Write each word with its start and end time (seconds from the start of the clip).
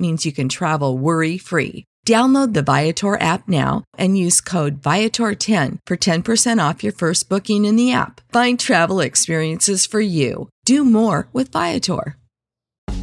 means 0.00 0.24
you 0.24 0.32
can 0.32 0.48
travel 0.48 0.96
worry 0.96 1.36
free. 1.38 1.84
Download 2.06 2.54
the 2.54 2.62
Viator 2.62 3.20
app 3.20 3.46
now 3.46 3.84
and 3.98 4.16
use 4.16 4.40
code 4.40 4.80
Viator10 4.80 5.78
for 5.86 5.96
10% 5.96 6.68
off 6.68 6.82
your 6.82 6.94
first 6.94 7.28
booking 7.28 7.66
in 7.66 7.76
the 7.76 7.92
app. 7.92 8.22
Find 8.32 8.58
travel 8.58 9.00
experiences 9.00 9.84
for 9.86 10.00
you. 10.00 10.48
Do 10.64 10.84
more 10.84 11.28
with 11.32 11.52
Viator. 11.52 12.16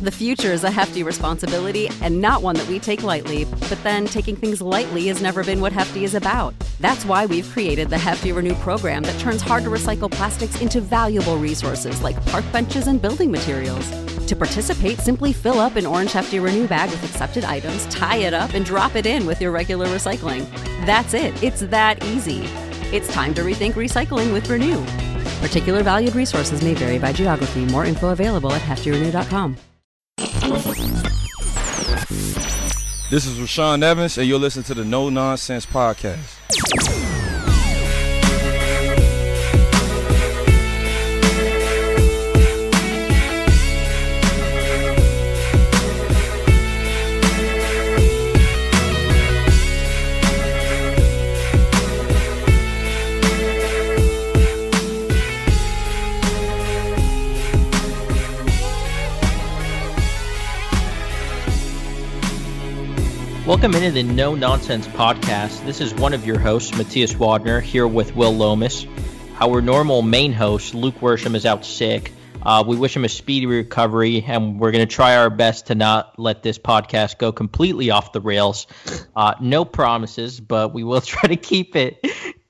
The 0.02 0.12
future 0.12 0.52
is 0.52 0.64
a 0.64 0.70
hefty 0.70 1.02
responsibility 1.02 1.90
and 2.02 2.22
not 2.22 2.44
one 2.44 2.56
that 2.56 2.68
we 2.68 2.80
take 2.80 3.02
lightly, 3.02 3.46
but 3.46 3.82
then 3.84 4.06
taking 4.06 4.36
things 4.36 4.62
lightly 4.62 5.08
has 5.08 5.22
never 5.22 5.44
been 5.44 5.60
what 5.62 5.74
Hefty 5.74 6.04
is 6.04 6.14
about. 6.14 6.54
That's 6.80 7.04
why 7.06 7.26
we've 7.26 7.50
created 7.50 7.90
the 7.90 7.98
Hefty 7.98 8.32
Renew 8.32 8.54
program 8.56 9.04
that 9.04 9.20
turns 9.20 9.42
hard 9.42 9.64
to 9.64 9.70
recycle 9.72 10.12
plastics 10.12 10.62
into 10.62 10.82
valuable 10.82 11.38
resources 11.38 12.02
like 12.04 12.24
park 12.28 12.46
benches 12.52 12.88
and 12.88 13.02
building 13.02 13.32
materials. 13.32 13.90
To 14.28 14.36
participate, 14.36 15.00
simply 15.00 15.32
fill 15.32 15.58
up 15.58 15.78
an 15.78 15.86
orange 15.86 16.12
Hefty 16.12 16.40
Renew 16.40 16.68
bag 16.68 16.90
with 16.90 17.02
accepted 17.04 17.46
items, 17.46 17.86
tie 17.86 18.18
it 18.18 18.34
up, 18.34 18.54
and 18.54 18.66
drop 18.66 18.96
it 18.96 19.06
in 19.06 19.26
with 19.26 19.40
your 19.40 19.52
regular 19.52 19.88
recycling. 19.88 20.46
That's 20.86 21.14
it. 21.14 21.42
It's 21.42 21.62
that 21.62 22.04
easy. 22.04 22.42
It's 22.92 23.08
time 23.14 23.34
to 23.36 23.42
rethink 23.42 23.74
recycling 23.74 24.34
with 24.34 24.50
Renew. 24.50 24.84
Particular 25.40 25.82
valued 25.82 26.14
resources 26.14 26.62
may 26.62 26.74
vary 26.74 27.00
by 27.00 27.14
geography. 27.14 27.66
More 27.68 27.86
info 27.86 28.10
available 28.10 28.52
at 28.52 28.62
heftyrenew.com. 28.62 29.56
This 33.10 33.26
is 33.26 33.40
Rashawn 33.40 33.82
Evans, 33.82 34.18
and 34.18 34.28
you're 34.28 34.40
listening 34.40 34.66
to 34.66 34.74
the 34.74 34.84
No 34.84 35.08
Nonsense 35.08 35.66
Podcast. 35.66 36.97
Welcome 63.48 63.76
into 63.76 63.92
the 63.92 64.04
No 64.04 64.36
Nonsense 64.36 64.88
Podcast. 64.88 65.64
This 65.64 65.80
is 65.80 65.94
one 65.94 66.14
of 66.14 66.26
your 66.26 66.38
hosts, 66.38 66.78
Matthias 66.78 67.14
Wadner, 67.14 67.62
here 67.62 67.88
with 67.88 68.14
Will 68.14 68.36
Lomas. 68.36 68.86
Our 69.40 69.62
normal 69.62 70.02
main 70.02 70.34
host, 70.34 70.76
Luke 70.76 70.96
Worsham, 70.96 71.34
is 71.34 71.46
out 71.46 71.64
sick. 71.64 72.12
Uh, 72.42 72.66
we 72.68 72.76
wish 72.76 72.94
him 72.94 73.06
a 73.06 73.10
speedy 73.10 73.46
recovery, 73.46 74.22
and 74.28 74.60
we're 74.60 74.72
going 74.72 74.86
to 74.86 74.94
try 74.94 75.16
our 75.16 75.30
best 75.30 75.68
to 75.68 75.76
not 75.76 76.20
let 76.20 76.44
this 76.44 76.60
podcast 76.60 77.20
go 77.20 77.32
completely 77.32 77.90
off 77.90 78.12
the 78.12 78.20
rails. 78.20 78.68
Uh, 79.16 79.36
no 79.40 79.64
promises, 79.64 80.42
but 80.42 80.74
we 80.74 80.84
will 80.84 81.00
try 81.16 81.30
to 81.30 81.38
keep 81.38 81.78
it 81.78 82.06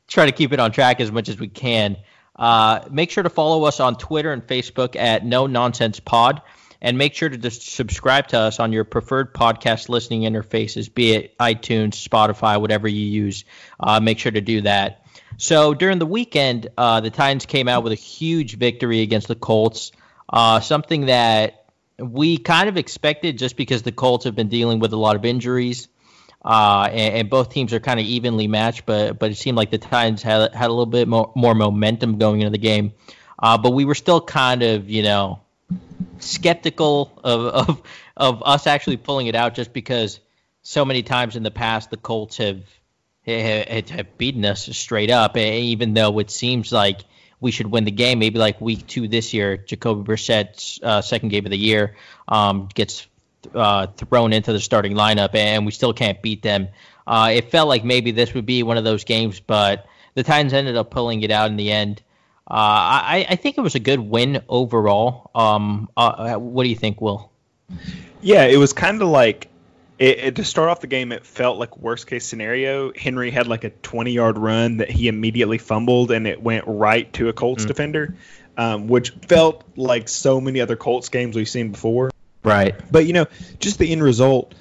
try 0.08 0.26
to 0.26 0.32
keep 0.32 0.52
it 0.52 0.60
on 0.60 0.72
track 0.72 1.00
as 1.00 1.12
much 1.12 1.30
as 1.30 1.40
we 1.40 1.48
can. 1.48 1.98
Uh, 2.36 2.80
make 2.90 3.12
sure 3.12 3.22
to 3.22 3.30
follow 3.30 3.66
us 3.66 3.80
on 3.80 3.98
Twitter 3.98 4.34
and 4.34 4.42
Facebook 4.42 4.96
at 4.96 5.24
No 5.24 5.46
Nonsense 5.46 6.00
Pod 6.00 6.42
and 6.82 6.98
make 6.98 7.14
sure 7.14 7.30
to 7.30 7.38
just 7.38 7.74
subscribe 7.74 8.28
to 8.28 8.40
us 8.40 8.60
on 8.60 8.72
your 8.72 8.84
preferred 8.84 9.34
podcast 9.34 9.90
listening 9.90 10.22
interfaces, 10.22 10.94
be 10.94 11.14
it 11.14 11.38
iTunes, 11.38 12.08
Spotify, 12.08 12.60
whatever 12.60 12.88
you 12.88 13.06
use. 13.06 13.46
Uh, 13.80 14.00
make 14.00 14.20
sure 14.20 14.32
to 14.32 14.42
do 14.42 14.62
that. 14.62 15.06
So 15.38 15.74
during 15.74 16.00
the 16.00 16.06
weekend, 16.06 16.68
uh, 16.78 17.02
the 17.02 17.10
Titans 17.10 17.46
came 17.46 17.68
out 17.68 17.84
with 17.84 17.94
a 17.94 17.98
huge 17.98 18.58
victory 18.58 19.02
against 19.02 19.28
the 19.28 19.36
Colts, 19.36 19.92
uh, 20.30 20.60
something 20.60 21.08
that 21.08 21.66
we 22.00 22.38
kind 22.38 22.70
of 22.70 22.78
expected 22.78 23.38
just 23.38 23.56
because 23.56 23.82
the 23.82 23.92
Colts 23.92 24.26
have 24.26 24.36
been 24.36 24.50
dealing 24.50 24.80
with 24.80 24.94
a 24.94 24.98
lot 24.98 25.16
of 25.16 25.26
injuries. 25.26 25.88
Uh, 26.46 26.88
and, 26.92 27.16
and, 27.16 27.30
both 27.30 27.50
teams 27.50 27.74
are 27.74 27.80
kind 27.80 28.00
of 28.00 28.06
evenly 28.06 28.48
matched, 28.48 28.86
but 28.86 29.20
but 29.20 29.32
it 29.32 29.36
seemed 29.36 29.58
like 29.58 29.70
the 29.70 29.78
Titans 29.78 30.22
had 30.22 30.54
had 30.54 30.68
a 30.68 30.70
little 30.70 30.86
bit 30.86 31.08
more, 31.08 31.32
more 31.36 31.54
momentum 31.54 32.20
going 32.20 32.40
into 32.40 32.52
the 32.52 32.58
game. 32.58 32.94
Uh, 33.40 33.58
but 33.58 33.72
we 33.72 33.84
were 33.86 33.96
still 33.96 34.22
kind 34.22 34.64
of, 34.64 34.90
you 34.90 35.04
know, 35.04 35.42
skeptical 36.20 37.20
of, 37.24 37.46
of 37.46 37.82
of 38.16 38.44
us 38.44 38.68
actually 38.68 38.98
pulling 38.98 39.28
it 39.28 39.36
out 39.36 39.54
just 39.54 39.74
because 39.74 40.20
so 40.62 40.84
many 40.84 41.04
times 41.04 41.36
in 41.36 41.44
the 41.44 41.52
past 41.52 41.90
the 41.90 41.98
Colts 41.98 42.38
have 42.38 42.64
have, 43.26 44.18
beaten 44.18 44.46
us 44.46 44.66
straight 44.78 45.12
up, 45.12 45.36
even 45.38 45.94
though 45.94 46.18
it 46.20 46.32
seems 46.32 46.72
like 46.72 47.02
we 47.40 47.52
should 47.52 47.68
win 47.68 47.84
the 47.84 47.92
game. 47.92 48.20
Maybe 48.20 48.40
like 48.40 48.62
week 48.62 48.88
two 48.88 49.08
this 49.08 49.34
year, 49.34 49.58
Jacoby 49.58 50.04
Brissett's 50.04 50.80
uh, 50.82 51.02
second 51.02 51.30
game 51.30 51.46
of 51.46 51.52
the 51.52 51.58
year 51.58 51.96
um, 52.28 52.70
gets 52.74 53.08
uh, 53.54 53.88
thrown 53.88 54.34
into 54.34 54.54
the 54.54 54.60
starting 54.60 54.94
lineup, 54.94 55.36
and 55.36 55.66
we 55.66 55.72
still 55.72 55.94
can't 55.94 56.22
beat 56.22 56.42
them. 56.42 56.70
Uh, 57.06 57.32
it 57.34 57.52
felt 57.52 57.68
like 57.68 57.84
maybe 57.84 58.12
this 58.12 58.34
would 58.34 58.46
be 58.46 58.64
one 58.64 58.78
of 58.78 58.84
those 58.84 59.04
games, 59.04 59.40
but 59.40 59.88
the 60.14 60.24
Titans 60.24 60.54
ended 60.54 60.76
up 60.76 60.90
pulling 60.90 61.22
it 61.22 61.32
out 61.32 61.50
in 61.50 61.58
the 61.58 61.72
end. 61.72 62.02
Uh, 62.50 62.54
I, 62.54 63.26
I 63.30 63.36
think 63.36 63.58
it 63.58 63.62
was 63.62 63.76
a 63.76 63.80
good 63.80 64.00
win 64.00 64.42
overall. 64.48 65.30
Um, 65.36 65.90
uh, 65.98 66.36
what 66.36 66.64
do 66.64 66.70
you 66.70 66.76
think, 66.76 67.02
Will? 67.02 67.30
Yeah, 68.22 68.46
it 68.46 68.56
was 68.56 68.72
kind 68.72 69.02
of 69.02 69.10
like 69.10 69.50
it, 70.00 70.20
it, 70.20 70.36
to 70.36 70.46
start 70.46 70.70
off 70.70 70.80
the 70.80 70.88
game. 70.88 71.12
It 71.12 71.26
felt 71.26 71.58
like 71.58 71.78
worst 71.78 72.08
case 72.08 72.26
scenario. 72.26 72.94
Henry 72.94 73.32
had 73.32 73.48
like 73.48 73.66
a 73.66 73.70
20 73.70 74.12
yard 74.12 74.38
run 74.38 74.78
that 74.78 74.90
he 74.90 75.10
immediately 75.10 75.58
fumbled, 75.58 76.12
and 76.12 76.26
it 76.26 76.42
went 76.42 76.64
right 76.68 77.12
to 77.14 77.28
a 77.28 77.34
Colts 77.34 77.66
mm 77.66 77.68
defender, 77.68 78.16
um, 78.56 78.88
which 78.88 79.10
felt 79.28 79.64
like 79.76 80.08
so 80.08 80.40
many 80.40 80.62
other 80.62 80.78
Colts 80.78 81.10
games 81.10 81.36
we've 81.36 81.50
seen 81.50 81.72
before. 81.72 82.12
Right. 82.44 82.76
But 82.90 83.06
you 83.06 83.14
know, 83.14 83.26
just 83.60 83.78
the 83.78 83.92
end 83.92 84.02
result 84.02 84.56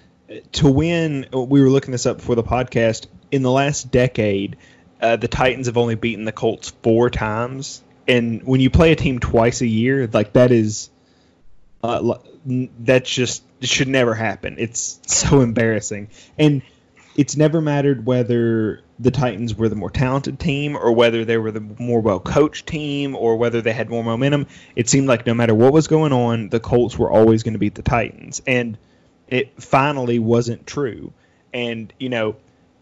to 0.53 0.69
win. 0.69 1.27
We 1.33 1.61
were 1.61 1.71
looking 1.71 1.93
this 1.93 2.07
up 2.07 2.21
for 2.21 2.35
the 2.35 2.43
podcast. 2.43 3.07
In 3.31 3.43
the 3.43 3.51
last 3.51 3.91
decade, 3.91 4.57
uh, 5.01 5.17
the 5.17 5.29
Titans 5.29 5.67
have 5.67 5.77
only 5.77 5.95
beaten 5.95 6.25
the 6.25 6.33
Colts 6.33 6.71
four 6.83 7.11
times, 7.11 7.83
and 8.09 8.43
when 8.45 8.61
you 8.61 8.71
play 8.71 8.93
a 8.93 8.97
team 8.97 9.19
twice 9.19 9.61
a 9.61 9.67
year, 9.67 10.09
like 10.13 10.33
that 10.35 10.53
is, 10.53 10.91
uh, 11.83 12.19
that's 12.45 13.11
just 13.11 13.43
it 13.61 13.69
should 13.69 13.89
never 13.89 14.15
happen. 14.15 14.57
It's 14.59 15.01
so 15.07 15.41
embarrassing, 15.41 16.09
and 16.39 16.63
it's 17.17 17.37
never 17.37 17.61
mattered 17.61 18.05
whether 18.05 18.83
the 18.99 19.11
Titans 19.11 19.55
were 19.55 19.69
the 19.69 19.77
more 19.77 19.91
talented 19.91 20.39
team 20.39 20.77
or 20.77 20.93
whether 20.93 21.25
they 21.25 21.37
were 21.37 21.51
the 21.51 21.61
more 21.61 22.01
well 22.01 22.21
coached 22.21 22.67
team 22.67 23.15
or 23.15 23.37
whether 23.37 23.61
they 23.61 23.73
had 23.73 23.91
more 23.91 24.05
momentum. 24.05 24.47
It 24.75 24.89
seemed 24.89 25.09
like 25.09 25.27
no 25.27 25.35
matter 25.35 25.55
what 25.55 25.73
was 25.73 25.89
going 25.89 26.13
on, 26.13 26.49
the 26.49 26.61
Colts 26.61 26.99
were 26.99 27.11
always 27.11 27.43
going 27.43 27.55
to 27.55 27.59
beat 27.59 27.75
the 27.75 27.83
Titans, 27.83 28.41
and 28.47 28.79
it 29.29 29.63
finally 29.63 30.19
wasn't 30.19 30.67
true. 30.67 31.13
And 31.53 31.93
you 31.99 32.09
know 32.09 32.37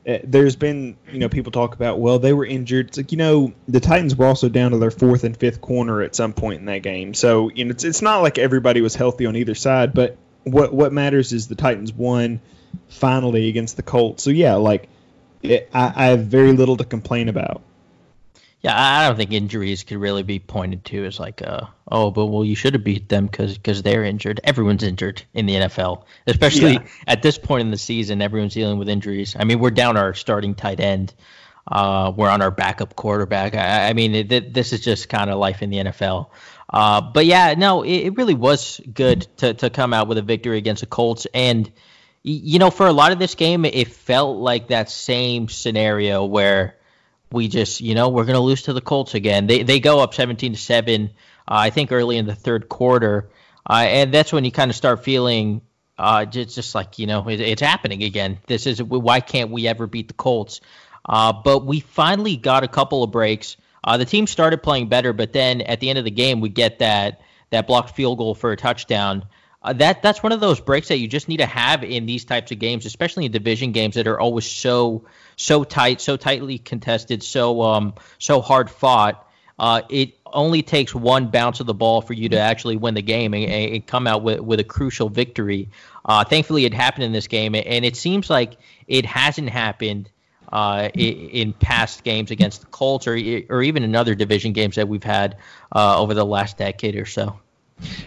Uh, 0.07 0.19
there's 0.23 0.55
been 0.55 0.97
you 1.11 1.19
know 1.19 1.31
people 1.31 1.51
talk 1.51 1.75
about 1.75 1.99
well 1.99 2.19
they 2.19 2.33
were 2.33 2.45
injured. 2.45 2.89
It's 2.89 2.97
like 2.99 3.13
you 3.13 3.19
know 3.19 3.53
the 3.67 3.81
titans 3.81 4.15
were 4.15 4.27
also 4.27 4.49
down 4.49 4.73
to 4.73 4.79
their 4.79 4.91
fourth 4.91 5.25
and 5.25 5.37
fifth 5.37 5.61
corner 5.61 6.03
at 6.03 6.15
some 6.15 6.35
point 6.35 6.61
in 6.61 6.67
that 6.67 6.83
game. 6.83 7.15
So 7.15 7.49
you 7.49 7.65
know 7.65 7.71
it's, 7.71 7.85
it's 7.85 8.03
not 8.03 8.19
like 8.19 8.37
everybody 8.37 8.83
was 8.83 8.95
healthy 8.95 9.27
on 9.27 9.35
either 9.37 9.55
side 9.55 9.95
but 9.95 10.19
what 10.43 10.75
what 10.75 10.93
matters 10.93 11.33
is 11.33 11.49
the 11.49 11.55
titans 11.55 11.93
won 11.93 12.41
finally 12.89 13.49
against 13.49 13.77
the 13.77 13.83
colts. 13.83 14.23
So 14.23 14.31
yeah 14.31 14.57
like 14.57 14.89
it, 15.43 15.71
I, 15.73 15.93
I 15.97 16.07
have 16.07 16.27
very 16.27 16.53
little 16.53 16.77
to 16.77 16.85
complain 16.85 17.29
about 17.29 17.63
yeah, 18.65 18.75
I 18.75 19.07
don't 19.07 19.17
think 19.17 19.31
injuries 19.31 19.85
could 19.85 19.99
really 19.99 20.23
be 20.23 20.39
pointed 20.39 20.87
to 20.87 21.05
as 21.05 21.21
like, 21.21 21.43
uh, 21.43 21.67
oh, 21.93 22.11
but 22.11 22.27
well, 22.27 22.47
you 22.47 22.57
should 22.57 22.73
have 22.73 22.83
beat 22.83 23.11
them 23.11 23.27
because 23.27 23.83
they're 23.83 24.05
injured. 24.05 24.41
Everyone's 24.43 24.83
injured 24.83 25.23
in 25.35 25.45
the 25.45 25.57
NFL, 25.57 26.05
especially 26.27 26.73
yeah. 26.73 26.87
at 27.07 27.21
this 27.21 27.37
point 27.37 27.61
in 27.61 27.71
the 27.71 27.77
season. 27.77 28.23
Everyone's 28.23 28.55
dealing 28.55 28.79
with 28.79 28.89
injuries. 28.89 29.37
I 29.39 29.45
mean, 29.45 29.59
we're 29.59 29.69
down 29.69 29.99
our 29.99 30.15
starting 30.15 30.55
tight 30.55 30.81
end. 30.81 31.13
Uh, 31.71 32.11
we're 32.17 32.31
on 32.31 32.41
our 32.41 32.51
backup 32.51 32.97
quarterback. 32.97 33.55
I, 33.55 33.91
I 33.91 33.93
mean, 33.93 34.15
it, 34.15 34.55
this 34.55 34.73
is 34.73 34.81
just 34.81 35.11
kind 35.11 35.29
of 35.29 35.39
life 35.39 35.61
in 35.61 35.69
the 35.69 35.77
NFL. 35.77 36.31
Uh, 36.71 37.03
but 37.03 37.27
yeah, 37.27 37.53
no, 37.59 37.83
it, 37.83 38.07
it, 38.07 38.17
really 38.17 38.35
was 38.35 38.81
good 38.95 39.29
to 39.37 39.53
to 39.53 39.69
come 39.69 39.93
out 39.93 40.09
with 40.09 40.17
a 40.17 40.23
victory 40.23 40.57
against 40.57 40.81
the 40.81 40.87
Colts 40.87 41.27
and 41.35 41.71
you 42.23 42.59
know, 42.59 42.71
for 42.71 42.87
a 42.87 42.93
lot 42.93 43.13
of 43.13 43.19
this 43.19 43.35
game, 43.35 43.67
it 43.67 43.89
felt 43.89 44.39
like 44.39 44.69
that 44.69 44.89
same 44.89 45.49
scenario 45.51 46.25
where 46.25 46.79
we 47.33 47.49
just, 47.49 47.81
you 47.81 47.95
know, 47.95 48.09
we're 48.09 48.25
going 48.25 48.35
to 48.35 48.41
lose 48.41 48.63
to 48.63 48.73
the 48.73 48.81
Colts 48.81 49.15
again. 49.15 49.47
They 49.47 49.63
they 49.63 49.81
go 49.81 50.01
up 50.01 50.15
17 50.15 50.53
to 50.53 50.59
seven, 50.59 51.11
uh, 51.49 51.55
I 51.55 51.71
think, 51.71 51.93
early 51.93 52.17
in 52.17 52.27
the 52.27 52.35
third 52.35 52.69
quarter, 52.69 53.31
uh, 53.69 53.85
and 53.87 54.13
that's 54.13 54.33
when 54.33 54.45
you 54.45 54.53
kind 54.53 54.71
of 54.71 54.77
start 54.77 55.05
feeling. 55.05 55.63
Uh, 55.97 56.25
just, 56.25 56.57
just 56.57 56.75
like 56.75 56.99
you 56.99 57.07
know, 57.07 57.29
it, 57.29 57.41
it's 57.41 57.63
happening 57.63 58.03
again. 58.03 58.39
This 58.47 58.67
is 58.67 58.83
why 58.83 59.21
can't 59.21 59.51
we 59.51 59.69
ever 59.69 59.87
beat 59.87 60.09
the 60.09 60.15
Colts? 60.15 60.61
Uh, 61.07 61.33
but 61.33 61.67
we 61.67 61.81
finally 61.81 62.37
got 62.37 62.65
a 62.65 62.69
couple 62.69 63.03
of 63.03 63.11
breaks. 63.11 63.57
Uh, 63.85 63.97
the 63.99 64.05
team 64.05 64.27
started 64.27 64.63
playing 64.63 64.89
better, 64.89 65.13
but 65.13 65.33
then 65.33 65.61
at 65.61 65.81
the 65.81 65.91
end 65.91 65.99
of 65.99 66.05
the 66.05 66.11
game, 66.11 66.41
we 66.41 66.49
get 66.49 66.79
that 66.79 67.21
that 67.51 67.67
blocked 67.67 67.95
field 67.95 68.19
goal 68.19 68.35
for 68.35 68.53
a 68.53 68.57
touchdown. 68.57 69.25
Uh, 69.65 69.73
that 69.73 70.03
that's 70.03 70.23
one 70.23 70.31
of 70.31 70.41
those 70.41 70.61
breaks 70.61 70.89
that 70.89 70.99
you 70.99 71.09
just 71.09 71.27
need 71.27 71.39
to 71.39 71.47
have 71.47 71.83
in 71.83 72.05
these 72.05 72.25
types 72.27 72.53
of 72.53 72.59
games, 72.59 72.85
especially 72.85 73.25
in 73.25 73.33
division 73.33 73.73
games 73.73 73.95
that 73.95 74.07
are 74.07 74.21
always 74.21 74.49
so 74.49 75.07
so 75.37 75.65
tight, 75.65 76.03
so 76.03 76.17
tightly 76.17 76.59
contested, 76.59 77.23
so 77.23 77.63
um 77.63 77.95
so 78.19 78.41
hard 78.43 78.71
fought. 78.71 79.27
Uh, 79.59 79.83
it 79.89 80.15
only 80.33 80.63
takes 80.63 80.95
one 80.95 81.29
bounce 81.29 81.61
of 81.61 81.67
the 81.67 81.75
ball 81.75 82.03
for 82.03 82.13
you 82.13 82.29
to 82.29 82.39
actually 82.39 82.77
win 82.77 82.95
the 82.95 83.03
game 83.03 83.33
and, 83.35 83.45
and 83.45 83.87
come 83.87 84.07
out 84.07 84.23
with, 84.23 84.41
with 84.41 84.59
a 84.59 84.65
crucial 84.65 85.09
victory. 85.09 85.71
Uh, 86.05 86.25
thankfully, 86.25 86.65
it 86.65 86.75
happened 86.75 87.05
in 87.05 87.13
this 87.13 87.29
game, 87.29 87.55
and 87.55 87.85
it 87.85 87.95
seems 87.97 88.29
like 88.29 88.59
it 88.89 89.07
hasn't 89.07 89.49
happened 89.49 90.11
uh, 90.53 90.89
in, 90.95 91.53
past 91.53 92.03
games 92.03 92.33
against 92.33 92.61
the 92.63 92.67
Colts 92.67 93.07
or, 93.07 93.13
or 93.49 93.63
even 93.63 93.85
in 93.85 93.95
other 93.95 94.17
division 94.17 94.53
games 94.53 94.75
that 94.75 94.89
we've 94.89 95.05
had 95.05 95.37
uh, 95.75 96.01
over 96.01 96.15
the 96.15 96.27
last 96.27 96.59
decade 96.59 96.97
or 96.97 97.07
so. 97.07 97.39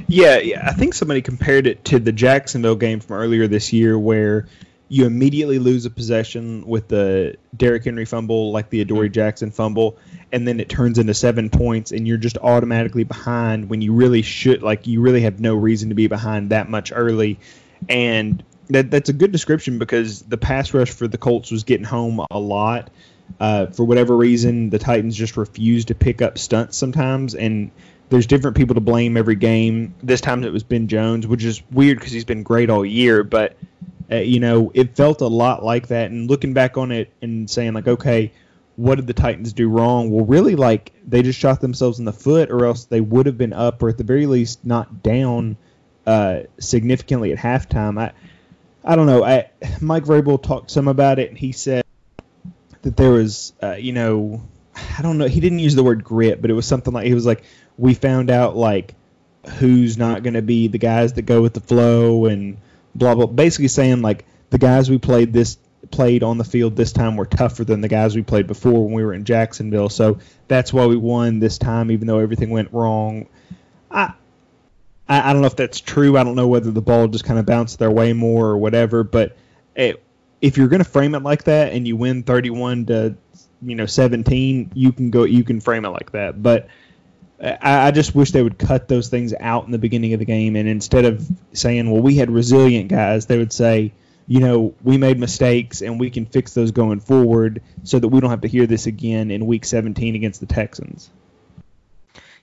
Yeah, 0.07 0.37
yeah, 0.37 0.65
I 0.65 0.73
think 0.73 0.93
somebody 0.93 1.21
compared 1.21 1.67
it 1.67 1.83
to 1.85 1.99
the 1.99 2.11
Jacksonville 2.11 2.75
game 2.75 2.99
from 2.99 3.17
earlier 3.17 3.47
this 3.47 3.73
year, 3.73 3.99
where 3.99 4.47
you 4.89 5.05
immediately 5.05 5.59
lose 5.59 5.85
a 5.85 5.89
possession 5.89 6.65
with 6.65 6.87
the 6.87 7.35
Derrick 7.55 7.83
Henry 7.83 8.05
fumble, 8.05 8.51
like 8.51 8.69
the 8.69 8.79
Adoree 8.79 9.09
Jackson 9.09 9.51
fumble, 9.51 9.97
and 10.31 10.47
then 10.47 10.61
it 10.61 10.69
turns 10.69 10.97
into 10.97 11.13
seven 11.13 11.49
points, 11.49 11.91
and 11.91 12.07
you're 12.07 12.17
just 12.17 12.37
automatically 12.37 13.03
behind 13.03 13.69
when 13.69 13.81
you 13.81 13.93
really 13.93 14.21
should, 14.21 14.63
like, 14.63 14.87
you 14.87 15.01
really 15.01 15.21
have 15.21 15.41
no 15.41 15.55
reason 15.55 15.89
to 15.89 15.95
be 15.95 16.07
behind 16.07 16.51
that 16.51 16.69
much 16.69 16.93
early. 16.95 17.37
And 17.89 18.43
that 18.69 18.89
that's 18.89 19.09
a 19.09 19.13
good 19.13 19.31
description 19.31 19.77
because 19.77 20.21
the 20.21 20.37
pass 20.37 20.73
rush 20.73 20.91
for 20.91 21.07
the 21.07 21.17
Colts 21.17 21.51
was 21.51 21.63
getting 21.63 21.85
home 21.85 22.25
a 22.31 22.39
lot. 22.39 22.89
Uh, 23.39 23.67
for 23.67 23.83
whatever 23.83 24.15
reason, 24.15 24.69
the 24.69 24.79
Titans 24.79 25.15
just 25.15 25.35
refused 25.35 25.89
to 25.89 25.95
pick 25.95 26.21
up 26.21 26.37
stunts 26.37 26.77
sometimes, 26.77 27.35
and 27.35 27.71
there's 28.09 28.25
different 28.25 28.55
people 28.55 28.75
to 28.75 28.81
blame 28.81 29.17
every 29.17 29.35
game. 29.35 29.93
This 30.01 30.21
time 30.21 30.43
it 30.43 30.53
was 30.53 30.63
Ben 30.63 30.87
Jones, 30.87 31.27
which 31.27 31.43
is 31.43 31.61
weird 31.71 31.99
because 31.99 32.11
he's 32.11 32.25
been 32.25 32.43
great 32.43 32.69
all 32.69 32.85
year. 32.85 33.23
But 33.23 33.57
uh, 34.11 34.17
you 34.17 34.39
know, 34.39 34.71
it 34.73 34.95
felt 34.95 35.21
a 35.21 35.27
lot 35.27 35.63
like 35.63 35.87
that. 35.87 36.11
And 36.11 36.29
looking 36.29 36.53
back 36.53 36.77
on 36.77 36.91
it 36.91 37.11
and 37.21 37.49
saying 37.49 37.73
like, 37.73 37.87
okay, 37.87 38.31
what 38.77 38.95
did 38.95 39.07
the 39.07 39.13
Titans 39.13 39.53
do 39.53 39.67
wrong? 39.67 40.11
Well, 40.11 40.25
really, 40.25 40.55
like 40.55 40.93
they 41.05 41.21
just 41.21 41.39
shot 41.39 41.61
themselves 41.61 41.99
in 41.99 42.05
the 42.05 42.13
foot, 42.13 42.51
or 42.51 42.65
else 42.65 42.85
they 42.85 43.01
would 43.01 43.25
have 43.25 43.37
been 43.37 43.53
up, 43.53 43.81
or 43.83 43.89
at 43.89 43.97
the 43.97 44.03
very 44.03 44.25
least 44.25 44.65
not 44.65 45.03
down 45.03 45.57
uh, 46.05 46.41
significantly 46.59 47.33
at 47.33 47.39
halftime. 47.39 47.99
I 47.99 48.13
I 48.83 48.95
don't 48.95 49.07
know. 49.07 49.23
I 49.23 49.49
Mike 49.81 50.05
Vrabel 50.05 50.41
talked 50.41 50.71
some 50.71 50.87
about 50.87 51.19
it, 51.19 51.29
and 51.29 51.37
he 51.37 51.51
said 51.51 51.83
that 52.83 52.95
there 52.95 53.11
was, 53.11 53.51
uh, 53.61 53.73
you 53.73 53.91
know, 53.91 54.41
I 54.97 55.01
don't 55.01 55.17
know. 55.17 55.27
He 55.27 55.41
didn't 55.41 55.59
use 55.59 55.75
the 55.75 55.83
word 55.83 56.03
grit, 56.03 56.41
but 56.41 56.49
it 56.49 56.53
was 56.53 56.65
something 56.65 56.93
like 56.93 57.07
he 57.07 57.13
was 57.13 57.25
like, 57.25 57.43
we 57.77 57.93
found 57.93 58.29
out 58.29 58.55
like 58.55 58.95
who's 59.59 59.97
not 59.97 60.23
going 60.23 60.33
to 60.33 60.41
be 60.41 60.67
the 60.67 60.77
guys 60.77 61.13
that 61.13 61.23
go 61.23 61.41
with 61.41 61.53
the 61.53 61.61
flow 61.61 62.25
and 62.25 62.57
blah 62.95 63.15
blah. 63.15 63.25
Basically 63.25 63.67
saying 63.67 64.01
like 64.01 64.25
the 64.49 64.57
guys 64.57 64.89
we 64.89 64.97
played 64.97 65.33
this 65.33 65.57
played 65.91 66.23
on 66.23 66.37
the 66.37 66.43
field 66.43 66.75
this 66.75 66.91
time 66.91 67.15
were 67.15 67.25
tougher 67.25 67.63
than 67.63 67.81
the 67.81 67.87
guys 67.87 68.15
we 68.15 68.21
played 68.21 68.47
before 68.47 68.83
when 68.83 68.93
we 68.93 69.03
were 69.03 69.13
in 69.13 69.23
Jacksonville. 69.23 69.89
So 69.89 70.19
that's 70.47 70.73
why 70.73 70.85
we 70.85 70.97
won 70.97 71.39
this 71.39 71.57
time, 71.57 71.91
even 71.91 72.07
though 72.07 72.19
everything 72.19 72.49
went 72.49 72.73
wrong. 72.73 73.27
I 73.89 74.13
I, 75.07 75.29
I 75.29 75.33
don't 75.33 75.41
know 75.41 75.47
if 75.47 75.55
that's 75.55 75.79
true. 75.79 76.17
I 76.17 76.23
don't 76.23 76.35
know 76.35 76.47
whether 76.47 76.71
the 76.71 76.81
ball 76.81 77.07
just 77.07 77.23
kind 77.23 77.39
of 77.39 77.45
bounced 77.45 77.79
their 77.79 77.91
way 77.91 78.13
more 78.13 78.47
or 78.47 78.57
whatever. 78.57 79.03
But 79.03 79.37
it, 79.75 80.03
if 80.41 80.57
you're 80.57 80.67
going 80.67 80.83
to 80.83 80.89
frame 80.89 81.15
it 81.15 81.23
like 81.23 81.45
that 81.45 81.73
and 81.73 81.87
you 81.87 81.95
win 81.95 82.23
31 82.23 82.87
to 82.87 83.15
you 83.61 83.75
know 83.75 83.85
17, 83.85 84.71
you 84.73 84.91
can 84.91 85.09
go 85.09 85.23
you 85.23 85.43
can 85.43 85.61
frame 85.61 85.85
it 85.85 85.89
like 85.89 86.11
that. 86.11 86.41
But 86.41 86.67
I, 87.41 87.87
I, 87.87 87.91
just 87.91 88.15
wish 88.15 88.31
they 88.31 88.41
would 88.41 88.57
cut 88.57 88.87
those 88.87 89.09
things 89.09 89.33
out 89.39 89.65
in 89.65 89.71
the 89.71 89.77
beginning 89.77 90.13
of 90.13 90.19
the 90.19 90.25
game, 90.25 90.55
and 90.55 90.67
instead 90.67 91.05
of 91.05 91.25
saying, 91.53 91.89
"Well, 91.89 92.01
we 92.01 92.15
had 92.15 92.31
resilient 92.31 92.89
guys," 92.89 93.27
they 93.27 93.37
would 93.37 93.53
say, 93.53 93.93
"You 94.27 94.39
know, 94.39 94.73
we 94.83 94.97
made 94.97 95.19
mistakes, 95.19 95.81
and 95.81 95.99
we 95.99 96.09
can 96.09 96.25
fix 96.25 96.53
those 96.53 96.71
going 96.71 96.99
forward, 96.99 97.61
so 97.83 97.99
that 97.99 98.07
we 98.07 98.19
don't 98.19 98.31
have 98.31 98.41
to 98.41 98.47
hear 98.47 98.65
this 98.65 98.87
again 98.87 99.29
in 99.29 99.45
Week 99.45 99.65
17 99.65 100.15
against 100.15 100.39
the 100.39 100.47
Texans." 100.47 101.09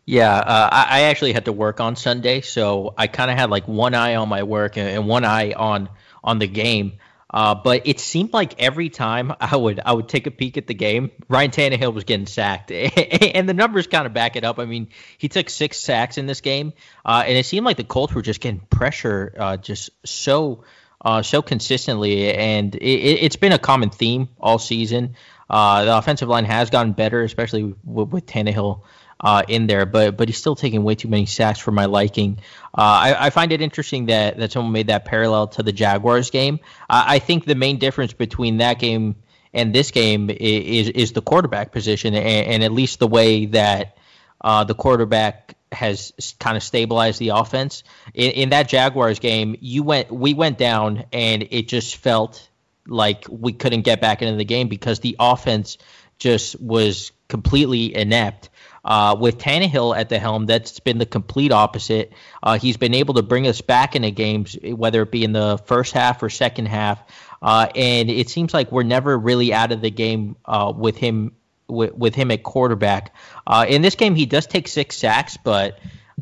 Yeah, 0.06 0.34
uh, 0.34 0.68
I, 0.70 0.86
I, 0.90 1.00
actually 1.02 1.32
had 1.32 1.46
to 1.46 1.52
work 1.52 1.80
on 1.80 1.96
Sunday, 1.96 2.42
so 2.42 2.92
I 2.96 3.06
kind 3.06 3.30
of 3.30 3.38
had 3.38 3.50
like 3.50 3.66
one 3.66 3.94
eye 3.94 4.16
on 4.16 4.28
my 4.28 4.42
work 4.42 4.76
and, 4.76 4.86
and 4.86 5.08
one 5.08 5.24
eye 5.24 5.52
on 5.52 5.88
on 6.22 6.38
the 6.38 6.46
game. 6.46 6.92
Uh, 7.34 7.52
but 7.52 7.82
it 7.84 7.98
seemed 7.98 8.32
like 8.32 8.62
every 8.62 8.88
time 8.88 9.32
I 9.40 9.56
would 9.56 9.80
I 9.84 9.92
would 9.92 10.08
take 10.08 10.28
a 10.28 10.30
peek 10.30 10.56
at 10.56 10.68
the 10.68 10.74
game, 10.74 11.10
Ryan 11.28 11.50
Tannehill 11.50 11.92
was 11.92 12.04
getting 12.04 12.26
sacked, 12.26 12.70
and 12.70 13.48
the 13.48 13.54
numbers 13.54 13.88
kind 13.88 14.06
of 14.06 14.14
back 14.14 14.36
it 14.36 14.44
up. 14.44 14.60
I 14.60 14.66
mean, 14.66 14.88
he 15.18 15.28
took 15.28 15.50
six 15.50 15.80
sacks 15.80 16.16
in 16.16 16.26
this 16.26 16.40
game, 16.40 16.72
uh, 17.04 17.24
and 17.26 17.36
it 17.36 17.44
seemed 17.44 17.66
like 17.66 17.76
the 17.76 17.84
Colts 17.84 18.14
were 18.14 18.22
just 18.22 18.40
getting 18.40 18.60
pressure 18.60 19.34
uh, 19.36 19.56
just 19.56 19.90
so 20.06 20.62
uh, 21.04 21.22
so 21.22 21.42
consistently, 21.42 22.32
and 22.32 22.76
it, 22.76 23.20
has 23.20 23.36
been 23.36 23.52
a 23.52 23.58
common 23.58 23.90
theme 23.90 24.28
all 24.38 24.60
season. 24.60 25.16
Uh, 25.50 25.84
the 25.84 25.98
offensive 25.98 26.28
line 26.28 26.44
has 26.44 26.70
gotten 26.70 26.92
better, 26.92 27.22
especially 27.24 27.74
with, 27.84 28.08
with 28.10 28.26
Tannehill 28.26 28.82
uh, 29.24 29.42
in 29.48 29.66
there, 29.66 29.86
but 29.86 30.18
but 30.18 30.28
he's 30.28 30.36
still 30.36 30.54
taking 30.54 30.84
way 30.84 30.94
too 30.94 31.08
many 31.08 31.24
sacks 31.24 31.58
for 31.58 31.72
my 31.72 31.86
liking. 31.86 32.38
Uh, 32.76 32.82
I, 32.82 33.26
I, 33.26 33.30
find 33.30 33.52
it 33.52 33.62
interesting 33.62 34.06
that 34.06 34.36
that 34.36 34.52
someone 34.52 34.72
made 34.72 34.88
that 34.88 35.06
parallel 35.06 35.48
to 35.48 35.62
the 35.62 35.72
Jaguars 35.72 36.30
game. 36.30 36.60
I 36.90 37.18
think 37.20 37.46
the 37.46 37.54
main 37.54 37.78
difference 37.78 38.12
between 38.12 38.58
that 38.58 38.78
game 38.78 39.16
and 39.54 39.74
this 39.74 39.92
game 39.92 40.28
is 40.28 40.90
is, 40.90 41.12
the 41.12 41.22
quarterback 41.22 41.72
position, 41.72 42.14
and, 42.14 42.46
and, 42.46 42.62
at 42.62 42.72
least 42.72 42.98
the 42.98 43.06
way 43.06 43.46
that 43.46 43.96
uh, 44.42 44.64
the 44.64 44.74
quarterback 44.74 45.56
has 45.72 46.12
kind 46.38 46.56
of 46.56 46.62
stabilized 46.62 47.18
the 47.18 47.30
offense. 47.30 47.82
In, 48.12 48.32
in 48.32 48.48
that 48.50 48.68
Jaguars 48.68 49.20
game, 49.20 49.56
you 49.60 49.82
went 49.82 50.12
we 50.12 50.34
went 50.34 50.58
down, 50.58 51.04
and 51.12 51.48
it 51.50 51.68
just 51.68 51.96
felt 51.96 52.46
like 52.86 53.24
we 53.30 53.54
couldn't 53.54 53.82
get 53.82 54.02
back 54.02 54.20
into 54.20 54.36
the 54.36 54.44
game 54.44 54.68
because 54.68 55.00
the 55.00 55.16
offense 55.18 55.78
just 56.18 56.60
was 56.60 57.12
completely 57.28 57.94
inept. 57.96 58.50
Uh, 58.84 59.16
with 59.18 59.38
Tannehill 59.38 59.96
at 59.96 60.08
the 60.10 60.18
helm, 60.18 60.46
that's 60.46 60.78
been 60.80 60.98
the 60.98 61.06
complete 61.06 61.52
opposite. 61.52 62.12
Uh, 62.42 62.58
he's 62.58 62.76
been 62.76 62.94
able 62.94 63.14
to 63.14 63.22
bring 63.22 63.46
us 63.46 63.60
back 63.60 63.96
into 63.96 64.10
games, 64.10 64.56
whether 64.62 65.02
it 65.02 65.10
be 65.10 65.24
in 65.24 65.32
the 65.32 65.58
first 65.64 65.94
half 65.94 66.22
or 66.22 66.28
second 66.28 66.66
half. 66.66 67.02
Uh, 67.40 67.68
and 67.74 68.10
it 68.10 68.28
seems 68.28 68.52
like 68.52 68.70
we're 68.72 68.82
never 68.82 69.16
really 69.18 69.52
out 69.52 69.72
of 69.72 69.80
the 69.80 69.90
game 69.90 70.36
uh, 70.44 70.72
with 70.74 70.96
him 70.96 71.32
with, 71.66 71.94
with, 71.94 72.14
him 72.14 72.30
at 72.30 72.42
quarterback. 72.42 73.14
Uh, 73.46 73.64
in 73.66 73.80
this 73.80 73.94
game, 73.94 74.14
he 74.14 74.26
does 74.26 74.46
take 74.46 74.68
six 74.68 74.96
sacks, 74.96 75.38
but 75.38 75.78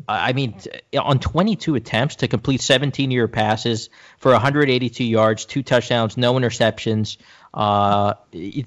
I 0.07 0.33
mean, 0.33 0.55
on 0.97 1.19
22 1.19 1.75
attempts 1.75 2.17
to 2.17 2.27
complete 2.27 2.61
17 2.61 3.11
year 3.11 3.27
passes 3.27 3.89
for 4.17 4.31
182 4.31 5.03
yards, 5.03 5.45
two 5.45 5.63
touchdowns, 5.63 6.17
no 6.17 6.33
interceptions. 6.33 7.17
Uh, 7.53 8.15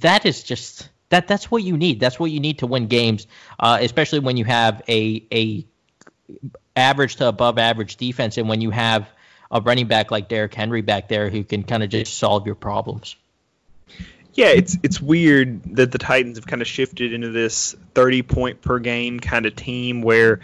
that 0.00 0.24
is 0.24 0.42
just 0.42 0.88
that 1.16 1.28
that's 1.28 1.50
what 1.50 1.62
you 1.62 1.78
need. 1.78 1.98
That's 1.98 2.20
what 2.20 2.30
you 2.30 2.40
need 2.40 2.58
to 2.58 2.66
win 2.66 2.88
games, 2.88 3.26
uh, 3.58 3.78
especially 3.80 4.18
when 4.18 4.36
you 4.36 4.44
have 4.44 4.82
a 4.86 5.24
a 5.32 5.66
average 6.76 7.16
to 7.16 7.28
above 7.28 7.58
average 7.58 7.96
defense, 7.96 8.36
and 8.36 8.48
when 8.48 8.60
you 8.60 8.70
have 8.70 9.08
a 9.50 9.60
running 9.62 9.86
back 9.86 10.10
like 10.10 10.28
Derrick 10.28 10.52
Henry 10.52 10.82
back 10.82 11.08
there 11.08 11.30
who 11.30 11.42
can 11.42 11.62
kind 11.62 11.82
of 11.82 11.88
just 11.88 12.18
solve 12.18 12.44
your 12.44 12.54
problems. 12.54 13.16
Yeah, 14.34 14.48
it's 14.48 14.76
it's 14.82 15.00
weird 15.00 15.76
that 15.76 15.90
the 15.90 15.98
Titans 15.98 16.36
have 16.36 16.46
kind 16.46 16.60
of 16.60 16.68
shifted 16.68 17.14
into 17.14 17.30
this 17.30 17.74
30 17.94 18.22
point 18.22 18.60
per 18.60 18.78
game 18.78 19.18
kind 19.18 19.46
of 19.46 19.56
team 19.56 20.02
where 20.02 20.40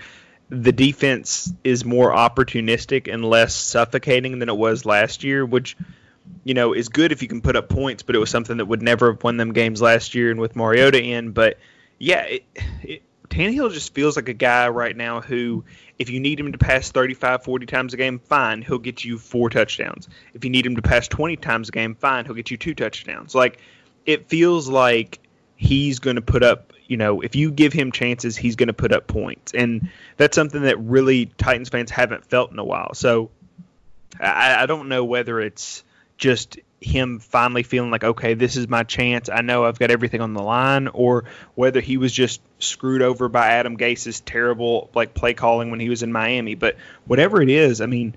the 0.49 0.73
defense 0.73 1.53
is 1.65 1.85
more 1.85 2.13
opportunistic 2.13 3.13
and 3.13 3.23
less 3.23 3.55
suffocating 3.55 4.39
than 4.39 4.49
it 4.49 4.57
was 4.57 4.87
last 4.87 5.23
year, 5.23 5.45
which 5.45 5.77
you 6.45 6.55
know, 6.55 6.73
is 6.73 6.89
good 6.89 7.13
if 7.13 7.23
you 7.23 7.29
can 7.29 7.41
put 7.41 7.57
up 7.57 7.69
points, 7.69 8.03
but 8.03 8.15
it 8.17 8.19
was 8.19 8.31
something 8.31 8.57
that 8.57 8.67
would 8.67 8.83
never 8.83 9.13
have 9.13 9.23
won 9.23 9.37
them 9.37 9.53
games 9.53 9.81
last 9.81 10.15
year 10.15 10.31
and 10.31 10.41
with 10.41 10.57
Mariota 10.57 11.03
in. 11.03 11.33
But 11.33 11.59
yeah, 11.99 12.23
it, 12.23 12.45
it, 12.83 13.03
Tannehill 13.29 13.73
just 13.73 13.95
feels 13.95 14.17
like 14.17 14.29
a 14.29 14.35
guy 14.35 14.69
right 14.69 14.97
now 14.97 15.21
who, 15.21 15.65
if 15.99 16.11
you 16.11 16.21
need 16.21 16.39
him 16.39 16.53
to 16.53 16.59
pass 16.59 16.91
35, 16.91 17.45
40 17.45 17.67
times 17.67 17.95
a 17.95 17.97
game, 17.97 18.19
fine, 18.19 18.63
he'll 18.63 18.79
get 18.79 19.05
you 19.05 19.19
four 19.19 19.51
touchdowns. 19.51 20.09
If 20.35 20.45
you 20.45 20.51
need 20.51 20.67
him 20.67 20.77
to 20.77 20.83
pass 20.83 21.09
20 21.09 21.37
times 21.37 21.69
a 21.69 21.73
game, 21.73 21.95
fine, 21.95 22.25
he'll 22.25 22.35
get 22.35 22.51
you 22.51 22.57
two 22.57 22.75
touchdowns. 22.75 23.35
Like, 23.35 23.59
it 24.05 24.29
feels 24.29 24.69
like 24.69 25.21
he's 25.57 26.01
going 26.01 26.17
to 26.17 26.23
put 26.23 26.43
up, 26.43 26.73
you 26.89 26.97
know, 26.97 27.21
if 27.21 27.37
you 27.37 27.51
give 27.51 27.73
him 27.73 27.93
chances, 27.93 28.37
he's 28.37 28.57
going 28.57 28.67
to 28.67 28.75
put 28.75 28.93
up 28.93 29.07
points. 29.07 29.53
And 29.55 29.91
that's 30.17 30.35
something 30.35 30.63
that 30.63 30.79
really 30.79 31.27
Titans 31.27 31.69
fans 31.69 31.91
haven't 31.91 32.25
felt 32.27 32.51
in 32.51 32.59
a 32.59 32.65
while. 32.65 32.95
So 32.95 33.31
I, 34.21 34.63
I 34.63 34.67
don't 34.67 34.89
know 34.89 35.05
whether 35.05 35.41
it's 35.41 35.85
just 36.23 36.57
him 36.81 37.19
finally 37.19 37.65
feeling 37.65 37.91
like, 37.91 38.05
okay, 38.05 38.35
this 38.35 38.57
is 38.57 38.69
my 38.69 38.85
chance. 38.85 39.29
I 39.29 39.41
know 39.41 39.65
I've 39.65 39.79
got 39.79 39.91
everything 39.91 40.21
on 40.21 40.35
the 40.35 40.43
line, 40.43 40.87
or 40.87 41.25
whether 41.57 41.81
he 41.81 41.97
was 41.97 42.13
just 42.13 42.41
screwed 42.61 43.03
over 43.03 43.29
by 43.29 43.49
Adam 43.49 43.77
Gase's 43.77 44.21
terrible 44.21 44.89
like 44.95 45.15
play 45.15 45.35
calling 45.35 45.73
when 45.73 45.81
he 45.81 45.89
was 45.89 46.05
in 46.05 46.13
Miami. 46.13 46.55
But 46.55 46.77
whatever 47.07 47.43
it 47.43 47.51
is, 47.51 47.81
I 47.81 47.87
mean, 47.87 48.15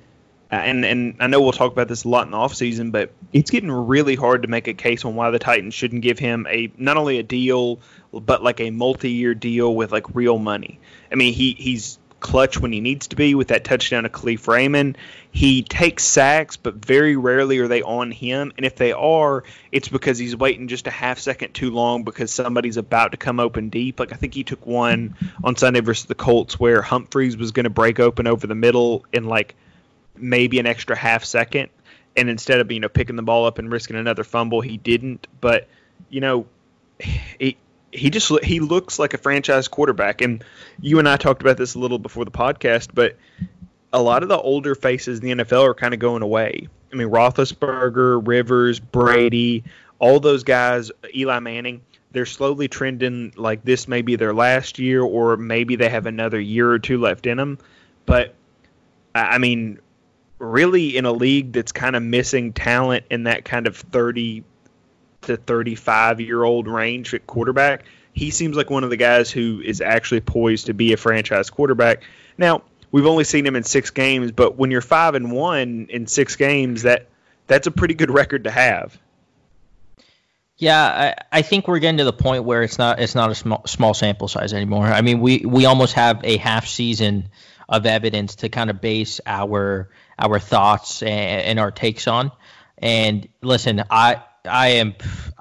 uh, 0.51 0.55
and 0.55 0.85
and 0.85 1.15
I 1.19 1.25
know 1.25 1.41
we'll 1.41 1.51
talk 1.51 1.71
about 1.71 1.87
this 1.87 2.03
a 2.03 2.09
lot 2.09 2.27
in 2.27 2.31
the 2.31 2.37
offseason, 2.37 2.91
but 2.91 3.11
it's 3.33 3.49
getting 3.49 3.71
really 3.71 4.15
hard 4.15 4.43
to 4.43 4.47
make 4.47 4.67
a 4.67 4.75
case 4.75 5.03
on 5.03 5.15
why 5.15 5.31
the 5.31 5.39
Titans 5.39 5.73
shouldn't 5.73 6.03
give 6.03 6.19
him 6.19 6.45
a 6.47 6.71
not 6.77 6.97
only 6.97 7.17
a 7.17 7.23
deal, 7.23 7.79
but 8.13 8.43
like 8.43 8.59
a 8.59 8.69
multi-year 8.69 9.33
deal 9.33 9.75
with 9.75 9.91
like 9.91 10.13
real 10.13 10.37
money. 10.37 10.79
I 11.11 11.15
mean, 11.15 11.33
he 11.33 11.53
he's 11.57 11.97
clutch 12.25 12.59
when 12.59 12.73
he 12.73 12.81
needs 12.81 13.09
to 13.09 13.15
be 13.15 13.35
with 13.35 13.49
that 13.49 13.63
touchdown 13.63 14.01
to 14.01 14.09
Kalif 14.09 14.47
Raymond. 14.47 14.97
He 15.31 15.61
takes 15.61 16.03
sacks, 16.03 16.57
but 16.57 16.73
very 16.73 17.15
rarely 17.15 17.59
are 17.59 17.67
they 17.67 17.83
on 17.83 18.09
him. 18.09 18.51
And 18.57 18.65
if 18.65 18.75
they 18.75 18.93
are, 18.93 19.43
it's 19.71 19.89
because 19.89 20.17
he's 20.17 20.35
waiting 20.35 20.67
just 20.67 20.87
a 20.87 20.91
half 20.91 21.19
second 21.19 21.53
too 21.53 21.69
long 21.69 22.03
because 22.03 22.33
somebody's 22.33 22.77
about 22.77 23.11
to 23.11 23.17
come 23.17 23.39
open 23.39 23.69
deep. 23.69 23.99
Like 23.99 24.11
I 24.11 24.15
think 24.15 24.33
he 24.33 24.43
took 24.43 24.65
one 24.65 25.15
on 25.43 25.55
Sunday 25.55 25.81
versus 25.81 26.05
the 26.05 26.15
Colts 26.15 26.59
where 26.59 26.81
Humphries 26.81 27.37
was 27.37 27.51
going 27.51 27.65
to 27.65 27.69
break 27.69 27.99
open 27.99 28.25
over 28.25 28.47
the 28.47 28.55
middle 28.55 29.05
in 29.13 29.25
like 29.25 29.53
maybe 30.15 30.57
an 30.57 30.65
extra 30.65 30.95
half 30.95 31.25
second. 31.25 31.69
And 32.17 32.27
instead 32.27 32.59
of 32.59 32.71
you 32.71 32.79
know 32.79 32.89
picking 32.89 33.17
the 33.17 33.21
ball 33.21 33.45
up 33.45 33.59
and 33.59 33.71
risking 33.71 33.97
another 33.97 34.23
fumble, 34.23 34.61
he 34.61 34.77
didn't. 34.77 35.27
But 35.41 35.67
you 36.09 36.21
know, 36.21 36.47
he 36.99 37.57
he 37.95 38.09
just 38.09 38.31
he 38.43 38.59
looks 38.59 38.99
like 38.99 39.13
a 39.13 39.17
franchise 39.17 39.67
quarterback. 39.67 40.21
And 40.21 40.43
you 40.79 40.99
and 40.99 41.07
I 41.07 41.17
talked 41.17 41.41
about 41.41 41.57
this 41.57 41.75
a 41.75 41.79
little 41.79 41.99
before 41.99 42.25
the 42.25 42.31
podcast, 42.31 42.89
but 42.93 43.17
a 43.93 44.01
lot 44.01 44.23
of 44.23 44.29
the 44.29 44.37
older 44.37 44.75
faces 44.75 45.19
in 45.19 45.37
the 45.37 45.43
NFL 45.43 45.63
are 45.63 45.73
kind 45.73 45.93
of 45.93 45.99
going 45.99 46.21
away. 46.21 46.67
I 46.91 46.95
mean, 46.95 47.09
Roethlisberger, 47.09 48.25
Rivers, 48.25 48.79
Brady, 48.79 49.63
all 49.99 50.19
those 50.19 50.43
guys, 50.43 50.91
Eli 51.13 51.39
Manning, 51.39 51.81
they're 52.11 52.25
slowly 52.25 52.67
trending 52.67 53.33
like 53.35 53.63
this 53.63 53.87
may 53.87 54.01
be 54.01 54.15
their 54.15 54.33
last 54.33 54.79
year, 54.79 55.01
or 55.01 55.35
maybe 55.37 55.75
they 55.75 55.89
have 55.89 56.05
another 56.05 56.39
year 56.39 56.69
or 56.69 56.79
two 56.79 56.99
left 56.99 57.25
in 57.25 57.37
them. 57.37 57.57
But 58.05 58.35
I 59.13 59.37
mean, 59.37 59.79
really, 60.39 60.95
in 60.95 61.05
a 61.05 61.11
league 61.11 61.51
that's 61.51 61.71
kind 61.71 61.95
of 61.95 62.03
missing 62.03 62.53
talent 62.53 63.05
in 63.09 63.23
that 63.23 63.45
kind 63.45 63.67
of 63.67 63.75
thirty 63.75 64.43
to 65.25 65.37
35 65.37 66.21
year 66.21 66.43
old 66.43 66.67
range 66.67 67.13
at 67.13 67.27
quarterback, 67.27 67.85
he 68.13 68.31
seems 68.31 68.55
like 68.55 68.69
one 68.69 68.83
of 68.83 68.89
the 68.89 68.97
guys 68.97 69.29
who 69.29 69.61
is 69.63 69.81
actually 69.81 70.21
poised 70.21 70.67
to 70.67 70.73
be 70.73 70.93
a 70.93 70.97
franchise 70.97 71.49
quarterback. 71.49 72.03
Now, 72.37 72.63
we've 72.91 73.05
only 73.05 73.25
seen 73.25 73.45
him 73.45 73.55
in 73.55 73.63
six 73.63 73.91
games, 73.91 74.31
but 74.31 74.57
when 74.57 74.71
you're 74.71 74.81
five 74.81 75.15
and 75.15 75.31
one 75.31 75.87
in 75.89 76.07
six 76.07 76.35
games, 76.35 76.83
that 76.83 77.07
that's 77.47 77.67
a 77.67 77.71
pretty 77.71 77.93
good 77.93 78.09
record 78.09 78.45
to 78.45 78.51
have. 78.51 78.97
Yeah, 80.57 81.13
I, 81.31 81.39
I 81.39 81.41
think 81.41 81.67
we're 81.67 81.79
getting 81.79 81.97
to 81.97 82.05
the 82.05 82.13
point 82.13 82.45
where 82.45 82.63
it's 82.63 82.77
not 82.77 82.99
it's 82.99 83.15
not 83.15 83.29
a 83.29 83.35
small 83.35 83.63
small 83.67 83.93
sample 83.93 84.29
size 84.29 84.53
anymore. 84.53 84.85
I 84.85 85.01
mean, 85.01 85.19
we 85.19 85.39
we 85.45 85.65
almost 85.65 85.93
have 85.93 86.21
a 86.23 86.37
half 86.37 86.65
season 86.67 87.29
of 87.67 87.85
evidence 87.85 88.35
to 88.35 88.49
kind 88.49 88.69
of 88.69 88.79
base 88.79 89.19
our 89.25 89.89
our 90.17 90.39
thoughts 90.39 91.03
and, 91.03 91.09
and 91.09 91.59
our 91.59 91.71
takes 91.71 92.07
on. 92.07 92.31
And 92.77 93.27
listen, 93.41 93.83
I 93.89 94.23
I 94.45 94.67
am 94.67 94.95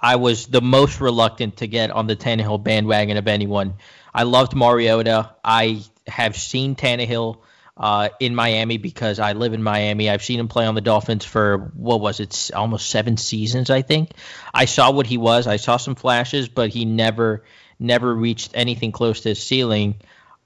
I 0.04 0.16
was 0.16 0.46
the 0.46 0.61
most 0.61 1.00
reluctant 1.00 1.58
to 1.58 1.66
get 1.66 1.90
on 1.90 2.06
the 2.06 2.16
Tannehill 2.16 2.62
bandwagon 2.62 3.16
of 3.16 3.26
anyone. 3.26 3.75
I 4.12 4.25
loved 4.25 4.54
Mariota. 4.54 5.34
I 5.42 5.82
have 6.06 6.37
seen 6.37 6.76
Tannehill 6.76 7.38
uh, 7.76 8.11
in 8.20 8.34
Miami 8.34 8.76
because 8.76 9.18
I 9.18 9.32
live 9.32 9.52
in 9.52 9.62
Miami. 9.62 10.08
I've 10.08 10.23
seen 10.23 10.38
him 10.38 10.49
play 10.49 10.66
on 10.66 10.75
the 10.75 10.80
Dolphins 10.80 11.25
for 11.25 11.73
what 11.75 12.00
was 12.00 12.20
it, 12.20 12.50
almost 12.54 12.90
seven 12.90 13.16
seasons, 13.16 13.70
I 13.70 13.82
think. 13.82 14.11
I 14.52 14.66
saw 14.66 14.92
what 14.92 15.06
he 15.06 15.16
was. 15.16 15.46
I 15.46 15.56
saw 15.56 15.76
some 15.76 15.94
flashes, 15.94 16.49
but 16.49 16.70
he 16.70 16.84
never, 16.84 17.44
never 17.78 18.14
reached 18.14 18.52
anything 18.54 18.92
close 18.92 19.23
to 19.23 19.30
his 19.30 19.42
ceiling. 19.42 19.96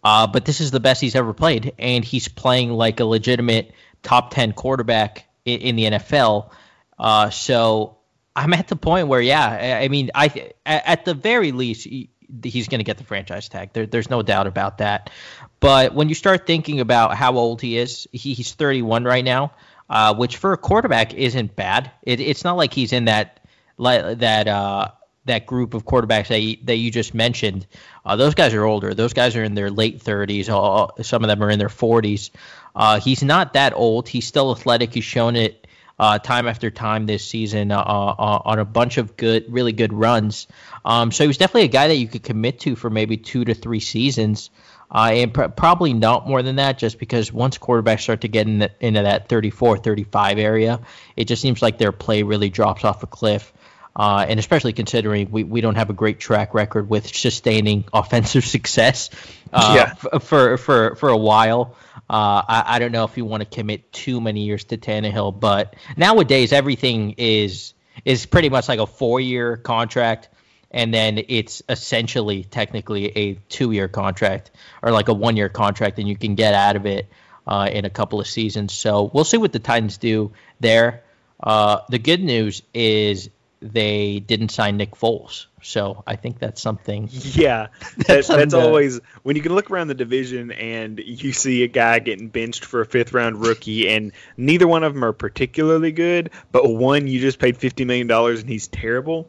Uh, 0.02 0.26
but 0.26 0.44
this 0.44 0.60
is 0.60 0.70
the 0.70 0.80
best 0.80 1.00
he's 1.00 1.16
ever 1.16 1.34
played, 1.34 1.74
and 1.78 2.04
he's 2.04 2.28
playing 2.28 2.70
like 2.70 3.00
a 3.00 3.04
legitimate 3.04 3.72
top 4.02 4.30
ten 4.30 4.52
quarterback 4.52 5.26
in, 5.44 5.60
in 5.60 5.76
the 5.76 5.84
NFL. 5.84 6.50
Uh, 6.98 7.30
so 7.30 7.97
I'm 8.38 8.54
at 8.54 8.68
the 8.68 8.76
point 8.76 9.08
where, 9.08 9.20
yeah, 9.20 9.80
I 9.82 9.88
mean, 9.88 10.10
I 10.14 10.52
at 10.64 11.04
the 11.04 11.14
very 11.14 11.50
least, 11.50 11.84
he's 11.84 12.68
going 12.68 12.78
to 12.78 12.84
get 12.84 12.96
the 12.96 13.04
franchise 13.04 13.48
tag. 13.48 13.72
There, 13.72 13.86
there's 13.86 14.10
no 14.10 14.22
doubt 14.22 14.46
about 14.46 14.78
that. 14.78 15.10
But 15.58 15.92
when 15.92 16.08
you 16.08 16.14
start 16.14 16.46
thinking 16.46 16.78
about 16.78 17.16
how 17.16 17.36
old 17.36 17.60
he 17.60 17.76
is, 17.76 18.06
he, 18.12 18.34
he's 18.34 18.54
31 18.54 19.04
right 19.04 19.24
now, 19.24 19.52
uh, 19.90 20.14
which 20.14 20.36
for 20.36 20.52
a 20.52 20.56
quarterback 20.56 21.14
isn't 21.14 21.56
bad. 21.56 21.90
It, 22.02 22.20
it's 22.20 22.44
not 22.44 22.56
like 22.56 22.72
he's 22.72 22.92
in 22.92 23.06
that 23.06 23.40
that 23.76 24.48
uh, 24.48 24.88
that 25.24 25.46
group 25.46 25.74
of 25.74 25.84
quarterbacks 25.84 26.28
that 26.28 26.40
you, 26.40 26.58
that 26.64 26.76
you 26.76 26.92
just 26.92 27.14
mentioned. 27.14 27.66
Uh, 28.04 28.14
those 28.14 28.34
guys 28.34 28.54
are 28.54 28.64
older. 28.64 28.94
Those 28.94 29.14
guys 29.14 29.34
are 29.36 29.42
in 29.42 29.54
their 29.54 29.70
late 29.70 30.02
30s. 30.02 31.04
some 31.04 31.24
of 31.24 31.28
them 31.28 31.42
are 31.42 31.50
in 31.50 31.58
their 31.58 31.68
40s. 31.68 32.30
Uh, 32.74 33.00
he's 33.00 33.22
not 33.22 33.54
that 33.54 33.72
old. 33.74 34.08
He's 34.08 34.26
still 34.26 34.52
athletic. 34.52 34.94
He's 34.94 35.04
shown 35.04 35.36
it 35.36 35.67
uh, 35.98 36.18
time 36.18 36.46
after 36.46 36.70
time 36.70 37.06
this 37.06 37.24
season 37.24 37.72
uh, 37.72 37.80
uh, 37.80 38.42
on 38.44 38.58
a 38.58 38.64
bunch 38.64 38.98
of 38.98 39.16
good, 39.16 39.44
really 39.48 39.72
good 39.72 39.92
runs. 39.92 40.46
Um, 40.84 41.10
so 41.10 41.24
he 41.24 41.28
was 41.28 41.38
definitely 41.38 41.64
a 41.64 41.68
guy 41.68 41.88
that 41.88 41.96
you 41.96 42.06
could 42.06 42.22
commit 42.22 42.60
to 42.60 42.76
for 42.76 42.88
maybe 42.88 43.16
two 43.16 43.44
to 43.44 43.54
three 43.54 43.80
seasons. 43.80 44.50
Uh, 44.90 45.10
and 45.12 45.34
pr- 45.34 45.48
probably 45.48 45.92
not 45.92 46.26
more 46.26 46.42
than 46.42 46.56
that, 46.56 46.78
just 46.78 46.98
because 46.98 47.32
once 47.32 47.58
quarterbacks 47.58 48.00
start 48.00 48.22
to 48.22 48.28
get 48.28 48.46
in 48.46 48.60
the, 48.60 48.70
into 48.80 49.02
that 49.02 49.28
34, 49.28 49.78
35 49.78 50.38
area, 50.38 50.80
it 51.16 51.26
just 51.26 51.42
seems 51.42 51.60
like 51.60 51.78
their 51.78 51.92
play 51.92 52.22
really 52.22 52.48
drops 52.48 52.84
off 52.84 53.02
a 53.02 53.06
cliff. 53.06 53.52
Uh, 53.98 54.24
and 54.28 54.38
especially 54.38 54.72
considering 54.72 55.28
we, 55.32 55.42
we 55.42 55.60
don't 55.60 55.74
have 55.74 55.90
a 55.90 55.92
great 55.92 56.20
track 56.20 56.54
record 56.54 56.88
with 56.88 57.08
sustaining 57.08 57.84
offensive 57.92 58.44
success 58.44 59.10
uh, 59.52 59.74
yeah. 59.76 59.94
f- 60.12 60.22
for, 60.22 60.56
for, 60.56 60.94
for 60.94 61.08
a 61.08 61.16
while. 61.16 61.74
Uh, 62.08 62.42
I, 62.48 62.64
I, 62.66 62.78
don't 62.78 62.92
know 62.92 63.04
if 63.04 63.16
you 63.16 63.24
want 63.24 63.42
to 63.42 63.48
commit 63.48 63.92
too 63.92 64.20
many 64.20 64.44
years 64.44 64.64
to 64.64 64.78
Tannehill, 64.78 65.38
but 65.38 65.74
nowadays 65.96 66.52
everything 66.52 67.16
is 67.18 67.74
is 68.04 68.24
pretty 68.24 68.48
much 68.48 68.68
like 68.68 68.78
a 68.78 68.86
four 68.86 69.20
year 69.20 69.56
contract, 69.56 70.28
and 70.70 70.94
then 70.94 71.20
it's 71.28 71.62
essentially 71.68 72.44
technically 72.44 73.06
a 73.16 73.34
two 73.50 73.72
year 73.72 73.88
contract 73.88 74.52
or 74.82 74.90
like 74.90 75.08
a 75.08 75.12
one 75.12 75.36
year 75.36 75.50
contract, 75.50 75.98
and 75.98 76.08
you 76.08 76.16
can 76.16 76.34
get 76.34 76.54
out 76.54 76.76
of 76.76 76.86
it 76.86 77.08
uh, 77.46 77.68
in 77.70 77.84
a 77.84 77.90
couple 77.90 78.20
of 78.20 78.26
seasons. 78.26 78.72
So 78.72 79.10
we'll 79.12 79.24
see 79.24 79.36
what 79.36 79.52
the 79.52 79.58
Titans 79.58 79.98
do 79.98 80.32
there. 80.60 81.02
Uh, 81.40 81.80
the 81.88 81.98
good 81.98 82.22
news 82.22 82.62
is 82.72 83.28
they 83.60 84.20
didn't 84.20 84.50
sign 84.50 84.76
Nick 84.76 84.92
Foles. 84.92 85.46
So 85.62 86.02
I 86.06 86.16
think 86.16 86.38
that's 86.38 86.62
something. 86.62 87.08
Yeah, 87.38 87.68
that's, 88.06 88.28
that's 88.28 88.54
always 88.54 89.00
when 89.22 89.36
you 89.36 89.42
can 89.42 89.54
look 89.54 89.70
around 89.70 89.88
the 89.88 89.94
division 89.94 90.50
and 90.52 90.98
you 90.98 91.32
see 91.32 91.62
a 91.62 91.68
guy 91.68 91.98
getting 91.98 92.28
benched 92.28 92.64
for 92.64 92.80
a 92.80 92.86
fifth 92.86 93.12
round 93.12 93.40
rookie, 93.40 93.88
and 93.88 94.12
neither 94.36 94.66
one 94.66 94.82
of 94.82 94.94
them 94.94 95.04
are 95.04 95.12
particularly 95.12 95.92
good, 95.92 96.30
but 96.52 96.68
one 96.68 97.06
you 97.06 97.20
just 97.20 97.38
paid 97.38 97.56
fifty 97.56 97.84
million 97.84 98.06
dollars 98.06 98.40
and 98.40 98.48
he's 98.48 98.68
terrible. 98.68 99.28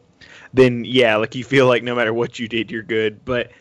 Then 0.52 0.84
yeah, 0.84 1.16
like 1.16 1.34
you 1.34 1.44
feel 1.44 1.66
like 1.66 1.82
no 1.82 1.94
matter 1.94 2.12
what 2.12 2.38
you 2.38 2.48
did, 2.48 2.70
you're 2.70 2.82
good. 2.82 3.24
But 3.24 3.52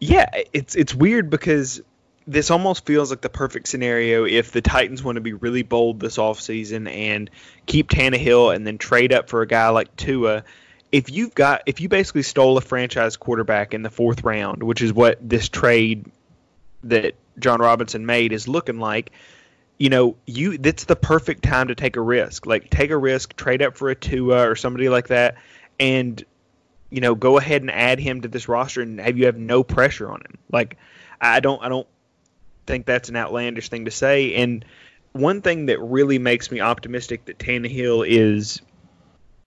yeah, 0.00 0.28
it's 0.52 0.74
it's 0.74 0.94
weird 0.94 1.30
because 1.30 1.80
this 2.28 2.50
almost 2.50 2.84
feels 2.84 3.08
like 3.08 3.22
the 3.22 3.30
perfect 3.30 3.68
scenario 3.68 4.26
if 4.26 4.52
the 4.52 4.60
Titans 4.60 5.02
want 5.02 5.16
to 5.16 5.22
be 5.22 5.32
really 5.32 5.62
bold 5.62 5.98
this 5.98 6.18
offseason 6.18 6.86
and 6.86 7.30
keep 7.64 7.88
Tannehill 7.88 8.54
and 8.54 8.66
then 8.66 8.76
trade 8.76 9.14
up 9.14 9.30
for 9.30 9.40
a 9.40 9.46
guy 9.46 9.70
like 9.70 9.96
Tua. 9.96 10.44
If 10.92 11.10
you've 11.10 11.34
got 11.34 11.62
if 11.64 11.80
you 11.80 11.88
basically 11.88 12.22
stole 12.22 12.58
a 12.58 12.60
franchise 12.60 13.16
quarterback 13.16 13.72
in 13.72 13.82
the 13.82 13.88
fourth 13.88 14.24
round, 14.24 14.62
which 14.62 14.82
is 14.82 14.92
what 14.92 15.18
this 15.26 15.48
trade 15.48 16.04
that 16.84 17.14
Jon 17.38 17.60
Robinson 17.60 18.04
made 18.04 18.34
is 18.34 18.46
looking 18.46 18.78
like, 18.78 19.10
you 19.78 19.88
know, 19.88 20.16
you 20.26 20.58
that's 20.58 20.84
the 20.84 20.96
perfect 20.96 21.44
time 21.44 21.68
to 21.68 21.74
take 21.74 21.96
a 21.96 22.02
risk. 22.02 22.44
Like 22.44 22.68
take 22.68 22.90
a 22.90 22.96
risk, 22.98 23.36
trade 23.36 23.62
up 23.62 23.78
for 23.78 23.88
a 23.88 23.94
Tua 23.94 24.46
or 24.50 24.54
somebody 24.54 24.90
like 24.90 25.08
that, 25.08 25.36
and 25.80 26.22
you 26.90 27.00
know, 27.00 27.14
go 27.14 27.38
ahead 27.38 27.62
and 27.62 27.70
add 27.70 27.98
him 27.98 28.20
to 28.20 28.28
this 28.28 28.48
roster 28.48 28.82
and 28.82 29.00
have 29.00 29.16
you 29.16 29.26
have 29.26 29.38
no 29.38 29.62
pressure 29.62 30.10
on 30.10 30.20
him. 30.20 30.36
Like 30.52 30.76
I 31.22 31.40
don't 31.40 31.62
I 31.62 31.70
don't 31.70 31.88
think 32.68 32.86
that's 32.86 33.08
an 33.08 33.16
outlandish 33.16 33.70
thing 33.70 33.86
to 33.86 33.90
say. 33.90 34.34
And 34.34 34.64
one 35.12 35.42
thing 35.42 35.66
that 35.66 35.80
really 35.80 36.18
makes 36.18 36.50
me 36.50 36.60
optimistic 36.60 37.24
that 37.24 37.38
Tannehill 37.38 38.06
is, 38.06 38.60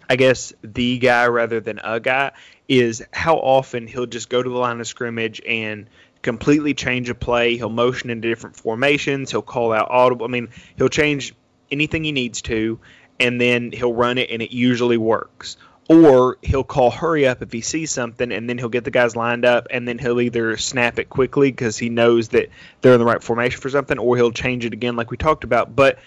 I 0.10 0.18
guess, 0.18 0.52
the 0.62 0.98
guy 0.98 1.28
rather 1.28 1.62
than 1.62 1.80
a 1.84 2.00
guy 2.00 2.32
is 2.68 3.04
how 3.14 3.36
often 3.36 3.88
he'll 3.88 4.08
just 4.08 4.30
go 4.30 4.42
to 4.42 4.50
the 4.50 4.58
line 4.58 4.82
of 4.82 4.88
scrimmage 4.88 5.40
and 5.48 5.88
completely 6.22 6.74
change 6.74 7.10
a 7.10 7.16
play. 7.16 7.58
He'll 7.58 7.70
motion 7.70 8.10
into 8.10 8.28
different 8.28 8.56
formations. 8.56 9.32
He'll 9.32 9.42
call 9.42 9.72
out 9.72 9.90
audible. 9.92 10.26
I 10.26 10.30
mean, 10.30 10.50
he'll 10.78 10.90
change 10.90 11.34
anything 11.70 12.04
he 12.04 12.12
needs 12.12 12.42
to, 12.44 12.80
and 13.20 13.40
then 13.40 13.72
he'll 13.72 13.94
run 13.94 14.18
it, 14.18 14.32
and 14.32 14.42
it 14.42 14.52
usually 14.52 14.98
works 14.98 15.58
or 15.92 16.38
he'll 16.42 16.64
call 16.64 16.90
hurry 16.90 17.28
up 17.28 17.42
if 17.42 17.52
he 17.52 17.60
sees 17.60 17.92
something 17.92 18.32
and 18.32 18.50
then 18.50 18.58
he'll 18.58 18.70
get 18.70 18.86
the 18.86 18.92
guys 18.92 19.16
lined 19.16 19.44
up 19.44 19.68
and 19.70 19.86
then 19.86 19.98
he'll 19.98 20.22
either 20.22 20.56
snap 20.56 21.00
it 21.00 21.10
quickly 21.10 21.52
because 21.52 21.78
he 21.78 21.90
knows 21.90 22.30
that 22.30 22.50
they're 22.80 22.94
in 22.94 23.00
the 23.00 23.06
right 23.06 23.22
formation 23.22 23.60
for 23.60 23.70
something 23.70 23.98
or 23.98 24.16
he'll 24.16 24.32
change 24.32 24.64
it 24.64 24.74
again 24.74 24.96
like 24.96 25.12
we 25.12 25.18
talked 25.18 25.44
about 25.44 25.76
but 25.76 26.00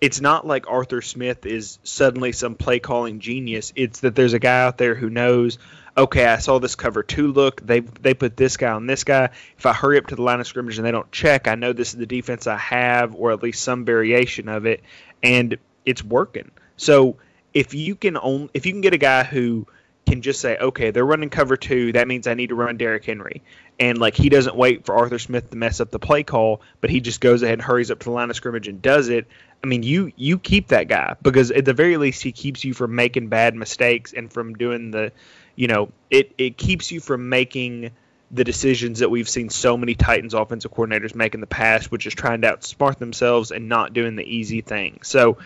it's 0.00 0.20
not 0.20 0.46
like 0.46 0.68
Arthur 0.68 1.02
Smith 1.02 1.44
is 1.44 1.78
suddenly 1.82 2.30
some 2.32 2.54
play 2.54 2.78
calling 2.78 3.18
genius. 3.18 3.72
It's 3.74 4.00
that 4.00 4.14
there's 4.14 4.32
a 4.32 4.38
guy 4.38 4.62
out 4.62 4.78
there 4.78 4.94
who 4.94 5.10
knows, 5.10 5.58
okay, 5.96 6.24
I 6.24 6.38
saw 6.38 6.60
this 6.60 6.76
cover 6.76 7.02
two 7.02 7.32
look. 7.32 7.60
They 7.60 7.80
they 7.80 8.14
put 8.14 8.36
this 8.36 8.56
guy 8.56 8.70
on 8.70 8.86
this 8.86 9.02
guy. 9.02 9.30
If 9.56 9.66
I 9.66 9.72
hurry 9.72 9.98
up 9.98 10.06
to 10.06 10.14
the 10.14 10.22
line 10.22 10.38
of 10.38 10.46
scrimmage 10.46 10.78
and 10.78 10.86
they 10.86 10.92
don't 10.92 11.10
check, 11.10 11.48
I 11.48 11.56
know 11.56 11.72
this 11.72 11.94
is 11.94 11.98
the 11.98 12.06
defense 12.06 12.46
I 12.46 12.58
have, 12.58 13.16
or 13.16 13.32
at 13.32 13.42
least 13.42 13.60
some 13.64 13.84
variation 13.84 14.48
of 14.48 14.66
it, 14.66 14.84
and 15.20 15.58
it's 15.84 16.04
working. 16.04 16.52
So 16.76 17.16
if 17.54 17.74
you 17.74 17.94
can 17.94 18.16
own, 18.16 18.50
if 18.54 18.66
you 18.66 18.72
can 18.72 18.80
get 18.80 18.94
a 18.94 18.98
guy 18.98 19.24
who 19.24 19.66
can 20.08 20.22
just 20.22 20.40
say, 20.40 20.56
okay, 20.56 20.90
they're 20.90 21.04
running 21.04 21.30
cover 21.30 21.56
two. 21.56 21.92
That 21.92 22.08
means 22.08 22.26
I 22.26 22.34
need 22.34 22.48
to 22.48 22.54
run 22.54 22.76
Derrick 22.76 23.04
Henry. 23.04 23.42
And 23.78 23.98
like 23.98 24.16
he 24.16 24.28
doesn't 24.28 24.56
wait 24.56 24.84
for 24.84 24.96
Arthur 24.96 25.18
Smith 25.18 25.50
to 25.50 25.56
mess 25.56 25.80
up 25.80 25.90
the 25.90 25.98
play 25.98 26.22
call, 26.22 26.62
but 26.80 26.90
he 26.90 27.00
just 27.00 27.20
goes 27.20 27.42
ahead 27.42 27.54
and 27.54 27.62
hurries 27.62 27.90
up 27.90 28.00
to 28.00 28.04
the 28.04 28.10
line 28.10 28.30
of 28.30 28.36
scrimmage 28.36 28.68
and 28.68 28.82
does 28.82 29.08
it. 29.08 29.26
I 29.62 29.66
mean, 29.66 29.82
you 29.82 30.12
you 30.16 30.38
keep 30.38 30.68
that 30.68 30.88
guy 30.88 31.16
because 31.22 31.50
at 31.50 31.64
the 31.64 31.74
very 31.74 31.96
least 31.96 32.22
he 32.22 32.32
keeps 32.32 32.64
you 32.64 32.74
from 32.74 32.94
making 32.94 33.28
bad 33.28 33.54
mistakes 33.54 34.12
and 34.12 34.32
from 34.32 34.54
doing 34.54 34.90
the, 34.90 35.12
you 35.56 35.68
know, 35.68 35.90
it 36.10 36.32
it 36.38 36.56
keeps 36.56 36.90
you 36.90 37.00
from 37.00 37.28
making 37.28 37.90
the 38.30 38.44
decisions 38.44 38.98
that 38.98 39.10
we've 39.10 39.28
seen 39.28 39.48
so 39.48 39.76
many 39.76 39.94
Titans 39.94 40.34
offensive 40.34 40.72
coordinators 40.72 41.14
make 41.14 41.34
in 41.34 41.40
the 41.40 41.46
past, 41.46 41.90
which 41.90 42.06
is 42.06 42.14
trying 42.14 42.42
to 42.42 42.48
outsmart 42.48 42.98
themselves 42.98 43.50
and 43.50 43.68
not 43.68 43.92
doing 43.92 44.16
the 44.16 44.24
easy 44.24 44.60
thing. 44.60 45.00
So 45.02 45.38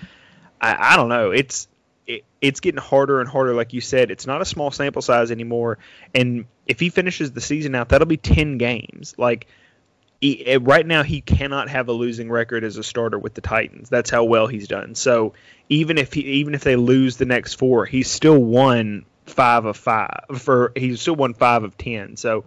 I, 0.60 0.94
I 0.94 0.96
don't 0.96 1.08
know. 1.08 1.30
It's 1.30 1.68
it, 2.06 2.24
it's 2.40 2.60
getting 2.60 2.80
harder 2.80 3.20
and 3.20 3.28
harder. 3.28 3.54
Like 3.54 3.72
you 3.72 3.80
said, 3.80 4.10
it's 4.10 4.26
not 4.26 4.42
a 4.42 4.44
small 4.44 4.70
sample 4.70 5.02
size 5.02 5.30
anymore. 5.30 5.78
And 6.14 6.46
if 6.66 6.80
he 6.80 6.90
finishes 6.90 7.32
the 7.32 7.40
season 7.40 7.74
out, 7.74 7.90
that'll 7.90 8.06
be 8.06 8.16
ten 8.16 8.58
games. 8.58 9.14
Like 9.16 9.46
he, 10.20 10.44
eh, 10.46 10.58
right 10.60 10.86
now, 10.86 11.02
he 11.02 11.20
cannot 11.20 11.68
have 11.68 11.88
a 11.88 11.92
losing 11.92 12.30
record 12.30 12.64
as 12.64 12.76
a 12.76 12.82
starter 12.82 13.18
with 13.18 13.34
the 13.34 13.40
Titans. 13.40 13.88
That's 13.88 14.10
how 14.10 14.24
well 14.24 14.46
he's 14.46 14.68
done. 14.68 14.94
So 14.94 15.34
even 15.68 15.98
if 15.98 16.12
he, 16.12 16.20
even 16.20 16.54
if 16.54 16.64
they 16.64 16.76
lose 16.76 17.16
the 17.16 17.24
next 17.24 17.54
four, 17.54 17.84
he's 17.86 18.10
still 18.10 18.38
won 18.38 19.04
five 19.26 19.64
of 19.64 19.76
five 19.76 20.24
for 20.38 20.72
he's 20.76 21.00
still 21.00 21.16
won 21.16 21.34
five 21.34 21.64
of 21.64 21.76
ten. 21.78 22.16
So 22.16 22.44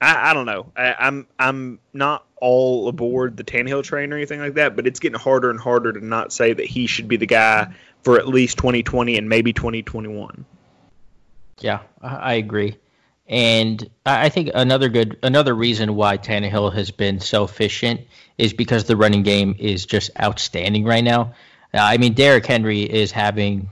I, 0.00 0.30
I 0.30 0.34
don't 0.34 0.46
know. 0.46 0.72
I, 0.76 0.94
I'm 0.98 1.26
I'm 1.38 1.78
not 1.92 2.24
all 2.36 2.88
aboard 2.88 3.36
the 3.36 3.44
Tannehill 3.44 3.82
train 3.82 4.12
or 4.12 4.16
anything 4.16 4.40
like 4.40 4.54
that, 4.54 4.76
but 4.76 4.86
it's 4.86 5.00
getting 5.00 5.18
harder 5.18 5.50
and 5.50 5.58
harder 5.58 5.92
to 5.92 6.04
not 6.04 6.32
say 6.32 6.52
that 6.52 6.66
he 6.66 6.86
should 6.86 7.08
be 7.08 7.16
the 7.16 7.26
guy 7.26 7.74
for 8.06 8.20
at 8.20 8.28
least 8.28 8.56
2020 8.58 9.18
and 9.18 9.28
maybe 9.28 9.52
2021. 9.52 10.44
Yeah, 11.58 11.80
I 12.00 12.34
agree. 12.34 12.76
And 13.26 13.84
I 14.06 14.28
think 14.28 14.52
another 14.54 14.88
good 14.88 15.18
another 15.24 15.52
reason 15.52 15.96
why 15.96 16.16
Tannehill 16.16 16.72
has 16.72 16.92
been 16.92 17.18
so 17.18 17.42
efficient 17.42 18.02
is 18.38 18.52
because 18.52 18.84
the 18.84 18.96
running 18.96 19.24
game 19.24 19.56
is 19.58 19.86
just 19.86 20.12
outstanding 20.22 20.84
right 20.84 21.02
now. 21.02 21.34
I 21.74 21.96
mean, 21.96 22.12
Derrick 22.12 22.46
Henry 22.46 22.82
is 22.82 23.10
having 23.10 23.70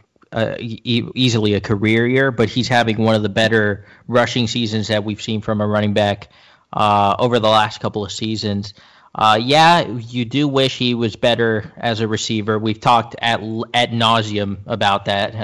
easily 0.58 1.54
a 1.54 1.60
career 1.60 2.04
year, 2.04 2.32
but 2.32 2.48
he's 2.48 2.66
having 2.66 2.96
one 2.96 3.14
of 3.14 3.22
the 3.22 3.28
better 3.28 3.86
rushing 4.08 4.48
seasons 4.48 4.88
that 4.88 5.04
we've 5.04 5.22
seen 5.22 5.42
from 5.42 5.60
a 5.60 5.66
running 5.68 5.92
back 5.92 6.28
uh, 6.72 7.14
over 7.20 7.38
the 7.38 7.48
last 7.48 7.78
couple 7.78 8.04
of 8.04 8.10
seasons. 8.10 8.74
Uh, 9.14 9.38
yeah, 9.40 9.86
you 9.86 10.24
do 10.24 10.48
wish 10.48 10.76
he 10.76 10.94
was 10.94 11.14
better 11.14 11.72
as 11.76 12.00
a 12.00 12.08
receiver. 12.08 12.58
We've 12.58 12.80
talked 12.80 13.14
at 13.20 13.40
at 13.72 13.90
nauseum 13.90 14.58
about 14.66 15.04
that. 15.04 15.34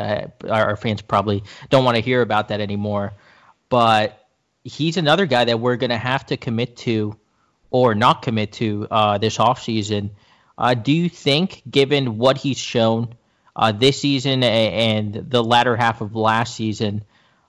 Uh, 0.44 0.52
our 0.52 0.76
fans 0.76 1.02
probably 1.02 1.44
don't 1.68 1.84
want 1.84 1.96
to 1.96 2.02
hear 2.02 2.20
about 2.20 2.48
that 2.48 2.60
anymore. 2.60 3.12
But 3.68 4.26
he's 4.64 4.96
another 4.96 5.26
guy 5.26 5.44
that 5.44 5.60
we're 5.60 5.76
going 5.76 5.90
to 5.90 5.98
have 5.98 6.26
to 6.26 6.36
commit 6.36 6.78
to 6.78 7.16
or 7.70 7.94
not 7.94 8.22
commit 8.22 8.52
to 8.54 8.88
uh, 8.90 9.18
this 9.18 9.38
offseason. 9.38 10.10
Uh, 10.58 10.74
do 10.74 10.92
you 10.92 11.08
think, 11.08 11.62
given 11.70 12.18
what 12.18 12.38
he's 12.38 12.58
shown 12.58 13.14
uh, 13.54 13.70
this 13.70 14.00
season 14.00 14.42
and 14.42 15.14
the 15.14 15.42
latter 15.42 15.76
half 15.76 16.00
of 16.00 16.16
last 16.16 16.56
season, 16.56 17.04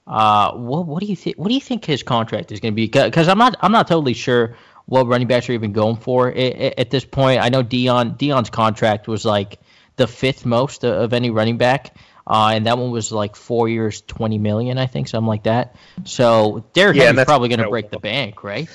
uh, 0.06 0.52
what, 0.54 0.86
what 0.86 1.02
do 1.02 1.08
you 1.08 1.16
think? 1.16 1.38
What 1.38 1.48
do 1.48 1.56
you 1.56 1.62
think 1.62 1.84
his 1.84 2.04
contract 2.04 2.52
is 2.52 2.60
going 2.60 2.74
to 2.74 2.76
be? 2.76 2.88
Because 2.88 3.28
I'm 3.28 3.40
not, 3.40 3.56
I'm 3.62 3.72
not 3.72 3.88
totally 3.88 4.14
sure 4.14 4.56
what 4.86 5.08
running 5.08 5.28
backs 5.28 5.50
are 5.50 5.54
even 5.54 5.72
going 5.72 5.98
for 5.98 6.30
at, 6.30 6.80
at 6.80 6.90
this 6.90 7.06
point. 7.06 7.42
I 7.42 7.50
know 7.50 7.64
Dion 7.64 8.16
Dion's 8.18 8.50
contract 8.50 9.08
was 9.08 9.26
like 9.26 9.60
the 9.96 10.08
fifth 10.08 10.46
most 10.46 10.84
of 10.84 11.14
any 11.14 11.30
running 11.30 11.58
back. 11.58 11.96
Uh, 12.28 12.52
and 12.54 12.68
that 12.68 12.78
one 12.78 12.92
was 12.92 13.12
like 13.12 13.36
four 13.36 13.68
years, 13.68 14.02
twenty 14.02 14.38
million, 14.38 14.78
I 14.78 14.86
think, 14.86 15.08
something 15.08 15.28
like 15.28 15.44
that. 15.44 15.76
So 16.06 16.64
Derrick 16.74 16.96
yeah, 16.96 17.06
Henry's 17.06 17.26
probably 17.26 17.50
going 17.50 17.60
to 17.60 17.70
break 17.70 17.90
the 17.90 18.00
bank, 18.00 18.44
right? 18.44 18.70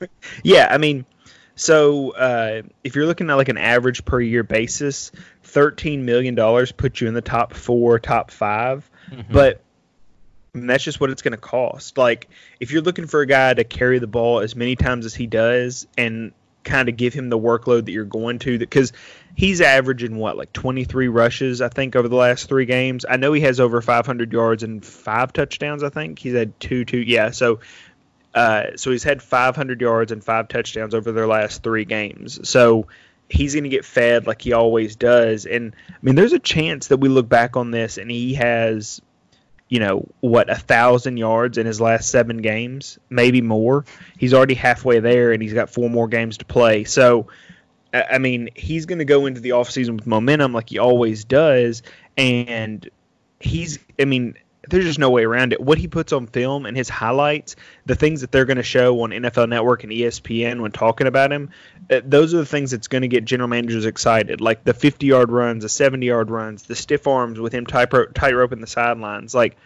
Yeah, 0.42 0.66
I 0.68 0.78
mean, 0.78 1.06
so 1.54 2.10
uh, 2.10 2.62
if 2.82 2.96
you're 2.96 3.06
looking 3.06 3.30
at 3.30 3.34
like 3.34 3.48
an 3.48 3.56
average 3.56 4.04
per 4.04 4.20
year 4.20 4.42
basis, 4.42 5.12
thirteen 5.44 6.04
million 6.04 6.34
dollars 6.34 6.72
puts 6.72 7.00
you 7.00 7.06
in 7.06 7.14
the 7.14 7.20
top 7.20 7.54
four, 7.54 8.00
top 8.00 8.32
5 8.32 8.90
mm-hmm. 9.10 9.32
but 9.32 9.60
and 10.54 10.68
that's 10.68 10.84
just 10.84 11.00
what 11.00 11.10
it's 11.10 11.22
going 11.22 11.32
to 11.32 11.38
cost. 11.38 11.96
Like 11.96 12.28
if 12.60 12.72
you're 12.72 12.82
looking 12.82 13.06
for 13.06 13.20
a 13.22 13.26
guy 13.26 13.54
to 13.54 13.64
carry 13.64 13.98
the 13.98 14.06
ball 14.06 14.40
as 14.40 14.54
many 14.54 14.76
times 14.76 15.06
as 15.06 15.14
he 15.14 15.26
does 15.26 15.86
and 15.96 16.32
kind 16.62 16.88
of 16.88 16.96
give 16.96 17.14
him 17.14 17.28
the 17.28 17.38
workload 17.38 17.86
that 17.86 17.92
you're 17.92 18.04
going 18.04 18.38
to 18.38 18.58
because 18.58 18.92
he's 19.34 19.60
averaging 19.60 20.16
what 20.16 20.36
like 20.36 20.52
23 20.52 21.08
rushes 21.08 21.60
I 21.60 21.68
think 21.68 21.96
over 21.96 22.06
the 22.06 22.16
last 22.16 22.48
3 22.48 22.66
games. 22.66 23.06
I 23.08 23.16
know 23.16 23.32
he 23.32 23.40
has 23.40 23.60
over 23.60 23.80
500 23.80 24.32
yards 24.32 24.62
and 24.62 24.84
5 24.84 25.32
touchdowns 25.32 25.82
I 25.82 25.88
think. 25.88 26.18
He's 26.18 26.34
had 26.34 26.58
2 26.60 26.84
2 26.84 26.98
yeah, 26.98 27.30
so 27.30 27.60
uh, 28.34 28.76
so 28.76 28.90
he's 28.90 29.04
had 29.04 29.22
500 29.22 29.80
yards 29.80 30.12
and 30.12 30.22
5 30.22 30.48
touchdowns 30.48 30.94
over 30.94 31.12
their 31.12 31.26
last 31.26 31.62
3 31.62 31.84
games. 31.86 32.48
So 32.48 32.88
he's 33.28 33.54
going 33.54 33.64
to 33.64 33.70
get 33.70 33.86
fed 33.86 34.26
like 34.26 34.42
he 34.42 34.52
always 34.52 34.96
does 34.96 35.46
and 35.46 35.74
I 35.88 35.96
mean 36.02 36.14
there's 36.14 36.34
a 36.34 36.38
chance 36.38 36.88
that 36.88 36.98
we 36.98 37.08
look 37.08 37.28
back 37.28 37.56
on 37.56 37.70
this 37.70 37.96
and 37.96 38.10
he 38.10 38.34
has 38.34 39.00
you 39.72 39.78
know 39.78 40.06
what 40.20 40.50
a 40.50 40.54
thousand 40.54 41.16
yards 41.16 41.56
in 41.56 41.64
his 41.64 41.80
last 41.80 42.10
seven 42.10 42.42
games, 42.42 42.98
maybe 43.08 43.40
more. 43.40 43.86
He's 44.18 44.34
already 44.34 44.52
halfway 44.52 45.00
there, 45.00 45.32
and 45.32 45.42
he's 45.42 45.54
got 45.54 45.70
four 45.70 45.88
more 45.88 46.08
games 46.08 46.36
to 46.36 46.44
play. 46.44 46.84
So, 46.84 47.28
I 47.90 48.18
mean, 48.18 48.50
he's 48.54 48.84
going 48.84 48.98
to 48.98 49.06
go 49.06 49.24
into 49.24 49.40
the 49.40 49.50
offseason 49.50 49.96
with 49.96 50.06
momentum 50.06 50.52
like 50.52 50.68
he 50.68 50.78
always 50.78 51.24
does, 51.24 51.82
and 52.18 52.86
he's. 53.40 53.78
I 53.98 54.04
mean, 54.04 54.36
there's 54.68 54.84
just 54.84 54.98
no 54.98 55.10
way 55.10 55.24
around 55.24 55.52
it. 55.52 55.60
What 55.60 55.78
he 55.78 55.88
puts 55.88 56.12
on 56.12 56.26
film 56.26 56.66
and 56.66 56.76
his 56.76 56.88
highlights, 56.88 57.56
the 57.84 57.96
things 57.96 58.20
that 58.20 58.30
they're 58.30 58.44
going 58.44 58.58
to 58.58 58.62
show 58.62 59.00
on 59.02 59.10
NFL 59.10 59.48
Network 59.48 59.82
and 59.82 59.92
ESPN 59.92 60.60
when 60.60 60.70
talking 60.70 61.06
about 61.06 61.32
him, 61.32 61.50
uh, 61.90 62.00
those 62.04 62.32
are 62.32 62.38
the 62.38 62.46
things 62.46 62.70
that's 62.70 62.88
going 62.88 63.02
to 63.02 63.08
get 63.08 63.24
general 63.24 63.48
managers 63.48 63.86
excited. 63.86 64.40
Like 64.40 64.62
the 64.64 64.74
50 64.74 65.06
yard 65.06 65.32
runs, 65.32 65.64
the 65.64 65.68
70 65.68 66.06
yard 66.06 66.30
runs, 66.30 66.62
the 66.62 66.76
stiff 66.76 67.06
arms 67.06 67.40
with 67.40 67.52
him 67.52 67.66
tight 67.66 68.34
rope 68.34 68.52
in 68.52 68.60
the 68.60 68.66
sidelines. 68.66 69.34
Like 69.34 69.56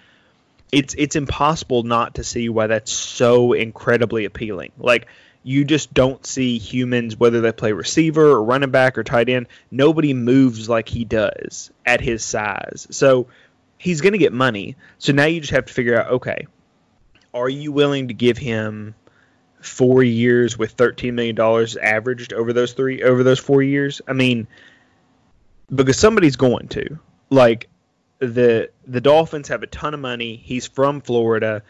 it's 0.73 0.95
it's 0.97 1.17
impossible 1.17 1.83
not 1.83 2.17
to 2.17 2.25
see 2.25 2.49
why 2.49 2.67
that's 2.67 2.93
so 2.93 3.53
incredibly 3.53 4.25
appealing. 4.25 4.73
Like 4.79 5.07
you 5.43 5.65
just 5.65 5.95
don't 5.95 6.27
see 6.27 6.59
humans 6.59 7.17
whether 7.17 7.41
they 7.41 7.53
play 7.53 7.73
receiver 7.73 8.27
or 8.27 8.43
running 8.43 8.71
back 8.71 8.99
or 8.99 9.05
tight 9.05 9.29
end. 9.29 9.47
Nobody 9.71 10.13
moves 10.13 10.69
like 10.69 10.89
he 10.89 11.05
does 11.05 11.71
at 11.85 12.01
his 12.01 12.25
size. 12.25 12.89
So 12.91 13.29
he's 13.79 14.01
going 14.01 14.13
to 14.13 14.19
get 14.19 14.33
money. 14.33 14.77
So 14.99 15.13
now 15.13 15.27
you 15.27 15.41
just 15.41 15.53
have 15.53 15.67
to 15.67 15.73
figure 15.73 16.01
out 16.01 16.11
okay, 16.13 16.47
are 17.35 17.49
you 17.49 17.73
willing 17.73 18.09
to 18.09 18.15
give 18.15 18.39
him 18.39 18.95
4 19.61 20.03
years 20.03 20.57
with 20.57 20.73
13 20.73 21.15
million 21.15 21.35
dollars 21.35 21.77
averaged 21.77 22.33
over 22.33 22.53
those 22.53 22.73
3 22.73 23.03
over 23.03 23.23
those 23.23 23.39
4 23.39 23.63
years? 23.63 24.01
I 24.07 24.13
mean 24.13 24.47
because 25.75 25.99
somebody's 25.99 26.37
going 26.37 26.69
to. 26.69 26.99
Like 27.31 27.69
the 28.19 28.71
the 28.87 29.01
Dolphins 29.01 29.49
have 29.49 29.63
a 29.63 29.67
ton 29.67 29.95
of 29.95 30.01
money. 30.01 30.37
He's 30.37 30.67
from 30.67 31.01
Florida. 31.01 31.63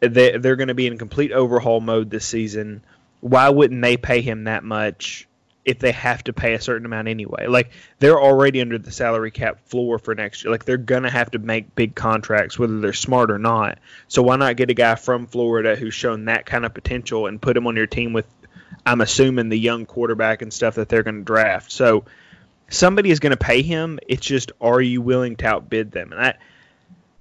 They 0.00 0.38
they're 0.38 0.56
going 0.56 0.68
to 0.68 0.74
be 0.74 0.86
in 0.86 0.98
complete 0.98 1.32
overhaul 1.32 1.80
mode 1.80 2.10
this 2.10 2.26
season. 2.26 2.82
Why 3.20 3.50
wouldn't 3.50 3.82
they 3.82 3.96
pay 3.96 4.20
him 4.20 4.44
that 4.44 4.64
much 4.64 5.28
if 5.64 5.78
they 5.78 5.92
have 5.92 6.24
to 6.24 6.32
pay 6.32 6.54
a 6.54 6.60
certain 6.60 6.86
amount 6.86 7.08
anyway? 7.08 7.46
Like 7.46 7.70
they're 7.98 8.20
already 8.20 8.60
under 8.60 8.78
the 8.78 8.90
salary 8.90 9.30
cap 9.30 9.60
floor 9.68 9.98
for 9.98 10.14
next 10.14 10.42
year. 10.42 10.50
Like 10.50 10.64
they're 10.64 10.76
going 10.76 11.04
to 11.04 11.10
have 11.10 11.30
to 11.32 11.38
make 11.38 11.74
big 11.74 11.94
contracts 11.94 12.58
whether 12.58 12.80
they're 12.80 12.92
smart 12.92 13.30
or 13.30 13.38
not. 13.38 13.78
So 14.08 14.22
why 14.22 14.36
not 14.36 14.56
get 14.56 14.70
a 14.70 14.74
guy 14.74 14.94
from 14.96 15.26
Florida 15.26 15.76
who's 15.76 15.94
shown 15.94 16.26
that 16.26 16.46
kind 16.46 16.64
of 16.64 16.74
potential 16.74 17.26
and 17.26 17.40
put 17.40 17.56
him 17.56 17.66
on 17.66 17.76
your 17.76 17.86
team 17.86 18.12
with 18.12 18.26
I'm 18.84 19.00
assuming 19.00 19.48
the 19.48 19.58
young 19.58 19.86
quarterback 19.86 20.42
and 20.42 20.52
stuff 20.52 20.74
that 20.76 20.88
they're 20.88 21.02
going 21.02 21.18
to 21.18 21.22
draft. 21.22 21.70
So 21.70 22.04
somebody 22.68 23.10
is 23.10 23.20
going 23.20 23.30
to 23.30 23.36
pay 23.36 23.62
him. 23.62 23.98
It's 24.08 24.26
just, 24.26 24.52
are 24.60 24.80
you 24.80 25.00
willing 25.00 25.36
to 25.36 25.46
outbid 25.46 25.92
them? 25.92 26.12
And 26.12 26.20
I, 26.20 26.34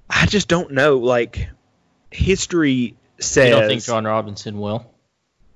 I 0.09 0.25
just 0.25 0.47
don't 0.47 0.71
know. 0.71 0.97
Like 0.97 1.49
history 2.09 2.95
says. 3.19 3.49
You 3.49 3.55
don't 3.55 3.67
think 3.67 3.83
Jon 3.83 4.05
Robinson 4.05 4.59
will? 4.59 4.90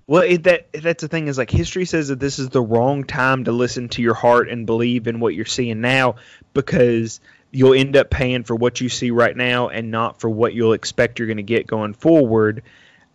Well, 0.07 0.21
it, 0.21 0.43
that 0.43 0.67
that's 0.71 1.01
the 1.01 1.07
thing 1.07 1.27
is 1.27 1.37
like 1.37 1.49
history 1.49 1.85
says 1.85 2.09
that 2.09 2.19
this 2.19 2.37
is 2.37 2.49
the 2.49 2.61
wrong 2.61 3.05
time 3.05 3.45
to 3.45 3.51
listen 3.51 3.89
to 3.89 4.03
your 4.03 4.13
heart 4.13 4.49
and 4.49 4.65
believe 4.65 5.07
in 5.07 5.19
what 5.19 5.33
you're 5.33 5.45
seeing 5.45 5.81
now 5.81 6.15
because 6.53 7.19
you'll 7.51 7.73
end 7.73 7.95
up 7.95 8.09
paying 8.11 8.43
for 8.43 8.55
what 8.55 8.81
you 8.81 8.89
see 8.89 9.09
right 9.09 9.35
now 9.35 9.69
and 9.69 9.89
not 9.89 10.19
for 10.19 10.29
what 10.29 10.53
you'll 10.53 10.73
expect 10.73 11.17
you're 11.17 11.27
going 11.27 11.37
to 11.37 11.43
get 11.43 11.65
going 11.65 11.93
forward. 11.93 12.61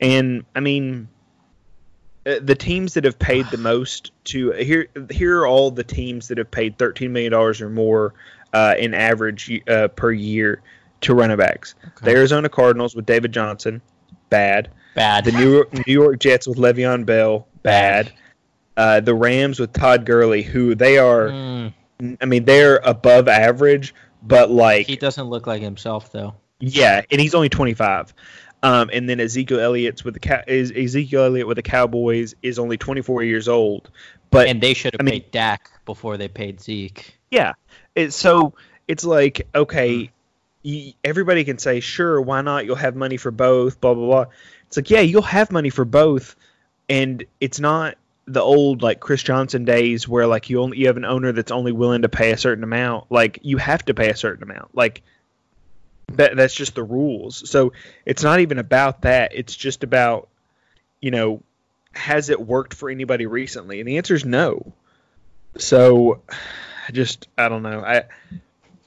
And 0.01 0.45
I 0.57 0.61
mean, 0.61 1.09
uh, 2.27 2.37
the 2.43 2.57
teams 2.57 2.95
that 2.95 3.05
have 3.05 3.19
paid 3.19 3.47
the 3.47 3.59
most 3.59 4.11
to 4.25 4.51
here 4.53 4.89
here 5.11 5.41
are 5.41 5.47
all 5.47 5.71
the 5.71 5.85
teams 5.85 6.29
that 6.29 6.39
have 6.39 6.51
paid 6.51 6.77
thirteen 6.77 7.13
million 7.13 7.31
dollars 7.31 7.61
or 7.61 7.71
more 7.71 8.15
uh, 8.53 8.75
in 8.77 8.95
average 8.95 9.63
uh, 9.69 9.89
per 9.89 10.11
year 10.11 10.61
to 11.03 11.15
running 11.15 11.37
backs. 11.37 11.77
Okay. 11.87 12.07
The 12.07 12.11
Arizona 12.19 12.49
Cardinals 12.49 12.97
with 12.97 13.07
David 13.07 13.33
Johnson, 13.33 13.81
bad. 14.29 14.71
Bad. 14.95 15.25
The 15.25 15.33
New 15.33 15.53
York, 15.53 15.73
New 15.73 15.93
York 15.93 16.19
Jets 16.19 16.47
with 16.47 16.59
Le'Veon 16.59 17.07
Bell, 17.07 17.47
bad. 17.63 18.13
Uh, 18.77 19.01
the 19.01 19.15
Rams 19.15 19.61
with 19.61 19.73
Todd 19.73 20.07
Gurley, 20.07 20.43
who 20.43 20.75
they 20.75 20.99
are, 20.99 21.29
mm. 21.29 21.73
I 22.21 22.25
mean, 22.25 22.45
they're 22.45 22.81
above 22.83 23.29
average, 23.29 23.95
but 24.23 24.51
like 24.51 24.87
he 24.87 24.97
doesn't 24.97 25.29
look 25.29 25.47
like 25.47 25.63
himself 25.63 26.13
though. 26.13 26.35
Yeah, 26.61 27.03
and 27.11 27.21
he's 27.21 27.35
only 27.35 27.49
twenty 27.49 27.75
five. 27.75 28.13
Um, 28.63 28.91
and 28.93 29.09
then 29.09 29.21
Ezekiel 29.21 29.59
Elliott's 29.59 30.05
with 30.05 30.21
the 30.21 30.45
is 30.47 30.71
Ezekiel 30.71 31.25
Elliott 31.25 31.47
with 31.47 31.57
the 31.57 31.63
Cowboys 31.63 32.35
is 32.43 32.59
only 32.59 32.77
24 32.77 33.23
years 33.23 33.49
old, 33.49 33.91
but 34.31 34.49
and 34.49 34.61
they 34.61 34.75
should 34.75 34.93
have 34.93 35.01
I 35.01 35.05
paid 35.05 35.23
mean, 35.23 35.31
Dak 35.31 35.71
before 35.87 36.19
they 36.19 36.29
paid 36.29 36.61
Zeke. 36.61 37.19
Yeah, 37.31 37.55
it, 37.95 38.13
so 38.13 38.55
it's 38.87 39.05
like 39.05 39.47
okay, 39.55 40.11
you, 40.63 40.93
everybody 41.03 41.45
can 41.45 41.57
say 41.57 41.81
sure, 41.81 42.21
why 42.21 42.43
not? 42.43 42.67
You'll 42.67 42.77
have 42.77 42.97
money 42.97 43.17
for 43.17 43.31
both, 43.31 43.81
blah 43.81 43.95
blah 43.95 44.07
blah. 44.07 44.25
It's 44.71 44.77
like 44.77 44.91
yeah, 44.91 45.01
you'll 45.01 45.23
have 45.23 45.51
money 45.51 45.69
for 45.69 45.85
both, 45.85 46.37
and 46.89 47.25
it's 47.41 47.59
not 47.59 47.97
the 48.27 48.41
old 48.41 48.83
like 48.83 49.01
Chris 49.01 49.21
Johnson 49.21 49.65
days 49.65 50.07
where 50.07 50.29
like 50.29 50.49
you 50.49 50.61
only 50.61 50.79
you 50.79 50.87
have 50.87 50.97
an 50.97 51.05
owner 51.05 51.33
that's 51.33 51.51
only 51.51 51.73
willing 51.73 52.03
to 52.03 52.09
pay 52.09 52.31
a 52.31 52.37
certain 52.37 52.63
amount. 52.63 53.11
Like 53.11 53.41
you 53.43 53.57
have 53.57 53.85
to 53.87 53.95
pay 53.95 54.11
a 54.11 54.17
certain 54.17 54.45
amount. 54.45 54.77
Like 54.77 55.03
that 56.13 56.37
that's 56.37 56.55
just 56.55 56.77
the 56.77 56.85
rules. 56.85 57.51
So 57.51 57.73
it's 58.07 58.23
not 58.23 58.39
even 58.39 58.61
about 58.61 59.03
that. 59.03 59.33
It's 59.35 59.57
just 59.57 59.83
about 59.83 60.29
you 61.01 61.11
know 61.11 61.43
has 61.93 62.31
it 62.31 62.41
worked 62.41 62.75
for 62.75 62.89
anybody 62.89 63.27
recently? 63.27 63.81
And 63.81 63.89
the 63.89 63.97
answer 63.97 64.15
is 64.15 64.25
no. 64.25 64.73
So 65.59 66.23
I 66.87 66.93
just 66.93 67.27
I 67.37 67.49
don't 67.49 67.65
know. 67.65 67.81
I 67.81 68.05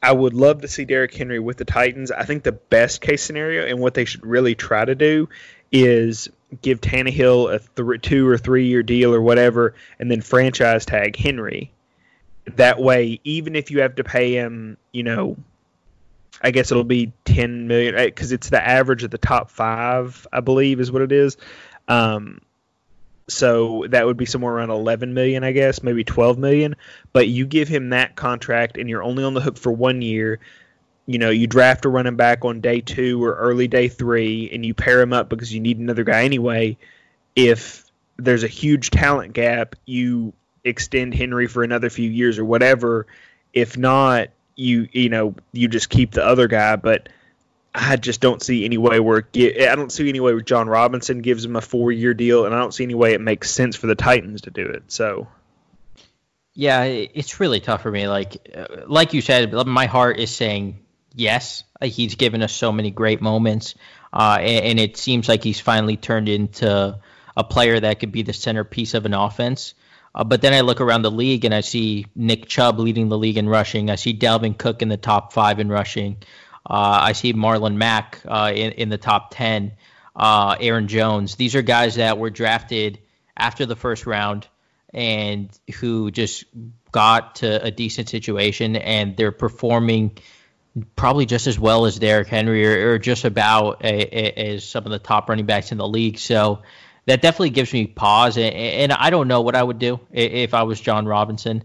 I 0.01 0.11
would 0.11 0.33
love 0.33 0.61
to 0.61 0.67
see 0.67 0.85
Derrick 0.85 1.13
Henry 1.13 1.39
with 1.39 1.57
the 1.57 1.65
Titans. 1.65 2.11
I 2.11 2.23
think 2.23 2.43
the 2.43 2.51
best 2.51 3.01
case 3.01 3.23
scenario 3.23 3.65
and 3.65 3.79
what 3.79 3.93
they 3.93 4.05
should 4.05 4.25
really 4.25 4.55
try 4.55 4.83
to 4.83 4.95
do 4.95 5.29
is 5.73 6.29
give 6.61 6.79
Tannehill 6.79 7.53
a 7.53 7.59
th- 7.59 8.01
two 8.01 8.27
or 8.27 8.37
three 8.37 8.67
year 8.67 8.83
deal 8.83 9.13
or 9.13 9.21
whatever, 9.21 9.73
and 9.99 10.09
then 10.09 10.21
franchise 10.21 10.85
tag 10.85 11.17
Henry. 11.17 11.71
That 12.55 12.79
way, 12.79 13.19
even 13.23 13.55
if 13.55 13.71
you 13.71 13.81
have 13.81 13.95
to 13.95 14.03
pay 14.03 14.33
him, 14.33 14.77
you 14.91 15.03
know, 15.03 15.37
I 16.41 16.51
guess 16.51 16.71
it'll 16.71 16.83
be 16.83 17.11
10 17.25 17.67
million 17.67 17.95
because 17.95 18.31
it's 18.31 18.49
the 18.49 18.65
average 18.65 19.03
of 19.03 19.11
the 19.11 19.17
top 19.17 19.49
five, 19.49 20.27
I 20.31 20.41
believe, 20.41 20.79
is 20.79 20.91
what 20.91 21.01
it 21.01 21.11
is. 21.11 21.37
Um, 21.87 22.41
so 23.29 23.85
that 23.89 24.05
would 24.05 24.17
be 24.17 24.25
somewhere 24.25 24.53
around 24.53 24.69
11 24.69 25.13
million, 25.13 25.45
I 25.45 25.53
guess, 25.53 25.81
maybe 25.81 26.03
12 26.03 26.37
million. 26.37 26.75
But 27.13 27.29
you 27.29 27.45
give 27.45 27.69
him 27.69 27.89
that 27.89 28.17
contract, 28.17 28.77
and 28.77 28.89
you're 28.89 29.03
only 29.03 29.23
on 29.23 29.33
the 29.33 29.41
hook 29.41 29.57
for 29.57 29.71
one 29.71 30.01
year. 30.01 30.39
You 31.05 31.19
know, 31.19 31.29
you 31.29 31.47
draft 31.47 31.85
a 31.85 31.89
running 31.89 32.15
back 32.15 32.45
on 32.45 32.61
day 32.61 32.81
two 32.81 33.23
or 33.23 33.35
early 33.35 33.67
day 33.67 33.89
three, 33.89 34.49
and 34.53 34.65
you 34.65 34.73
pair 34.73 35.01
him 35.01 35.11
up 35.13 35.29
because 35.29 35.53
you 35.53 35.59
need 35.59 35.77
another 35.79 36.03
guy 36.03 36.23
anyway. 36.23 36.77
If 37.35 37.85
there's 38.17 38.43
a 38.43 38.47
huge 38.47 38.89
talent 38.89 39.33
gap, 39.33 39.75
you 39.85 40.33
extend 40.63 41.13
Henry 41.13 41.47
for 41.47 41.63
another 41.63 41.89
few 41.89 42.09
years 42.09 42.39
or 42.39 42.45
whatever. 42.45 43.07
If 43.53 43.77
not, 43.77 44.29
you 44.55 44.87
you 44.91 45.09
know 45.09 45.35
you 45.51 45.67
just 45.67 45.89
keep 45.89 46.11
the 46.11 46.25
other 46.25 46.47
guy, 46.47 46.75
but 46.75 47.09
I 47.75 47.95
just 47.95 48.21
don't 48.21 48.41
see 48.41 48.65
any 48.65 48.77
way 48.77 48.99
where 48.99 49.27
I 49.35 49.75
don't 49.75 49.91
see 49.91 50.07
any 50.07 50.19
way 50.19 50.33
where 50.33 50.41
Jon 50.41 50.69
Robinson 50.69 51.21
gives 51.21 51.43
him 51.43 51.55
a 51.55 51.61
four 51.61 51.91
year 51.91 52.13
deal, 52.13 52.45
and 52.45 52.53
I 52.53 52.59
don't 52.59 52.73
see 52.73 52.83
any 52.83 52.95
way 52.95 53.13
it 53.13 53.21
makes 53.21 53.49
sense 53.51 53.75
for 53.75 53.87
the 53.87 53.95
Titans 53.95 54.41
to 54.41 54.51
do 54.51 54.65
it. 54.65 54.83
So. 54.87 55.27
Yeah, 56.55 56.83
it's 56.83 57.39
really 57.39 57.59
tough 57.59 57.81
for 57.81 57.89
me. 57.89 58.07
Like, 58.07 58.47
uh, 58.55 58.83
like 58.85 59.15
you 59.15 59.21
said, 59.21 59.51
my 59.65 59.87
heart 59.87 60.19
is 60.19 60.29
saying 60.29 60.83
yes. 61.15 61.63
He's 61.81 62.15
given 62.15 62.41
us 62.41 62.53
so 62.53 62.71
many 62.71 62.91
great 62.91 63.21
moments, 63.21 63.75
uh, 64.11 64.37
and, 64.39 64.65
and, 64.65 64.79
it 64.79 64.95
seems 64.95 65.27
like 65.27 65.43
he's 65.43 65.59
finally 65.59 65.97
turned 65.97 66.29
into 66.29 66.97
a 67.35 67.43
player 67.43 67.79
that 67.79 67.99
could 67.99 68.11
be 68.11 68.21
the 68.21 68.33
centerpiece 68.33 68.93
of 68.93 69.05
an 69.05 69.13
offense. 69.13 69.73
Uh, 70.15 70.23
but 70.23 70.41
then 70.41 70.53
I 70.53 70.61
look 70.61 70.81
around 70.81 71.01
the 71.01 71.11
league 71.11 71.45
and 71.45 71.53
I 71.53 71.61
see 71.61 72.05
Nick 72.15 72.47
Chubb 72.47 72.79
leading 72.79 73.09
the 73.09 73.17
league 73.17 73.37
in 73.37 73.49
rushing. 73.49 73.89
I 73.89 73.95
see 73.95 74.13
Dalvin 74.13 74.57
Cook 74.57 74.81
in 74.81 74.89
the 74.89 74.97
top 74.97 75.33
five 75.33 75.59
in 75.59 75.69
rushing. 75.69 76.17
Uh, 76.69 76.99
I 77.01 77.13
see 77.13 77.33
Marlon 77.33 77.75
Mack 77.75 78.21
uh, 78.27 78.51
in, 78.53 78.73
in 78.73 78.89
the 78.89 78.97
top 78.97 79.31
10. 79.31 79.73
Uh, 80.15 80.55
Aaron 80.59 80.87
Jones. 80.87 81.35
These 81.35 81.55
are 81.55 81.63
guys 81.63 81.95
that 81.95 82.19
were 82.19 82.29
drafted 82.29 82.99
after 83.35 83.65
the 83.65 83.75
first 83.75 84.05
round 84.05 84.47
and 84.93 85.49
who 85.79 86.11
just 86.11 86.45
got 86.91 87.37
to 87.37 87.63
a 87.63 87.71
decent 87.71 88.09
situation 88.09 88.75
and 88.75 89.17
they're 89.17 89.31
performing 89.31 90.15
probably 90.95 91.25
just 91.25 91.47
as 91.47 91.59
well 91.59 91.85
as 91.85 91.99
Derrick 91.99 92.27
Henry 92.27 92.65
or, 92.65 92.93
or 92.93 92.99
just 92.99 93.25
about 93.25 93.83
a, 93.83 93.87
a, 93.87 94.53
as 94.55 94.65
some 94.65 94.85
of 94.85 94.91
the 94.91 94.99
top 94.99 95.29
running 95.29 95.45
backs 95.45 95.71
in 95.71 95.77
the 95.77 95.87
league. 95.87 96.17
So 96.17 96.63
that 97.05 97.21
definitely 97.21 97.51
gives 97.51 97.71
me 97.73 97.85
pause. 97.85 98.37
And, 98.37 98.53
and, 98.55 98.91
I 98.91 99.09
don't 99.09 99.27
know 99.27 99.41
what 99.41 99.55
I 99.55 99.61
would 99.61 99.79
do 99.79 99.99
if 100.11 100.53
I 100.53 100.63
was 100.63 100.79
Jon 100.79 101.05
Robinson. 101.05 101.63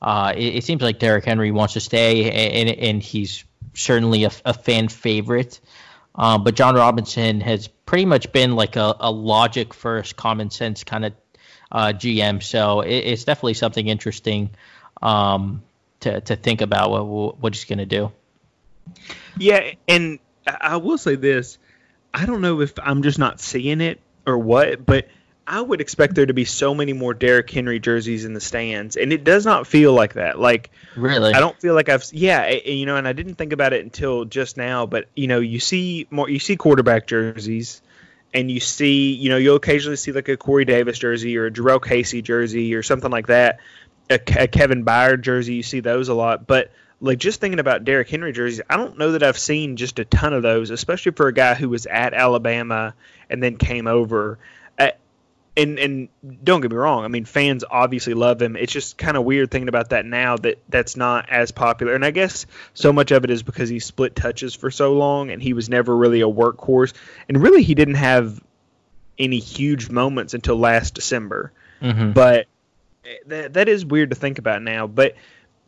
Uh, 0.00 0.32
it, 0.36 0.56
it, 0.56 0.64
seems 0.64 0.82
like 0.82 0.98
Derrick 0.98 1.24
Henry 1.24 1.50
wants 1.50 1.74
to 1.74 1.80
stay, 1.80 2.30
and, 2.30 2.68
and 2.68 3.02
he's 3.02 3.44
certainly 3.74 4.24
a, 4.24 4.30
a 4.44 4.54
fan 4.54 4.88
favorite. 4.88 5.60
Uh, 6.14 6.38
but 6.38 6.54
Jon 6.54 6.74
Robinson 6.74 7.40
has 7.40 7.68
pretty 7.68 8.04
much 8.04 8.32
been 8.32 8.56
like 8.56 8.76
a, 8.76 8.94
a 8.98 9.10
logic 9.10 9.72
first, 9.74 10.16
common 10.16 10.50
sense 10.50 10.84
kind 10.84 11.04
of 11.04 11.12
uh, 11.70 11.88
GM. 11.88 12.42
So 12.42 12.80
it, 12.80 12.90
it's 12.90 13.24
definitely 13.24 13.54
something 13.54 13.86
interesting 13.86 14.50
um, 15.02 15.62
to 16.00 16.20
to 16.22 16.36
think 16.36 16.60
about 16.60 16.90
what 16.90 17.38
what 17.38 17.54
he's 17.54 17.64
going 17.64 17.78
to 17.78 17.86
do. 17.86 18.12
Yeah, 19.38 19.72
and 19.86 20.18
I 20.46 20.76
will 20.76 20.98
say 20.98 21.16
this: 21.16 21.58
I 22.12 22.26
don't 22.26 22.40
know 22.40 22.60
if 22.60 22.72
I'm 22.82 23.02
just 23.02 23.18
not 23.18 23.40
seeing 23.40 23.80
it 23.80 24.00
or 24.26 24.38
what, 24.38 24.84
but 24.84 25.08
I 25.48 25.62
would 25.62 25.80
expect 25.80 26.14
there 26.14 26.26
to 26.26 26.34
be 26.34 26.44
so 26.44 26.74
many 26.74 26.92
more 26.92 27.14
Derrick 27.14 27.50
Henry 27.50 27.80
jerseys 27.80 28.26
in 28.26 28.34
the 28.34 28.40
stands, 28.40 28.96
and 28.96 29.12
it 29.12 29.24
does 29.24 29.46
not 29.46 29.66
feel 29.66 29.94
like 29.94 30.14
that. 30.14 30.38
Like, 30.38 30.70
really, 30.94 31.32
I 31.32 31.40
don't 31.40 31.58
feel 31.58 31.74
like 31.74 31.88
I've 31.88 32.04
yeah, 32.12 32.50
you 32.50 32.84
know, 32.84 32.96
and 32.96 33.08
I 33.08 33.14
didn't 33.14 33.36
think 33.36 33.54
about 33.54 33.72
it 33.72 33.82
until 33.82 34.26
just 34.26 34.58
now. 34.58 34.84
But 34.84 35.08
you 35.16 35.26
know, 35.26 35.40
you 35.40 35.58
see 35.58 36.06
more, 36.10 36.28
you 36.28 36.38
see 36.38 36.56
quarterback 36.56 37.06
jerseys, 37.06 37.80
and 38.34 38.50
you 38.50 38.60
see, 38.60 39.14
you 39.14 39.30
know, 39.30 39.38
you'll 39.38 39.56
occasionally 39.56 39.96
see 39.96 40.12
like 40.12 40.28
a 40.28 40.36
Corey 40.36 40.66
Davis 40.66 40.98
jersey 40.98 41.38
or 41.38 41.46
a 41.46 41.50
Jurrell 41.50 41.82
Casey 41.82 42.20
jersey 42.20 42.74
or 42.74 42.82
something 42.82 43.10
like 43.10 43.28
that, 43.28 43.60
a, 44.10 44.20
a 44.36 44.48
Kevin 44.48 44.84
Byard 44.84 45.22
jersey. 45.22 45.54
You 45.54 45.62
see 45.62 45.80
those 45.80 46.08
a 46.08 46.14
lot, 46.14 46.46
but 46.46 46.72
like 47.00 47.18
just 47.18 47.40
thinking 47.40 47.60
about 47.60 47.84
Derrick 47.84 48.08
Henry 48.08 48.32
jerseys, 48.32 48.60
I 48.68 48.76
don't 48.76 48.98
know 48.98 49.12
that 49.12 49.22
I've 49.22 49.38
seen 49.38 49.76
just 49.76 49.98
a 49.98 50.04
ton 50.04 50.32
of 50.32 50.42
those, 50.42 50.70
especially 50.70 51.12
for 51.12 51.28
a 51.28 51.32
guy 51.32 51.54
who 51.54 51.68
was 51.68 51.86
at 51.86 52.12
Alabama 52.12 52.94
and 53.30 53.42
then 53.42 53.56
came 53.56 53.86
over. 53.86 54.38
Uh, 54.78 54.90
and 55.56 55.78
and 55.78 56.08
don't 56.42 56.60
get 56.60 56.70
me 56.70 56.76
wrong, 56.76 57.04
I 57.04 57.08
mean 57.08 57.24
fans 57.24 57.64
obviously 57.68 58.14
love 58.14 58.42
him. 58.42 58.56
It's 58.56 58.72
just 58.72 58.98
kind 58.98 59.16
of 59.16 59.24
weird 59.24 59.50
thinking 59.50 59.68
about 59.68 59.90
that 59.90 60.06
now 60.06 60.36
that 60.38 60.58
that's 60.68 60.96
not 60.96 61.28
as 61.30 61.50
popular. 61.52 61.94
And 61.94 62.04
I 62.04 62.10
guess 62.10 62.46
so 62.74 62.92
much 62.92 63.10
of 63.12 63.24
it 63.24 63.30
is 63.30 63.42
because 63.42 63.68
he 63.68 63.78
split 63.78 64.16
touches 64.16 64.54
for 64.54 64.70
so 64.70 64.94
long 64.94 65.30
and 65.30 65.42
he 65.42 65.52
was 65.52 65.68
never 65.68 65.96
really 65.96 66.20
a 66.20 66.28
workhorse. 66.28 66.92
And 67.28 67.40
really 67.40 67.62
he 67.62 67.74
didn't 67.74 67.94
have 67.94 68.42
any 69.18 69.38
huge 69.38 69.90
moments 69.90 70.34
until 70.34 70.56
last 70.56 70.94
December. 70.94 71.52
Mm-hmm. 71.80 72.12
But 72.12 72.46
eh, 73.04 73.14
that 73.26 73.52
that 73.54 73.68
is 73.68 73.84
weird 73.84 74.10
to 74.10 74.16
think 74.16 74.38
about 74.38 74.62
now, 74.62 74.88
but 74.88 75.14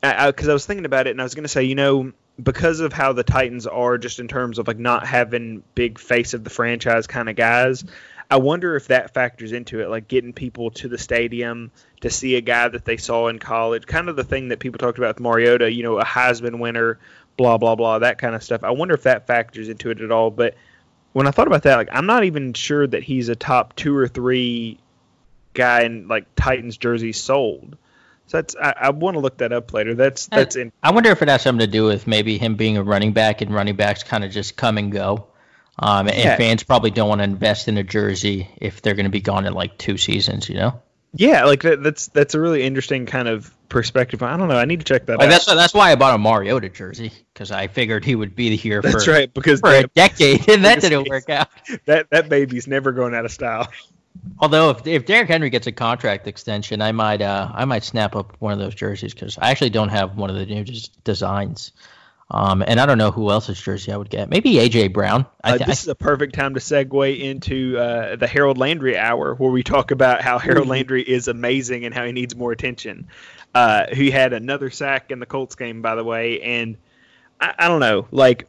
because 0.00 0.48
I, 0.48 0.50
I, 0.50 0.50
I 0.50 0.54
was 0.54 0.66
thinking 0.66 0.86
about 0.86 1.06
it 1.06 1.10
and 1.10 1.20
I 1.20 1.24
was 1.24 1.34
going 1.34 1.44
to 1.44 1.48
say, 1.48 1.64
you 1.64 1.74
know, 1.74 2.12
because 2.42 2.80
of 2.80 2.92
how 2.92 3.12
the 3.12 3.22
Titans 3.22 3.66
are, 3.66 3.98
just 3.98 4.18
in 4.18 4.28
terms 4.28 4.58
of 4.58 4.66
like 4.66 4.78
not 4.78 5.06
having 5.06 5.62
big 5.74 5.98
face 5.98 6.34
of 6.34 6.44
the 6.44 6.50
franchise 6.50 7.06
kind 7.06 7.28
of 7.28 7.36
guys, 7.36 7.84
I 8.30 8.36
wonder 8.36 8.76
if 8.76 8.88
that 8.88 9.12
factors 9.12 9.50
into 9.50 9.80
it, 9.80 9.90
like 9.90 10.06
getting 10.06 10.32
people 10.32 10.70
to 10.72 10.88
the 10.88 10.98
stadium 10.98 11.72
to 12.00 12.10
see 12.10 12.36
a 12.36 12.40
guy 12.40 12.68
that 12.68 12.84
they 12.84 12.96
saw 12.96 13.26
in 13.26 13.40
college, 13.40 13.86
kind 13.86 14.08
of 14.08 14.14
the 14.14 14.24
thing 14.24 14.48
that 14.48 14.60
people 14.60 14.78
talked 14.78 14.98
about 14.98 15.16
with 15.16 15.20
Mariota, 15.20 15.70
you 15.70 15.82
know, 15.82 15.98
a 15.98 16.04
Heisman 16.04 16.60
winner, 16.60 17.00
blah 17.36 17.58
blah 17.58 17.74
blah, 17.74 17.98
that 17.98 18.18
kind 18.18 18.34
of 18.36 18.42
stuff. 18.42 18.62
I 18.62 18.70
wonder 18.70 18.94
if 18.94 19.02
that 19.02 19.26
factors 19.26 19.68
into 19.68 19.90
it 19.90 20.00
at 20.00 20.12
all. 20.12 20.30
But 20.30 20.54
when 21.12 21.26
I 21.26 21.32
thought 21.32 21.48
about 21.48 21.64
that, 21.64 21.76
like 21.76 21.88
I'm 21.90 22.06
not 22.06 22.22
even 22.22 22.52
sure 22.52 22.86
that 22.86 23.02
he's 23.02 23.28
a 23.28 23.36
top 23.36 23.74
two 23.74 23.96
or 23.96 24.06
three 24.06 24.78
guy 25.52 25.82
in 25.82 26.06
like 26.06 26.32
Titans 26.36 26.76
jersey 26.76 27.12
sold. 27.12 27.76
So 28.30 28.38
that's 28.38 28.54
I, 28.54 28.74
I 28.80 28.90
want 28.90 29.16
to 29.16 29.20
look 29.20 29.38
that 29.38 29.52
up 29.52 29.72
later. 29.72 29.96
That's 29.96 30.28
that's 30.28 30.54
in. 30.54 30.70
I 30.84 30.92
wonder 30.92 31.10
if 31.10 31.20
it 31.20 31.28
has 31.28 31.42
something 31.42 31.66
to 31.66 31.70
do 31.70 31.86
with 31.86 32.06
maybe 32.06 32.38
him 32.38 32.54
being 32.54 32.76
a 32.76 32.82
running 32.84 33.12
back 33.12 33.40
and 33.40 33.52
running 33.52 33.74
backs 33.74 34.04
kind 34.04 34.22
of 34.22 34.30
just 34.30 34.56
come 34.56 34.78
and 34.78 34.92
go. 34.92 35.26
Um, 35.76 36.06
and 36.06 36.16
yeah. 36.16 36.36
fans 36.36 36.62
probably 36.62 36.92
don't 36.92 37.08
want 37.08 37.18
to 37.18 37.24
invest 37.24 37.66
in 37.66 37.76
a 37.76 37.82
jersey 37.82 38.48
if 38.60 38.82
they're 38.82 38.94
going 38.94 39.04
to 39.06 39.10
be 39.10 39.20
gone 39.20 39.46
in 39.46 39.52
like 39.52 39.78
two 39.78 39.96
seasons, 39.96 40.48
you 40.48 40.54
know? 40.54 40.80
Yeah, 41.12 41.44
like 41.44 41.62
that, 41.62 41.82
that's 41.82 42.06
that's 42.08 42.34
a 42.34 42.40
really 42.40 42.62
interesting 42.62 43.04
kind 43.06 43.26
of 43.26 43.52
perspective. 43.68 44.22
I 44.22 44.36
don't 44.36 44.46
know. 44.46 44.56
I 44.56 44.64
need 44.64 44.78
to 44.78 44.84
check 44.84 45.06
that 45.06 45.18
like 45.18 45.26
out. 45.26 45.30
That's 45.30 45.46
that's 45.46 45.74
why 45.74 45.90
I 45.90 45.96
bought 45.96 46.14
a 46.14 46.18
Mariota 46.18 46.68
jersey 46.68 47.10
because 47.34 47.50
I 47.50 47.66
figured 47.66 48.04
he 48.04 48.14
would 48.14 48.36
be 48.36 48.54
here. 48.54 48.80
That's 48.80 49.06
for, 49.06 49.10
right 49.10 49.34
because 49.34 49.58
for 49.58 49.74
a 49.74 49.88
decade, 49.88 50.48
and 50.48 50.64
that 50.64 50.82
didn't 50.82 51.08
work 51.08 51.28
out. 51.28 51.48
That 51.86 52.10
that 52.10 52.28
baby's 52.28 52.68
never 52.68 52.92
going 52.92 53.12
out 53.16 53.24
of 53.24 53.32
style. 53.32 53.66
Although 54.38 54.70
if 54.70 54.86
if 54.86 55.06
Derrick 55.06 55.28
Henry 55.28 55.50
gets 55.50 55.66
a 55.66 55.72
contract 55.72 56.26
extension, 56.26 56.82
I 56.82 56.92
might 56.92 57.22
uh 57.22 57.50
I 57.54 57.64
might 57.64 57.84
snap 57.84 58.16
up 58.16 58.36
one 58.38 58.52
of 58.52 58.58
those 58.58 58.74
jerseys 58.74 59.14
because 59.14 59.38
I 59.38 59.50
actually 59.50 59.70
don't 59.70 59.90
have 59.90 60.16
one 60.16 60.30
of 60.30 60.36
the 60.36 60.46
new 60.46 60.64
des- 60.64 60.88
designs. 61.04 61.72
Um, 62.32 62.62
and 62.64 62.78
I 62.78 62.86
don't 62.86 62.98
know 62.98 63.10
who 63.10 63.28
else's 63.30 63.60
jersey 63.60 63.90
I 63.90 63.96
would 63.96 64.08
get. 64.08 64.30
Maybe 64.30 64.54
AJ 64.54 64.92
Brown. 64.92 65.26
I 65.42 65.54
uh, 65.54 65.58
this 65.58 65.82
is 65.82 65.88
a 65.88 65.96
perfect 65.96 66.32
time 66.32 66.54
to 66.54 66.60
segue 66.60 67.18
into 67.18 67.76
uh, 67.76 68.14
the 68.14 68.28
Harold 68.28 68.56
Landry 68.56 68.96
hour, 68.96 69.34
where 69.34 69.50
we 69.50 69.64
talk 69.64 69.90
about 69.90 70.20
how 70.20 70.38
Harold 70.38 70.62
mm-hmm. 70.62 70.70
Landry 70.70 71.02
is 71.02 71.26
amazing 71.26 71.84
and 71.84 71.92
how 71.92 72.04
he 72.04 72.12
needs 72.12 72.36
more 72.36 72.52
attention. 72.52 73.08
Uh, 73.52 73.86
he 73.92 74.12
had 74.12 74.32
another 74.32 74.70
sack 74.70 75.10
in 75.10 75.18
the 75.18 75.26
Colts 75.26 75.56
game, 75.56 75.82
by 75.82 75.96
the 75.96 76.04
way, 76.04 76.40
and 76.40 76.76
I, 77.40 77.52
I 77.58 77.68
don't 77.68 77.80
know, 77.80 78.06
like 78.12 78.46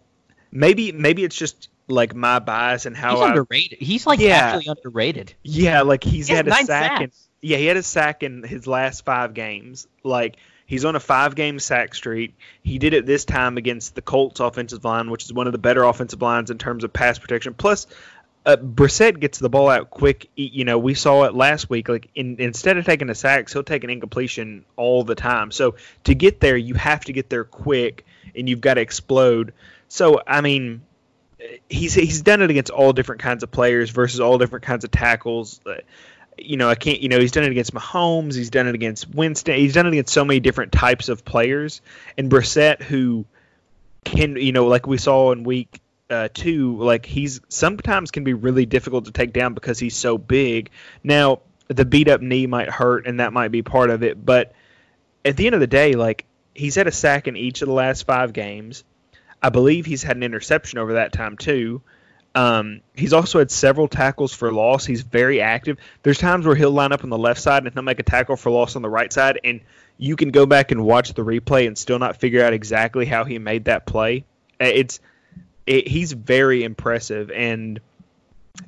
maybe 0.51 0.91
maybe 0.91 1.23
it's 1.23 1.35
just 1.35 1.69
like 1.91 2.15
my 2.15 2.39
bias 2.39 2.85
and 2.85 2.95
how 2.95 3.15
he's 3.15 3.21
I, 3.21 3.29
underrated. 3.29 3.79
He's 3.79 4.07
like 4.07 4.19
yeah, 4.19 4.37
actually 4.37 4.67
underrated. 4.67 5.33
Yeah, 5.43 5.81
like 5.81 6.03
he's 6.03 6.27
he 6.27 6.33
had 6.33 6.47
a 6.47 6.53
sack. 6.65 7.01
In, 7.01 7.11
yeah, 7.41 7.57
he 7.57 7.65
had 7.65 7.77
a 7.77 7.83
sack 7.83 8.23
in 8.23 8.43
his 8.43 8.67
last 8.67 9.05
five 9.05 9.33
games. 9.33 9.87
Like 10.03 10.37
he's 10.65 10.85
on 10.85 10.95
a 10.95 10.99
five-game 10.99 11.59
sack 11.59 11.93
streak. 11.93 12.37
He 12.63 12.79
did 12.79 12.93
it 12.93 13.05
this 13.05 13.25
time 13.25 13.57
against 13.57 13.93
the 13.93 14.01
Colts 14.01 14.39
offensive 14.39 14.85
line, 14.85 15.11
which 15.11 15.25
is 15.25 15.33
one 15.33 15.47
of 15.47 15.53
the 15.53 15.59
better 15.59 15.83
offensive 15.83 16.21
lines 16.21 16.49
in 16.49 16.57
terms 16.57 16.83
of 16.83 16.93
pass 16.93 17.19
protection. 17.19 17.53
Plus, 17.53 17.87
uh, 18.45 18.55
Brissett 18.55 19.19
gets 19.19 19.37
the 19.37 19.49
ball 19.49 19.69
out 19.69 19.89
quick. 19.89 20.29
You 20.35 20.65
know, 20.65 20.79
we 20.79 20.93
saw 20.93 21.25
it 21.25 21.35
last 21.35 21.69
week. 21.69 21.89
Like 21.89 22.09
in, 22.15 22.37
instead 22.39 22.77
of 22.77 22.85
taking 22.85 23.09
a 23.09 23.15
sack, 23.15 23.51
he'll 23.51 23.63
take 23.63 23.83
an 23.83 23.89
incompletion 23.89 24.65
all 24.77 25.03
the 25.03 25.15
time. 25.15 25.51
So 25.51 25.75
to 26.05 26.15
get 26.15 26.39
there, 26.39 26.57
you 26.57 26.75
have 26.75 27.05
to 27.05 27.13
get 27.13 27.29
there 27.29 27.43
quick, 27.43 28.05
and 28.35 28.47
you've 28.47 28.61
got 28.61 28.75
to 28.75 28.81
explode. 28.81 29.53
So 29.89 30.21
I 30.25 30.41
mean, 30.41 30.83
he's 31.69 31.93
he's 31.93 32.21
done 32.21 32.41
it 32.41 32.49
against 32.49 32.71
all 32.71 32.93
different 32.93 33.21
kinds 33.21 33.43
of 33.43 33.51
players 33.51 33.89
versus 33.89 34.19
all 34.19 34.37
different 34.37 34.65
kinds 34.65 34.83
of 34.83 34.91
tackles. 34.91 35.59
Uh, 35.65 35.75
you 36.37 36.57
know, 36.57 36.69
I 36.69 36.75
can't. 36.75 37.01
You 37.01 37.09
know, 37.09 37.19
he's 37.19 37.31
done 37.31 37.43
it 37.43 37.51
against 37.51 37.73
Mahomes. 37.73 38.35
He's 38.35 38.49
done 38.49 38.67
it 38.67 38.75
against 38.75 39.09
Winston. 39.09 39.55
He's 39.55 39.73
done 39.73 39.87
it 39.87 39.93
against 39.93 40.13
so 40.13 40.25
many 40.25 40.39
different 40.39 40.71
types 40.71 41.09
of 41.09 41.25
players. 41.25 41.81
And 42.17 42.31
Brissett, 42.31 42.81
who 42.81 43.25
can, 44.03 44.35
you 44.37 44.51
know, 44.51 44.67
like 44.67 44.87
we 44.87 44.97
saw 44.97 45.31
in 45.31 45.43
week 45.43 45.81
uh, 46.09 46.29
two, 46.33 46.77
like 46.77 47.05
he's 47.05 47.41
sometimes 47.49 48.11
can 48.11 48.23
be 48.23 48.33
really 48.33 48.65
difficult 48.65 49.05
to 49.05 49.11
take 49.11 49.33
down 49.33 49.53
because 49.53 49.79
he's 49.79 49.95
so 49.95 50.17
big. 50.17 50.69
Now, 51.03 51.41
the 51.67 51.85
beat 51.85 52.07
up 52.07 52.21
knee 52.21 52.47
might 52.47 52.69
hurt, 52.69 53.07
and 53.07 53.19
that 53.19 53.33
might 53.33 53.49
be 53.51 53.61
part 53.61 53.89
of 53.89 54.03
it. 54.03 54.23
But 54.23 54.53
at 55.23 55.37
the 55.37 55.45
end 55.45 55.55
of 55.55 55.61
the 55.61 55.67
day, 55.67 55.93
like 55.93 56.25
he's 56.53 56.75
had 56.75 56.87
a 56.87 56.91
sack 56.91 57.27
in 57.27 57.37
each 57.37 57.61
of 57.61 57.67
the 57.67 57.73
last 57.73 58.03
five 58.03 58.33
games. 58.33 58.83
I 59.41 59.49
believe 59.49 59.85
he's 59.85 60.03
had 60.03 60.17
an 60.17 60.23
interception 60.23 60.79
over 60.79 60.93
that 60.93 61.11
time 61.11 61.37
too. 61.37 61.81
Um, 62.33 62.81
he's 62.95 63.11
also 63.11 63.39
had 63.39 63.51
several 63.51 63.87
tackles 63.87 64.33
for 64.33 64.51
loss. 64.51 64.85
He's 64.85 65.01
very 65.01 65.41
active. 65.41 65.77
There's 66.03 66.17
times 66.17 66.45
where 66.45 66.55
he'll 66.55 66.71
line 66.71 66.91
up 66.91 67.03
on 67.03 67.09
the 67.09 67.17
left 67.17 67.41
side 67.41 67.65
and 67.65 67.73
he'll 67.73 67.83
make 67.83 67.99
a 67.99 68.03
tackle 68.03 68.37
for 68.37 68.51
loss 68.51 68.75
on 68.75 68.81
the 68.81 68.89
right 68.89 69.11
side, 69.11 69.39
and 69.43 69.59
you 69.97 70.15
can 70.15 70.29
go 70.29 70.45
back 70.45 70.71
and 70.71 70.83
watch 70.83 71.13
the 71.13 71.23
replay 71.23 71.67
and 71.67 71.77
still 71.77 71.99
not 71.99 72.17
figure 72.17 72.43
out 72.43 72.53
exactly 72.53 73.05
how 73.05 73.25
he 73.25 73.37
made 73.37 73.65
that 73.65 73.85
play. 73.85 74.23
It's 74.59 74.99
it, 75.65 75.87
he's 75.87 76.13
very 76.13 76.63
impressive, 76.63 77.31
and 77.31 77.79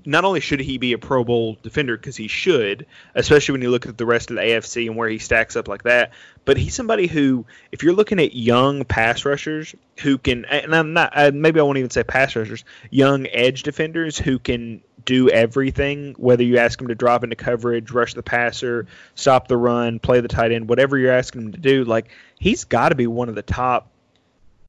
not 0.06 0.26
only 0.26 0.40
should 0.40 0.60
he 0.60 0.78
be 0.78 0.94
a 0.94 0.98
Pro 0.98 1.24
Bowl 1.24 1.58
defender 1.62 1.98
because 1.98 2.16
he 2.16 2.28
should, 2.28 2.86
especially 3.16 3.54
when 3.54 3.62
you 3.62 3.70
look 3.70 3.86
at 3.86 3.98
the 3.98 4.06
rest 4.06 4.30
of 4.30 4.36
the 4.36 4.42
AFC 4.42 4.88
and 4.88 4.96
where 4.96 5.10
he 5.10 5.18
stacks 5.18 5.56
up 5.56 5.68
like 5.68 5.84
that, 5.84 6.12
but 6.46 6.58
he's 6.58 6.74
somebody 6.74 7.08
who, 7.08 7.46
if 7.72 7.84
you're 7.84 7.94
looking 7.94 8.20
at 8.20 8.34
young 8.34 8.86
pass 8.86 9.26
rushers 9.26 9.76
who 10.02 10.18
can, 10.18 10.46
and 10.46 10.76
I'm 10.76 10.94
not, 10.94 11.34
maybe 11.34 11.60
I 11.60 11.64
won't 11.64 11.78
even 11.78 11.90
say 11.90 12.04
pass 12.04 12.36
rushers, 12.36 12.64
young 12.90 13.28
edge 13.28 13.64
defenders 13.64 14.18
who 14.18 14.40
can 14.40 14.82
do 15.06 15.30
everything, 15.30 16.16
whether 16.18 16.44
you 16.44 16.58
ask 16.58 16.80
them 16.80 16.88
to 16.88 16.96
drop 16.96 17.24
into 17.24 17.36
coverage, 17.36 17.92
rush 17.92 18.14
the 18.14 18.24
passer, 18.24 18.88
stop 19.16 19.48
the 19.48 19.58
run, 19.58 20.00
play 20.00 20.22
the 20.22 20.28
tight 20.28 20.52
end, 20.52 20.70
whatever 20.70 20.98
you're 20.98 21.12
asking 21.12 21.42
him 21.42 21.52
to 21.54 21.60
do, 21.60 21.84
like 21.84 22.10
he's 22.40 22.64
got 22.66 22.90
to 22.90 22.96
be 22.96 23.08
one 23.08 23.30
of 23.30 23.36
the 23.36 23.42
top 23.42 23.90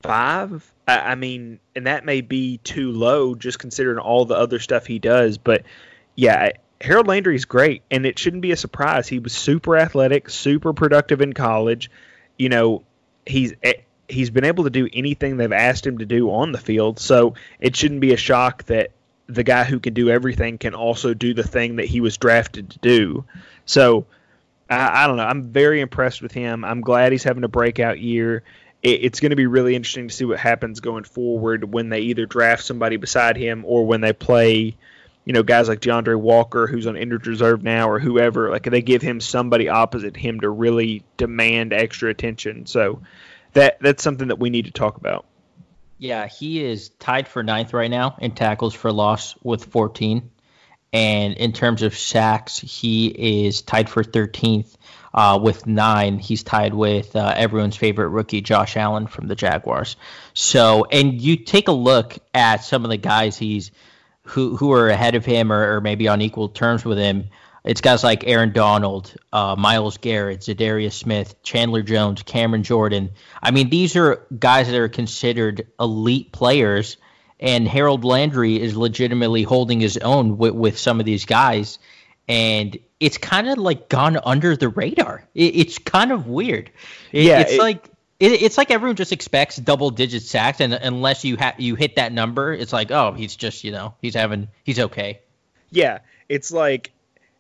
five. 0.04 0.70
I, 0.86 0.98
I 0.98 1.14
mean, 1.14 1.58
and 1.74 1.86
that 1.86 2.04
may 2.04 2.20
be 2.20 2.58
too 2.58 2.92
low 2.92 3.34
just 3.34 3.58
considering 3.58 3.98
all 3.98 4.24
the 4.24 4.36
other 4.36 4.58
stuff 4.58 4.86
he 4.86 4.98
does. 4.98 5.38
But 5.38 5.62
yeah, 6.14 6.50
Harold 6.80 7.08
Landry 7.08 7.34
is 7.34 7.46
great, 7.46 7.82
and 7.90 8.04
it 8.04 8.18
shouldn't 8.18 8.42
be 8.42 8.52
a 8.52 8.56
surprise. 8.56 9.08
He 9.08 9.18
was 9.18 9.32
super 9.32 9.76
athletic, 9.76 10.28
super 10.28 10.72
productive 10.72 11.20
in 11.20 11.32
college. 11.32 11.90
You 12.38 12.50
know, 12.50 12.82
he's 13.26 13.54
eh, 13.62 13.74
he's 14.08 14.30
been 14.30 14.44
able 14.44 14.64
to 14.64 14.70
do 14.70 14.88
anything 14.92 15.36
they've 15.36 15.52
asked 15.52 15.86
him 15.86 15.98
to 15.98 16.06
do 16.06 16.30
on 16.30 16.52
the 16.52 16.58
field, 16.58 16.98
so 17.00 17.34
it 17.58 17.74
shouldn't 17.74 18.00
be 18.00 18.12
a 18.12 18.18
shock 18.18 18.64
that 18.64 18.90
the 19.26 19.42
guy 19.42 19.64
who 19.64 19.80
can 19.80 19.94
do 19.94 20.10
everything 20.10 20.58
can 20.58 20.74
also 20.74 21.14
do 21.14 21.32
the 21.32 21.42
thing 21.42 21.76
that 21.76 21.86
he 21.86 22.02
was 22.02 22.18
drafted 22.18 22.68
to 22.70 22.78
do. 22.80 23.24
So 23.64 24.04
I, 24.68 25.04
I 25.04 25.06
don't 25.06 25.16
know. 25.16 25.24
I'm 25.24 25.44
very 25.44 25.80
impressed 25.80 26.20
with 26.20 26.32
him. 26.32 26.64
I'm 26.64 26.82
glad 26.82 27.12
he's 27.12 27.24
having 27.24 27.44
a 27.44 27.48
breakout 27.48 27.98
year 27.98 28.42
it's 28.84 29.20
going 29.20 29.30
to 29.30 29.36
be 29.36 29.46
really 29.46 29.74
interesting 29.74 30.08
to 30.08 30.14
see 30.14 30.26
what 30.26 30.38
happens 30.38 30.80
going 30.80 31.04
forward 31.04 31.72
when 31.72 31.88
they 31.88 32.00
either 32.00 32.26
draft 32.26 32.64
somebody 32.64 32.98
beside 32.98 33.38
him 33.38 33.64
or 33.66 33.86
when 33.86 34.02
they 34.02 34.12
play, 34.12 34.76
you 35.24 35.32
know, 35.32 35.42
guys 35.42 35.68
like 35.68 35.80
D'Andre 35.80 36.14
Walker, 36.14 36.66
who's 36.66 36.86
on 36.86 36.94
injured 36.94 37.26
reserve 37.26 37.62
now, 37.62 37.88
or 37.88 37.98
whoever. 37.98 38.50
Like 38.50 38.64
they 38.64 38.82
give 38.82 39.00
him 39.00 39.20
somebody 39.20 39.70
opposite 39.70 40.18
him 40.18 40.40
to 40.40 40.50
really 40.50 41.02
demand 41.16 41.72
extra 41.72 42.10
attention. 42.10 42.66
So 42.66 43.00
that 43.54 43.78
that's 43.80 44.02
something 44.02 44.28
that 44.28 44.38
we 44.38 44.50
need 44.50 44.66
to 44.66 44.70
talk 44.70 44.98
about. 44.98 45.24
Yeah, 45.96 46.26
he 46.26 46.62
is 46.62 46.90
tied 46.90 47.26
for 47.26 47.42
ninth 47.42 47.72
right 47.72 47.90
now 47.90 48.16
in 48.20 48.32
tackles 48.32 48.74
for 48.74 48.92
loss 48.92 49.34
with 49.42 49.64
14. 49.64 50.30
And 50.92 51.34
in 51.34 51.52
terms 51.52 51.82
of 51.82 51.96
sacks, 51.96 52.58
he 52.58 53.06
is 53.06 53.62
tied 53.62 53.88
for 53.88 54.04
13th 54.04 54.76
uh, 55.14 55.38
with 55.40 55.66
nine. 55.66 56.18
He's 56.18 56.42
tied 56.42 56.74
with 56.74 57.14
uh, 57.14 57.32
everyone's 57.36 57.76
favorite 57.76 58.08
rookie, 58.08 58.40
Josh 58.40 58.76
Allen 58.76 59.06
from 59.06 59.28
the 59.28 59.36
Jaguars. 59.36 59.96
So, 60.34 60.84
and 60.90 61.22
you 61.22 61.36
take 61.36 61.68
a 61.68 61.72
look 61.72 62.18
at 62.34 62.64
some 62.64 62.84
of 62.84 62.90
the 62.90 62.96
guys 62.96 63.38
he's 63.38 63.70
who 64.24 64.56
who 64.56 64.72
are 64.72 64.88
ahead 64.88 65.14
of 65.14 65.24
him 65.24 65.52
or, 65.52 65.76
or 65.76 65.80
maybe 65.80 66.08
on 66.08 66.20
equal 66.20 66.48
terms 66.48 66.84
with 66.84 66.98
him. 66.98 67.28
It's 67.62 67.80
guys 67.80 68.04
like 68.04 68.26
Aaron 68.26 68.52
Donald, 68.52 69.14
uh, 69.32 69.56
Myles 69.56 69.96
Garrett, 69.96 70.40
Za'Darius 70.40 70.92
Smith, 70.92 71.42
Chandler 71.42 71.80
Jones, 71.80 72.22
Cameron 72.22 72.62
Jordan. 72.62 73.10
I 73.42 73.52
mean, 73.52 73.70
these 73.70 73.96
are 73.96 74.26
guys 74.38 74.66
that 74.66 74.76
are 74.76 74.88
considered 74.90 75.66
elite 75.80 76.30
players, 76.30 76.98
and 77.40 77.66
Harold 77.66 78.04
Landry 78.04 78.60
is 78.60 78.76
legitimately 78.76 79.44
holding 79.44 79.80
his 79.80 79.96
own 79.96 80.36
with, 80.36 80.52
with 80.52 80.76
some 80.76 81.00
of 81.00 81.06
these 81.06 81.24
guys 81.24 81.78
and 82.28 82.78
it's 83.00 83.18
kind 83.18 83.48
of 83.48 83.58
like 83.58 83.88
gone 83.88 84.18
under 84.24 84.56
the 84.56 84.68
radar. 84.68 85.26
It, 85.34 85.56
it's 85.56 85.78
kind 85.78 86.12
of 86.12 86.26
weird. 86.26 86.70
It, 87.12 87.24
yeah, 87.24 87.40
it's 87.40 87.52
it, 87.52 87.60
like 87.60 87.90
it's 88.20 88.56
like 88.56 88.70
everyone 88.70 88.96
just 88.96 89.12
expects 89.12 89.56
double 89.56 89.90
digit 89.90 90.22
sacks, 90.22 90.60
and 90.60 90.72
unless 90.72 91.24
you 91.24 91.36
ha- 91.36 91.54
you 91.58 91.74
hit 91.74 91.96
that 91.96 92.12
number, 92.12 92.52
it's 92.52 92.72
like 92.72 92.90
oh 92.90 93.12
he's 93.12 93.36
just 93.36 93.64
you 93.64 93.72
know 93.72 93.94
he's 94.00 94.14
having 94.14 94.48
he's 94.62 94.78
okay. 94.78 95.20
Yeah, 95.70 95.98
it's 96.28 96.50
like 96.50 96.92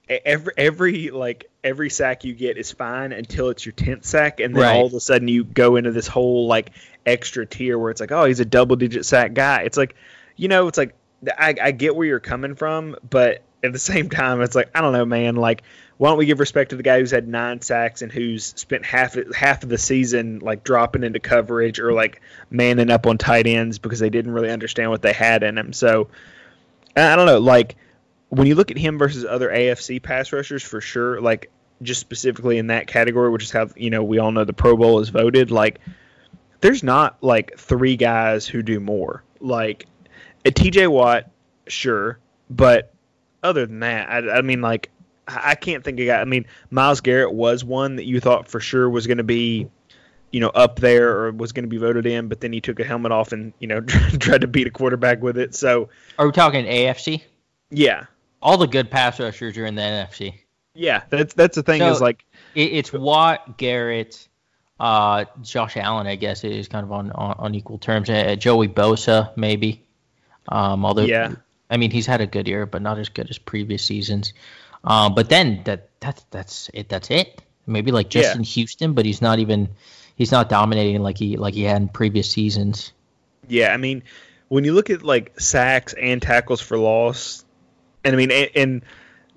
every 0.08 0.52
every 0.56 1.10
like 1.10 1.50
every 1.62 1.88
sack 1.90 2.24
you 2.24 2.34
get 2.34 2.58
is 2.58 2.72
fine 2.72 3.12
until 3.12 3.48
it's 3.48 3.64
your 3.64 3.72
tenth 3.72 4.04
sack, 4.04 4.40
and 4.40 4.54
then 4.54 4.62
right. 4.62 4.76
all 4.76 4.86
of 4.86 4.94
a 4.94 5.00
sudden 5.00 5.28
you 5.28 5.44
go 5.44 5.76
into 5.76 5.92
this 5.92 6.06
whole 6.06 6.46
like 6.46 6.72
extra 7.06 7.46
tier 7.46 7.78
where 7.78 7.90
it's 7.90 8.00
like 8.00 8.12
oh 8.12 8.24
he's 8.24 8.40
a 8.40 8.44
double 8.44 8.76
digit 8.76 9.06
sack 9.06 9.32
guy. 9.32 9.62
It's 9.62 9.76
like 9.76 9.94
you 10.36 10.48
know 10.48 10.68
it's 10.68 10.78
like 10.78 10.94
I, 11.38 11.54
I 11.60 11.70
get 11.70 11.96
where 11.96 12.06
you're 12.06 12.20
coming 12.20 12.54
from, 12.54 12.96
but 13.08 13.42
at 13.64 13.72
the 13.72 13.78
same 13.78 14.10
time, 14.10 14.40
it's 14.42 14.54
like 14.54 14.70
I 14.74 14.80
don't 14.80 14.92
know, 14.92 15.04
man. 15.04 15.36
Like, 15.36 15.62
why 15.96 16.10
don't 16.10 16.18
we 16.18 16.26
give 16.26 16.40
respect 16.40 16.70
to 16.70 16.76
the 16.76 16.82
guy 16.82 16.98
who's 17.00 17.10
had 17.10 17.26
nine 17.26 17.60
sacks 17.62 18.02
and 18.02 18.12
who's 18.12 18.44
spent 18.44 18.84
half 18.84 19.16
half 19.34 19.62
of 19.62 19.68
the 19.68 19.78
season 19.78 20.40
like 20.40 20.64
dropping 20.64 21.04
into 21.04 21.20
coverage 21.20 21.80
or 21.80 21.92
like 21.92 22.20
manning 22.50 22.90
up 22.90 23.06
on 23.06 23.18
tight 23.18 23.46
ends 23.46 23.78
because 23.78 23.98
they 23.98 24.10
didn't 24.10 24.32
really 24.32 24.50
understand 24.50 24.90
what 24.90 25.02
they 25.02 25.12
had 25.12 25.42
in 25.42 25.56
him. 25.56 25.72
So 25.72 26.08
I 26.96 27.16
don't 27.16 27.26
know. 27.26 27.38
Like 27.38 27.76
when 28.28 28.46
you 28.46 28.54
look 28.54 28.70
at 28.70 28.78
him 28.78 28.98
versus 28.98 29.24
other 29.24 29.48
AFC 29.48 30.02
pass 30.02 30.32
rushers, 30.32 30.62
for 30.62 30.80
sure. 30.80 31.20
Like 31.20 31.50
just 31.82 32.00
specifically 32.00 32.58
in 32.58 32.68
that 32.68 32.86
category, 32.86 33.30
which 33.30 33.44
is 33.44 33.50
how 33.50 33.68
you 33.76 33.90
know 33.90 34.02
we 34.02 34.18
all 34.18 34.32
know 34.32 34.44
the 34.44 34.52
Pro 34.52 34.76
Bowl 34.76 35.00
is 35.00 35.08
voted. 35.08 35.50
Like 35.50 35.80
there's 36.60 36.82
not 36.82 37.22
like 37.22 37.58
three 37.58 37.96
guys 37.96 38.46
who 38.46 38.62
do 38.62 38.80
more. 38.80 39.22
Like 39.40 39.86
a 40.44 40.50
TJ 40.50 40.88
Watt, 40.88 41.30
sure, 41.66 42.18
but 42.48 42.93
other 43.44 43.66
than 43.66 43.80
that, 43.80 44.10
I, 44.10 44.38
I 44.38 44.42
mean, 44.42 44.60
like, 44.60 44.90
I 45.28 45.54
can't 45.54 45.84
think 45.84 46.00
of 46.00 46.06
guy. 46.06 46.20
I 46.20 46.24
mean, 46.24 46.46
Myles 46.70 47.00
Garrett 47.00 47.32
was 47.32 47.64
one 47.64 47.96
that 47.96 48.04
you 48.04 48.20
thought 48.20 48.48
for 48.48 48.60
sure 48.60 48.88
was 48.90 49.06
going 49.06 49.18
to 49.18 49.24
be, 49.24 49.68
you 50.32 50.40
know, 50.40 50.48
up 50.48 50.80
there 50.80 51.16
or 51.16 51.32
was 51.32 51.52
going 51.52 51.64
to 51.64 51.68
be 51.68 51.78
voted 51.78 52.06
in, 52.06 52.28
but 52.28 52.40
then 52.40 52.52
he 52.52 52.60
took 52.60 52.80
a 52.80 52.84
helmet 52.84 53.12
off 53.12 53.32
and 53.32 53.52
you 53.58 53.68
know 53.68 53.80
tried 54.18 54.42
to 54.42 54.46
beat 54.46 54.66
a 54.66 54.70
quarterback 54.70 55.22
with 55.22 55.38
it. 55.38 55.54
So, 55.54 55.88
are 56.18 56.26
we 56.26 56.32
talking 56.32 56.66
AFC? 56.66 57.22
Yeah, 57.70 58.06
all 58.42 58.58
the 58.58 58.66
good 58.66 58.90
pass 58.90 59.18
rushers 59.18 59.56
are 59.56 59.64
in 59.64 59.76
the 59.76 59.82
NFC. 59.82 60.34
Yeah, 60.74 61.04
that's 61.08 61.34
that's 61.34 61.56
the 61.56 61.62
thing 61.62 61.80
so 61.80 61.90
is 61.90 62.00
like 62.00 62.24
it, 62.54 62.72
it's 62.72 62.92
Watt, 62.92 63.56
Garrett, 63.56 64.28
uh, 64.78 65.24
Josh 65.40 65.76
Allen. 65.76 66.06
I 66.06 66.16
guess 66.16 66.44
is 66.44 66.68
kind 66.68 66.84
of 66.84 66.92
on 66.92 67.12
on, 67.12 67.36
on 67.38 67.54
equal 67.54 67.78
terms. 67.78 68.10
Uh, 68.10 68.36
Joey 68.36 68.68
Bosa, 68.68 69.34
maybe. 69.36 69.86
Um, 70.48 70.84
although 70.84 71.04
yeah. 71.04 71.36
I 71.74 71.76
mean, 71.76 71.90
he's 71.90 72.06
had 72.06 72.20
a 72.20 72.26
good 72.26 72.46
year, 72.46 72.66
but 72.66 72.82
not 72.82 73.00
as 73.00 73.08
good 73.08 73.28
as 73.30 73.36
previous 73.36 73.82
seasons. 73.84 74.32
Um, 74.84 75.16
but 75.16 75.28
then 75.28 75.62
that 75.64 75.88
that's 75.98 76.24
that's 76.30 76.70
it. 76.72 76.88
That's 76.88 77.10
it. 77.10 77.42
Maybe 77.66 77.90
like 77.90 78.10
just 78.10 78.28
Yeah. 78.28 78.36
in 78.36 78.44
Houston, 78.44 78.92
but 78.92 79.04
he's 79.04 79.20
not 79.20 79.40
even 79.40 79.70
he's 80.14 80.30
not 80.30 80.48
dominating 80.48 81.02
like 81.02 81.18
he 81.18 81.36
like 81.36 81.54
he 81.54 81.64
had 81.64 81.82
in 81.82 81.88
previous 81.88 82.30
seasons. 82.30 82.92
Yeah, 83.48 83.74
I 83.74 83.76
mean, 83.76 84.04
when 84.48 84.62
you 84.62 84.72
look 84.72 84.88
at 84.88 85.02
like 85.02 85.40
sacks 85.40 85.94
and 85.94 86.22
tackles 86.22 86.60
for 86.60 86.78
loss, 86.78 87.44
and 88.04 88.14
I 88.14 88.16
mean, 88.16 88.30
and, 88.30 88.50
and 88.54 88.82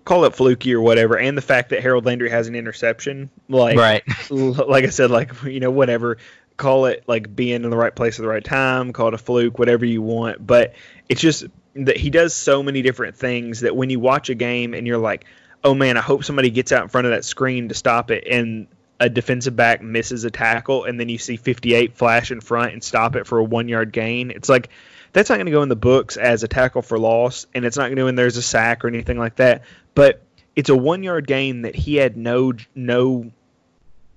call 0.06 0.26
it 0.26 0.36
fluky 0.36 0.76
or 0.76 0.82
whatever, 0.82 1.17
and 1.17 1.36
the 1.36 1.41
fact 1.41 1.71
that 1.71 1.82
Harold 1.82 2.06
Landry 2.06 2.30
has 2.30 2.47
an 2.47 2.54
interception, 2.54 3.32
like, 3.50 3.78
Right. 3.78 4.04
like 4.30 4.84
I 4.84 4.89
said, 4.89 5.10
like 5.10 5.43
you 5.43 5.60
know, 5.60 5.71
whatever, 5.71 6.19
call 6.56 6.86
it 6.86 7.04
like 7.08 7.36
being 7.36 7.63
in 7.63 7.69
the 7.69 7.78
right 7.78 7.95
place 7.95 8.19
at 8.19 8.21
the 8.21 8.28
right 8.30 8.43
time, 8.43 8.93
call 8.93 9.08
it 9.08 9.13
a 9.15 9.17
fluke, 9.17 9.58
whatever 9.58 9.86
you 9.86 10.04
want, 10.04 10.45
but 10.45 10.76
it's 11.10 11.21
just 11.21 11.45
that 11.85 11.97
he 11.97 12.09
does 12.09 12.33
so 12.33 12.63
many 12.63 12.81
different 12.81 13.15
things 13.15 13.61
that 13.61 13.75
when 13.75 13.89
you 13.89 13.99
watch 13.99 14.29
a 14.29 14.35
game 14.35 14.73
and 14.73 14.87
you're 14.87 14.97
like, 14.97 15.25
oh 15.63 15.73
man, 15.73 15.97
I 15.97 16.01
hope 16.01 16.23
somebody 16.23 16.49
gets 16.49 16.71
out 16.71 16.83
in 16.83 16.89
front 16.89 17.07
of 17.07 17.11
that 17.11 17.25
screen 17.25 17.69
to 17.69 17.75
stop 17.75 18.11
it, 18.11 18.27
and 18.29 18.67
a 18.99 19.09
defensive 19.09 19.55
back 19.55 19.81
misses 19.81 20.23
a 20.23 20.31
tackle, 20.31 20.85
and 20.85 20.99
then 20.99 21.09
you 21.09 21.17
see 21.17 21.37
58 21.37 21.95
flash 21.95 22.31
in 22.31 22.41
front 22.41 22.73
and 22.73 22.83
stop 22.83 23.15
it 23.15 23.27
for 23.27 23.37
a 23.37 23.43
one 23.43 23.67
yard 23.67 23.91
gain. 23.91 24.31
It's 24.31 24.49
like 24.49 24.69
that's 25.13 25.29
not 25.29 25.35
going 25.35 25.45
to 25.45 25.51
go 25.51 25.63
in 25.63 25.69
the 25.69 25.75
books 25.75 26.17
as 26.17 26.43
a 26.43 26.47
tackle 26.47 26.81
for 26.81 26.97
loss, 26.97 27.47
and 27.53 27.65
it's 27.65 27.77
not 27.77 27.83
going 27.83 27.95
to 27.95 28.01
go 28.03 28.07
in 28.07 28.19
a 28.19 28.31
sack 28.31 28.83
or 28.83 28.87
anything 28.87 29.17
like 29.17 29.37
that. 29.37 29.63
But 29.93 30.21
it's 30.55 30.69
a 30.69 30.75
one 30.75 31.03
yard 31.03 31.27
gain 31.27 31.63
that 31.63 31.75
he 31.75 31.95
had 31.95 32.17
no 32.17 32.53
no. 32.75 33.31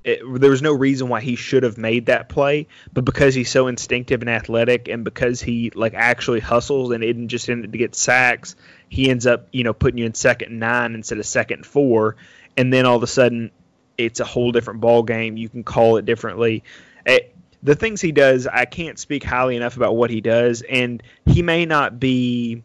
It, 0.03 0.21
there 0.41 0.51
was 0.51 0.63
no 0.63 0.73
reason 0.73 1.09
why 1.09 1.21
he 1.21 1.37
should 1.37 1.63
have 1.63 1.77
made 1.77 2.07
that 2.07 2.29
play, 2.29 2.69
but 2.93 3.05
because 3.05 3.35
he's 3.35 3.51
so 3.51 3.67
instinctive 3.67 4.23
and 4.23 4.31
athletic, 4.31 4.89
and 4.89 5.05
because 5.05 5.41
he 5.43 5.71
like 5.75 5.93
actually 5.95 6.41
hustles 6.41 6.91
and 6.91 7.03
didn't 7.03 7.29
just 7.29 7.51
end 7.51 7.71
to 7.71 7.79
get 7.79 7.95
sacks, 7.95 8.57
he 8.89 9.11
ends 9.11 9.27
up 9.27 9.49
you 9.53 9.63
know 9.63 9.75
putting 9.75 9.99
you 9.99 10.07
in 10.07 10.15
second 10.15 10.59
nine 10.59 10.95
instead 10.95 11.19
of 11.19 11.27
second 11.27 11.67
four, 11.67 12.17
and 12.57 12.73
then 12.73 12.87
all 12.87 12.97
of 12.97 13.03
a 13.03 13.07
sudden 13.07 13.51
it's 13.99 14.21
a 14.21 14.25
whole 14.25 14.53
different 14.53 14.81
ball 14.81 15.03
game. 15.03 15.37
You 15.37 15.49
can 15.49 15.65
call 15.65 15.99
it 15.99 16.07
differently. 16.07 16.65
Eh, 17.05 17.19
the 17.63 17.75
things 17.75 18.01
he 18.01 18.13
does, 18.13 18.47
I 18.47 18.65
can't 18.65 18.99
speak 18.99 19.23
highly 19.23 19.57
enough 19.57 19.77
about 19.77 19.97
what 19.97 20.11
he 20.11 20.21
does, 20.21 20.63
and 20.63 21.03
he 21.27 21.43
may 21.43 21.67
not 21.67 22.01
be, 22.01 22.63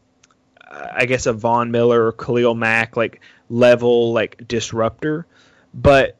uh, 0.69 0.87
I 0.93 1.05
guess, 1.05 1.25
a 1.25 1.33
Von 1.33 1.71
Miller 1.71 2.07
or 2.07 2.11
Khalil 2.13 2.55
Mack 2.55 2.95
like 2.95 3.21
level 3.49 4.13
like 4.13 4.47
disruptor, 4.47 5.25
but 5.73 6.17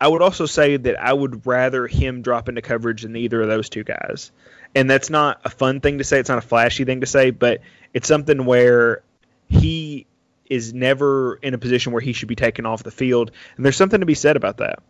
I 0.00 0.08
would 0.08 0.22
also 0.22 0.46
say 0.46 0.76
that 0.76 1.00
I 1.00 1.12
would 1.12 1.46
rather 1.46 1.86
him 1.86 2.22
drop 2.22 2.48
into 2.48 2.62
coverage 2.62 3.02
than 3.02 3.16
either 3.16 3.42
of 3.42 3.48
those 3.48 3.68
two 3.68 3.84
guys. 3.84 4.30
And 4.74 4.90
that's 4.90 5.10
not 5.10 5.40
a 5.44 5.50
fun 5.50 5.80
thing 5.80 5.98
to 5.98 6.04
say. 6.04 6.18
It's 6.18 6.28
not 6.28 6.38
a 6.38 6.46
flashy 6.46 6.84
thing 6.84 7.00
to 7.00 7.06
say, 7.06 7.30
but 7.30 7.62
it's 7.94 8.08
something 8.08 8.44
where 8.44 9.02
he 9.48 10.06
is 10.44 10.74
never 10.74 11.36
in 11.36 11.54
a 11.54 11.58
position 11.58 11.92
where 11.92 12.02
he 12.02 12.12
should 12.12 12.28
be 12.28 12.36
taken 12.36 12.66
off 12.66 12.82
the 12.82 12.90
field. 12.90 13.32
And 13.56 13.64
there's 13.64 13.76
something 13.76 14.00
to 14.00 14.06
be 14.06 14.14
said 14.14 14.36
about 14.36 14.58
that. 14.58 14.80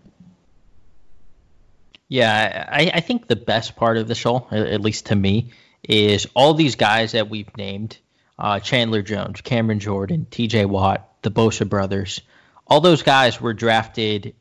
Yeah, 2.09 2.69
I, 2.69 2.91
I 2.95 3.01
think 3.01 3.27
the 3.27 3.37
best 3.37 3.77
part 3.77 3.97
of 3.97 4.07
the 4.07 4.15
show, 4.15 4.47
at 4.51 4.81
least 4.81 5.07
to 5.07 5.17
me, 5.17 5.51
is 5.83 6.27
all 6.35 6.55
these 6.55 6.77
guys 6.77 7.13
that 7.13 7.29
we've 7.29 7.55
named 7.57 7.99
uh, 8.39 8.61
Chandler 8.61 9.03
Jones, 9.03 9.41
Cameron 9.41 9.81
Jordan, 9.81 10.27
TJ 10.31 10.67
Watt, 10.67 11.09
the 11.23 11.31
Bosa 11.31 11.69
brothers. 11.69 12.21
All 12.67 12.81
those 12.81 13.03
guys 13.03 13.41
were 13.41 13.55
drafted 13.55 14.35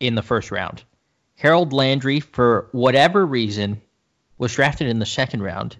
in 0.00 0.14
the 0.14 0.22
first 0.22 0.50
round. 0.50 0.82
Harold 1.36 1.72
Landry, 1.72 2.20
for 2.20 2.68
whatever 2.72 3.24
reason, 3.24 3.80
was 4.38 4.54
drafted 4.54 4.88
in 4.88 4.98
the 4.98 5.06
second 5.06 5.42
round, 5.42 5.76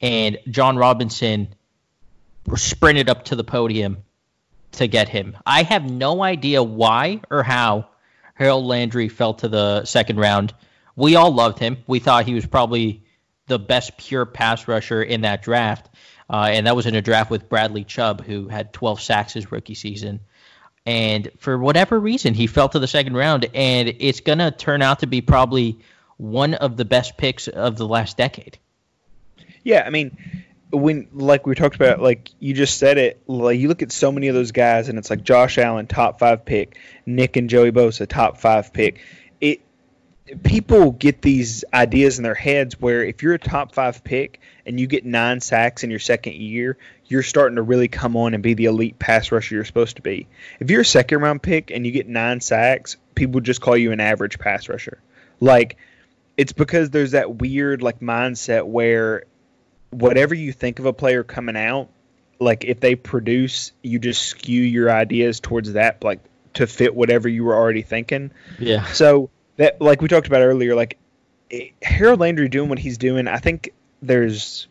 and 0.00 0.38
Jon 0.48 0.76
Robinson 0.76 1.54
sprinted 2.56 3.08
up 3.08 3.26
to 3.26 3.36
the 3.36 3.44
podium 3.44 3.98
to 4.72 4.86
get 4.86 5.08
him. 5.08 5.36
I 5.44 5.62
have 5.62 5.84
no 5.88 6.22
idea 6.22 6.62
why 6.62 7.20
or 7.30 7.42
how 7.42 7.88
Harold 8.34 8.64
Landry 8.64 9.08
fell 9.08 9.34
to 9.34 9.48
the 9.48 9.84
second 9.84 10.18
round. 10.18 10.54
We 10.96 11.16
all 11.16 11.32
loved 11.32 11.58
him. 11.58 11.78
We 11.86 11.98
thought 11.98 12.26
he 12.26 12.34
was 12.34 12.46
probably 12.46 13.04
the 13.46 13.58
best 13.58 13.96
pure 13.96 14.26
pass 14.26 14.66
rusher 14.68 15.02
in 15.02 15.22
that 15.22 15.42
draft. 15.42 15.88
Uh, 16.28 16.48
and 16.50 16.66
that 16.66 16.76
was 16.76 16.86
in 16.86 16.94
a 16.94 17.02
draft 17.02 17.30
with 17.30 17.48
Bradley 17.48 17.84
Chubb, 17.84 18.24
who 18.24 18.48
had 18.48 18.72
12 18.72 19.00
sacks 19.00 19.34
his 19.34 19.52
rookie 19.52 19.74
season. 19.74 20.20
And 20.84 21.30
for 21.38 21.58
whatever 21.58 21.98
reason, 21.98 22.34
he 22.34 22.46
fell 22.46 22.68
to 22.68 22.78
the 22.78 22.88
second 22.88 23.14
round. 23.14 23.46
And 23.54 23.88
it's 23.98 24.20
going 24.20 24.38
to 24.38 24.50
turn 24.50 24.82
out 24.82 25.00
to 25.00 25.06
be 25.06 25.20
probably 25.20 25.78
one 26.16 26.54
of 26.54 26.76
the 26.76 26.84
best 26.84 27.16
picks 27.16 27.48
of 27.48 27.76
the 27.76 27.86
last 27.86 28.16
decade. 28.16 28.58
Yeah, 29.64 29.84
I 29.86 29.90
mean, 29.90 30.16
when 30.72 31.08
like 31.12 31.46
we 31.46 31.54
talked 31.54 31.76
about, 31.76 32.00
like 32.00 32.30
you 32.40 32.54
just 32.54 32.78
said 32.78 32.98
it, 32.98 33.22
like 33.26 33.58
you 33.58 33.68
look 33.68 33.82
at 33.82 33.92
so 33.92 34.10
many 34.10 34.28
of 34.28 34.34
those 34.34 34.52
guys, 34.52 34.88
and 34.88 34.98
it's 34.98 35.10
like 35.10 35.22
Josh 35.22 35.58
Allen, 35.58 35.86
top 35.86 36.18
five 36.18 36.44
pick, 36.44 36.78
Nick 37.06 37.36
and 37.36 37.48
Joey 37.48 37.70
Bosa, 37.70 38.08
top 38.08 38.38
five 38.38 38.72
pick. 38.72 39.00
It 39.40 39.60
people 40.42 40.92
get 40.92 41.20
these 41.20 41.64
ideas 41.74 42.18
in 42.18 42.24
their 42.24 42.34
heads 42.34 42.80
where 42.80 43.04
if 43.04 43.22
you're 43.22 43.34
a 43.34 43.38
top 43.38 43.74
five 43.74 44.02
pick 44.02 44.40
and 44.64 44.80
you 44.80 44.86
get 44.86 45.04
nine 45.04 45.40
sacks 45.40 45.84
in 45.84 45.90
your 45.90 45.98
second 45.98 46.34
year, 46.34 46.78
you're 47.12 47.22
starting 47.22 47.56
to 47.56 47.62
really 47.62 47.88
come 47.88 48.16
on 48.16 48.32
and 48.32 48.42
be 48.42 48.54
the 48.54 48.64
elite 48.64 48.98
pass 48.98 49.30
rusher 49.30 49.54
you're 49.54 49.66
supposed 49.66 49.96
to 49.96 50.02
be. 50.02 50.26
If 50.60 50.70
you're 50.70 50.80
a 50.80 50.84
second 50.84 51.20
round 51.20 51.42
pick 51.42 51.70
and 51.70 51.84
you 51.84 51.92
get 51.92 52.08
nine 52.08 52.40
sacks, 52.40 52.96
people 53.14 53.42
just 53.42 53.60
call 53.60 53.76
you 53.76 53.92
an 53.92 54.00
average 54.00 54.38
pass 54.38 54.66
rusher. 54.66 54.98
Like 55.38 55.76
it's 56.38 56.54
because 56.54 56.88
there's 56.88 57.10
that 57.10 57.36
weird 57.36 57.82
like 57.82 58.00
mindset 58.00 58.66
where 58.66 59.24
whatever 59.90 60.34
you 60.34 60.52
think 60.52 60.78
of 60.78 60.86
a 60.86 60.94
player 60.94 61.22
coming 61.22 61.54
out, 61.54 61.90
like 62.40 62.64
if 62.64 62.80
they 62.80 62.94
produce, 62.94 63.72
you 63.82 63.98
just 63.98 64.22
skew 64.22 64.62
your 64.62 64.90
ideas 64.90 65.38
towards 65.38 65.74
that, 65.74 66.02
like 66.02 66.20
to 66.54 66.66
fit 66.66 66.94
whatever 66.94 67.28
you 67.28 67.44
were 67.44 67.54
already 67.54 67.82
thinking. 67.82 68.30
Yeah. 68.58 68.86
So 68.86 69.28
that, 69.56 69.82
like 69.82 70.00
we 70.00 70.08
talked 70.08 70.28
about 70.28 70.40
earlier, 70.40 70.74
like 70.74 70.96
eh, 71.50 71.68
Harold 71.82 72.20
Landry 72.20 72.48
doing 72.48 72.70
what 72.70 72.78
he's 72.78 72.96
doing, 72.96 73.28
I 73.28 73.36
think 73.36 73.74
there's, 74.00 74.66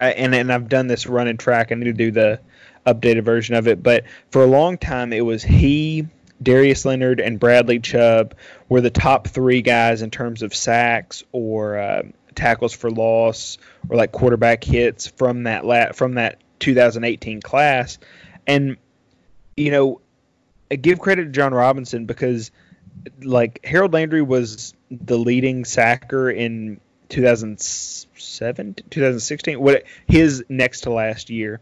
I- 0.00 0.10
and 0.12 0.34
and 0.34 0.52
I've 0.52 0.68
done 0.68 0.86
this 0.86 1.06
run 1.06 1.28
and 1.28 1.38
track. 1.38 1.72
I 1.72 1.74
need 1.74 1.84
to 1.84 1.92
do 1.92 2.10
the 2.10 2.40
updated 2.86 3.24
version 3.24 3.54
of 3.54 3.66
it, 3.66 3.82
but 3.82 4.04
for 4.30 4.42
a 4.42 4.46
long 4.46 4.78
time 4.78 5.12
it 5.12 5.22
was 5.24 5.42
he. 5.42 6.06
Darius 6.42 6.84
Leonard 6.84 7.18
and 7.18 7.40
Bradley 7.40 7.78
Chubb 7.80 8.34
were 8.68 8.82
the 8.82 8.90
top 8.90 9.26
three 9.26 9.62
guys 9.62 10.02
in 10.02 10.10
terms 10.10 10.42
of 10.42 10.54
sacks 10.54 11.24
or 11.32 11.78
uh, 11.78 12.02
tackles 12.34 12.74
for 12.74 12.90
loss 12.90 13.56
or 13.88 13.96
like 13.96 14.12
quarterback 14.12 14.62
hits 14.62 15.06
from 15.06 15.44
that 15.44 15.64
la- 15.64 15.92
from 15.92 16.14
that 16.16 16.38
2018 16.60 17.40
class, 17.40 17.98
and 18.46 18.76
you 19.56 19.70
know, 19.70 20.00
give 20.82 21.00
credit 21.00 21.24
to 21.24 21.30
Jon 21.30 21.54
Robinson 21.54 22.04
because 22.04 22.50
like 23.22 23.60
Harold 23.64 23.94
Landry 23.94 24.22
was 24.22 24.74
the 24.90 25.16
leading 25.16 25.64
sacker 25.64 26.30
in 26.30 26.80
2007 28.16 28.74
2016 28.90 29.60
what 29.60 29.84
his 30.06 30.44
next 30.48 30.82
to 30.82 30.90
last 30.90 31.30
year 31.30 31.60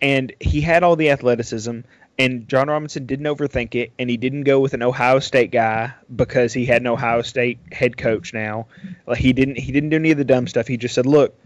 and 0.00 0.32
he 0.40 0.60
had 0.60 0.82
all 0.82 0.96
the 0.96 1.10
athleticism 1.10 1.80
and 2.18 2.48
Jon 2.48 2.68
Robinson 2.68 3.06
didn't 3.06 3.26
overthink 3.26 3.74
it 3.74 3.92
and 3.98 4.10
he 4.10 4.16
didn't 4.16 4.44
go 4.44 4.60
with 4.60 4.74
an 4.74 4.82
Ohio 4.82 5.20
State 5.20 5.50
guy 5.50 5.94
because 6.14 6.52
he 6.52 6.66
had 6.66 6.82
an 6.82 6.88
Ohio 6.88 7.22
State 7.22 7.58
head 7.72 7.96
coach 7.96 8.34
now 8.34 8.66
like 9.06 9.18
he 9.18 9.32
didn't 9.32 9.58
he 9.58 9.72
didn't 9.72 9.90
do 9.90 9.96
any 9.96 10.10
of 10.10 10.18
the 10.18 10.24
dumb 10.24 10.46
stuff 10.46 10.66
he 10.66 10.76
just 10.76 10.94
said 10.94 11.06
look 11.06 11.38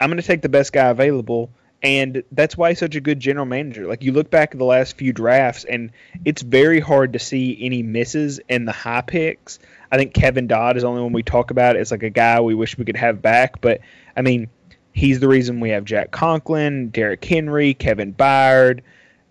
I'm 0.00 0.08
going 0.08 0.20
to 0.20 0.26
take 0.26 0.42
the 0.42 0.48
best 0.48 0.72
guy 0.72 0.88
available 0.88 1.50
and 1.82 2.22
that's 2.32 2.56
why 2.56 2.70
he's 2.70 2.78
such 2.78 2.94
a 2.94 3.00
good 3.00 3.20
general 3.20 3.46
manager. 3.46 3.86
Like 3.86 4.02
you 4.02 4.12
look 4.12 4.30
back 4.30 4.52
at 4.52 4.58
the 4.58 4.64
last 4.64 4.96
few 4.98 5.12
drafts, 5.12 5.64
and 5.64 5.92
it's 6.24 6.42
very 6.42 6.80
hard 6.80 7.14
to 7.14 7.18
see 7.18 7.56
any 7.60 7.82
misses 7.82 8.38
in 8.48 8.66
the 8.66 8.72
high 8.72 9.00
picks. 9.00 9.58
I 9.90 9.96
think 9.96 10.14
Kevin 10.14 10.46
Dodd 10.46 10.76
is 10.76 10.82
the 10.82 10.88
only 10.88 11.02
one 11.02 11.12
we 11.12 11.22
talk 11.22 11.50
about 11.50 11.76
as 11.76 11.90
like 11.90 12.02
a 12.02 12.10
guy 12.10 12.40
we 12.40 12.54
wish 12.54 12.78
we 12.78 12.84
could 12.84 12.96
have 12.96 13.20
back. 13.20 13.60
But 13.60 13.80
I 14.16 14.22
mean, 14.22 14.48
he's 14.92 15.20
the 15.20 15.28
reason 15.28 15.60
we 15.60 15.70
have 15.70 15.84
Jack 15.84 16.10
Conklin, 16.10 16.88
Derrick 16.88 17.24
Henry, 17.24 17.74
Kevin 17.74 18.14
Byard, 18.14 18.80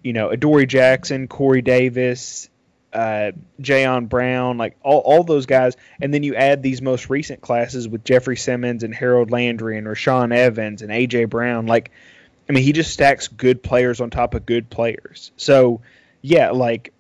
you 0.03 0.13
know, 0.13 0.29
Adoree 0.29 0.65
Jackson, 0.65 1.27
Corey 1.27 1.61
Davis, 1.61 2.49
uh, 2.93 3.31
Jayon 3.61 4.09
Brown, 4.09 4.57
like 4.57 4.77
all, 4.81 4.99
all 4.99 5.23
those 5.23 5.45
guys. 5.45 5.75
And 6.01 6.13
then 6.13 6.23
you 6.23 6.35
add 6.35 6.63
these 6.63 6.81
most 6.81 7.09
recent 7.09 7.41
classes 7.41 7.87
with 7.87 8.03
Jeffrey 8.03 8.37
Simmons 8.37 8.83
and 8.83 8.93
Harold 8.93 9.31
Landry 9.31 9.77
and 9.77 9.87
Rashaan 9.87 10.35
Evans 10.35 10.81
and 10.81 10.91
AJ 10.91 11.29
Brown. 11.29 11.67
Like, 11.67 11.91
I 12.49 12.53
mean, 12.53 12.63
he 12.63 12.71
just 12.71 12.91
stacks 12.91 13.27
good 13.27 13.61
players 13.61 14.01
on 14.01 14.09
top 14.09 14.33
of 14.33 14.45
good 14.45 14.69
players. 14.69 15.31
So, 15.37 15.81
yeah, 16.21 16.51
like 16.51 16.93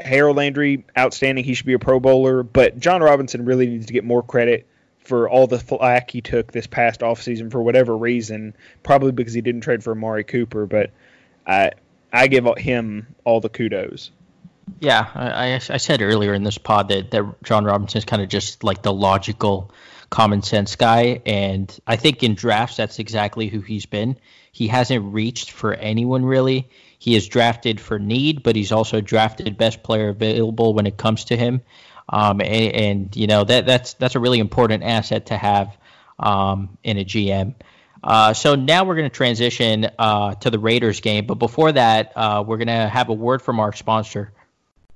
Harold 0.00 0.36
Landry, 0.36 0.84
outstanding. 0.96 1.44
He 1.44 1.54
should 1.54 1.66
be 1.66 1.74
a 1.74 1.78
Pro 1.78 2.00
Bowler. 2.00 2.42
But 2.42 2.78
Jon 2.78 3.02
Robinson 3.02 3.44
really 3.44 3.66
needs 3.66 3.86
to 3.86 3.92
get 3.92 4.04
more 4.04 4.22
credit 4.22 4.66
for 4.98 5.28
all 5.28 5.46
the 5.46 5.58
flack 5.58 6.10
he 6.10 6.20
took 6.20 6.50
this 6.50 6.66
past 6.66 7.00
offseason 7.00 7.50
for 7.50 7.62
whatever 7.62 7.96
reason. 7.96 8.54
Probably 8.82 9.12
because 9.12 9.34
he 9.34 9.40
didn't 9.40 9.62
trade 9.62 9.84
for 9.84 9.92
Amari 9.92 10.24
Cooper. 10.24 10.66
But 10.66 10.90
I, 11.46 11.72
I 12.12 12.26
give 12.26 12.46
him 12.58 13.14
all 13.24 13.40
the 13.40 13.48
kudos. 13.48 14.10
Yeah, 14.80 15.06
I, 15.14 15.54
I, 15.54 15.76
said 15.76 16.00
earlier 16.00 16.32
in 16.32 16.42
this 16.42 16.56
pod 16.56 16.88
that, 16.88 17.10
that 17.10 17.42
Jon 17.42 17.64
Robinson 17.64 17.98
is 17.98 18.04
kind 18.06 18.22
of 18.22 18.28
just 18.28 18.64
like 18.64 18.82
the 18.82 18.92
logical 18.92 19.70
common 20.10 20.42
sense 20.42 20.76
guy, 20.76 21.20
and 21.26 21.76
I 21.86 21.96
think 21.96 22.22
in 22.22 22.34
drafts 22.34 22.76
that's 22.76 22.98
exactly 22.98 23.48
who 23.48 23.60
he's 23.60 23.86
been. 23.86 24.16
He 24.52 24.68
hasn't 24.68 25.12
reached 25.12 25.50
for 25.50 25.74
anyone 25.74 26.24
really. 26.24 26.68
He 27.04 27.16
is 27.16 27.28
drafted 27.28 27.82
for 27.82 27.98
need, 27.98 28.42
but 28.42 28.56
he's 28.56 28.72
also 28.72 29.02
drafted 29.02 29.58
best 29.58 29.82
player 29.82 30.08
available 30.08 30.72
when 30.72 30.86
it 30.86 30.96
comes 30.96 31.26
to 31.26 31.36
him. 31.36 31.60
Um, 32.08 32.40
and, 32.40 32.74
and, 32.74 33.16
you 33.16 33.26
know 33.26 33.44
that 33.44 33.66
that's 33.66 33.92
that's 33.92 34.14
a 34.14 34.18
really 34.18 34.38
important 34.38 34.84
asset 34.84 35.26
to 35.26 35.36
have 35.36 35.76
um, 36.18 36.78
in 36.82 36.96
a 36.96 37.04
GM. 37.04 37.56
Uh, 38.02 38.32
so 38.32 38.54
now 38.54 38.84
we're 38.84 38.94
going 38.94 39.10
to 39.10 39.14
transition 39.14 39.86
uh, 39.98 40.34
to 40.36 40.48
the 40.48 40.58
Raiders 40.58 41.00
game, 41.00 41.26
but 41.26 41.34
before 41.34 41.72
that, 41.72 42.12
uh, 42.16 42.42
we're 42.46 42.56
going 42.56 42.68
to 42.68 42.88
have 42.88 43.10
a 43.10 43.12
word 43.12 43.42
from 43.42 43.60
our 43.60 43.74
sponsor. 43.74 44.32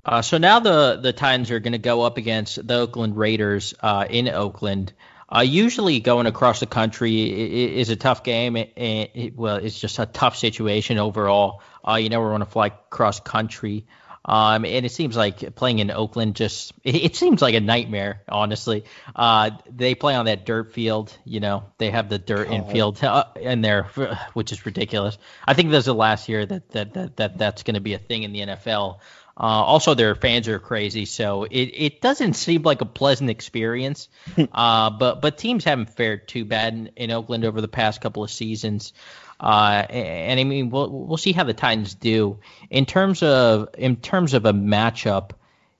Uh, 0.02 0.22
so 0.22 0.38
now 0.38 0.60
the 0.60 0.98
the 1.02 1.12
Titans 1.12 1.50
are 1.50 1.60
going 1.60 1.72
to 1.72 1.78
go 1.78 2.00
up 2.00 2.16
against 2.16 2.66
the 2.66 2.74
Oakland 2.74 3.18
Raiders 3.18 3.74
uh, 3.80 4.06
in 4.08 4.30
Oakland. 4.30 4.94
Uh, 5.30 5.40
usually, 5.40 6.00
going 6.00 6.24
across 6.24 6.58
the 6.58 6.66
country 6.66 7.76
is 7.78 7.90
a 7.90 7.96
tough 7.96 8.24
game. 8.24 8.56
It, 8.56 8.72
it, 8.76 9.36
well, 9.36 9.56
it's 9.56 9.78
just 9.78 9.98
a 9.98 10.06
tough 10.06 10.38
situation 10.38 10.96
overall. 10.96 11.60
You 11.96 12.08
never 12.08 12.30
want 12.30 12.42
to 12.42 12.50
fly 12.50 12.70
cross 12.70 13.20
country. 13.20 13.86
Um, 14.24 14.66
and 14.66 14.84
it 14.84 14.92
seems 14.92 15.16
like 15.16 15.54
playing 15.54 15.78
in 15.78 15.90
Oakland 15.90 16.36
just 16.36 16.74
it, 16.84 16.96
it 16.96 17.16
seems 17.16 17.40
like 17.40 17.54
a 17.54 17.60
nightmare. 17.60 18.22
Honestly, 18.28 18.84
uh, 19.16 19.52
they 19.74 19.94
play 19.94 20.14
on 20.14 20.26
that 20.26 20.44
dirt 20.44 20.74
field. 20.74 21.16
You 21.24 21.40
know, 21.40 21.64
they 21.78 21.90
have 21.90 22.10
the 22.10 22.18
dirt 22.18 22.48
God. 22.48 22.54
infield 22.54 23.02
uh, 23.02 23.24
in 23.40 23.62
there, 23.62 23.84
which 24.34 24.52
is 24.52 24.66
ridiculous. 24.66 25.16
I 25.46 25.54
think 25.54 25.70
this 25.70 25.80
is 25.80 25.86
the 25.86 25.94
last 25.94 26.28
year 26.28 26.44
that 26.44 26.68
that, 26.72 26.92
that, 26.92 27.16
that 27.16 27.38
that's 27.38 27.62
going 27.62 27.76
to 27.76 27.80
be 27.80 27.94
a 27.94 27.98
thing 27.98 28.24
in 28.24 28.32
the 28.32 28.40
NFL. 28.40 28.98
Uh, 29.40 29.44
also, 29.44 29.94
their 29.94 30.16
fans 30.16 30.48
are 30.48 30.58
crazy, 30.58 31.04
so 31.04 31.44
it, 31.44 31.54
it 31.54 32.00
doesn't 32.00 32.34
seem 32.34 32.62
like 32.62 32.80
a 32.80 32.86
pleasant 32.86 33.30
experience. 33.30 34.08
uh, 34.52 34.90
but 34.90 35.22
but 35.22 35.38
teams 35.38 35.64
haven't 35.64 35.90
fared 35.90 36.28
too 36.28 36.44
bad 36.44 36.74
in, 36.74 36.90
in 36.96 37.10
Oakland 37.12 37.44
over 37.44 37.60
the 37.60 37.68
past 37.68 38.00
couple 38.00 38.24
of 38.24 38.30
seasons. 38.30 38.92
Uh, 39.40 39.86
and 39.88 40.40
I 40.40 40.44
mean, 40.44 40.70
we'll 40.70 40.90
we'll 40.90 41.16
see 41.16 41.32
how 41.32 41.44
the 41.44 41.54
Titans 41.54 41.94
do 41.94 42.40
in 42.70 42.86
terms 42.86 43.22
of 43.22 43.68
in 43.78 43.96
terms 43.96 44.34
of 44.34 44.46
a 44.46 44.52
matchup. 44.52 45.30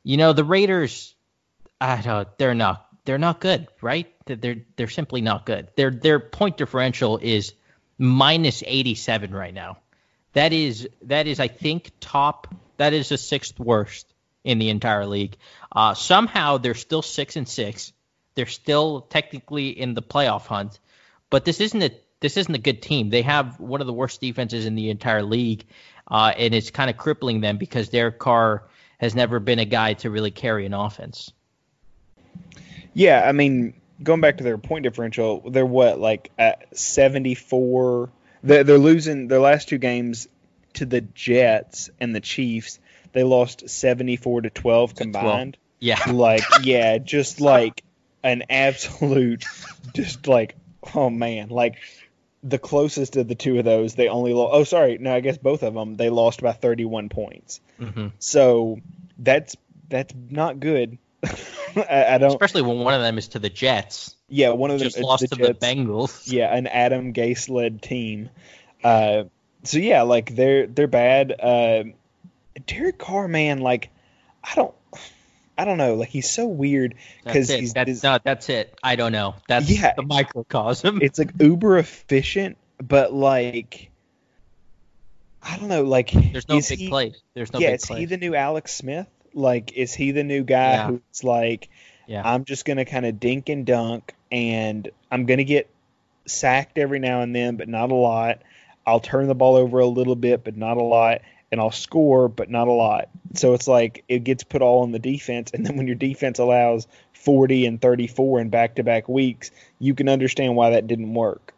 You 0.05 0.17
know, 0.17 0.33
the 0.33 0.45
Raiders, 0.45 1.15
I 1.81 2.01
don't, 2.01 2.29
they're 2.39 2.55
not 2.55 2.87
they're 3.05 3.19
not 3.19 3.41
good, 3.41 3.67
right? 3.81 4.07
They're 4.27 4.57
they're 4.77 4.89
simply 4.89 5.23
not 5.23 5.45
good. 5.45 5.69
Their 5.77 5.91
their 5.91 6.21
point 6.21 6.57
differential 6.57 7.19
is 7.19 7.55
minus 7.99 8.63
87 8.65 9.33
right 9.33 9.53
now. 9.53 9.79
That 10.35 10.53
is 10.53 10.89
that 11.03 11.27
is 11.27 11.41
I 11.41 11.49
think 11.49 11.91
top. 12.01 12.55
That 12.77 12.93
is 12.93 13.09
the 13.09 13.19
sixth 13.19 13.59
worst 13.59 14.13
in 14.45 14.59
the 14.59 14.69
entire 14.69 15.05
league. 15.05 15.37
Uh, 15.73 15.95
somehow 15.95 16.59
they're 16.59 16.75
still 16.75 17.03
six 17.03 17.35
and 17.37 17.49
six. 17.49 17.93
They're 18.37 18.47
still 18.47 19.01
technically 19.01 19.71
in 19.71 19.95
the 19.95 20.03
playoff 20.03 20.47
hunt, 20.47 20.79
but 21.29 21.45
this 21.45 21.61
isn't 21.61 21.83
a 21.83 21.91
this 22.21 22.37
isn't 22.37 22.55
a 22.55 22.59
good 22.59 22.83
team. 22.83 23.11
They 23.11 23.23
have 23.23 23.59
one 23.61 23.81
of 23.81 23.87
the 23.87 23.93
worst 23.93 24.21
defenses 24.21 24.67
in 24.67 24.75
the 24.75 24.91
entire 24.91 25.23
league, 25.23 25.65
uh, 26.11 26.33
and 26.37 26.55
it's 26.55 26.71
kind 26.71 26.91
of 26.91 26.97
crippling 26.97 27.41
them 27.41 27.59
because 27.59 27.89
Derek 27.89 28.19
Carr 28.19 28.65
has 28.99 29.15
never 29.15 29.39
been 29.39 29.59
a 29.59 29.65
guy 29.65 29.95
to 29.95 30.11
really 30.11 30.31
carry 30.31 30.67
an 30.67 30.75
offense. 30.75 31.33
Yeah, 32.93 33.23
I 33.25 33.33
mean, 33.33 33.75
going 34.03 34.21
back 34.21 34.39
to 34.39 34.45
their 34.45 34.59
point 34.59 34.83
differential, 34.83 35.49
they're 35.49 35.67
what 35.67 36.01
like 36.01 36.31
at 36.39 36.77
seventy 36.77 37.35
four. 37.35 38.11
They're, 38.43 38.65
they're 38.65 38.79
losing 38.79 39.29
their 39.29 39.41
last 39.41 39.69
two 39.69 39.79
games 39.79 40.29
to 40.75 40.87
the 40.87 41.01
Jets 41.01 41.91
and 42.01 42.15
the 42.15 42.21
Chiefs. 42.21 42.81
They 43.13 43.23
lost 43.23 43.69
seventy 43.69 44.17
four 44.17 44.41
to 44.41 44.51
twelve 44.51 44.95
combined. 44.95 45.55
12. 45.55 45.65
Yeah, 45.81 46.13
like 46.13 46.43
yeah, 46.63 46.99
just 46.99 47.41
like 47.41 47.85
an 48.25 48.43
absolute, 48.51 49.45
just 49.95 50.27
like 50.27 50.57
oh 50.95 51.11
man, 51.11 51.49
like 51.49 51.77
the 52.49 52.59
closest 52.59 53.17
of 53.17 53.29
the 53.29 53.35
two 53.35 53.59
of 53.59 53.65
those, 53.65 53.95
they 53.95 54.09
only 54.09 54.33
lost. 54.33 54.51
Oh, 54.55 54.65
sorry, 54.65 54.99
no, 54.99 55.15
I 55.15 55.21
guess 55.21 55.39
both 55.39 55.63
of 55.63 55.75
them 55.75 55.97
they 55.97 56.11
lost 56.11 56.43
by 56.43 56.53
31 56.53 57.09
points. 57.09 57.61
Mm-hmm. 57.81 58.09
So 58.19 58.81
that's 59.19 59.57
that's 59.89 60.15
not 60.31 60.61
good. 60.61 60.99
I, 61.77 62.15
I, 62.15 62.19
don't, 62.19 62.31
especially 62.31 62.63
when 62.63 62.79
one 62.79 62.95
of 62.95 63.03
them 63.03 63.19
is 63.19 63.29
to 63.29 63.39
the 63.39 63.51
Jets. 63.51 64.15
Yeah, 64.29 64.51
one 64.51 64.71
of 64.71 64.79
them 64.79 64.89
just 64.89 64.99
lost 64.99 65.23
the 65.29 65.37
to 65.37 65.37
Jets. 65.37 65.59
the 65.59 65.67
Bengals. 65.67 66.33
Yeah, 66.33 66.55
an 66.55 66.67
Adam 66.67 67.13
Gase 67.13 67.49
led 67.49 67.83
team. 67.83 68.31
Uh, 68.83 69.25
so 69.65 69.79
yeah, 69.79 70.03
like 70.03 70.35
they're 70.35 70.67
they're 70.67 70.87
bad. 70.87 71.35
Uh, 71.41 71.85
Derek 72.67 72.99
Carr, 72.99 73.29
man, 73.29 73.61
like 73.61 73.91
I 74.45 74.55
don't. 74.55 74.75
I 75.59 75.65
don't 75.65 75.77
know. 75.77 75.95
Like 75.95 76.09
he's 76.09 76.31
so 76.31 76.47
weird 76.47 76.95
because 77.25 77.49
he's 77.49 77.75
that's 77.75 78.05
no, 78.05 78.19
that's 78.23 78.49
it. 78.49 78.79
I 78.81 78.95
don't 78.95 79.11
know. 79.11 79.35
That's 79.49 79.69
yeah, 79.69 79.93
the 79.97 80.05
microcosm. 80.05 81.01
It's 81.03 81.19
like 81.19 81.33
uber 81.41 81.79
efficient, 81.79 82.57
but 82.81 83.13
like 83.13 83.91
I 85.43 85.57
don't 85.59 85.69
know. 85.69 85.83
Like 85.83 86.13
there's 86.13 86.49
no 86.49 86.61
big 86.61 86.79
he, 86.79 86.89
play. 86.89 87.15
There's 87.35 87.53
no. 87.53 87.59
Yeah, 87.59 87.71
is 87.71 87.85
he 87.85 88.05
the 88.05 88.17
new 88.17 88.37
Alex 88.37 88.73
Smith? 88.73 89.09
Like, 89.35 89.73
is 89.73 89.93
he 89.93 90.13
the 90.13 90.23
new 90.23 90.45
guy 90.45 90.75
yeah. 90.75 90.87
who's 90.87 91.25
like, 91.25 91.69
yeah. 92.07 92.23
I'm 92.25 92.45
just 92.45 92.65
gonna 92.65 92.85
kind 92.85 93.05
of 93.05 93.19
dink 93.19 93.49
and 93.49 93.67
dunk, 93.67 94.15
and 94.31 94.89
I'm 95.11 95.27
gonna 95.27 95.45
get 95.45 95.69
sacked 96.27 96.79
every 96.79 97.01
now 97.01 97.23
and 97.23 97.35
then, 97.35 97.57
but 97.57 97.69
not 97.69 97.91
a 97.91 97.95
lot. 97.95 98.43
I'll 98.87 99.01
turn 99.01 99.27
the 99.27 99.35
ball 99.35 99.57
over 99.57 99.81
a 99.81 99.87
little 99.87 100.17
bit, 100.17 100.45
but 100.45 100.57
not 100.57 100.77
a 100.77 100.83
lot 100.83 101.23
and 101.51 101.61
I'll 101.61 101.71
score, 101.71 102.29
but 102.29 102.51
not 102.51 102.69
a 102.69 102.73
lot. 102.73 103.09
So 103.35 103.55
it's 103.55 103.69
like 103.69 104.05
it 104.09 104.25
gets 104.25 104.45
put 104.45 104.63
all 104.63 104.83
on 104.83 104.93
the 104.93 104.99
defense, 104.99 105.51
and 105.55 105.65
then 105.65 105.77
when 105.77 105.87
your 105.87 105.97
defense 105.97 106.39
allows 106.39 106.87
40 107.15 107.67
and 107.67 107.81
34 107.81 108.41
in 108.41 108.49
back-to-back 108.51 109.09
weeks, 109.09 109.51
you 109.79 109.95
can 109.95 110.09
understand 110.09 110.57
why 110.57 110.71
that 110.71 110.87
didn't 110.87 111.15
work. 111.15 111.55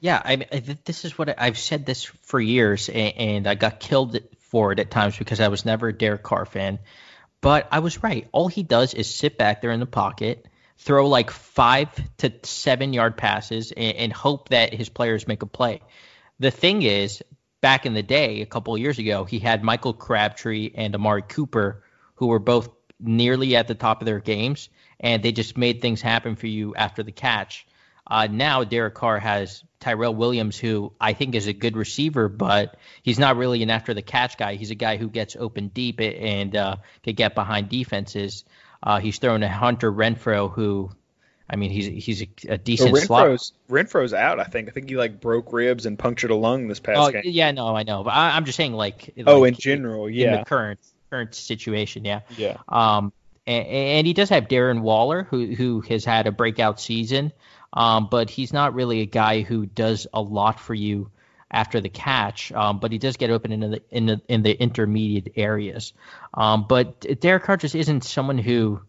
Yeah, 0.00 0.20
I, 0.24 0.46
I 0.52 0.60
this 0.84 1.04
is 1.04 1.18
what 1.18 1.38
I, 1.38 1.44
have 1.44 1.58
said 1.58 1.84
this 1.84 2.04
for 2.04 2.40
years, 2.40 2.88
and, 2.88 3.14
and 3.16 3.46
I 3.46 3.54
got 3.54 3.80
killed 3.80 4.18
for 4.38 4.72
it 4.72 4.78
at 4.78 4.90
times 4.90 5.16
because 5.16 5.40
I 5.40 5.48
was 5.48 5.64
never 5.64 5.88
a 5.88 5.92
Derek 5.92 6.22
Carr 6.22 6.46
fan. 6.46 6.78
But 7.40 7.68
I 7.70 7.78
was 7.78 8.02
right. 8.02 8.26
All 8.32 8.48
he 8.48 8.62
does 8.62 8.94
is 8.94 9.14
sit 9.14 9.38
back 9.38 9.62
there 9.62 9.70
in 9.70 9.80
the 9.80 9.86
pocket, 9.86 10.46
throw 10.78 11.06
like 11.08 11.30
five 11.30 11.88
to 12.18 12.32
seven 12.42 12.92
yard 12.92 13.16
passes, 13.16 13.72
and, 13.72 13.96
and 13.96 14.12
hope 14.12 14.48
that 14.48 14.74
his 14.74 14.88
players 14.88 15.28
make 15.28 15.42
a 15.42 15.46
play. 15.46 15.80
The 16.38 16.50
thing 16.50 16.82
is, 16.82 17.22
back 17.60 17.86
in 17.86 17.94
the 17.94 18.02
day, 18.02 18.40
a 18.40 18.46
couple 18.46 18.74
of 18.74 18.80
years 18.80 18.98
ago, 18.98 19.24
he 19.24 19.38
had 19.38 19.62
Michael 19.62 19.92
Crabtree 19.92 20.72
and 20.74 20.94
Amari 20.94 21.22
Cooper, 21.22 21.82
who 22.16 22.28
were 22.28 22.38
both 22.38 22.68
nearly 22.98 23.56
at 23.56 23.68
the 23.68 23.74
top 23.74 24.02
of 24.02 24.06
their 24.06 24.20
games, 24.20 24.68
and 24.98 25.22
they 25.22 25.32
just 25.32 25.56
made 25.56 25.80
things 25.80 26.02
happen 26.02 26.36
for 26.36 26.46
you 26.46 26.74
after 26.74 27.02
the 27.02 27.12
catch. 27.12 27.66
Uh, 28.06 28.26
now 28.30 28.64
Derek 28.64 28.94
Carr 28.94 29.18
has 29.18 29.62
Tyrell 29.78 30.14
Williams, 30.14 30.58
who 30.58 30.92
I 31.00 31.12
think 31.12 31.34
is 31.34 31.46
a 31.46 31.52
good 31.52 31.76
receiver, 31.76 32.28
but 32.28 32.76
he's 33.02 33.18
not 33.18 33.36
really 33.36 33.62
an 33.62 33.70
after 33.70 33.94
the 33.94 34.02
catch 34.02 34.36
guy. 34.36 34.56
He's 34.56 34.70
a 34.70 34.74
guy 34.74 34.96
who 34.96 35.08
gets 35.08 35.36
open 35.36 35.68
deep 35.68 36.00
and 36.00 36.54
uh, 36.56 36.76
can 37.02 37.14
get 37.14 37.34
behind 37.34 37.68
defenses. 37.68 38.44
Uh, 38.82 38.98
he's 38.98 39.18
thrown 39.18 39.42
a 39.42 39.48
Hunter 39.48 39.92
Renfrow, 39.92 40.52
who 40.52 40.90
I 41.52 41.56
mean, 41.56 41.70
he's 41.70 42.04
he's 42.04 42.22
a, 42.22 42.28
a 42.50 42.58
decent 42.58 42.92
well, 42.92 43.02
Renfrow's, 43.02 43.52
slot. 43.68 43.78
Renfrow's 43.84 44.14
out. 44.14 44.38
I 44.38 44.44
think. 44.44 44.68
I 44.68 44.70
think 44.70 44.88
he 44.88 44.96
like 44.96 45.20
broke 45.20 45.52
ribs 45.52 45.84
and 45.84 45.98
punctured 45.98 46.30
a 46.30 46.36
lung 46.36 46.68
this 46.68 46.78
past 46.78 46.98
oh, 47.00 47.10
game. 47.10 47.22
Yeah, 47.24 47.50
no, 47.50 47.74
I 47.74 47.82
know, 47.82 48.04
but 48.04 48.10
I, 48.10 48.36
am 48.36 48.44
just 48.44 48.56
saying, 48.56 48.72
like, 48.72 49.12
like, 49.16 49.26
oh, 49.26 49.42
in 49.42 49.54
general, 49.54 50.08
yeah, 50.08 50.32
in 50.32 50.38
the 50.38 50.44
current 50.44 50.78
current 51.10 51.34
situation, 51.34 52.04
yeah, 52.04 52.20
yeah. 52.36 52.58
Um, 52.68 53.12
and, 53.48 53.66
and 53.66 54.06
he 54.06 54.12
does 54.12 54.28
have 54.28 54.44
Darren 54.44 54.82
Waller, 54.82 55.24
who 55.24 55.46
who 55.46 55.80
has 55.80 56.04
had 56.04 56.28
a 56.28 56.32
breakout 56.32 56.80
season, 56.80 57.32
um, 57.72 58.06
but 58.08 58.30
he's 58.30 58.52
not 58.52 58.74
really 58.74 59.00
a 59.00 59.06
guy 59.06 59.40
who 59.40 59.66
does 59.66 60.06
a 60.14 60.22
lot 60.22 60.60
for 60.60 60.74
you 60.74 61.10
after 61.50 61.80
the 61.80 61.88
catch. 61.88 62.52
Um, 62.52 62.78
but 62.78 62.92
he 62.92 62.98
does 62.98 63.16
get 63.16 63.30
open 63.30 63.50
in 63.50 63.60
the 63.60 63.82
in 63.90 64.06
the 64.06 64.20
in 64.28 64.42
the 64.42 64.52
intermediate 64.52 65.32
areas. 65.34 65.94
Um, 66.32 66.66
but 66.68 67.20
Derek 67.20 67.42
Carr 67.42 67.56
just 67.56 67.74
isn't 67.74 68.04
someone 68.04 68.38
who 68.38 68.82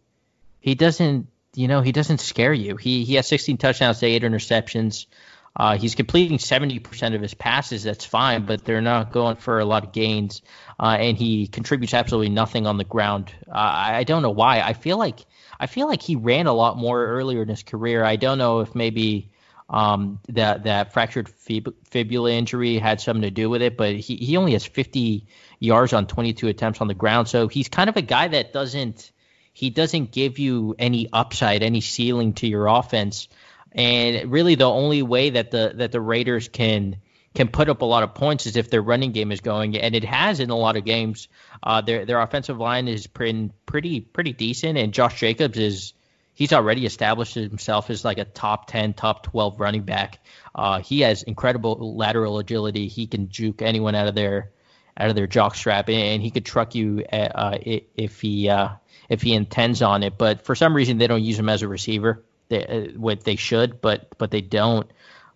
he 0.59 0.75
doesn't 0.75 1.27
you 1.55 1.67
know, 1.67 1.81
he 1.81 1.91
doesn't 1.91 2.19
scare 2.19 2.53
you. 2.53 2.77
He 2.77 3.03
he 3.03 3.15
has 3.15 3.27
16 3.27 3.57
touchdowns 3.57 3.99
to 3.99 4.05
eight 4.05 4.23
interceptions. 4.23 5.05
Uh, 5.53 5.77
he's 5.77 5.95
completing 5.95 6.37
70% 6.37 7.13
of 7.13 7.21
his 7.21 7.33
passes. 7.33 7.83
That's 7.83 8.05
fine, 8.05 8.45
but 8.45 8.63
they're 8.63 8.79
not 8.81 9.11
going 9.11 9.35
for 9.35 9.59
a 9.59 9.65
lot 9.65 9.83
of 9.83 9.91
gains. 9.91 10.41
Uh, 10.79 10.95
and 10.97 11.17
he 11.17 11.47
contributes 11.47 11.93
absolutely 11.93 12.29
nothing 12.29 12.67
on 12.67 12.77
the 12.77 12.85
ground. 12.85 13.33
Uh, 13.49 13.51
I 13.55 14.05
don't 14.05 14.21
know 14.21 14.31
why. 14.31 14.61
I 14.61 14.73
feel 14.73 14.97
like 14.97 15.25
I 15.59 15.67
feel 15.67 15.87
like 15.87 16.01
he 16.01 16.15
ran 16.15 16.47
a 16.47 16.53
lot 16.53 16.77
more 16.77 17.05
earlier 17.05 17.41
in 17.41 17.49
his 17.49 17.63
career. 17.63 18.03
I 18.03 18.15
don't 18.15 18.37
know 18.37 18.61
if 18.61 18.73
maybe 18.73 19.29
um, 19.69 20.19
that 20.29 20.63
that 20.63 20.93
fractured 20.93 21.27
fib- 21.27 21.75
fibula 21.85 22.31
injury 22.31 22.77
had 22.77 23.01
something 23.01 23.23
to 23.23 23.31
do 23.31 23.49
with 23.49 23.61
it, 23.61 23.77
but 23.77 23.95
he, 23.95 24.15
he 24.15 24.37
only 24.37 24.53
has 24.53 24.65
50 24.65 25.27
yards 25.59 25.93
on 25.93 26.07
22 26.07 26.47
attempts 26.47 26.81
on 26.81 26.87
the 26.87 26.93
ground. 26.93 27.27
So 27.27 27.47
he's 27.47 27.67
kind 27.67 27.89
of 27.89 27.97
a 27.97 28.01
guy 28.01 28.29
that 28.29 28.53
doesn't 28.53 29.11
he 29.53 29.69
doesn't 29.69 30.11
give 30.11 30.39
you 30.39 30.75
any 30.79 31.09
upside, 31.11 31.63
any 31.63 31.81
ceiling 31.81 32.33
to 32.33 32.47
your 32.47 32.67
offense. 32.67 33.27
And 33.71 34.31
really, 34.31 34.55
the 34.55 34.69
only 34.69 35.01
way 35.01 35.31
that 35.31 35.51
the 35.51 35.73
that 35.75 35.91
the 35.91 36.01
Raiders 36.01 36.47
can 36.49 36.97
can 37.33 37.47
put 37.47 37.69
up 37.69 37.81
a 37.81 37.85
lot 37.85 38.03
of 38.03 38.13
points 38.13 38.45
is 38.45 38.57
if 38.57 38.69
their 38.69 38.81
running 38.81 39.11
game 39.11 39.31
is 39.31 39.39
going, 39.39 39.77
and 39.77 39.95
it 39.95 40.03
has 40.03 40.39
in 40.39 40.49
a 40.49 40.57
lot 40.57 40.75
of 40.75 40.83
games. 40.83 41.27
Uh, 41.63 41.81
their 41.81 42.05
their 42.05 42.19
offensive 42.19 42.57
line 42.57 42.87
is 42.87 43.07
pretty 43.07 43.51
pretty 43.65 44.01
pretty 44.01 44.33
decent, 44.33 44.77
and 44.77 44.93
Josh 44.93 45.19
Jacobs 45.19 45.57
is 45.57 45.93
he's 46.33 46.53
already 46.53 46.85
established 46.85 47.35
himself 47.35 47.89
as 47.89 48.03
like 48.03 48.17
a 48.17 48.25
top 48.25 48.67
10, 48.67 48.93
top 48.93 49.23
12 49.23 49.59
running 49.59 49.83
back. 49.83 50.19
Uh, 50.55 50.79
he 50.79 51.01
has 51.01 51.23
incredible 51.23 51.95
lateral 51.95 52.39
agility. 52.39 52.87
He 52.87 53.07
can 53.07 53.29
juke 53.29 53.61
anyone 53.61 53.95
out 53.95 54.07
of 54.07 54.15
their 54.15 54.51
out 54.97 55.09
of 55.09 55.15
their 55.15 55.27
jock 55.27 55.55
strap, 55.55 55.87
and 55.89 56.21
he 56.21 56.31
could 56.31 56.45
truck 56.45 56.75
you 56.75 57.05
uh, 57.11 57.57
if 57.61 58.19
he 58.19 58.49
uh, 58.49 58.69
if 59.11 59.21
he 59.21 59.33
intends 59.33 59.81
on 59.81 60.03
it. 60.03 60.17
But 60.17 60.45
for 60.45 60.55
some 60.55 60.73
reason, 60.73 60.97
they 60.97 61.05
don't 61.05 61.21
use 61.21 61.37
him 61.37 61.49
as 61.49 61.63
a 61.63 61.67
receiver. 61.67 62.23
They, 62.47 62.65
uh, 62.65 62.97
what 62.97 63.23
they 63.25 63.35
should, 63.35 63.81
but 63.81 64.17
but 64.17 64.31
they 64.31 64.39
don't. 64.41 64.89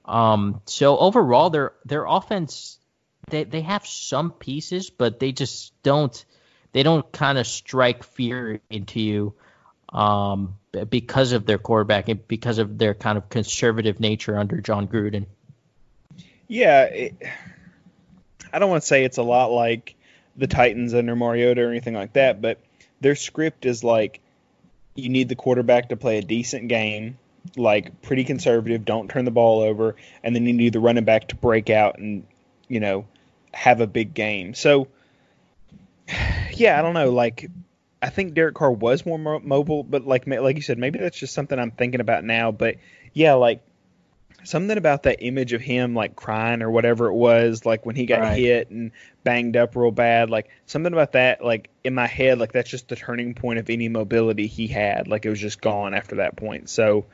Um, 0.06 0.62
so 0.66 0.98
overall, 0.98 1.50
their 1.50 1.74
their 1.84 2.06
offense 2.06 2.80
they 3.30 3.44
they 3.44 3.62
have 3.62 3.86
some 3.86 4.32
pieces, 4.32 4.90
but 4.90 5.20
they 5.20 5.34
just 5.34 5.74
don't 5.84 6.26
they 6.72 6.84
don't 6.84 7.12
kind 7.12 7.38
of 7.38 7.46
strike 7.46 8.06
fear 8.06 8.62
into 8.70 9.02
you 9.02 9.34
um, 9.90 10.56
because 10.90 11.34
of 11.34 11.46
their 11.46 11.58
quarterback 11.58 12.08
and 12.08 12.26
because 12.30 12.60
of 12.60 12.78
their 12.78 12.94
kind 12.94 13.18
of 13.18 13.28
conservative 13.28 14.00
nature 14.00 14.38
under 14.38 14.62
Jon 14.62 14.88
Gruden. 14.88 15.26
Yeah, 16.48 16.84
it, 16.84 17.16
I 18.54 18.60
don't 18.60 18.70
want 18.70 18.84
to 18.84 18.88
say 18.88 19.04
it's 19.04 19.18
a 19.18 19.24
lot 19.24 19.52
like 19.52 19.96
the 20.38 20.48
Titans 20.48 20.94
under 20.94 21.16
Mariota 21.16 21.62
or 21.64 21.72
anything 21.72 21.94
like 21.94 22.14
that, 22.14 22.42
but 22.42 22.60
their 23.06 23.16
script 23.16 23.68
is 23.68 23.84
like 23.84 24.20
you 24.96 25.10
need 25.10 25.30
the 25.30 25.36
quarterback 25.36 25.90
to 25.90 25.96
play 25.96 26.18
a 26.18 26.24
decent 26.24 26.70
game, 26.70 27.20
like 27.56 28.02
pretty 28.02 28.24
conservative, 28.24 28.84
don't 28.84 29.12
turn 29.12 29.26
the 29.26 29.32
ball 29.32 29.62
over, 29.62 29.96
and 30.24 30.36
then 30.36 30.48
you 30.48 30.54
need 30.54 30.74
the 30.74 30.80
running 30.80 31.04
back 31.04 31.28
to 31.28 31.36
break 31.36 31.70
out 31.70 32.00
and 32.00 32.26
you 32.68 32.80
know 32.80 33.06
have 33.54 33.80
a 33.80 33.86
big 33.86 34.16
game. 34.16 34.56
So 34.56 34.88
yeah, 36.54 36.80
I 36.80 36.82
don't 36.82 36.96
know. 36.96 37.12
Like, 37.12 37.52
I 38.02 38.10
think 38.10 38.34
Derek 38.34 38.56
Carr 38.56 38.72
was 38.72 39.06
more 39.06 39.20
mo- 39.20 39.40
mobile, 39.44 39.84
but 39.84 40.08
like 40.08 40.26
like 40.26 40.56
you 40.56 40.64
said, 40.64 40.80
maybe 40.80 40.98
that's 40.98 41.20
just 41.20 41.36
something 41.36 41.60
I'm 41.60 41.70
thinking 41.70 42.02
about 42.02 42.24
now. 42.24 42.52
But 42.52 42.78
yeah, 43.14 43.36
like 43.36 43.62
something 44.46 44.78
about 44.78 45.04
that 45.04 45.18
image 45.20 45.54
of 45.54 45.62
him 45.62 45.94
like 45.96 46.16
crying 46.16 46.62
or 46.62 46.70
whatever 46.72 47.08
it 47.08 47.14
was, 47.14 47.66
like 47.66 47.86
when 47.86 47.96
he 47.96 48.06
got 48.06 48.22
right. 48.22 48.38
hit 48.38 48.70
and 48.70 48.92
banged 49.24 49.58
up 49.58 49.76
real 49.76 49.92
bad, 49.92 50.30
like 50.30 50.50
something 50.68 50.94
about 50.94 51.14
that, 51.14 51.44
like 51.44 51.70
in 51.84 51.94
my 51.94 52.08
head, 52.08 52.40
like 52.40 52.52
that's 52.52 52.70
just 52.70 52.88
the 52.88 52.96
turning 52.96 53.34
point 53.34 53.60
of 53.60 53.70
any 53.70 53.90
mobility 53.90 54.48
he 54.48 54.68
had. 54.68 55.08
Like 55.08 55.26
it 55.26 55.30
was 55.30 55.40
just 55.40 55.62
gone 55.62 55.94
after 55.94 56.18
that 56.18 56.36
point. 56.36 56.70
So, 56.70 57.06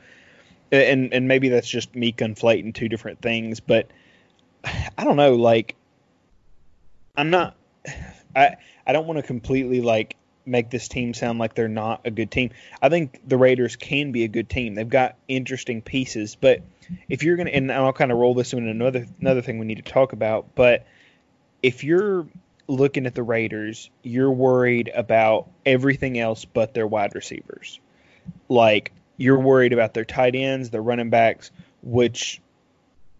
and 0.70 1.12
and 1.12 1.26
maybe 1.26 1.48
that's 1.48 1.68
just 1.68 1.94
me 1.96 2.12
conflating 2.12 2.74
two 2.74 2.88
different 2.88 3.20
things, 3.20 3.60
but 3.60 3.90
I 4.64 5.04
don't 5.04 5.16
know. 5.16 5.34
Like, 5.34 5.74
I'm 7.16 7.30
not. 7.30 7.56
I 8.36 8.56
I 8.86 8.92
don't 8.92 9.06
want 9.06 9.18
to 9.18 9.22
completely 9.22 9.80
like 9.80 10.16
make 10.44 10.70
this 10.70 10.88
team 10.88 11.14
sound 11.14 11.38
like 11.38 11.54
they're 11.54 11.68
not 11.68 12.02
a 12.04 12.10
good 12.10 12.30
team. 12.30 12.50
I 12.80 12.88
think 12.88 13.20
the 13.26 13.36
Raiders 13.36 13.76
can 13.76 14.12
be 14.12 14.24
a 14.24 14.28
good 14.28 14.48
team. 14.48 14.74
They've 14.74 14.88
got 14.88 15.16
interesting 15.28 15.82
pieces, 15.82 16.36
but 16.40 16.62
if 17.08 17.22
you're 17.22 17.36
gonna, 17.36 17.50
and 17.50 17.70
I'll 17.70 17.92
kind 17.92 18.12
of 18.12 18.18
roll 18.18 18.34
this 18.34 18.52
into 18.52 18.70
another 18.70 19.06
another 19.20 19.42
thing 19.42 19.58
we 19.58 19.66
need 19.66 19.84
to 19.84 19.92
talk 19.92 20.12
about. 20.12 20.54
But 20.54 20.86
if 21.62 21.84
you're 21.84 22.26
looking 22.68 23.06
at 23.06 23.14
the 23.14 23.22
Raiders, 23.22 23.90
you're 24.02 24.30
worried 24.30 24.90
about 24.94 25.48
everything 25.64 26.18
else 26.18 26.44
but 26.44 26.74
their 26.74 26.86
wide 26.86 27.14
receivers. 27.14 27.80
Like 28.48 28.92
you're 29.16 29.38
worried 29.38 29.72
about 29.72 29.94
their 29.94 30.04
tight 30.04 30.34
ends, 30.34 30.70
their 30.70 30.82
running 30.82 31.10
backs, 31.10 31.50
which 31.82 32.40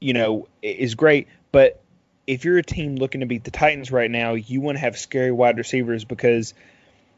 you 0.01 0.13
know 0.15 0.49
is 0.63 0.95
great, 0.95 1.29
but 1.53 1.83
if 2.27 2.45
you're 2.45 2.59
a 2.59 2.63
team 2.63 2.97
looking 2.97 3.21
to 3.21 3.27
beat 3.27 3.45
the 3.45 3.51
Titans 3.51 3.91
right 3.91 4.11
now, 4.11 4.35
you 4.35 4.61
want 4.61 4.77
to 4.77 4.81
have 4.81 4.97
scary 4.97 5.33
wide 5.33 5.59
receivers 5.59 6.05
because 6.05 6.55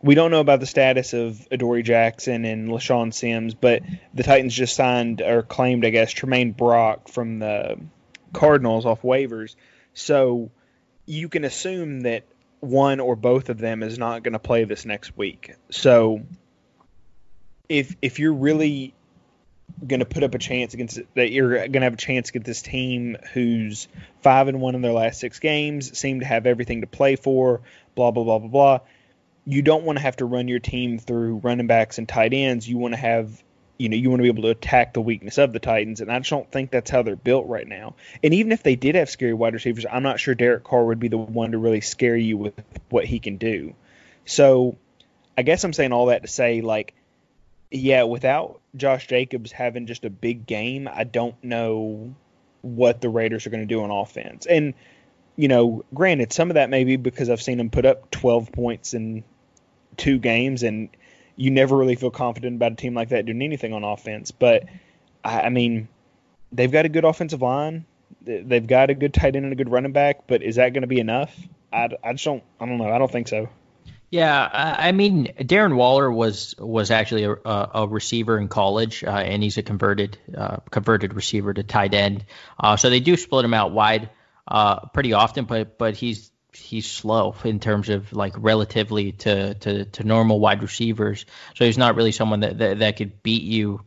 we 0.04 0.14
don't 0.14 0.30
know 0.30 0.40
about 0.40 0.60
the 0.60 0.66
status 0.66 1.14
of 1.14 1.48
Adoree 1.50 1.82
Jackson 1.82 2.44
and 2.44 2.68
LeShaun 2.68 3.12
Sims, 3.14 3.54
but 3.54 3.82
the 4.12 4.22
Titans 4.22 4.54
just 4.54 4.76
signed 4.76 5.22
or 5.22 5.42
claimed, 5.42 5.86
I 5.86 5.90
guess, 5.90 6.12
Tramaine 6.12 6.54
Brock 6.54 7.08
from 7.08 7.38
the 7.38 7.78
Cardinals 8.34 8.84
off 8.84 9.00
waivers. 9.00 9.56
So 9.94 10.50
you 11.06 11.30
can 11.30 11.44
assume 11.44 12.02
that 12.02 12.24
one 12.60 13.00
or 13.00 13.16
both 13.16 13.48
of 13.48 13.56
them 13.56 13.82
is 13.82 13.98
not 13.98 14.22
going 14.22 14.34
to 14.34 14.38
play 14.38 14.64
this 14.64 14.84
next 14.84 15.16
week. 15.16 15.54
So 15.70 16.20
if 17.70 17.96
if 18.02 18.18
you're 18.18 18.34
really 18.34 18.92
going 19.86 20.00
to 20.00 20.06
put 20.06 20.22
up 20.22 20.34
a 20.34 20.38
chance 20.38 20.74
against 20.74 21.00
that 21.14 21.30
you're 21.30 21.56
going 21.56 21.72
to 21.72 21.80
have 21.80 21.94
a 21.94 21.96
chance 21.96 22.28
against 22.28 22.46
this 22.46 22.60
team 22.60 23.16
who's 23.32 23.88
five 24.20 24.48
and 24.48 24.60
one 24.60 24.74
in 24.74 24.82
their 24.82 24.92
last 24.92 25.18
six 25.18 25.38
games, 25.38 25.98
seem 25.98 26.20
to 26.20 26.26
have 26.26 26.44
everything 26.44 26.82
to 26.82 26.86
play 26.86 27.16
for, 27.16 27.62
blah 27.94 28.10
blah 28.10 28.24
blah 28.24 28.38
blah 28.38 28.48
blah. 28.48 28.80
You 29.46 29.62
don't 29.62 29.84
want 29.84 29.98
to 29.98 30.02
have 30.02 30.16
to 30.16 30.24
run 30.24 30.48
your 30.48 30.58
team 30.58 30.98
through 30.98 31.36
running 31.36 31.66
backs 31.66 31.98
and 31.98 32.08
tight 32.08 32.32
ends. 32.32 32.68
You 32.68 32.78
want 32.78 32.94
to 32.94 33.00
have 33.00 33.42
you 33.76 33.88
know 33.88 33.96
you 33.96 34.08
want 34.08 34.20
to 34.20 34.22
be 34.22 34.28
able 34.28 34.44
to 34.44 34.50
attack 34.50 34.94
the 34.94 35.00
weakness 35.00 35.38
of 35.38 35.52
the 35.52 35.58
Titans, 35.58 36.00
and 36.00 36.10
I 36.10 36.18
just 36.18 36.30
don't 36.30 36.50
think 36.50 36.70
that's 36.70 36.90
how 36.90 37.02
they're 37.02 37.16
built 37.16 37.46
right 37.48 37.66
now. 37.66 37.96
And 38.22 38.32
even 38.34 38.52
if 38.52 38.62
they 38.62 38.76
did 38.76 38.94
have 38.94 39.10
scary 39.10 39.34
wide 39.34 39.54
receivers, 39.54 39.84
I'm 39.90 40.02
not 40.02 40.20
sure 40.20 40.34
Derek 40.34 40.64
Carr 40.64 40.84
would 40.84 41.00
be 41.00 41.08
the 41.08 41.18
one 41.18 41.52
to 41.52 41.58
really 41.58 41.80
scare 41.80 42.16
you 42.16 42.36
with 42.36 42.54
what 42.88 43.04
he 43.04 43.18
can 43.18 43.36
do. 43.36 43.74
So, 44.24 44.76
I 45.36 45.42
guess 45.42 45.64
I'm 45.64 45.72
saying 45.72 45.92
all 45.92 46.06
that 46.06 46.22
to 46.22 46.28
say 46.28 46.60
like 46.60 46.94
yeah, 47.70 48.04
without 48.04 48.60
Josh 48.76 49.08
Jacobs 49.08 49.50
having 49.50 49.86
just 49.86 50.04
a 50.04 50.10
big 50.10 50.46
game, 50.46 50.88
I 50.90 51.02
don't 51.04 51.42
know 51.42 52.14
what 52.62 53.00
the 53.00 53.08
Raiders 53.08 53.46
are 53.46 53.50
going 53.50 53.66
to 53.66 53.74
do 53.74 53.82
on 53.82 53.90
offense. 53.90 54.46
And 54.46 54.74
you 55.36 55.48
know, 55.48 55.84
granted, 55.92 56.32
some 56.32 56.50
of 56.50 56.54
that 56.54 56.70
may 56.70 56.84
be 56.84 56.96
because 56.96 57.28
I've 57.28 57.42
seen 57.42 57.58
them 57.58 57.70
put 57.70 57.84
up 57.84 58.10
12 58.12 58.52
points 58.52 58.94
in 58.94 59.24
two 59.96 60.18
games, 60.18 60.62
and 60.62 60.88
you 61.36 61.50
never 61.50 61.76
really 61.76 61.96
feel 61.96 62.10
confident 62.10 62.56
about 62.56 62.72
a 62.72 62.76
team 62.76 62.94
like 62.94 63.10
that 63.10 63.26
doing 63.26 63.42
anything 63.42 63.72
on 63.72 63.84
offense. 63.84 64.30
But 64.30 64.64
I, 65.24 65.48
mean, 65.48 65.88
they've 66.52 66.70
got 66.70 66.84
a 66.84 66.88
good 66.88 67.04
offensive 67.04 67.42
line. 67.42 67.86
They've 68.22 68.66
got 68.66 68.90
a 68.90 68.94
good 68.94 69.12
tight 69.12 69.36
end 69.36 69.44
and 69.44 69.52
a 69.52 69.56
good 69.56 69.70
running 69.70 69.92
back, 69.92 70.26
but 70.26 70.42
is 70.42 70.56
that 70.56 70.72
going 70.72 70.82
to 70.82 70.88
be 70.88 71.00
enough? 71.00 71.34
I, 71.72 71.88
I 72.02 72.12
just 72.12 72.24
don't. 72.24 72.42
I 72.60 72.66
don't 72.66 72.78
know. 72.78 72.90
I 72.90 72.98
don't 72.98 73.10
think 73.10 73.28
so. 73.28 73.48
Yeah, 74.10 74.48
I 74.52 74.92
mean, 74.92 75.32
Darren 75.40 75.74
Waller 75.74 76.08
was 76.08 76.54
was 76.56 76.92
actually 76.92 77.24
a, 77.24 77.34
a 77.44 77.88
receiver 77.88 78.38
in 78.38 78.46
college, 78.46 79.02
uh, 79.02 79.10
and 79.10 79.42
he's 79.42 79.58
a 79.58 79.62
converted 79.64 80.16
uh, 80.36 80.58
converted 80.70 81.14
receiver 81.14 81.52
to 81.52 81.64
tight 81.64 81.94
end. 81.94 82.24
Uh, 82.56 82.76
so 82.76 82.90
they 82.90 83.00
do 83.00 83.16
split 83.16 83.44
him 83.44 83.54
out 83.54 83.72
wide 83.72 84.10
uh, 84.46 84.86
pretty 84.86 85.14
often, 85.14 85.46
but 85.46 85.78
but 85.78 85.96
he's 85.96 86.30
he's 86.56 86.86
slow 86.86 87.34
in 87.44 87.60
terms 87.60 87.88
of 87.88 88.12
like 88.12 88.34
relatively 88.36 89.12
to, 89.12 89.54
to, 89.54 89.84
to 89.84 90.04
normal 90.04 90.40
wide 90.40 90.62
receivers. 90.62 91.26
So 91.54 91.64
he's 91.64 91.78
not 91.78 91.96
really 91.96 92.12
someone 92.12 92.40
that 92.40 92.58
that, 92.58 92.78
that 92.80 92.96
could 92.96 93.22
beat 93.22 93.42
you 93.42 93.80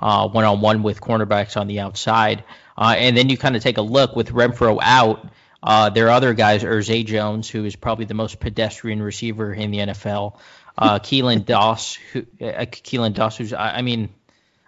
one 0.00 0.44
on 0.44 0.60
one 0.60 0.82
with 0.82 1.00
cornerbacks 1.00 1.56
on 1.56 1.66
the 1.66 1.80
outside. 1.80 2.44
Uh, 2.76 2.94
and 2.96 3.16
then 3.16 3.28
you 3.28 3.36
kind 3.36 3.56
of 3.56 3.62
take 3.62 3.78
a 3.78 3.82
look 3.82 4.16
with 4.16 4.32
Renfrow 4.32 4.78
out. 4.80 5.28
Uh, 5.62 5.90
there 5.90 6.06
are 6.06 6.10
other 6.10 6.32
guys, 6.32 6.64
Zay 6.82 7.02
Jones, 7.02 7.48
who 7.48 7.64
is 7.64 7.76
probably 7.76 8.06
the 8.06 8.14
most 8.14 8.40
pedestrian 8.40 9.02
receiver 9.02 9.52
in 9.52 9.70
the 9.70 9.78
NFL. 9.78 10.38
Uh, 10.78 10.98
Keelan 10.98 11.44
Doss, 11.44 11.94
who 11.94 12.20
uh, 12.40 12.64
Keelan 12.64 13.12
Doss, 13.12 13.36
who's 13.36 13.52
I, 13.52 13.76
I, 13.76 13.82
mean, 13.82 14.08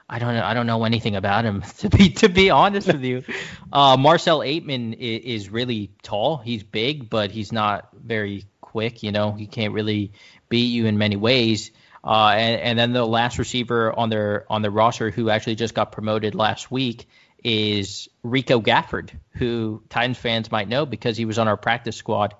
I 0.08 0.18
don't 0.18 0.34
know, 0.34 0.44
I 0.44 0.54
don't 0.54 0.66
know 0.66 0.84
anything 0.84 1.16
about 1.16 1.44
him 1.44 1.62
to 1.78 1.88
be 1.88 2.10
to 2.10 2.28
be 2.28 2.50
honest 2.50 2.86
with 2.86 3.02
you. 3.02 3.24
Uh, 3.72 3.96
Marcell 3.96 4.40
Ateman 4.40 4.92
is, 4.92 5.44
is, 5.44 5.48
really 5.48 5.92
tall. 6.02 6.36
He's 6.36 6.62
big, 6.62 7.08
but 7.08 7.30
he's 7.30 7.52
not 7.52 7.88
very 7.94 8.44
quick. 8.60 9.02
You 9.02 9.10
know, 9.10 9.32
he 9.32 9.46
can't 9.46 9.72
really 9.72 10.12
beat 10.50 10.66
you 10.66 10.84
in 10.84 10.98
many 10.98 11.16
ways. 11.16 11.70
Uh, 12.04 12.34
and, 12.36 12.60
and 12.60 12.78
then 12.78 12.92
the 12.92 13.06
last 13.06 13.38
receiver 13.38 13.90
on 13.98 14.10
their 14.10 14.44
on 14.50 14.60
their 14.60 14.70
roster 14.70 15.10
who 15.10 15.30
actually 15.30 15.54
just 15.54 15.72
got 15.72 15.90
promoted 15.90 16.34
last 16.34 16.70
week 16.70 17.08
is 17.42 18.10
Rico 18.22 18.60
Gafford, 18.60 19.10
who 19.30 19.82
Titans 19.88 20.18
fans 20.18 20.50
might 20.50 20.68
know 20.68 20.84
because 20.84 21.16
he 21.16 21.24
was 21.24 21.38
on 21.38 21.48
our 21.48 21.56
practice 21.56 21.96
squad 21.96 22.34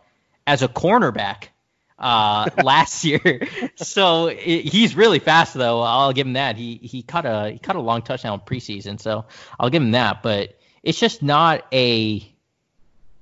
as 0.47 0.63
a 0.63 0.69
cornerback 0.69 1.49
uh, 2.03 2.51
last 2.63 3.05
year. 3.05 3.49
so 3.77 4.27
it, 4.27 4.65
he's 4.65 4.95
really 4.95 5.21
fast, 5.21 5.55
though. 5.55 5.81
I'll 5.81 6.13
give 6.13 6.27
him 6.27 6.35
that. 6.35 6.57
He 6.57 6.77
he 6.83 7.03
caught 7.03 7.25
a 7.25 7.51
he 7.53 7.59
caught 7.59 7.77
a 7.77 7.81
long 7.81 8.03
touchdown 8.03 8.43
preseason, 8.45 9.01
so 9.01 9.25
I'll 9.59 9.71
give 9.71 9.83
him 9.83 9.93
that. 9.93 10.23
But 10.23 10.59
it's 10.83 10.99
just 10.99 11.23
not 11.23 11.65
a 11.73 12.29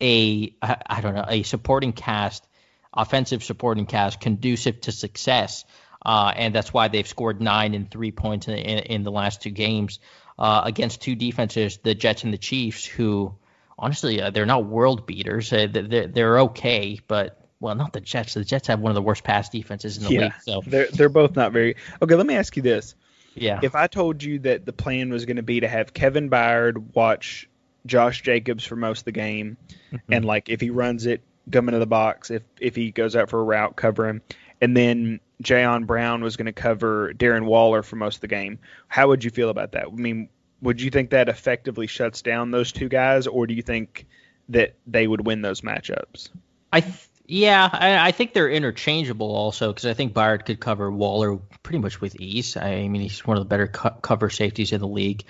a 0.01 0.55
I 0.63 1.01
don't 1.01 1.15
know 1.15 1.27
a 1.29 1.43
supporting 1.43 1.93
cast, 1.93 2.47
offensive 2.93 3.45
supporting 3.45 3.87
cast 3.87 4.21
conducive 4.21 4.81
to 4.83 4.93
success. 4.93 5.65
Uh, 6.03 6.33
and 6.35 6.55
that's 6.55 6.73
why 6.73 6.89
they've 6.89 7.07
scored 7.07 7.43
nine 7.43 7.75
and 7.75 7.91
three 7.91 8.11
points 8.11 8.49
in, 8.49 8.55
in, 8.55 8.79
in 8.79 9.03
the 9.03 9.11
last 9.11 9.43
two 9.43 9.51
games 9.51 9.99
uh, 10.39 10.63
against 10.65 11.03
two 11.03 11.15
defenses, 11.15 11.79
the 11.83 11.95
Jets 11.95 12.25
and 12.25 12.33
the 12.33 12.39
Chiefs, 12.39 12.87
who 12.87 13.35
honestly 13.79 14.23
uh, 14.23 14.31
they're 14.31 14.47
not 14.47 14.65
world 14.65 15.07
beaters. 15.07 15.53
Uh, 15.53 15.67
they're, 15.71 16.07
they're 16.07 16.41
okay, 16.41 16.99
but 17.07 17.40
well, 17.61 17.75
not 17.75 17.93
the 17.93 18.01
Jets. 18.01 18.35
The 18.35 18.45
Jets 18.45 18.69
have 18.69 18.81
one 18.81 18.91
of 18.91 18.95
the 18.95 19.03
worst 19.03 19.23
pass 19.23 19.49
defenses 19.49 19.99
in 19.99 20.05
the 20.05 20.13
yeah, 20.13 20.21
league. 20.21 20.33
So 20.45 20.63
they're 20.67 20.89
they're 20.89 21.09
both 21.09 21.37
not 21.37 21.53
very 21.53 21.77
okay. 22.01 22.15
Let 22.15 22.27
me 22.27 22.37
ask 22.37 22.57
you 22.57 22.63
this: 22.63 22.95
Yeah, 23.35 23.61
if 23.63 23.75
I 23.75 23.87
told 23.87 24.23
you 24.23 24.39
that 24.41 24.65
the 24.65 24.73
plan 24.73 25.11
was 25.11 25.27
going 25.27 25.37
to 25.37 25.43
be 25.43 25.61
to 25.61 25.69
have 25.69 25.93
Kevin 25.93 26.31
Byard 26.31 26.95
watch 26.95 27.49
Josh 27.87 28.23
Jacobs 28.23 28.65
for 28.65 28.77
most 28.77 29.01
of 29.01 29.05
the 29.05 29.13
game, 29.13 29.59
mm-hmm. 29.93 30.13
and 30.13 30.25
like 30.25 30.49
if 30.49 30.61
he 30.61 30.71
runs 30.71 31.07
it, 31.07 31.23
come 31.51 31.69
into 31.69 31.79
the 31.79 31.87
box. 31.87 32.31
If 32.31 32.43
if 32.59 32.75
he 32.75 32.91
goes 32.91 33.15
out 33.15 33.29
for 33.29 33.39
a 33.39 33.45
route, 33.45 33.77
cover 33.77 34.09
him, 34.09 34.23
and 34.61 34.75
then 34.75 35.21
Jayon 35.43 35.87
Brown 35.87 36.23
was 36.23 36.37
going 36.37 36.47
to 36.47 36.53
cover 36.53 37.13
Darren 37.13 37.45
Waller 37.45 37.83
for 37.83 37.97
most 37.97 38.17
of 38.17 38.21
the 38.23 38.29
game. 38.29 38.59
How 38.89 39.09
would 39.09 39.23
you 39.23 39.31
feel 39.31 39.51
about 39.51 39.73
that? 39.73 39.87
I 39.87 39.91
mean, 39.91 40.31
would 40.63 40.81
you 40.81 40.91
think 40.91 41.11
that 41.11 41.29
effectively 41.29 41.87
shuts 41.87 42.23
down 42.23 42.51
those 42.51 42.73
two 42.73 42.89
guys, 42.89 43.27
or 43.27 43.47
do 43.47 43.53
you 43.53 43.63
think 43.63 44.07
that 44.49 44.77
they 44.87 45.07
would 45.07 45.27
win 45.27 45.43
those 45.43 45.61
matchups? 45.61 46.31
I 46.73 46.81
th- 46.81 47.09
yeah, 47.31 47.69
I, 47.73 48.09
I, 48.09 48.11
think 48.11 48.33
they're 48.33 48.51
interchangeable 48.51 49.35
also 49.35 49.69
because 49.69 49.87
I 49.87 49.95
think 49.95 50.13
Byard 50.13 50.45
could 50.45 50.59
cover 50.59 50.91
Waller 50.91 51.37
pretty 51.63 51.79
much 51.79 52.01
with 52.01 52.17
ease. 52.17 52.57
I 52.57 52.89
mean, 52.89 53.01
he's 53.01 53.25
one 53.25 53.37
of 53.37 53.45
the 53.45 53.49
better 53.49 53.69
co- 53.69 53.97
cover 54.03 54.31
safeties 54.31 54.73
in 54.73 54.81
the 54.81 54.89
league. 54.89 55.25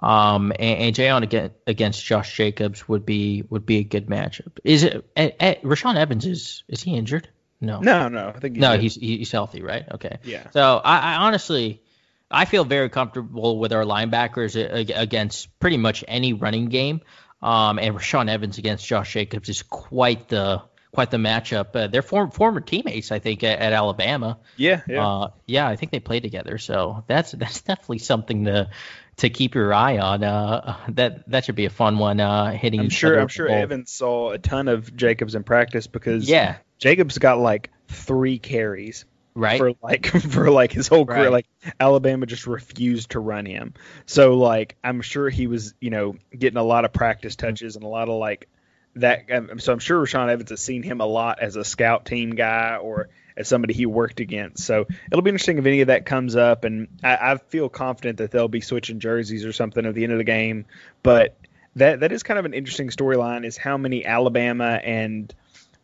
Um, 0.00 0.50
and, 0.58 0.78
and 0.80 0.96
Jayon 0.96 1.22
against, 1.22 1.54
against 1.68 2.04
Josh 2.04 2.36
Jacobs 2.36 2.88
would 2.88 3.06
be 3.06 3.44
would 3.48 3.64
be 3.64 3.78
a 3.78 3.84
good 3.84 4.06
matchup. 4.06 4.58
Is 4.64 4.82
it? 4.82 5.08
At, 5.16 5.36
at, 5.40 5.62
Rashaan 5.62 5.96
Evans 5.96 6.26
is 6.26 6.64
is 6.66 6.82
he 6.82 6.96
injured? 6.96 7.28
No, 7.60 7.78
no, 7.78 8.08
no. 8.08 8.32
I 8.34 8.40
think 8.40 8.56
he's 8.56 8.60
no, 8.60 8.72
good. 8.72 8.80
he's 8.80 8.94
he's 8.96 9.30
healthy, 9.30 9.62
right? 9.62 9.84
Okay. 9.94 10.18
Yeah. 10.24 10.50
So 10.50 10.80
I, 10.84 10.98
I 10.98 11.14
honestly, 11.26 11.82
I 12.30 12.46
feel 12.46 12.64
very 12.64 12.88
comfortable 12.88 13.60
with 13.60 13.72
our 13.72 13.84
linebackers 13.84 14.56
against 15.00 15.56
pretty 15.60 15.76
much 15.76 16.04
any 16.08 16.32
running 16.32 16.66
game. 16.66 17.00
Um, 17.40 17.78
and 17.78 17.94
Rashaan 17.94 18.28
Evans 18.28 18.58
against 18.58 18.86
Josh 18.86 19.12
Jacobs 19.12 19.48
is 19.48 19.62
quite 19.62 20.28
the 20.28 20.62
quite 20.94 21.10
the 21.10 21.16
matchup. 21.18 21.74
Uh, 21.74 21.88
they're 21.88 22.02
form, 22.02 22.30
former 22.30 22.60
teammates, 22.60 23.12
I 23.12 23.18
think, 23.18 23.42
at, 23.42 23.58
at 23.58 23.72
Alabama. 23.72 24.38
Yeah, 24.56 24.80
yeah, 24.88 25.06
uh, 25.06 25.30
yeah. 25.46 25.68
I 25.68 25.76
think 25.76 25.92
they 25.92 26.00
played 26.00 26.22
together, 26.22 26.56
so 26.58 27.04
that's 27.06 27.32
that's 27.38 27.60
definitely 27.60 27.98
something 27.98 28.46
to 28.46 28.70
to 29.18 29.30
keep 29.30 29.54
your 29.54 29.74
eye 29.74 29.98
on. 29.98 30.24
Uh, 30.24 30.76
that 30.90 31.28
that 31.28 31.44
should 31.44 31.56
be 31.56 31.66
a 31.66 31.70
fun 31.70 31.98
one. 31.98 32.20
Uh, 32.20 32.52
hitting. 32.52 32.80
I'm 32.80 32.88
sure. 32.88 33.20
I'm 33.20 33.28
sure 33.28 33.48
Evans 33.48 33.92
saw 33.92 34.30
a 34.30 34.38
ton 34.38 34.68
of 34.68 34.94
Jacobs 34.96 35.34
in 35.34 35.42
practice 35.42 35.86
because 35.86 36.28
yeah, 36.28 36.56
Jacobs 36.78 37.18
got 37.18 37.38
like 37.38 37.70
three 37.88 38.38
carries 38.38 39.04
right 39.34 39.58
for 39.58 39.72
like 39.82 40.06
for 40.30 40.50
like 40.50 40.70
his 40.70 40.86
whole 40.86 41.04
career 41.04 41.24
right. 41.24 41.32
like 41.32 41.46
alabama 41.80 42.24
just 42.24 42.46
refused 42.46 43.10
to 43.10 43.18
run 43.18 43.44
him 43.44 43.74
so 44.06 44.36
like 44.38 44.76
i'm 44.84 45.00
sure 45.00 45.28
he 45.28 45.48
was 45.48 45.74
you 45.80 45.90
know 45.90 46.14
getting 46.36 46.56
a 46.56 46.62
lot 46.62 46.84
of 46.84 46.92
practice 46.92 47.34
touches 47.34 47.74
and 47.74 47.84
a 47.84 47.88
lot 47.88 48.08
of 48.08 48.14
like 48.14 48.48
that 48.96 49.30
um, 49.32 49.58
so 49.58 49.72
i'm 49.72 49.78
sure 49.78 50.04
rashaan 50.04 50.28
evans 50.28 50.50
has 50.50 50.60
seen 50.60 50.82
him 50.82 51.00
a 51.00 51.06
lot 51.06 51.40
as 51.40 51.56
a 51.56 51.64
scout 51.64 52.04
team 52.04 52.30
guy 52.30 52.76
or 52.76 53.08
as 53.36 53.48
somebody 53.48 53.74
he 53.74 53.86
worked 53.86 54.20
against. 54.20 54.64
So 54.64 54.86
it'll 55.10 55.22
be 55.22 55.30
interesting 55.30 55.58
if 55.58 55.66
any 55.66 55.80
of 55.80 55.88
that 55.88 56.06
comes 56.06 56.36
up 56.36 56.64
and 56.64 56.88
i, 57.02 57.32
I 57.32 57.36
feel 57.36 57.68
confident 57.68 58.18
that 58.18 58.30
they'll 58.30 58.48
be 58.48 58.60
switching 58.60 59.00
jerseys 59.00 59.44
or 59.44 59.52
something 59.52 59.84
at 59.84 59.94
the 59.94 60.04
end 60.04 60.12
of 60.12 60.18
the 60.18 60.24
game. 60.24 60.66
But 61.02 61.36
that 61.76 62.00
that 62.00 62.12
is 62.12 62.22
kind 62.22 62.38
of 62.38 62.44
an 62.44 62.54
interesting 62.54 62.88
storyline 62.88 63.44
is 63.44 63.56
how 63.56 63.76
many 63.76 64.04
alabama 64.04 64.80
and 64.82 65.34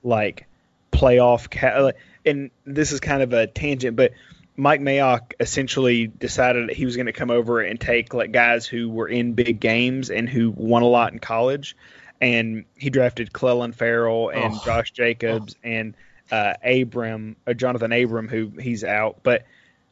like 0.03 0.47
playoff 0.93 1.51
ca- 1.51 1.93
and 2.25 2.51
this 2.65 2.93
is 2.93 3.01
kind 3.01 3.23
of 3.23 3.33
a 3.33 3.47
tangent, 3.47 3.97
but 3.97 4.13
Mike 4.57 4.81
Mayock 4.81 5.33
essentially 5.41 6.07
decided 6.07 6.69
that 6.69 6.77
he 6.77 6.85
was 6.85 6.97
going 6.97 7.07
to 7.07 7.13
come 7.13 7.31
over 7.31 7.61
and 7.61 7.81
take 7.81 8.13
like 8.13 8.31
guys 8.31 8.67
who 8.67 8.91
were 8.91 9.09
in 9.09 9.33
big 9.33 9.59
games 9.59 10.11
and 10.11 10.29
who 10.29 10.51
won 10.51 10.83
a 10.83 10.87
lot 10.87 11.13
in 11.13 11.19
college, 11.19 11.77
and 12.21 12.64
he 12.75 12.91
drafted 12.91 13.33
Clelin 13.33 13.75
Ferrell 13.75 14.29
and 14.29 14.55
oh. 14.55 14.62
Josh 14.64 14.91
Jacobs 14.91 15.57
oh. 15.57 15.68
and 15.68 15.95
uh, 16.31 16.55
Abram, 16.62 17.37
uh, 17.47 17.55
Jonathan 17.55 17.93
Abram, 17.93 18.29
who 18.29 18.53
he's 18.61 18.85
out, 18.85 19.21
but 19.23 19.47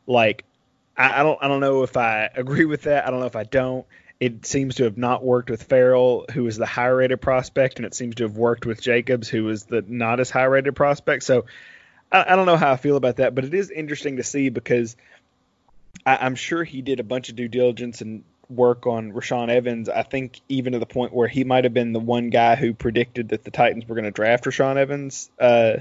like 0.07 0.45
I, 0.97 1.21
I 1.21 1.23
don't 1.23 1.39
I 1.43 1.49
don't 1.49 1.61
know 1.61 1.83
if 1.83 1.97
I 1.97 2.29
agree 2.35 2.65
with 2.65 2.83
that. 2.83 3.07
I 3.07 3.11
don't 3.11 3.21
know 3.21 3.27
if 3.27 3.37
I 3.37 3.45
don't. 3.45 3.87
It 4.21 4.47
seems 4.47 4.77
to 4.77 4.85
have 4.85 4.99
not 4.99 5.25
worked 5.25 5.49
with 5.49 5.63
Ferrell, 5.63 6.27
who 6.33 6.47
is 6.49 6.57
the 6.57 6.67
high 6.67 6.89
rated 6.89 7.21
prospect, 7.21 7.77
and 7.77 7.87
it 7.87 7.95
seems 7.95 8.17
to 8.17 8.25
have 8.25 8.37
worked 8.37 8.67
with 8.67 8.81
Jacobs, 8.81 9.29
who 9.29 9.49
is 9.49 9.65
the 9.65 9.85
not 9.87 10.19
as 10.19 10.29
high 10.29 10.45
rated 10.45 10.75
prospect. 10.75 11.23
So 11.23 11.47
I, 12.11 12.33
I, 12.33 12.37
don't 12.37 12.47
know 12.47 12.57
how 12.57 12.73
I 12.73 12.77
feel 12.77 12.97
about 12.97 13.17
that, 13.17 13.37
but 13.37 13.45
it 13.45 13.55
is 13.55 13.71
interesting 13.71 14.17
to 14.17 14.25
see 14.25 14.49
because 14.49 14.97
I, 16.05 16.27
am 16.27 16.35
sure 16.35 16.65
he 16.65 16.83
did 16.83 16.99
a 16.99 17.05
bunch 17.05 17.29
of 17.29 17.37
due 17.37 17.47
diligence 17.47 18.01
and 18.01 18.25
work 18.49 18.87
on 18.87 19.13
Rashaan 19.13 19.49
Evans. 19.49 19.89
I 19.89 20.03
think 20.03 20.41
even 20.49 20.73
to 20.73 20.79
the 20.79 20.87
point 20.87 21.13
where 21.13 21.29
he 21.29 21.45
might 21.45 21.65
have 21.65 21.75
been 21.75 21.93
the 21.93 22.01
one 22.01 22.31
guy 22.31 22.57
who 22.57 22.73
predicted 22.73 23.31
that 23.31 23.45
the 23.45 23.51
Titans 23.51 23.87
were 23.87 23.95
going 23.95 24.05
to 24.05 24.11
draft 24.11 24.45
Rashaan 24.45 24.77
Evans 24.77 25.31
uh, 25.39 25.79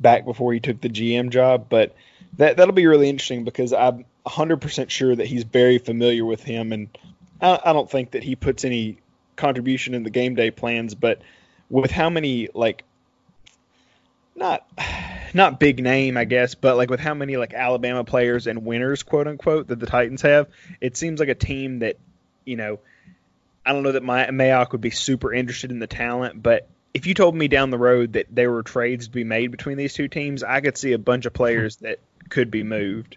back 0.00 0.24
before 0.24 0.52
he 0.52 0.60
took 0.60 0.80
the 0.80 0.88
GM 0.88 1.30
job. 1.30 1.66
But 1.68 1.94
that 2.38 2.56
that'll 2.56 2.74
be 2.74 2.86
really 2.86 3.08
interesting 3.08 3.44
because 3.44 3.72
I'm 3.72 4.04
100% 4.26 4.90
sure 4.90 5.14
that 5.14 5.26
he's 5.26 5.44
very 5.44 5.78
familiar 5.78 6.24
with 6.24 6.42
him, 6.42 6.72
and 6.72 6.88
I, 7.40 7.58
I 7.64 7.72
don't 7.72 7.90
think 7.90 8.12
that 8.12 8.22
he 8.22 8.36
puts 8.36 8.64
any 8.64 8.98
contribution 9.36 9.94
in 9.94 10.02
the 10.02 10.10
game 10.10 10.34
day 10.34 10.50
plans. 10.50 10.94
But 10.94 11.20
with 11.70 11.90
how 11.90 12.10
many 12.10 12.48
like 12.54 12.84
not 14.34 14.66
not 15.34 15.60
big 15.60 15.82
name, 15.82 16.16
I 16.16 16.24
guess, 16.24 16.54
but 16.54 16.76
like 16.76 16.90
with 16.90 17.00
how 17.00 17.14
many 17.14 17.36
like 17.36 17.54
Alabama 17.54 18.04
players 18.04 18.46
and 18.46 18.64
winners, 18.64 19.02
quote 19.02 19.26
unquote, 19.26 19.68
that 19.68 19.78
the 19.78 19.86
Titans 19.86 20.22
have, 20.22 20.48
it 20.80 20.96
seems 20.96 21.20
like 21.20 21.28
a 21.28 21.34
team 21.34 21.80
that, 21.80 21.96
you 22.44 22.56
know, 22.56 22.80
I 23.64 23.72
don't 23.72 23.82
know 23.82 23.92
that 23.92 24.02
my 24.02 24.26
Mayock 24.26 24.72
would 24.72 24.80
be 24.80 24.90
super 24.90 25.32
interested 25.32 25.70
in 25.70 25.78
the 25.78 25.86
talent, 25.86 26.42
but 26.42 26.68
if 26.94 27.06
you 27.06 27.14
told 27.14 27.34
me 27.34 27.48
down 27.48 27.70
the 27.70 27.78
road 27.78 28.14
that 28.14 28.26
there 28.30 28.50
were 28.50 28.62
trades 28.62 29.06
to 29.06 29.12
be 29.12 29.24
made 29.24 29.50
between 29.50 29.78
these 29.78 29.94
two 29.94 30.08
teams, 30.08 30.42
I 30.42 30.60
could 30.60 30.76
see 30.76 30.92
a 30.92 30.98
bunch 30.98 31.26
of 31.26 31.32
players 31.32 31.76
that 31.76 32.00
could 32.28 32.50
be 32.50 32.62
moved. 32.62 33.16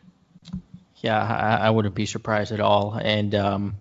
Yeah, 0.97 1.21
I, 1.21 1.67
I 1.67 1.69
wouldn't 1.69 1.95
be 1.95 2.05
surprised 2.05 2.51
at 2.51 2.59
all. 2.59 2.97
And 2.99 3.35
um, 3.35 3.75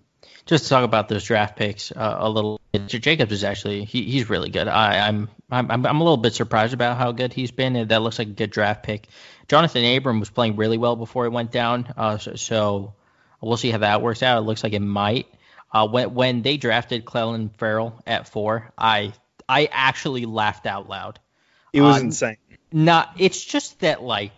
just 0.46 0.64
to 0.64 0.70
talk 0.70 0.84
about 0.84 1.08
those 1.08 1.24
draft 1.24 1.56
picks 1.56 1.92
uh, 1.92 2.16
a 2.18 2.28
little. 2.28 2.60
Jacobs 2.86 3.32
is 3.32 3.44
actually 3.44 3.84
he, 3.84 4.02
he's 4.02 4.28
really 4.28 4.50
good. 4.50 4.66
I, 4.66 5.08
am 5.08 5.28
I'm, 5.54 5.70
I'm 5.70 5.86
I'm 5.86 6.00
a 6.00 6.04
little 6.04 6.16
bit 6.16 6.34
surprised 6.34 6.74
about 6.74 6.96
how 6.96 7.12
good 7.12 7.32
he's 7.32 7.50
been. 7.50 7.88
That 7.88 8.02
looks 8.02 8.18
like 8.18 8.28
a 8.28 8.32
good 8.32 8.50
draft 8.50 8.82
pick. 8.82 9.06
Jonathan 9.48 9.84
Abram 9.96 10.20
was 10.20 10.30
playing 10.30 10.56
really 10.56 10.78
well 10.78 10.96
before 10.96 11.24
he 11.24 11.30
went 11.30 11.52
down. 11.52 11.92
Uh, 11.96 12.18
so, 12.18 12.34
so, 12.34 12.94
we'll 13.40 13.56
see 13.56 13.70
how 13.70 13.78
that 13.78 14.02
works 14.02 14.22
out. 14.22 14.38
It 14.38 14.42
looks 14.42 14.62
like 14.62 14.72
it 14.72 14.80
might. 14.80 15.26
Uh, 15.72 15.88
when 15.88 16.14
when 16.14 16.42
they 16.42 16.56
drafted 16.56 17.04
Clelin 17.04 17.50
Ferrell 17.56 18.02
at 18.06 18.28
four, 18.28 18.72
I 18.76 19.12
I 19.48 19.68
actually 19.70 20.26
laughed 20.26 20.66
out 20.66 20.88
loud. 20.88 21.20
It 21.72 21.80
was 21.80 21.98
uh, 21.98 22.04
insane. 22.06 22.36
Not 22.72 23.14
it's 23.18 23.44
just 23.44 23.80
that 23.80 24.02
like 24.02 24.32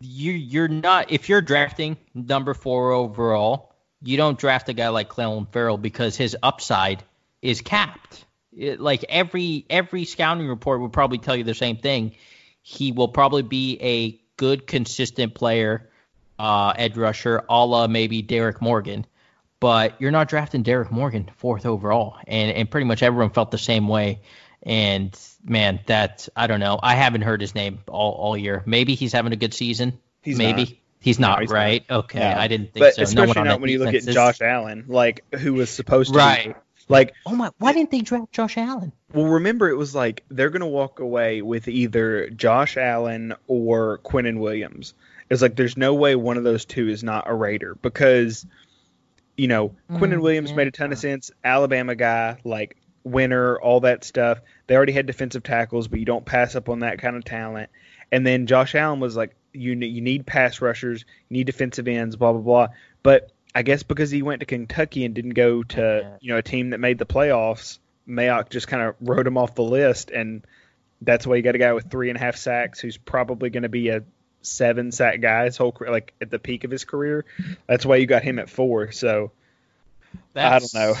you 0.00 0.32
you're 0.32 0.68
not 0.68 1.10
if 1.10 1.28
you're 1.28 1.40
drafting 1.40 1.96
number 2.14 2.52
four 2.52 2.92
overall 2.92 3.72
you 4.02 4.16
don't 4.16 4.38
draft 4.38 4.68
a 4.68 4.72
guy 4.72 4.88
like 4.88 5.08
Clelin 5.08 5.50
Ferrell 5.50 5.78
because 5.78 6.16
his 6.16 6.36
upside 6.42 7.02
is 7.42 7.60
capped. 7.60 8.24
It, 8.56 8.80
like 8.80 9.04
every 9.08 9.66
every 9.68 10.04
scouting 10.04 10.48
report 10.48 10.80
would 10.80 10.92
probably 10.92 11.18
tell 11.18 11.36
you 11.36 11.44
the 11.44 11.54
same 11.54 11.76
thing. 11.76 12.16
He 12.62 12.92
will 12.92 13.08
probably 13.08 13.42
be 13.42 13.78
a 13.80 14.20
good, 14.36 14.66
consistent 14.66 15.34
player, 15.34 15.90
uh, 16.38 16.72
edge 16.76 16.96
rusher, 16.96 17.44
a 17.48 17.66
la 17.66 17.86
maybe 17.86 18.22
Derrick 18.22 18.60
Morgan. 18.62 19.06
But 19.60 20.00
you're 20.00 20.10
not 20.10 20.28
drafting 20.28 20.62
Derrick 20.62 20.90
Morgan 20.90 21.30
fourth 21.36 21.66
overall, 21.66 22.16
and 22.26 22.50
and 22.50 22.70
pretty 22.70 22.86
much 22.86 23.02
everyone 23.02 23.30
felt 23.30 23.50
the 23.50 23.58
same 23.58 23.88
way. 23.88 24.20
And 24.62 25.18
man, 25.44 25.80
that 25.86 26.28
I 26.34 26.46
don't 26.46 26.60
know. 26.60 26.78
I 26.82 26.94
haven't 26.94 27.22
heard 27.22 27.40
his 27.40 27.54
name 27.54 27.80
all, 27.86 28.12
all 28.12 28.36
year. 28.36 28.62
Maybe 28.66 28.94
he's 28.94 29.12
having 29.12 29.32
a 29.32 29.36
good 29.36 29.54
season. 29.54 29.98
He's 30.22 30.38
maybe. 30.38 30.64
Not. 30.64 30.72
He's 30.98 31.20
not 31.20 31.38
no, 31.38 31.40
he's 31.42 31.50
right. 31.50 31.84
Not. 31.88 31.98
Okay, 32.04 32.18
no. 32.18 32.40
I 32.40 32.48
didn't 32.48 32.72
think 32.72 32.84
but 32.84 32.94
so. 32.94 33.02
Especially 33.02 33.34
no 33.34 33.50
not 33.50 33.60
when 33.60 33.70
you 33.70 33.78
look 33.78 33.94
at 33.94 34.02
Josh 34.02 34.40
Allen, 34.40 34.86
like 34.88 35.24
who 35.36 35.54
was 35.54 35.70
supposed 35.70 36.12
to 36.12 36.18
right. 36.18 36.56
Like, 36.88 37.14
oh 37.26 37.34
my, 37.34 37.50
why 37.58 37.72
didn't 37.72 37.90
they 37.90 38.00
draft 38.00 38.32
Josh 38.32 38.56
Allen? 38.56 38.92
Well, 39.12 39.26
remember 39.26 39.68
it 39.68 39.76
was 39.76 39.94
like 39.94 40.24
they're 40.28 40.50
gonna 40.50 40.68
walk 40.68 41.00
away 41.00 41.42
with 41.42 41.68
either 41.68 42.30
Josh 42.30 42.76
Allen 42.76 43.34
or 43.48 43.98
Quinnen 44.04 44.38
Williams. 44.38 44.94
It's 45.28 45.42
like 45.42 45.56
there's 45.56 45.76
no 45.76 45.94
way 45.94 46.14
one 46.14 46.36
of 46.36 46.44
those 46.44 46.64
two 46.64 46.88
is 46.88 47.02
not 47.02 47.28
a 47.28 47.34
Raider 47.34 47.74
because, 47.82 48.46
you 49.36 49.48
know, 49.48 49.74
mm, 49.90 49.98
Quinnen 49.98 50.20
Williams 50.20 50.50
yeah. 50.50 50.56
made 50.56 50.68
a 50.68 50.70
ton 50.70 50.92
of 50.92 50.98
sense. 50.98 51.32
Alabama 51.42 51.96
guy, 51.96 52.38
like 52.44 52.76
winner, 53.02 53.58
all 53.58 53.80
that 53.80 54.04
stuff. 54.04 54.40
They 54.68 54.76
already 54.76 54.92
had 54.92 55.06
defensive 55.06 55.42
tackles, 55.42 55.88
but 55.88 55.98
you 55.98 56.04
don't 56.04 56.24
pass 56.24 56.54
up 56.54 56.68
on 56.68 56.80
that 56.80 56.98
kind 56.98 57.16
of 57.16 57.24
talent. 57.24 57.70
And 58.12 58.24
then 58.24 58.46
Josh 58.46 58.76
Allen 58.76 59.00
was 59.00 59.16
like, 59.16 59.34
you 59.52 59.72
you 59.72 60.00
need 60.00 60.26
pass 60.26 60.60
rushers, 60.60 61.04
you 61.28 61.38
need 61.38 61.46
defensive 61.46 61.88
ends, 61.88 62.14
blah 62.14 62.32
blah 62.32 62.42
blah. 62.42 62.68
But 63.02 63.32
I 63.56 63.62
guess 63.62 63.82
because 63.82 64.10
he 64.10 64.20
went 64.20 64.40
to 64.40 64.46
Kentucky 64.46 65.06
and 65.06 65.14
didn't 65.14 65.32
go 65.32 65.62
to 65.62 66.18
you 66.20 66.30
know 66.30 66.36
a 66.36 66.42
team 66.42 66.70
that 66.70 66.78
made 66.78 66.98
the 66.98 67.06
playoffs, 67.06 67.78
Mayock 68.06 68.50
just 68.50 68.68
kind 68.68 68.82
of 68.82 68.96
wrote 69.00 69.26
him 69.26 69.38
off 69.38 69.54
the 69.54 69.62
list, 69.62 70.10
and 70.10 70.46
that's 71.00 71.26
why 71.26 71.36
you 71.36 71.42
got 71.42 71.54
a 71.54 71.58
guy 71.58 71.72
with 71.72 71.90
three 71.90 72.10
and 72.10 72.18
a 72.18 72.20
half 72.20 72.36
sacks 72.36 72.80
who's 72.80 72.98
probably 72.98 73.48
going 73.48 73.62
to 73.62 73.70
be 73.70 73.88
a 73.88 74.02
seven 74.42 74.92
sack 74.92 75.22
guy 75.22 75.46
his 75.46 75.56
whole 75.56 75.72
career, 75.72 75.90
like 75.90 76.12
at 76.20 76.30
the 76.30 76.38
peak 76.38 76.64
of 76.64 76.70
his 76.70 76.84
career. 76.84 77.24
That's 77.66 77.86
why 77.86 77.96
you 77.96 78.04
got 78.04 78.22
him 78.22 78.38
at 78.38 78.50
four. 78.50 78.92
So 78.92 79.32
that's, 80.34 80.74
I 80.74 80.80
don't 80.82 80.94
know. 80.94 81.00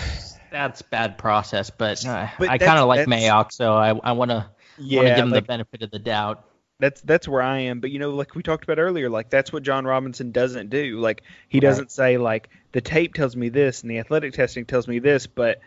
That's 0.50 0.80
bad 0.80 1.18
process, 1.18 1.68
but, 1.68 2.06
uh, 2.06 2.28
but 2.38 2.48
I 2.48 2.56
kind 2.56 2.78
of 2.78 2.88
like 2.88 3.06
Mayock, 3.06 3.52
so 3.52 3.74
I 3.74 3.90
I 4.02 4.12
want 4.12 4.30
to 4.30 4.46
yeah, 4.78 5.02
give 5.02 5.18
him 5.18 5.30
like, 5.30 5.44
the 5.44 5.46
benefit 5.46 5.82
of 5.82 5.90
the 5.90 5.98
doubt 5.98 6.42
that's 6.78 7.00
that's 7.02 7.26
where 7.26 7.42
I 7.42 7.60
am. 7.60 7.80
But 7.80 7.90
you 7.90 7.98
know, 7.98 8.10
like 8.10 8.34
we 8.34 8.42
talked 8.42 8.64
about 8.64 8.78
earlier, 8.78 9.08
like 9.08 9.30
that's 9.30 9.52
what 9.52 9.62
Jon 9.62 9.84
Robinson 9.84 10.32
doesn't 10.32 10.70
do. 10.70 10.98
Like 10.98 11.22
he 11.48 11.60
doesn't 11.60 11.84
right. 11.84 11.90
say 11.90 12.18
like 12.18 12.50
the 12.72 12.80
tape 12.80 13.14
tells 13.14 13.34
me 13.34 13.48
this 13.48 13.82
and 13.82 13.90
the 13.90 13.98
athletic 13.98 14.34
testing 14.34 14.66
tells 14.66 14.86
me 14.86 14.98
this, 14.98 15.26
but 15.26 15.60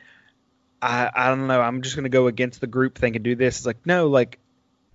I 0.82 1.10
I 1.14 1.30
don't 1.30 1.48
know. 1.48 1.62
I'm 1.62 1.82
just 1.82 1.96
gonna 1.96 2.10
go 2.10 2.28
against 2.28 2.62
the 2.62 2.68
group 2.68 2.98
thing 2.98 3.16
and 3.16 3.24
do 3.24 3.36
this. 3.36 3.58
It's 3.58 3.66
like 3.66 3.86
no, 3.86 4.08
like 4.08 4.40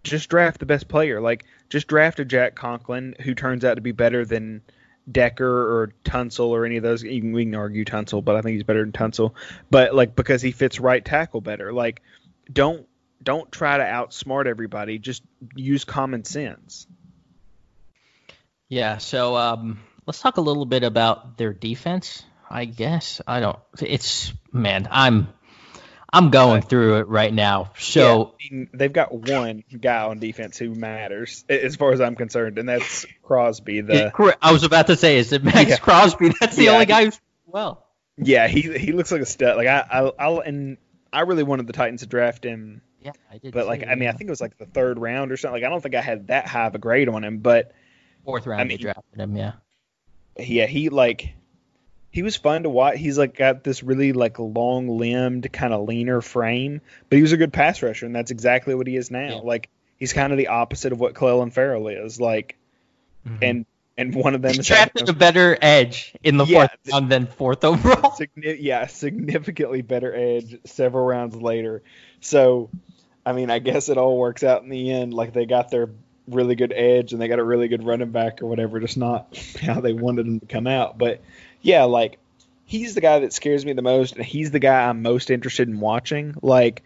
just 0.04 0.28
draft 0.28 0.60
the 0.60 0.66
best 0.66 0.86
player. 0.86 1.20
Like 1.20 1.44
just 1.68 1.88
draft 1.88 2.20
a 2.20 2.24
Jack 2.24 2.54
Conklin 2.54 3.16
who 3.20 3.34
turns 3.34 3.64
out 3.64 3.74
to 3.74 3.80
be 3.80 3.92
better 3.92 4.24
than 4.24 4.62
Decker 5.10 5.46
or 5.46 5.92
Tunsil 6.04 6.48
or 6.48 6.64
any 6.64 6.76
of 6.76 6.84
those. 6.84 7.04
Even 7.04 7.32
we 7.32 7.44
can 7.44 7.56
argue 7.56 7.84
Tunsil, 7.84 8.24
but 8.24 8.36
I 8.36 8.42
think 8.42 8.54
he's 8.54 8.62
better 8.62 8.84
than 8.84 8.92
Tunsil. 8.92 9.32
But 9.68 9.94
like 9.94 10.14
because 10.14 10.42
he 10.42 10.52
fits 10.52 10.78
right 10.78 11.04
tackle 11.04 11.40
better. 11.40 11.72
Like 11.72 12.02
don't 12.52 12.86
don't 13.24 13.50
try 13.50 13.78
to 13.78 13.84
outsmart 13.84 14.46
everybody. 14.46 14.98
Just 14.98 15.22
use 15.54 15.84
common 15.84 16.24
sense. 16.24 16.86
Yeah. 18.68 18.98
So 18.98 19.36
um, 19.36 19.80
let's 20.06 20.20
talk 20.20 20.36
a 20.36 20.42
little 20.42 20.66
bit 20.66 20.84
about 20.84 21.36
their 21.36 21.52
defense. 21.52 22.22
I 22.48 22.66
guess 22.66 23.20
I 23.26 23.40
don't. 23.40 23.58
It's 23.80 24.32
man, 24.52 24.86
I'm 24.90 25.28
I'm 26.12 26.30
going 26.30 26.62
through 26.62 26.98
it 26.98 27.08
right 27.08 27.34
now. 27.34 27.72
So 27.76 28.34
yeah, 28.38 28.46
I 28.50 28.54
mean, 28.54 28.70
they've 28.72 28.92
got 28.92 29.12
one 29.12 29.64
guy 29.80 30.04
on 30.04 30.20
defense 30.20 30.56
who 30.56 30.72
matters 30.72 31.44
as 31.48 31.74
far 31.74 31.92
as 31.92 32.00
I'm 32.00 32.14
concerned, 32.14 32.58
and 32.58 32.68
that's 32.68 33.06
Crosby. 33.24 33.80
The 33.80 34.36
I 34.40 34.52
was 34.52 34.62
about 34.62 34.86
to 34.86 34.96
say, 34.96 35.18
is 35.18 35.32
it 35.32 35.42
Maxx 35.42 35.70
yeah. 35.70 35.76
Crosby? 35.78 36.32
That's 36.40 36.54
the 36.54 36.64
yeah, 36.64 36.70
only 36.70 36.86
guy 36.86 37.06
who's 37.06 37.20
well. 37.46 37.84
Yeah, 38.16 38.46
he 38.46 38.60
he 38.78 38.92
looks 38.92 39.10
like 39.10 39.22
a 39.22 39.26
stud. 39.26 39.56
Like 39.56 39.66
I, 39.66 39.84
I 39.90 40.12
I'll 40.20 40.38
and 40.38 40.76
I 41.12 41.22
really 41.22 41.42
wanted 41.42 41.66
the 41.66 41.72
Titans 41.72 42.02
to 42.02 42.06
draft 42.06 42.44
him. 42.44 42.82
Yeah, 43.04 43.12
I 43.30 43.38
did. 43.38 43.52
But 43.52 43.62
too, 43.62 43.68
like, 43.68 43.86
I 43.86 43.94
mean, 43.94 44.08
I 44.08 44.12
think 44.12 44.28
it 44.28 44.30
was 44.30 44.40
like 44.40 44.56
the 44.58 44.66
third 44.66 44.98
round 44.98 45.30
or 45.30 45.36
something. 45.36 45.60
Like, 45.60 45.66
I 45.66 45.70
don't 45.70 45.82
think 45.82 45.94
I 45.94 46.00
had 46.00 46.28
that 46.28 46.46
high 46.46 46.66
of 46.66 46.74
a 46.74 46.78
grade 46.78 47.08
on 47.08 47.22
him, 47.22 47.38
but 47.38 47.72
fourth 48.24 48.46
round 48.46 48.62
I 48.62 48.64
mean, 48.64 48.78
they 48.78 48.82
drafted 48.82 49.20
him. 49.20 49.36
Yeah. 49.36 49.52
Yeah, 50.38 50.66
he 50.66 50.88
like 50.88 51.34
he 52.10 52.22
was 52.22 52.36
fun 52.36 52.62
to 52.62 52.70
watch. 52.70 52.98
He's 52.98 53.18
like 53.18 53.36
got 53.36 53.62
this 53.62 53.82
really 53.82 54.12
like 54.12 54.38
long 54.38 54.88
limbed, 54.88 55.52
kind 55.52 55.72
of 55.72 55.86
leaner 55.86 56.20
frame, 56.20 56.80
but 57.08 57.16
he 57.16 57.22
was 57.22 57.32
a 57.32 57.36
good 57.36 57.52
pass 57.52 57.82
rusher, 57.82 58.06
and 58.06 58.14
that's 58.14 58.30
exactly 58.30 58.74
what 58.74 58.86
he 58.86 58.96
is 58.96 59.10
now. 59.10 59.36
Yeah. 59.36 59.40
Like 59.42 59.68
he's 59.98 60.12
kind 60.12 60.32
of 60.32 60.38
the 60.38 60.48
opposite 60.48 60.92
of 60.92 61.00
what 61.00 61.14
Clelin 61.14 61.52
Ferrell 61.52 61.88
is. 61.88 62.20
Like, 62.20 62.56
mm-hmm. 63.26 63.42
and 63.42 63.66
and 63.96 64.14
one 64.14 64.34
of 64.34 64.42
them 64.42 64.52
is 64.52 64.66
drafted 64.66 65.08
a 65.08 65.12
better 65.12 65.56
edge 65.60 66.14
in 66.22 66.36
the 66.36 66.44
yeah, 66.44 66.66
fourth 66.66 66.92
round 66.92 67.12
than 67.12 67.26
fourth 67.26 67.64
overall. 67.64 68.12
Signi- 68.12 68.58
yeah, 68.60 68.86
significantly 68.86 69.82
better 69.82 70.14
edge 70.14 70.58
several 70.66 71.04
rounds 71.04 71.36
later. 71.36 71.82
So, 72.20 72.70
I 73.26 73.32
mean, 73.32 73.50
I 73.50 73.58
guess 73.58 73.88
it 73.88 73.98
all 73.98 74.18
works 74.18 74.44
out 74.44 74.62
in 74.62 74.68
the 74.68 74.90
end. 74.90 75.14
Like 75.14 75.32
they 75.32 75.46
got 75.46 75.70
their 75.70 75.90
really 76.28 76.54
good 76.54 76.72
edge 76.74 77.12
and 77.12 77.20
they 77.20 77.28
got 77.28 77.38
a 77.38 77.44
really 77.44 77.68
good 77.68 77.84
running 77.84 78.10
back 78.10 78.42
or 78.42 78.46
whatever, 78.46 78.80
just 78.80 78.96
not 78.96 79.36
how 79.60 79.80
they 79.80 79.92
wanted 79.92 80.26
them 80.26 80.40
to 80.40 80.46
come 80.46 80.66
out. 80.66 80.98
But 80.98 81.22
yeah, 81.62 81.84
like 81.84 82.18
he's 82.66 82.94
the 82.94 83.00
guy 83.00 83.20
that 83.20 83.32
scares 83.32 83.64
me 83.64 83.72
the 83.72 83.82
most, 83.82 84.16
and 84.16 84.24
he's 84.24 84.50
the 84.50 84.58
guy 84.58 84.88
I'm 84.88 85.02
most 85.02 85.30
interested 85.30 85.68
in 85.68 85.80
watching. 85.80 86.34
Like, 86.42 86.82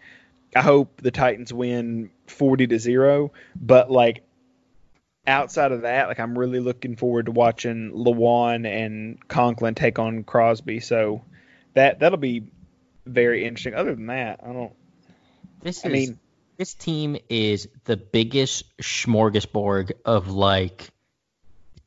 I 0.55 0.61
hope 0.61 1.01
the 1.01 1.11
Titans 1.11 1.53
win 1.53 2.09
forty 2.27 2.67
to 2.67 2.79
zero, 2.79 3.31
but 3.55 3.91
like 3.91 4.23
outside 5.27 5.71
of 5.71 5.81
that, 5.81 6.07
like 6.07 6.19
I'm 6.19 6.37
really 6.37 6.59
looking 6.59 6.95
forward 6.95 7.27
to 7.27 7.31
watching 7.31 7.91
Lewan 7.91 8.65
and 8.65 9.27
Conklin 9.27 9.75
take 9.75 9.99
on 9.99 10.23
Crosby. 10.23 10.79
So 10.79 11.23
that 11.73 11.99
that'll 11.99 12.17
be 12.17 12.43
very 13.05 13.45
interesting. 13.45 13.75
Other 13.75 13.95
than 13.95 14.07
that, 14.07 14.39
I 14.43 14.53
don't. 14.53 14.73
This 15.61 15.85
I 15.85 15.89
is, 15.89 15.93
mean, 15.93 16.19
this 16.59 16.73
team 16.73 17.15
is 17.29 17.69
the 17.85 17.95
biggest 17.95 18.77
smorgasbord 18.79 19.93
of 20.03 20.27
like 20.27 20.89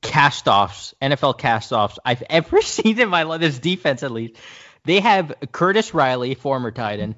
castoffs, 0.01 0.95
NFL 1.01 1.39
castoffs 1.39 1.99
I've 2.05 2.23
ever 2.31 2.63
seen 2.63 2.99
in 2.99 3.11
my 3.11 3.25
life. 3.25 3.43
This 3.43 3.59
defense, 3.59 4.03
at 4.03 4.11
least, 4.11 4.37
they 4.85 5.01
have 5.01 5.35
Curtis 5.53 5.93
Riley, 5.93 6.35
former 6.35 6.71
Titan, 6.71 7.17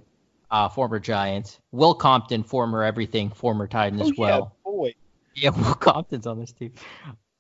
uh, 0.51 0.69
former 0.69 0.99
Giants, 0.99 1.61
Will 1.71 1.95
Compton, 1.95 2.43
former 2.43 2.83
everything, 2.83 3.31
former 3.31 3.69
Titan 3.69 4.01
as 4.01 4.09
oh, 4.09 4.15
well. 4.19 4.57
Yeah, 4.67 4.71
boy. 4.71 4.95
Yeah, 5.35 5.51
Will 5.57 5.75
Compton's 5.75 6.27
on 6.27 6.41
this 6.41 6.53
team. 6.53 6.73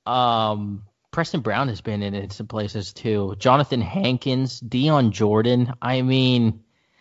Um, 0.06 0.84
Preston 1.10 1.40
Brown 1.40 1.66
has 1.66 1.80
been 1.80 2.04
in 2.04 2.14
it 2.14 2.32
some 2.32 2.46
places 2.46 2.92
too. 2.92 3.34
Johnathan 3.38 3.82
Hankins, 3.82 4.60
Dion 4.60 5.10
Jordan. 5.10 5.72
I 5.82 6.02
mean, 6.02 6.60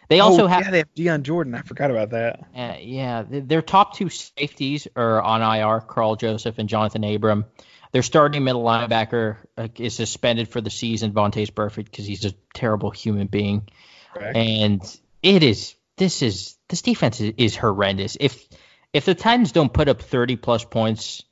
they 0.09 0.19
also 0.19 0.43
oh, 0.43 0.47
have 0.47 0.65
yeah, 0.65 0.71
they 0.71 0.77
have 0.79 0.93
Dion 0.93 1.23
Jordan. 1.23 1.55
I 1.55 1.61
forgot 1.61 1.91
about 1.91 2.11
that. 2.11 2.45
Uh, 2.55 2.75
yeah, 2.79 3.23
their 3.27 3.61
top 3.61 3.95
two 3.95 4.09
safeties 4.09 4.87
are 4.95 5.21
on 5.21 5.41
IR: 5.41 5.81
Karl 5.81 6.15
Joseph 6.15 6.57
and 6.57 6.69
Jonathan 6.69 7.03
Abram. 7.03 7.45
Their 7.91 8.03
starting 8.03 8.43
middle 8.43 8.63
linebacker 8.63 9.37
is 9.77 9.95
suspended 9.95 10.49
for 10.49 10.61
the 10.61 10.71
season, 10.71 11.13
Vontaze 11.13 11.51
Burfict, 11.51 11.85
because 11.85 12.07
he's 12.07 12.25
a 12.25 12.33
terrible 12.53 12.89
human 12.89 13.27
being. 13.27 13.69
Correct. 14.13 14.35
And 14.35 14.99
it 15.21 15.43
is 15.43 15.75
this 15.97 16.21
is 16.21 16.57
this 16.69 16.81
defense 16.81 17.21
is, 17.21 17.33
is, 17.37 17.55
horrendous. 17.55 18.17
If 18.19 18.47
if 18.93 19.05
the 19.05 19.15
Titans 19.15 19.51
don't 19.51 19.71
put 19.71 19.87
up 19.87 20.01
30 20.01 20.35
plus 20.37 20.65
points, 20.65 21.23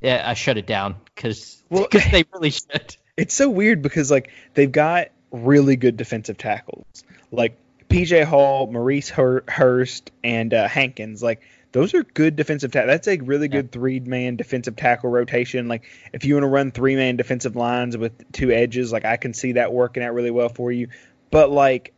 yeah, 0.00 0.22
I 0.24 0.34
shut 0.34 0.58
it 0.58 0.66
down 0.66 0.96
because 1.14 1.62
well, 1.68 1.86
they 1.90 2.24
really 2.32 2.50
should. 2.50 2.96
It's 3.14 3.34
so 3.34 3.50
weird 3.50 3.82
because 3.82 4.10
like 4.10 4.30
they've 4.54 4.72
got 4.72 5.08
really 5.30 5.76
good 5.76 5.98
defensive 5.98 6.38
tackles, 6.38 7.04
like 7.30 7.58
PJ 7.92 8.24
Hall, 8.24 8.66
Maurice 8.68 9.10
Hurst, 9.10 10.10
and 10.24 10.54
uh, 10.54 10.66
Hankins. 10.66 11.22
Like 11.22 11.42
those 11.72 11.92
are 11.92 12.02
good 12.02 12.36
defensive 12.36 12.72
tackle. 12.72 12.88
That's 12.88 13.06
a 13.06 13.18
really 13.18 13.48
good 13.48 13.70
three 13.70 14.00
man 14.00 14.36
defensive 14.36 14.76
tackle 14.76 15.10
rotation. 15.10 15.68
Like 15.68 15.84
if 16.12 16.24
you 16.24 16.34
want 16.34 16.44
to 16.44 16.48
run 16.48 16.70
three 16.70 16.96
man 16.96 17.16
defensive 17.16 17.54
lines 17.54 17.96
with 17.96 18.32
two 18.32 18.50
edges, 18.50 18.92
like 18.92 19.04
I 19.04 19.18
can 19.18 19.34
see 19.34 19.52
that 19.52 19.72
working 19.72 20.02
out 20.02 20.14
really 20.14 20.30
well 20.30 20.48
for 20.48 20.72
you. 20.72 20.88
But 21.30 21.50
like 21.50 21.92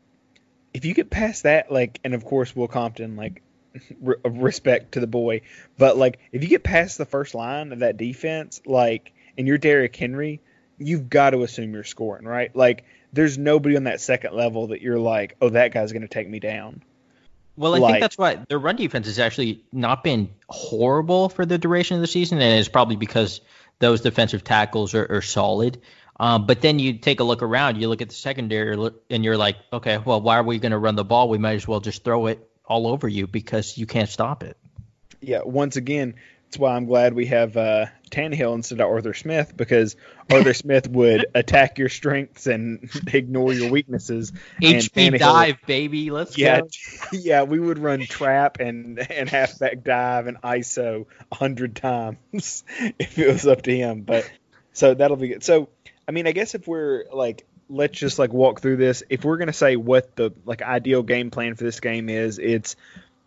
if 0.73 0.85
you 0.85 0.95
get 0.95 1.11
past 1.11 1.45
that, 1.45 1.71
like 1.71 2.01
and 2.03 2.13
of 2.15 2.25
course 2.25 2.57
Will 2.57 2.69
Compton, 2.69 3.15
like 3.15 3.43
re- 4.01 4.17
respect 4.25 4.93
to 4.93 5.01
the 5.01 5.07
boy, 5.07 5.43
but 5.79 5.97
like 5.97 6.19
if 6.33 6.43
you 6.43 6.49
get 6.49 6.65
past 6.65 6.99
the 6.99 7.07
first 7.07 7.37
line 7.37 7.73
of 7.73 7.79
that 7.81 7.97
defense, 7.97 8.61
like 8.67 9.13
and 9.39 9.47
you're 9.47 9.59
Derrick 9.59 9.95
Henry, 9.95 10.41
you've 10.79 11.09
got 11.09 11.31
to 11.31 11.43
assume 11.43 11.73
you're 11.73 11.85
scoring, 11.85 12.25
right? 12.25 12.55
Like 12.55 12.85
there's 13.15 13.39
nobody 13.39 13.77
on 13.77 13.85
that 13.85 14.01
second 14.01 14.35
level 14.35 14.69
that 14.69 14.83
you're 14.83 14.99
like, 14.99 15.37
oh, 15.41 15.51
that 15.51 15.73
guy's 15.73 15.93
going 15.93 16.03
to 16.03 16.09
take 16.09 16.29
me 16.29 16.41
down. 16.41 16.83
Well, 17.57 17.75
I 17.75 17.79
like, 17.79 17.93
think 17.93 18.01
that's 18.03 18.19
why 18.19 18.35
their 18.49 18.59
run 18.59 18.75
defense 18.77 19.07
has 19.07 19.21
actually 19.21 19.63
not 19.73 20.03
been 20.03 20.31
horrible 20.49 21.29
for 21.29 21.47
the 21.47 21.57
duration 21.57 21.95
of 21.95 22.01
the 22.01 22.09
season, 22.09 22.41
and 22.41 22.59
it's 22.59 22.69
probably 22.69 22.97
because 22.97 23.41
those 23.79 24.01
defensive 24.01 24.43
tackles 24.43 24.95
are, 24.95 25.07
are 25.09 25.23
solid. 25.23 25.81
Um, 26.19 26.47
but 26.47 26.61
then 26.61 26.79
you 26.81 26.95
take 26.95 27.21
a 27.21 27.25
look 27.25 27.43
around, 27.43 27.81
you 27.81 27.89
look 27.89 28.03
at 28.03 28.09
the 28.09 28.15
secondary, 28.15 28.77
and 29.11 29.25
you're 29.25 29.37
like, 29.37 29.57
okay, 29.73 29.99
well, 29.99 30.21
why 30.21 30.39
are 30.39 30.43
we 30.43 30.59
going 30.59 30.73
to 30.73 30.79
run 30.79 30.97
the 30.97 31.05
ball? 31.05 31.29
We 31.29 31.39
might 31.39 31.55
as 31.55 31.69
well 31.69 31.81
just 31.81 32.03
throw 32.03 32.27
it 32.27 32.49
all 32.67 32.89
over 32.89 33.07
you 33.07 33.27
because 33.27 33.79
you 33.79 33.87
can't 33.87 34.09
stop 34.09 34.43
it. 34.43 34.57
Yeah, 35.21 35.41
once 35.45 35.77
again, 35.77 36.15
that's 36.55 36.61
why 36.61 36.77
I'm 36.77 36.87
glad 36.87 37.15
we 37.15 37.27
have 37.27 37.57
uh, 37.57 37.87
Tannehill 38.13 38.55
instead 38.55 38.79
of 38.81 38.87
Arthur 38.87 39.13
Smith 39.13 39.57
because 39.57 39.97
Arthur 40.31 40.55
Smith 40.55 40.87
would 40.87 41.27
attack 41.35 41.79
your 41.79 41.89
strengths 41.89 42.47
and 42.47 42.89
ignore 43.13 43.53
your 43.53 43.73
weaknesses. 43.73 44.31
HB 44.63 45.19
dive, 45.19 45.57
baby. 45.67 46.13
Let's 46.13 46.39
yeah, 46.39 46.61
go. 46.61 46.69
Yeah, 47.13 47.43
we 47.43 47.59
would 47.59 47.81
run 47.81 48.03
trap 48.07 48.61
and 48.61 49.01
and 49.01 49.29
halfback 49.29 49.83
dive 49.83 50.29
and 50.29 50.41
ISO 50.43 51.07
a 51.33 51.35
hundred 51.35 51.75
times 51.75 52.63
if 53.01 53.19
it 53.19 53.27
was 53.27 53.49
up 53.49 53.63
to 53.63 53.77
him. 53.77 54.03
But 54.03 54.31
so 54.75 54.95
that'll 54.95 55.17
be 55.17 55.29
good. 55.31 55.43
So 55.43 55.71
I 56.07 56.13
mean, 56.13 56.29
I 56.29 56.33
guess 56.33 56.55
if 56.55 56.69
we're 56.69 57.07
like 57.13 57.45
let's 57.69 57.99
just 57.99 58.21
like 58.21 58.33
walk 58.33 58.61
through 58.61 58.77
this. 58.77 59.03
If 59.09 59.25
we're 59.25 59.39
gonna 59.39 59.53
say 59.53 59.75
what 59.75 60.15
the 60.15 60.33
like 60.45 60.63
ideal 60.63 61.03
game 61.03 61.33
plan 61.33 61.57
for 61.57 61.65
this 61.65 61.81
game 61.81 62.09
is, 62.09 62.39
it's 62.39 62.77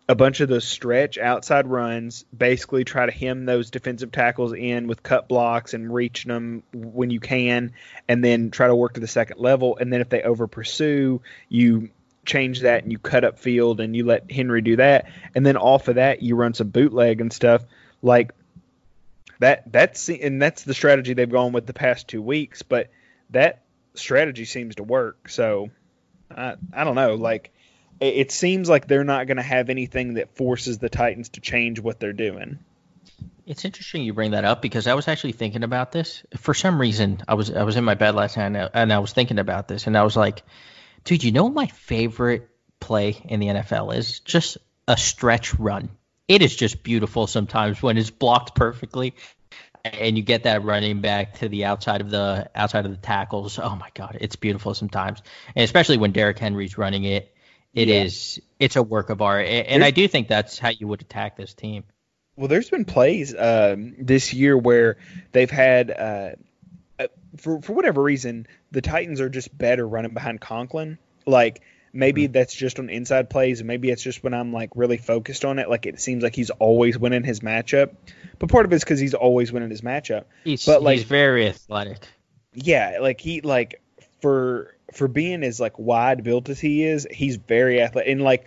a 0.08 0.14
bunch 0.14 0.40
of 0.40 0.48
those 0.48 0.66
stretch 0.66 1.18
outside 1.18 1.66
runs, 1.66 2.24
basically 2.36 2.82
try 2.84 3.04
to 3.04 3.12
hem 3.12 3.44
those 3.44 3.70
defensive 3.70 4.10
tackles 4.10 4.54
in 4.54 4.86
with 4.86 5.02
cut 5.02 5.28
blocks 5.28 5.74
and 5.74 5.92
reaching 5.92 6.30
them 6.30 6.62
when 6.72 7.10
you 7.10 7.20
can, 7.20 7.72
and 8.08 8.24
then 8.24 8.50
try 8.50 8.66
to 8.66 8.74
work 8.74 8.94
to 8.94 9.00
the 9.00 9.06
second 9.06 9.38
level. 9.38 9.76
And 9.76 9.92
then 9.92 10.00
if 10.00 10.08
they 10.08 10.22
over 10.22 10.46
pursue, 10.46 11.20
you 11.50 11.90
change 12.24 12.60
that 12.60 12.84
and 12.84 12.92
you 12.92 12.98
cut 12.98 13.24
up 13.24 13.38
field 13.38 13.80
and 13.80 13.94
you 13.94 14.06
let 14.06 14.30
Henry 14.30 14.62
do 14.62 14.76
that. 14.76 15.10
And 15.34 15.44
then 15.44 15.58
off 15.58 15.88
of 15.88 15.96
that, 15.96 16.22
you 16.22 16.36
run 16.36 16.54
some 16.54 16.68
bootleg 16.68 17.20
and 17.20 17.32
stuff 17.32 17.64
like 18.00 18.32
that. 19.40 19.70
That's 19.70 20.08
and 20.08 20.40
that's 20.40 20.62
the 20.62 20.74
strategy 20.74 21.12
they've 21.12 21.28
gone 21.28 21.52
with 21.52 21.66
the 21.66 21.74
past 21.74 22.08
two 22.08 22.22
weeks. 22.22 22.62
But 22.62 22.90
that 23.30 23.62
strategy 23.94 24.46
seems 24.46 24.76
to 24.76 24.84
work. 24.84 25.28
So 25.28 25.68
I 26.30 26.54
I 26.72 26.84
don't 26.84 26.94
know 26.94 27.14
like 27.14 27.52
it 28.00 28.30
seems 28.30 28.68
like 28.68 28.86
they're 28.86 29.04
not 29.04 29.26
going 29.26 29.36
to 29.38 29.42
have 29.42 29.70
anything 29.70 30.14
that 30.14 30.36
forces 30.36 30.78
the 30.78 30.88
Titans 30.88 31.30
to 31.30 31.40
change 31.40 31.80
what 31.80 31.98
they're 31.98 32.12
doing. 32.12 32.58
It's 33.46 33.64
interesting 33.64 34.02
you 34.02 34.12
bring 34.12 34.32
that 34.32 34.44
up 34.44 34.60
because 34.60 34.86
I 34.86 34.94
was 34.94 35.08
actually 35.08 35.32
thinking 35.32 35.62
about 35.62 35.90
this. 35.90 36.22
For 36.36 36.52
some 36.52 36.80
reason, 36.80 37.22
I 37.26 37.34
was 37.34 37.50
I 37.50 37.62
was 37.62 37.76
in 37.76 37.84
my 37.84 37.94
bed 37.94 38.14
last 38.14 38.36
night 38.36 38.70
and 38.74 38.92
I 38.92 38.98
was 38.98 39.12
thinking 39.12 39.38
about 39.38 39.68
this 39.68 39.86
and 39.86 39.96
I 39.96 40.04
was 40.04 40.16
like, 40.16 40.42
dude, 41.04 41.24
you 41.24 41.32
know 41.32 41.48
my 41.48 41.66
favorite 41.66 42.48
play 42.78 43.16
in 43.24 43.40
the 43.40 43.46
NFL 43.46 43.96
is? 43.96 44.20
Just 44.20 44.58
a 44.86 44.98
stretch 44.98 45.54
run. 45.54 45.88
It 46.28 46.42
is 46.42 46.54
just 46.54 46.82
beautiful 46.82 47.26
sometimes 47.26 47.82
when 47.82 47.96
it's 47.96 48.10
blocked 48.10 48.54
perfectly 48.54 49.14
and 49.82 50.16
you 50.16 50.22
get 50.22 50.42
that 50.42 50.62
running 50.62 51.00
back 51.00 51.38
to 51.38 51.48
the 51.48 51.64
outside 51.64 52.02
of 52.02 52.10
the 52.10 52.50
outside 52.54 52.84
of 52.84 52.90
the 52.90 52.98
tackles. 52.98 53.58
Oh 53.58 53.76
my 53.76 53.88
god, 53.94 54.18
it's 54.20 54.36
beautiful 54.36 54.74
sometimes. 54.74 55.22
And 55.56 55.64
especially 55.64 55.96
when 55.96 56.12
Derrick 56.12 56.38
Henry's 56.38 56.76
running 56.76 57.04
it 57.04 57.34
it 57.74 57.88
yeah. 57.88 58.02
is. 58.02 58.40
It's 58.58 58.76
a 58.76 58.82
work 58.82 59.10
of 59.10 59.22
art, 59.22 59.46
and, 59.46 59.84
I 59.84 59.90
do 59.90 60.08
think 60.08 60.28
that's 60.28 60.58
how 60.58 60.70
you 60.70 60.88
would 60.88 61.00
attack 61.00 61.36
this 61.36 61.54
team. 61.54 61.84
Well, 62.36 62.48
there's 62.48 62.70
been 62.70 62.84
plays 62.84 63.34
um, 63.36 63.94
this 63.98 64.32
year 64.32 64.56
where 64.56 64.96
they've 65.32 65.50
had, 65.50 65.90
uh, 65.90 66.30
uh, 66.98 67.06
for 67.36 67.60
for 67.62 67.72
whatever 67.72 68.02
reason, 68.02 68.46
the 68.70 68.80
Titans 68.80 69.20
are 69.20 69.28
just 69.28 69.56
better 69.56 69.86
running 69.86 70.14
behind 70.14 70.40
Conklin. 70.40 70.98
Like 71.26 71.62
maybe 71.92 72.24
mm-hmm. 72.24 72.32
that's 72.32 72.54
just 72.54 72.78
on 72.78 72.90
inside 72.90 73.30
plays, 73.30 73.60
and 73.60 73.66
maybe 73.66 73.90
it's 73.90 74.02
just 74.02 74.22
when 74.22 74.34
I'm 74.34 74.52
like 74.52 74.70
really 74.74 74.98
focused 74.98 75.44
on 75.44 75.58
it. 75.58 75.68
Like 75.68 75.86
it 75.86 76.00
seems 76.00 76.22
like 76.22 76.34
he's 76.34 76.50
always 76.50 76.98
winning 76.98 77.24
his 77.24 77.40
matchup, 77.40 77.94
but 78.38 78.48
part 78.48 78.66
of 78.66 78.72
it's 78.72 78.84
because 78.84 79.00
he's 79.00 79.14
always 79.14 79.52
winning 79.52 79.70
his 79.70 79.82
matchup. 79.82 80.24
He's 80.44 80.64
but 80.64 80.82
like, 80.82 80.98
he's 80.98 81.06
very 81.06 81.46
athletic. 81.46 82.06
Yeah, 82.54 82.98
like 83.00 83.20
he 83.20 83.40
like 83.40 83.82
for 84.20 84.76
for 84.92 85.08
being 85.08 85.42
as 85.42 85.60
like 85.60 85.78
wide 85.78 86.24
built 86.24 86.48
as 86.48 86.60
he 86.60 86.84
is, 86.84 87.06
he's 87.10 87.36
very 87.36 87.80
athletic 87.80 88.10
and 88.10 88.22
like 88.22 88.46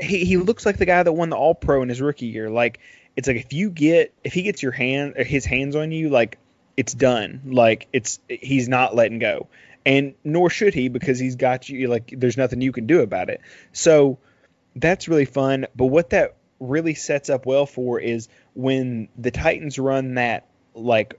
he, 0.00 0.24
he 0.24 0.36
looks 0.36 0.66
like 0.66 0.78
the 0.78 0.86
guy 0.86 1.02
that 1.02 1.12
won 1.12 1.30
the 1.30 1.36
All 1.36 1.54
Pro 1.54 1.82
in 1.82 1.88
his 1.88 2.00
rookie 2.00 2.26
year. 2.26 2.50
Like 2.50 2.80
it's 3.16 3.28
like 3.28 3.36
if 3.36 3.52
you 3.52 3.70
get 3.70 4.12
if 4.24 4.32
he 4.32 4.42
gets 4.42 4.62
your 4.62 4.72
hand 4.72 5.14
or 5.16 5.24
his 5.24 5.44
hands 5.44 5.76
on 5.76 5.92
you, 5.92 6.08
like 6.08 6.38
it's 6.76 6.94
done. 6.94 7.42
Like 7.46 7.88
it's 7.92 8.18
he's 8.28 8.68
not 8.68 8.94
letting 8.94 9.18
go, 9.18 9.48
and 9.84 10.14
nor 10.24 10.50
should 10.50 10.74
he 10.74 10.88
because 10.88 11.18
he's 11.18 11.36
got 11.36 11.68
you. 11.68 11.88
Like 11.88 12.12
there's 12.16 12.36
nothing 12.36 12.60
you 12.60 12.72
can 12.72 12.86
do 12.86 13.00
about 13.00 13.30
it. 13.30 13.40
So 13.72 14.18
that's 14.74 15.08
really 15.08 15.26
fun. 15.26 15.66
But 15.76 15.86
what 15.86 16.10
that 16.10 16.36
really 16.58 16.94
sets 16.94 17.28
up 17.28 17.44
well 17.44 17.66
for 17.66 18.00
is 18.00 18.28
when 18.54 19.08
the 19.18 19.30
Titans 19.30 19.78
run 19.78 20.14
that 20.14 20.46
like 20.74 21.18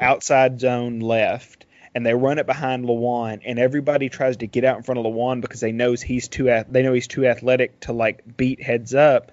outside 0.00 0.60
zone 0.60 1.00
left 1.00 1.65
and 1.96 2.04
they 2.04 2.12
run 2.12 2.38
it 2.38 2.44
behind 2.44 2.84
Lewan, 2.84 3.40
and 3.42 3.58
everybody 3.58 4.10
tries 4.10 4.36
to 4.36 4.46
get 4.46 4.64
out 4.64 4.76
in 4.76 4.82
front 4.82 4.98
of 4.98 5.06
Lewan 5.06 5.40
because 5.40 5.60
they 5.60 5.72
knows 5.72 6.02
he's 6.02 6.28
too 6.28 6.44
they 6.68 6.82
know 6.82 6.92
he's 6.92 7.06
too 7.06 7.26
athletic 7.26 7.80
to 7.80 7.94
like 7.94 8.36
beat 8.36 8.62
heads 8.62 8.94
up. 8.94 9.32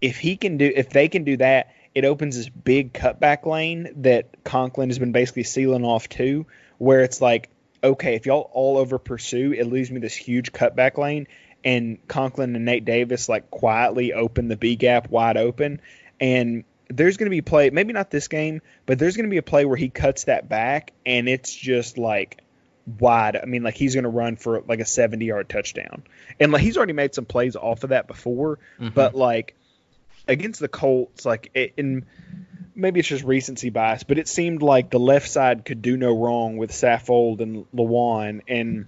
If 0.00 0.16
he 0.16 0.38
can 0.38 0.56
do, 0.56 0.72
if 0.74 0.88
they 0.88 1.08
can 1.08 1.24
do 1.24 1.36
that, 1.36 1.74
it 1.94 2.06
opens 2.06 2.38
this 2.38 2.48
big 2.48 2.94
cutback 2.94 3.44
lane 3.44 3.92
that 3.96 4.42
Conklin 4.44 4.88
has 4.88 4.98
been 4.98 5.12
basically 5.12 5.42
sealing 5.42 5.84
off 5.84 6.08
too, 6.08 6.46
where 6.78 7.02
it's 7.02 7.20
like, 7.20 7.50
okay, 7.84 8.14
if 8.14 8.24
y'all 8.24 8.50
all 8.54 8.78
over 8.78 8.98
pursue, 8.98 9.52
it 9.52 9.66
leaves 9.66 9.90
me 9.90 10.00
this 10.00 10.16
huge 10.16 10.52
cutback 10.52 10.96
lane, 10.96 11.26
and 11.62 11.98
Conklin 12.08 12.56
and 12.56 12.64
Nate 12.64 12.86
Davis 12.86 13.28
like 13.28 13.50
quietly 13.50 14.14
open 14.14 14.48
the 14.48 14.56
B 14.56 14.76
gap 14.76 15.10
wide 15.10 15.36
open, 15.36 15.82
and 16.18 16.64
there's 16.96 17.16
going 17.16 17.26
to 17.26 17.30
be 17.30 17.40
play, 17.40 17.70
maybe 17.70 17.92
not 17.92 18.10
this 18.10 18.28
game, 18.28 18.62
but 18.86 18.98
there's 18.98 19.16
going 19.16 19.26
to 19.26 19.30
be 19.30 19.38
a 19.38 19.42
play 19.42 19.64
where 19.64 19.76
he 19.76 19.88
cuts 19.88 20.24
that 20.24 20.48
back 20.48 20.92
and 21.04 21.28
it's 21.28 21.54
just 21.54 21.98
like 21.98 22.42
wide. 22.98 23.36
I 23.36 23.44
mean, 23.46 23.62
like 23.62 23.74
he's 23.74 23.94
going 23.94 24.04
to 24.04 24.10
run 24.10 24.36
for 24.36 24.60
like 24.62 24.80
a 24.80 24.84
70 24.84 25.24
yard 25.24 25.48
touchdown. 25.48 26.04
And 26.40 26.52
like 26.52 26.62
he's 26.62 26.76
already 26.76 26.92
made 26.92 27.14
some 27.14 27.24
plays 27.24 27.56
off 27.56 27.84
of 27.84 27.90
that 27.90 28.06
before, 28.06 28.58
mm-hmm. 28.78 28.88
but 28.94 29.14
like 29.14 29.56
against 30.28 30.60
the 30.60 30.68
Colts, 30.68 31.24
like 31.24 31.50
it, 31.54 31.74
in 31.76 32.06
maybe 32.74 33.00
it's 33.00 33.08
just 33.08 33.24
recency 33.24 33.70
bias, 33.70 34.02
but 34.02 34.18
it 34.18 34.28
seemed 34.28 34.62
like 34.62 34.90
the 34.90 35.00
left 35.00 35.28
side 35.28 35.64
could 35.64 35.82
do 35.82 35.96
no 35.96 36.16
wrong 36.16 36.56
with 36.56 36.72
Saffold 36.72 37.40
and 37.40 37.66
Lewan. 37.74 38.40
And 38.48 38.86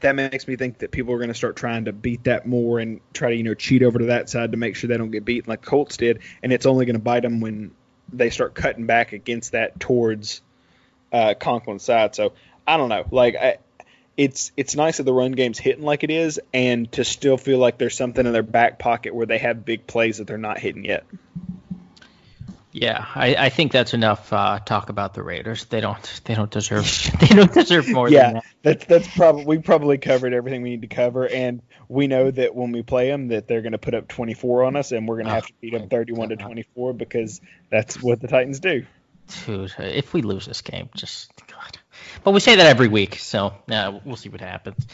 that 0.00 0.14
makes 0.14 0.46
me 0.48 0.56
think 0.56 0.78
that 0.78 0.90
people 0.90 1.14
are 1.14 1.18
going 1.18 1.28
to 1.28 1.34
start 1.34 1.56
trying 1.56 1.86
to 1.86 1.92
beat 1.92 2.24
that 2.24 2.46
more 2.46 2.78
and 2.78 3.00
try 3.12 3.30
to 3.30 3.36
you 3.36 3.42
know 3.42 3.54
cheat 3.54 3.82
over 3.82 3.98
to 3.98 4.06
that 4.06 4.28
side 4.28 4.52
to 4.52 4.58
make 4.58 4.76
sure 4.76 4.88
they 4.88 4.96
don't 4.96 5.10
get 5.10 5.24
beaten 5.24 5.48
like 5.48 5.62
Colts 5.62 5.96
did, 5.96 6.20
and 6.42 6.52
it's 6.52 6.66
only 6.66 6.86
going 6.86 6.96
to 6.96 7.02
bite 7.02 7.20
them 7.22 7.40
when 7.40 7.72
they 8.12 8.30
start 8.30 8.54
cutting 8.54 8.86
back 8.86 9.12
against 9.12 9.52
that 9.52 9.78
towards 9.78 10.42
uh, 11.12 11.34
Conklin's 11.38 11.82
side. 11.82 12.14
So 12.14 12.32
I 12.66 12.76
don't 12.76 12.88
know, 12.88 13.04
like 13.10 13.36
I, 13.36 13.58
it's 14.16 14.52
it's 14.56 14.74
nice 14.74 14.98
that 14.98 15.04
the 15.04 15.12
run 15.12 15.32
game's 15.32 15.58
hitting 15.58 15.84
like 15.84 16.04
it 16.04 16.10
is, 16.10 16.40
and 16.52 16.90
to 16.92 17.04
still 17.04 17.36
feel 17.36 17.58
like 17.58 17.78
there's 17.78 17.96
something 17.96 18.26
in 18.26 18.32
their 18.32 18.42
back 18.42 18.78
pocket 18.78 19.14
where 19.14 19.26
they 19.26 19.38
have 19.38 19.64
big 19.64 19.86
plays 19.86 20.18
that 20.18 20.26
they're 20.26 20.38
not 20.38 20.58
hitting 20.58 20.84
yet. 20.84 21.04
Yeah, 22.72 23.04
I, 23.16 23.34
I 23.34 23.48
think 23.48 23.72
that's 23.72 23.94
enough 23.94 24.32
uh, 24.32 24.60
talk 24.60 24.90
about 24.90 25.14
the 25.14 25.24
Raiders. 25.24 25.64
They 25.64 25.80
don't 25.80 26.20
they 26.24 26.34
don't 26.36 26.50
deserve 26.50 27.10
they 27.20 27.26
don't 27.26 27.52
deserve 27.52 27.88
more 27.88 28.08
yeah, 28.08 28.26
than 28.26 28.34
that. 28.34 28.44
that's 28.62 28.84
that's 28.84 29.08
probably 29.16 29.44
we 29.44 29.58
probably 29.58 29.98
covered 29.98 30.32
everything 30.32 30.62
we 30.62 30.70
need 30.70 30.82
to 30.82 30.86
cover, 30.86 31.28
and 31.28 31.62
we 31.88 32.06
know 32.06 32.30
that 32.30 32.54
when 32.54 32.70
we 32.70 32.82
play 32.82 33.08
them 33.08 33.28
that 33.28 33.48
they're 33.48 33.62
going 33.62 33.72
to 33.72 33.78
put 33.78 33.94
up 33.94 34.06
24 34.06 34.64
on 34.64 34.76
us, 34.76 34.92
and 34.92 35.08
we're 35.08 35.16
going 35.16 35.26
to 35.26 35.32
have 35.32 35.46
to 35.46 35.52
beat 35.60 35.72
them 35.72 35.88
31 35.88 36.28
to 36.28 36.36
24 36.36 36.92
because 36.92 37.40
that's 37.70 38.00
what 38.00 38.20
the 38.20 38.28
Titans 38.28 38.60
do. 38.60 38.86
Dude, 39.46 39.74
if 39.78 40.12
we 40.14 40.22
lose 40.22 40.46
this 40.46 40.60
game, 40.60 40.90
just 40.94 41.32
God. 41.48 41.78
But 42.24 42.32
we 42.32 42.40
say 42.40 42.56
that 42.56 42.66
every 42.66 42.88
week, 42.88 43.16
so 43.16 43.54
yeah, 43.66 43.98
we'll 44.04 44.16
see 44.16 44.28
what 44.28 44.40
happens. 44.40 44.86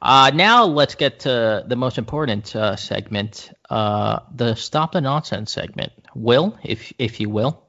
Uh, 0.00 0.30
now 0.34 0.64
let's 0.64 0.94
get 0.94 1.20
to 1.20 1.64
the 1.66 1.76
most 1.76 1.98
important 1.98 2.56
uh, 2.56 2.76
segment, 2.76 3.50
uh, 3.68 4.20
the 4.34 4.54
stop 4.54 4.92
the 4.92 5.00
nonsense 5.00 5.52
segment. 5.52 5.92
Will, 6.14 6.58
if 6.64 6.92
if 6.98 7.20
you 7.20 7.28
will. 7.28 7.62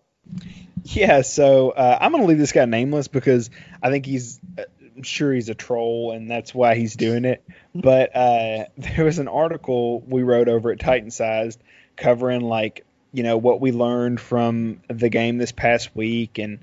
Yeah, 0.84 1.22
so 1.22 1.72
uh, 1.72 1.98
I'm 2.00 2.12
to 2.12 2.24
leave 2.24 2.38
this 2.38 2.54
guy 2.54 2.66
nameless 2.66 3.08
because 3.08 3.50
I 3.84 3.90
think 3.90 4.06
he's 4.06 4.40
I'm 4.58 4.66
uh, 5.00 5.04
sure 5.04 5.34
he's 5.34 5.50
a 5.50 5.56
troll 5.56 6.12
and 6.12 6.30
that's 6.30 6.56
why 6.56 6.76
he's 6.76 6.96
doing 6.96 7.26
it. 7.26 7.44
But 7.76 8.16
uh, 8.16 8.66
there 8.78 9.06
was 9.06 9.20
an 9.20 9.28
article 9.28 10.02
we 10.02 10.24
wrote 10.24 10.48
over 10.48 10.72
at 10.72 10.80
Titan 10.80 11.12
Sized 11.12 11.62
covering 11.98 12.42
like 12.42 12.86
you 13.14 13.24
know 13.24 13.38
what 13.38 13.60
we 13.60 13.72
learned 13.72 14.20
from 14.20 14.82
the 14.88 15.10
game 15.10 15.38
this 15.38 15.52
past 15.52 15.96
week 15.96 16.38
and 16.38 16.60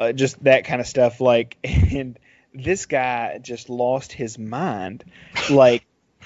Uh, 0.00 0.12
just 0.12 0.42
that 0.44 0.64
kind 0.64 0.80
of 0.80 0.86
stuff. 0.86 1.20
Like 1.20 1.58
and 1.64 2.18
this 2.54 2.86
guy 2.86 3.38
just 3.42 3.68
lost 3.68 4.12
his 4.12 4.38
mind. 4.38 5.04
Like, 5.50 5.84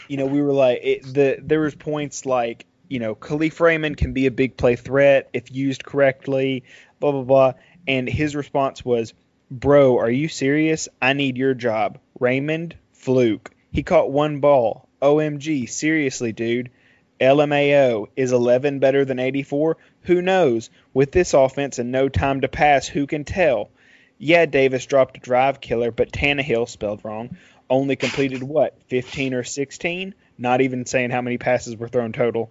you 0.09 0.17
know, 0.17 0.27
we 0.27 0.41
were 0.41 0.53
like, 0.53 0.81
it, 0.83 1.03
the 1.03 1.39
there 1.43 1.61
was 1.61 1.75
points 1.75 2.25
like, 2.25 2.67
you 2.89 3.01
know, 3.01 3.15
Kalif 3.15 3.59
Raymond 3.61 3.97
can 3.97 4.13
be 4.13 4.27
a 4.27 4.31
big 4.31 4.57
play 4.57 4.77
threat 4.77 5.29
if 5.33 5.53
used 5.53 5.85
correctly, 5.85 6.65
blah 7.01 7.13
blah 7.13 7.23
blah. 7.23 7.53
And 7.87 8.09
his 8.09 8.35
response 8.35 8.85
was, 8.85 9.13
"Bro, 9.51 9.99
are 9.99 10.11
you 10.11 10.29
serious? 10.29 10.89
I 11.03 11.13
need 11.13 11.37
your 11.37 11.55
job." 11.55 11.99
Raymond 12.19 12.77
fluke. 12.93 13.51
He 13.73 13.83
caught 13.83 14.11
one 14.11 14.41
ball. 14.41 14.89
OMG, 15.03 15.69
seriously, 15.69 16.33
dude. 16.33 16.71
LMAO 17.21 18.07
is 18.17 18.33
11 18.33 18.79
better 18.79 19.05
than 19.05 19.19
84? 19.19 19.77
Who 20.05 20.23
knows? 20.23 20.71
With 20.93 21.13
this 21.13 21.35
offense 21.35 21.79
and 21.79 21.91
no 21.91 22.09
time 22.09 22.43
to 22.43 22.49
pass, 22.49 22.87
who 22.87 23.07
can 23.07 23.25
tell? 23.25 23.71
Yeah, 24.19 24.47
Davis 24.47 24.87
dropped 24.87 25.17
a 25.17 25.21
drive 25.21 25.61
killer, 25.61 25.91
but 25.91 26.13
Tannehill, 26.13 26.69
spelled 26.69 27.05
wrong, 27.05 27.37
only 27.69 27.97
completed 27.97 28.43
what, 28.43 28.79
15 28.89 29.35
or 29.35 29.45
16? 29.45 30.15
Not 30.39 30.61
even 30.61 30.87
saying 30.87 31.11
how 31.11 31.21
many 31.21 31.39
passes 31.39 31.77
were 31.77 31.89
thrown 31.89 32.13
total. 32.13 32.51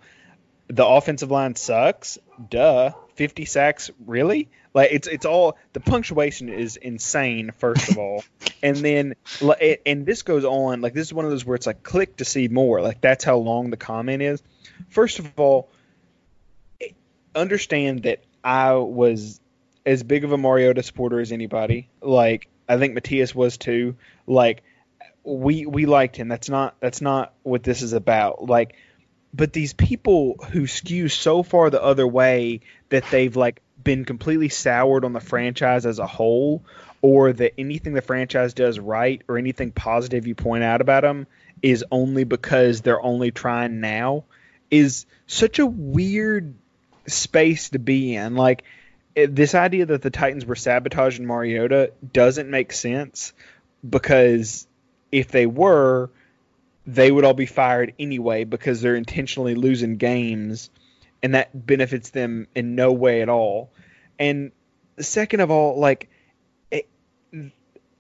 The 0.68 0.86
offensive 0.86 1.32
line 1.32 1.56
sucks. 1.56 2.18
Duh. 2.50 2.92
50 3.16 3.46
sacks, 3.46 3.92
really? 4.06 4.50
Like 4.74 4.90
it's 4.92 5.08
it's 5.08 5.26
all 5.26 5.58
the 5.74 5.80
punctuation 5.80 6.50
is 6.50 6.78
insane 6.78 7.52
first 7.58 7.90
of 7.90 7.98
all. 7.98 8.24
and 8.64 8.78
then 8.78 9.14
and 9.86 10.06
this 10.06 10.24
goes 10.24 10.46
on 10.46 10.82
like 10.82 10.94
this 10.94 11.08
is 11.08 11.14
one 11.14 11.26
of 11.26 11.32
those 11.32 11.46
where 11.46 11.56
it's 11.56 11.68
like 11.68 11.84
click 11.84 12.18
to 12.18 12.26
see 12.26 12.48
more. 12.48 12.82
Like 12.82 13.02
that's 13.02 13.24
how 13.24 13.38
long 13.38 13.70
the 13.70 13.78
comment 13.78 14.24
is. 14.24 14.42
First 14.90 15.20
of 15.20 15.32
all, 15.40 15.70
understand 17.36 18.04
that 18.04 18.24
I 18.44 18.74
was 18.74 19.40
as 19.86 20.04
big 20.04 20.24
of 20.24 20.32
a 20.32 20.38
Mariota 20.38 20.84
supporter 20.84 21.20
as 21.20 21.32
anybody. 21.32 21.90
Like 22.02 22.48
I 22.68 22.78
think 22.78 22.94
Matthias 22.94 23.34
was 23.34 23.58
too. 23.58 23.96
Like 24.28 24.64
we 25.24 25.66
we 25.66 25.86
liked 25.86 26.16
him. 26.16 26.28
That's 26.28 26.50
not 26.50 26.76
that's 26.80 27.02
not 27.02 27.34
what 27.44 27.64
this 27.64 27.82
is 27.82 27.94
about. 27.94 28.46
Like 28.46 28.76
but 29.34 29.52
these 29.52 29.74
people 29.74 30.36
who 30.52 30.68
skew 30.68 31.10
so 31.10 31.44
far 31.44 31.70
the 31.70 31.82
other 31.82 32.08
way 32.08 32.62
that 32.90 33.04
they've 33.10 33.36
like 33.36 33.62
been 33.84 34.06
completely 34.06 34.50
soured 34.50 35.04
on 35.04 35.14
the 35.14 35.20
franchise 35.20 35.86
as 35.86 36.00
a 36.00 36.08
whole 36.08 36.64
or 37.02 37.34
that 37.34 37.54
anything 37.58 37.94
the 37.94 38.02
franchise 38.02 38.54
does 38.54 38.80
right 38.80 39.22
or 39.28 39.38
anything 39.38 39.72
positive 39.72 40.28
you 40.28 40.36
point 40.36 40.64
out 40.64 40.82
about 40.82 41.02
them 41.02 41.28
is 41.62 41.84
only 41.92 42.24
because 42.24 42.82
they're 42.82 43.02
only 43.02 43.32
trying 43.32 43.82
now 43.82 44.24
is 44.70 45.06
such 45.28 45.60
a 45.60 45.66
weird 45.66 46.56
space 47.08 47.70
to 47.70 47.80
be 47.80 48.16
in. 48.16 48.36
Like 48.36 48.64
it, 49.16 49.36
this 49.36 49.56
idea 49.56 49.86
that 49.88 50.02
the 50.02 50.10
Titans 50.10 50.46
were 50.46 50.56
sabotaging 50.56 51.26
Mariota 51.26 51.94
doesn't 52.12 52.50
make 52.50 52.72
sense 52.72 53.34
because 53.88 54.68
if 55.12 55.30
they 55.30 55.46
were, 55.46 56.10
they 56.86 57.12
would 57.12 57.26
all 57.26 57.34
be 57.34 57.46
fired 57.46 57.94
anyway 58.00 58.44
because 58.44 58.82
they're 58.82 58.96
intentionally 58.96 59.56
losing 59.56 59.98
games, 59.98 60.70
and 61.22 61.36
that 61.36 61.66
benefits 61.66 62.10
them 62.10 62.48
in 62.56 62.76
no 62.76 62.92
way 62.92 63.22
at 63.22 63.30
all. 63.30 63.72
And 64.20 64.52
second 65.00 65.40
of 65.40 65.52
all, 65.52 65.80
like, 65.80 66.10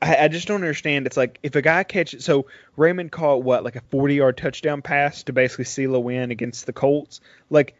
I, 0.03 0.25
I 0.25 0.27
just 0.27 0.47
don't 0.47 0.61
understand. 0.61 1.07
It's 1.07 1.15
like 1.15 1.39
if 1.43 1.55
a 1.55 1.61
guy 1.61 1.83
catches, 1.83 2.25
so 2.25 2.47
Raymond 2.75 3.11
caught 3.11 3.41
what, 3.41 3.63
like 3.63 3.77
a 3.77 3.81
40 3.89 4.15
yard 4.15 4.37
touchdown 4.37 4.81
pass 4.81 5.23
to 5.23 5.33
basically 5.33 5.65
seal 5.65 5.95
a 5.95 5.99
win 5.99 6.29
against 6.31 6.65
the 6.65 6.73
Colts. 6.73 7.21
Like, 7.49 7.75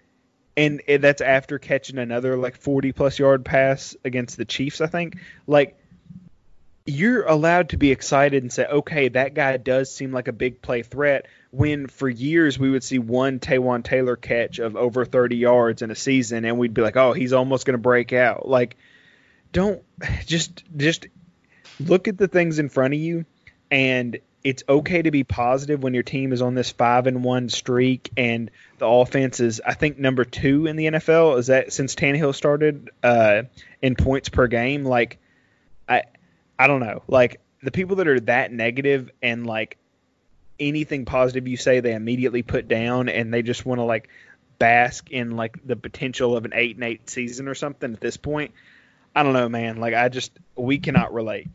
and 0.56 0.82
that's 1.00 1.22
after 1.22 1.60
catching 1.60 1.98
another 1.98 2.38
like 2.38 2.58
40 2.58 2.92
plus 2.92 3.18
yard 3.20 3.44
pass 3.46 3.96
against 4.04 4.38
the 4.38 4.46
Chiefs, 4.46 4.82
I 4.82 4.88
think. 4.88 5.18
Like 5.48 5.78
you're 6.86 7.24
allowed 7.26 7.70
to 7.70 7.78
be 7.78 7.92
excited 7.92 8.44
and 8.44 8.52
say, 8.52 8.66
okay, 8.66 9.08
that 9.10 9.34
guy 9.34 9.58
does 9.58 9.94
seem 9.94 10.12
like 10.12 10.28
a 10.28 10.34
big 10.34 10.62
play 10.62 10.84
threat, 10.84 11.28
when 11.52 11.88
for 11.88 12.10
years 12.10 12.60
we 12.60 12.70
would 12.70 12.84
see 12.84 13.00
one 13.00 13.40
Taywan 13.40 13.84
Taylor 13.84 14.16
catch 14.16 14.60
of 14.60 14.76
over 14.76 15.06
30 15.06 15.38
yards 15.38 15.82
in 15.82 15.92
a 15.92 15.96
season 15.96 16.46
and 16.46 16.58
we'd 16.58 16.74
be 16.74 16.82
like, 16.82 16.98
"Oh, 16.98 17.14
he's 17.14 17.34
almost 17.34 17.66
going 17.66 17.76
to 17.76 17.82
break 17.82 18.12
out." 18.12 18.48
Like 18.48 18.76
don't 19.52 19.82
just 20.26 20.64
just 20.76 21.08
look 21.80 22.08
at 22.08 22.18
the 22.18 22.28
things 22.28 22.60
in 22.60 22.70
front 22.70 22.94
of 22.94 23.00
you 23.00 23.26
and 23.72 24.20
it's 24.44 24.64
okay 24.68 25.02
to 25.02 25.12
be 25.12 25.24
positive 25.24 25.82
when 25.82 25.94
your 25.94 26.04
team 26.04 26.34
is 26.34 26.42
on 26.42 26.54
this 26.54 26.70
5 26.72 27.08
and 27.08 27.24
1 27.24 27.50
streak 27.50 28.12
and 28.18 28.52
the 28.78 28.88
offense 28.88 29.40
is 29.40 29.62
I 29.66 29.74
think 29.74 29.98
number 29.98 30.26
2 30.26 30.68
in 30.68 30.76
the 30.76 30.86
NFL 30.88 31.40
is 31.40 31.48
that 31.48 31.72
since 31.72 31.96
Tannehill 31.96 32.36
started 32.36 32.90
uh 33.02 33.44
in 33.82 33.96
points 33.96 34.30
per 34.30 34.48
game 34.48 34.84
like 34.84 35.20
I 35.88 36.04
I 36.60 36.68
don't 36.68 36.82
know. 36.82 37.04
Like 37.08 37.40
the 37.62 37.72
people 37.72 37.98
that 37.98 38.08
are 38.08 38.20
that 38.22 38.52
negative 38.52 39.12
and 39.22 39.48
like 39.48 39.78
anything 40.60 41.06
positive 41.06 41.48
you 41.48 41.58
say 41.58 41.80
they 41.80 41.94
immediately 41.94 42.44
put 42.44 42.68
down 42.68 43.10
and 43.10 43.34
they 43.34 43.42
just 43.42 43.66
want 43.66 43.80
to 43.80 43.84
like 43.84 44.10
bask 44.60 45.10
in 45.10 45.36
like 45.36 45.66
the 45.66 45.76
potential 45.76 46.38
of 46.38 46.46
an 46.46 46.52
8 46.54 46.76
and 46.76 46.84
8 46.84 47.10
season 47.10 47.48
or 47.48 47.56
something 47.56 47.94
at 47.94 48.02
this 48.02 48.18
point. 48.18 48.52
I 49.16 49.24
don't 49.24 49.34
know, 49.34 49.50
man. 49.50 49.78
Like 49.78 49.94
I 49.94 50.10
just 50.10 50.38
we 50.56 50.80
cannot 50.80 51.14
relate. 51.14 51.50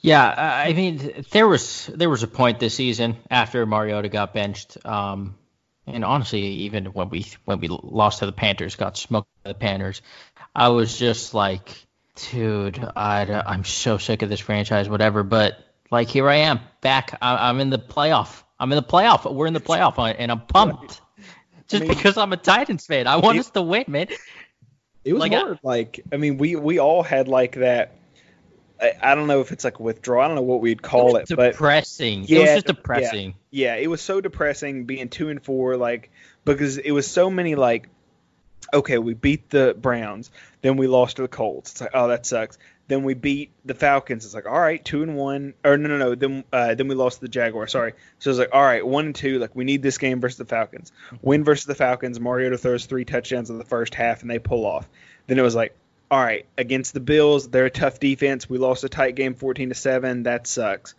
Yeah, 0.00 0.26
I 0.28 0.72
mean 0.72 1.24
there 1.30 1.48
was 1.48 1.90
there 1.92 2.10
was 2.10 2.22
a 2.22 2.28
point 2.28 2.60
this 2.60 2.74
season 2.74 3.16
after 3.30 3.64
Mariota 3.66 4.08
got 4.08 4.34
benched, 4.34 4.76
um, 4.84 5.34
and 5.86 6.04
honestly, 6.04 6.42
even 6.42 6.86
when 6.86 7.08
we 7.08 7.26
when 7.44 7.60
we 7.60 7.68
lost 7.68 8.20
to 8.20 8.26
the 8.26 8.32
Panthers, 8.32 8.76
got 8.76 8.96
smoked 8.96 9.28
by 9.42 9.50
the 9.50 9.58
Panthers, 9.58 10.02
I 10.54 10.68
was 10.68 10.96
just 10.96 11.34
like, 11.34 11.74
dude, 12.30 12.78
I 12.94 13.42
I'm 13.46 13.64
so 13.64 13.98
sick 13.98 14.22
of 14.22 14.28
this 14.28 14.40
franchise, 14.40 14.88
whatever. 14.88 15.22
But 15.22 15.58
like 15.90 16.08
here 16.08 16.28
I 16.28 16.36
am 16.36 16.60
back. 16.80 17.18
I, 17.20 17.48
am 17.48 17.60
in 17.60 17.70
the 17.70 17.78
playoff. 17.78 18.42
I'm 18.58 18.70
in 18.72 18.76
the 18.76 18.82
playoff. 18.82 19.32
We're 19.32 19.46
in 19.46 19.54
the 19.54 19.60
playoff, 19.60 19.98
and 20.18 20.30
I'm 20.30 20.40
pumped. 20.40 21.00
Just 21.68 21.82
I 21.82 21.86
mean, 21.86 21.96
because 21.96 22.16
I'm 22.16 22.32
a 22.32 22.36
Titans 22.36 22.86
fan, 22.86 23.06
I 23.06 23.16
want 23.16 23.38
it, 23.38 23.40
us 23.40 23.50
to 23.50 23.62
win, 23.62 23.84
man. 23.88 24.08
It 25.04 25.12
was 25.12 25.20
like, 25.20 25.32
hard. 25.32 25.58
I, 25.64 25.66
like 25.66 26.00
I 26.12 26.16
mean, 26.16 26.38
we 26.38 26.56
we 26.56 26.78
all 26.78 27.02
had 27.02 27.28
like 27.28 27.56
that. 27.56 27.96
I, 28.80 28.92
I, 29.02 29.14
don't 29.14 29.26
know 29.26 29.40
if 29.40 29.52
it's 29.52 29.64
like 29.64 29.80
withdrawal. 29.80 30.22
I 30.22 30.26
don't 30.28 30.36
know 30.36 30.42
what 30.42 30.60
we'd 30.60 30.82
call 30.82 31.16
it, 31.16 31.30
it 31.30 31.36
but 31.36 31.52
depressing. 31.52 32.24
Yeah, 32.26 32.38
it 32.38 32.40
was 32.40 32.50
just 32.50 32.66
depressing. 32.66 33.34
Yeah, 33.50 33.74
yeah, 33.74 33.82
it 33.82 33.88
was 33.88 34.02
so 34.02 34.20
depressing 34.20 34.84
being 34.84 35.08
two 35.08 35.28
and 35.28 35.42
four, 35.42 35.76
like 35.76 36.10
because 36.44 36.78
it 36.78 36.92
was 36.92 37.06
so 37.06 37.30
many 37.30 37.54
like. 37.54 37.88
Okay, 38.74 38.98
we 38.98 39.14
beat 39.14 39.48
the 39.48 39.76
Browns, 39.78 40.32
then 40.60 40.76
we 40.76 40.88
lost 40.88 41.16
to 41.16 41.22
the 41.22 41.28
Colts. 41.28 41.70
It's 41.70 41.80
like, 41.80 41.92
oh, 41.94 42.08
that 42.08 42.26
sucks. 42.26 42.58
Then 42.88 43.04
we 43.04 43.14
beat 43.14 43.52
the 43.64 43.74
Falcons. 43.74 44.24
It's 44.24 44.34
like, 44.34 44.46
all 44.46 44.58
right, 44.58 44.84
two 44.84 45.04
and 45.04 45.16
one. 45.16 45.54
Or 45.64 45.76
no, 45.76 45.88
no, 45.88 45.98
no. 45.98 46.14
Then 46.16 46.42
uh, 46.52 46.74
then 46.74 46.88
we 46.88 46.96
lost 46.96 47.18
to 47.18 47.20
the 47.22 47.28
Jaguars. 47.28 47.70
Sorry. 47.72 47.92
So 48.18 48.30
it's 48.30 48.38
like, 48.40 48.50
all 48.52 48.62
right, 48.62 48.84
one 48.84 49.06
and 49.06 49.14
two. 49.14 49.38
Like 49.38 49.54
we 49.54 49.64
need 49.64 49.82
this 49.82 49.98
game 49.98 50.20
versus 50.20 50.38
the 50.38 50.44
Falcons. 50.44 50.90
Win 51.22 51.44
versus 51.44 51.66
the 51.66 51.74
Falcons. 51.76 52.18
Mariota 52.18 52.58
throws 52.58 52.86
three 52.86 53.04
touchdowns 53.04 53.50
in 53.50 53.58
the 53.58 53.64
first 53.64 53.94
half, 53.94 54.22
and 54.22 54.30
they 54.30 54.40
pull 54.40 54.66
off. 54.66 54.88
Then 55.28 55.38
it 55.38 55.42
was 55.42 55.54
like, 55.54 55.76
all 56.10 56.22
right, 56.22 56.46
against 56.56 56.94
the 56.94 57.00
Bills, 57.00 57.48
they're 57.48 57.66
a 57.66 57.70
tough 57.70 57.98
defense. 58.00 58.48
We 58.48 58.58
lost 58.58 58.84
a 58.84 58.88
tight 58.88 59.14
game, 59.14 59.34
fourteen 59.34 59.70
to 59.70 59.74
seven. 59.74 60.24
That 60.24 60.46
sucks. 60.46 60.94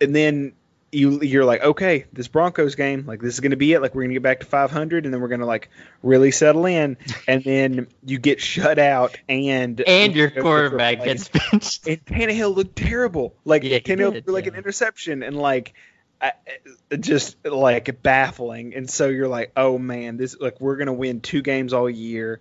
And 0.00 0.14
then 0.14 0.52
you 0.92 1.22
you're 1.22 1.44
like, 1.44 1.62
okay, 1.62 2.06
this 2.12 2.28
Broncos 2.28 2.74
game, 2.74 3.04
like 3.06 3.20
this 3.20 3.34
is 3.34 3.40
going 3.40 3.52
to 3.52 3.56
be 3.56 3.72
it. 3.72 3.80
Like 3.80 3.94
we're 3.94 4.02
going 4.02 4.10
to 4.10 4.14
get 4.14 4.22
back 4.22 4.40
to 4.40 4.46
500, 4.46 5.04
and 5.04 5.14
then 5.14 5.20
we're 5.20 5.28
going 5.28 5.40
to 5.40 5.46
like 5.46 5.70
really 6.02 6.30
settle 6.30 6.66
in. 6.66 6.96
And 7.28 7.44
then 7.44 7.86
you 8.04 8.18
get 8.18 8.40
shut 8.40 8.78
out, 8.78 9.16
and 9.28 9.80
and 9.86 10.14
your 10.14 10.30
quarterback 10.30 11.04
gets 11.04 11.28
benched. 11.28 11.86
And 11.86 12.04
Tannehill 12.04 12.54
looked 12.56 12.74
terrible. 12.74 13.34
Like 13.44 13.62
yeah, 13.62 13.78
Tannehill 13.78 14.14
did, 14.14 14.28
like 14.28 14.46
yeah. 14.46 14.52
an 14.52 14.58
interception, 14.58 15.22
and 15.22 15.36
like 15.36 15.74
I, 16.20 16.32
just 16.98 17.36
like 17.44 18.02
baffling. 18.02 18.74
And 18.74 18.90
so 18.90 19.08
you're 19.08 19.28
like, 19.28 19.52
oh 19.56 19.78
man, 19.78 20.16
this 20.16 20.36
like 20.40 20.60
we're 20.60 20.76
going 20.76 20.86
to 20.86 20.92
win 20.92 21.20
two 21.20 21.42
games 21.42 21.72
all 21.72 21.88
year. 21.88 22.40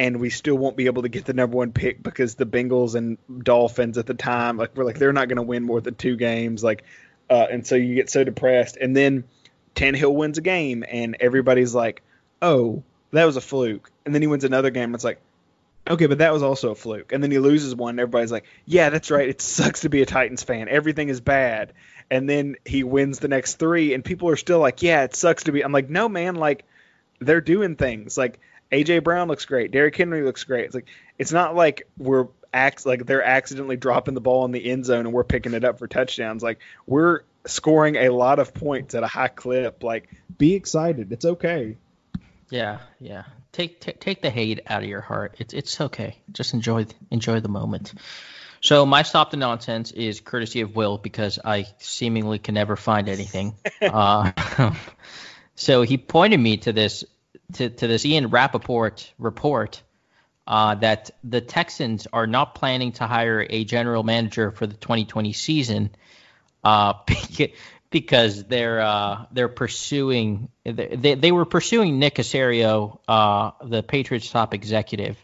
And 0.00 0.18
we 0.18 0.30
still 0.30 0.56
won't 0.56 0.78
be 0.78 0.86
able 0.86 1.02
to 1.02 1.10
get 1.10 1.26
the 1.26 1.34
number 1.34 1.58
one 1.58 1.72
pick 1.72 2.02
because 2.02 2.34
the 2.34 2.46
Bengals 2.46 2.94
and 2.94 3.18
Dolphins 3.44 3.98
at 3.98 4.06
the 4.06 4.14
time, 4.14 4.56
like 4.56 4.74
we're 4.74 4.84
like 4.84 4.98
they're 4.98 5.12
not 5.12 5.28
going 5.28 5.36
to 5.36 5.42
win 5.42 5.62
more 5.62 5.82
than 5.82 5.94
two 5.94 6.16
games. 6.16 6.64
Like 6.64 6.84
uh, 7.30 7.46
and 7.48 7.64
so 7.64 7.76
you 7.76 7.94
get 7.94 8.10
so 8.10 8.24
depressed. 8.24 8.76
And 8.76 8.94
then 8.94 9.24
Tannehill 9.76 10.12
wins 10.12 10.36
a 10.36 10.40
game, 10.42 10.84
and 10.86 11.16
everybody's 11.20 11.74
like, 11.74 12.02
"Oh, 12.42 12.82
that 13.12 13.24
was 13.24 13.36
a 13.36 13.40
fluke." 13.40 13.90
And 14.04 14.12
then 14.12 14.20
he 14.20 14.26
wins 14.26 14.42
another 14.42 14.70
game. 14.70 14.84
And 14.84 14.94
it's 14.96 15.04
like, 15.04 15.20
okay, 15.88 16.06
but 16.06 16.18
that 16.18 16.32
was 16.32 16.42
also 16.42 16.72
a 16.72 16.74
fluke. 16.74 17.12
And 17.12 17.22
then 17.22 17.30
he 17.30 17.38
loses 17.38 17.74
one. 17.74 17.90
And 17.90 18.00
everybody's 18.00 18.32
like, 18.32 18.46
"Yeah, 18.66 18.90
that's 18.90 19.10
right. 19.12 19.28
It 19.28 19.40
sucks 19.40 19.82
to 19.82 19.88
be 19.88 20.02
a 20.02 20.06
Titans 20.06 20.42
fan. 20.42 20.68
Everything 20.68 21.08
is 21.08 21.20
bad." 21.20 21.72
And 22.10 22.28
then 22.28 22.56
he 22.64 22.82
wins 22.82 23.20
the 23.20 23.28
next 23.28 23.60
three, 23.60 23.94
and 23.94 24.04
people 24.04 24.28
are 24.28 24.36
still 24.36 24.58
like, 24.58 24.82
"Yeah, 24.82 25.04
it 25.04 25.14
sucks 25.14 25.44
to 25.44 25.52
be." 25.52 25.62
I'm 25.62 25.72
like, 25.72 25.88
"No, 25.88 26.08
man. 26.08 26.34
Like, 26.34 26.64
they're 27.20 27.40
doing 27.40 27.76
things. 27.76 28.18
Like 28.18 28.40
AJ 28.72 29.04
Brown 29.04 29.28
looks 29.28 29.44
great. 29.44 29.70
Derrick 29.70 29.96
Henry 29.96 30.22
looks 30.22 30.44
great. 30.44 30.66
It's 30.66 30.74
like 30.74 30.86
it's 31.18 31.32
not 31.32 31.54
like 31.54 31.88
we're 31.98 32.28
acts 32.52 32.84
like 32.84 33.06
they're 33.06 33.22
accidentally 33.22 33.76
dropping 33.76 34.14
the 34.14 34.20
ball 34.20 34.44
in 34.44 34.52
the 34.52 34.70
end 34.70 34.84
zone 34.84 35.06
and 35.06 35.12
we're 35.12 35.24
picking 35.24 35.54
it 35.54 35.64
up 35.64 35.78
for 35.78 35.86
touchdowns. 35.86 36.42
Like 36.42 36.60
we're 36.86 37.20
scoring 37.46 37.96
a 37.96 38.10
lot 38.10 38.38
of 38.38 38.54
points 38.54 38.94
at 38.94 39.02
a 39.02 39.06
high 39.06 39.28
clip. 39.28 39.82
Like 39.82 40.08
be 40.36 40.54
excited. 40.54 41.12
It's 41.12 41.24
okay. 41.24 41.76
Yeah, 42.50 42.78
yeah. 43.00 43.24
Take 43.52 43.80
take, 43.80 44.00
take 44.00 44.22
the 44.22 44.30
hate 44.30 44.60
out 44.66 44.82
of 44.82 44.88
your 44.88 45.00
heart. 45.00 45.36
It's 45.38 45.54
it's 45.54 45.80
okay. 45.80 46.18
Just 46.32 46.54
enjoy 46.54 46.86
enjoy 47.10 47.40
the 47.40 47.48
moment. 47.48 47.94
So 48.62 48.84
my 48.84 49.02
stop 49.02 49.30
the 49.30 49.38
nonsense 49.38 49.90
is 49.90 50.20
courtesy 50.20 50.60
of 50.60 50.76
Will 50.76 50.98
because 50.98 51.38
I 51.42 51.66
seemingly 51.78 52.38
can 52.38 52.54
never 52.54 52.76
find 52.76 53.08
anything. 53.08 53.54
uh, 53.82 54.72
so 55.54 55.82
he 55.82 55.96
pointed 55.96 56.38
me 56.38 56.58
to 56.58 56.72
this 56.72 57.04
to, 57.54 57.70
to 57.70 57.86
this 57.86 58.04
Ian 58.04 58.28
Rapoport 58.28 59.12
report 59.18 59.82
uh, 60.46 60.74
that 60.76 61.10
the 61.22 61.40
Texans 61.40 62.06
are 62.12 62.26
not 62.26 62.54
planning 62.54 62.92
to 62.92 63.06
hire 63.06 63.46
a 63.48 63.64
general 63.64 64.02
manager 64.02 64.50
for 64.50 64.66
the 64.66 64.74
2020 64.74 65.32
season 65.32 65.90
uh, 66.64 66.94
because 67.90 68.44
they're 68.44 68.80
uh, 68.80 69.26
they're 69.32 69.48
pursuing 69.48 70.48
they, 70.64 71.14
they 71.14 71.32
were 71.32 71.44
pursuing 71.44 71.98
Nick 71.98 72.16
Caserio, 72.16 72.98
uh, 73.08 73.52
the 73.64 73.82
Patriots' 73.82 74.30
top 74.30 74.54
executive, 74.54 75.16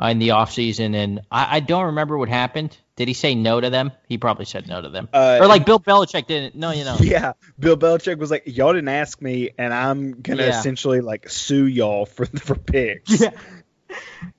uh, 0.00 0.06
in 0.06 0.18
the 0.18 0.28
offseason, 0.28 0.94
and 0.94 1.20
I, 1.30 1.56
I, 1.56 1.60
don't 1.60 1.86
remember 1.86 2.16
what 2.16 2.28
happened. 2.28 2.76
Did 3.00 3.08
he 3.08 3.14
say 3.14 3.34
no 3.34 3.58
to 3.58 3.70
them? 3.70 3.92
He 4.10 4.18
probably 4.18 4.44
said 4.44 4.68
no 4.68 4.82
to 4.82 4.90
them. 4.90 5.08
Uh, 5.10 5.38
or 5.40 5.46
like 5.46 5.64
Bill 5.64 5.80
Belichick 5.80 6.26
didn't. 6.26 6.54
No, 6.54 6.70
you 6.70 6.84
know. 6.84 6.98
Yeah, 7.00 7.32
Bill 7.58 7.74
Belichick 7.74 8.18
was 8.18 8.30
like, 8.30 8.42
"Y'all 8.44 8.74
didn't 8.74 8.90
ask 8.90 9.22
me, 9.22 9.52
and 9.56 9.72
I'm 9.72 10.20
gonna 10.20 10.42
yeah. 10.42 10.58
essentially 10.58 11.00
like 11.00 11.30
sue 11.30 11.64
y'all 11.64 12.04
for 12.04 12.26
for 12.26 12.54
picks." 12.56 13.18
Yeah. 13.22 13.30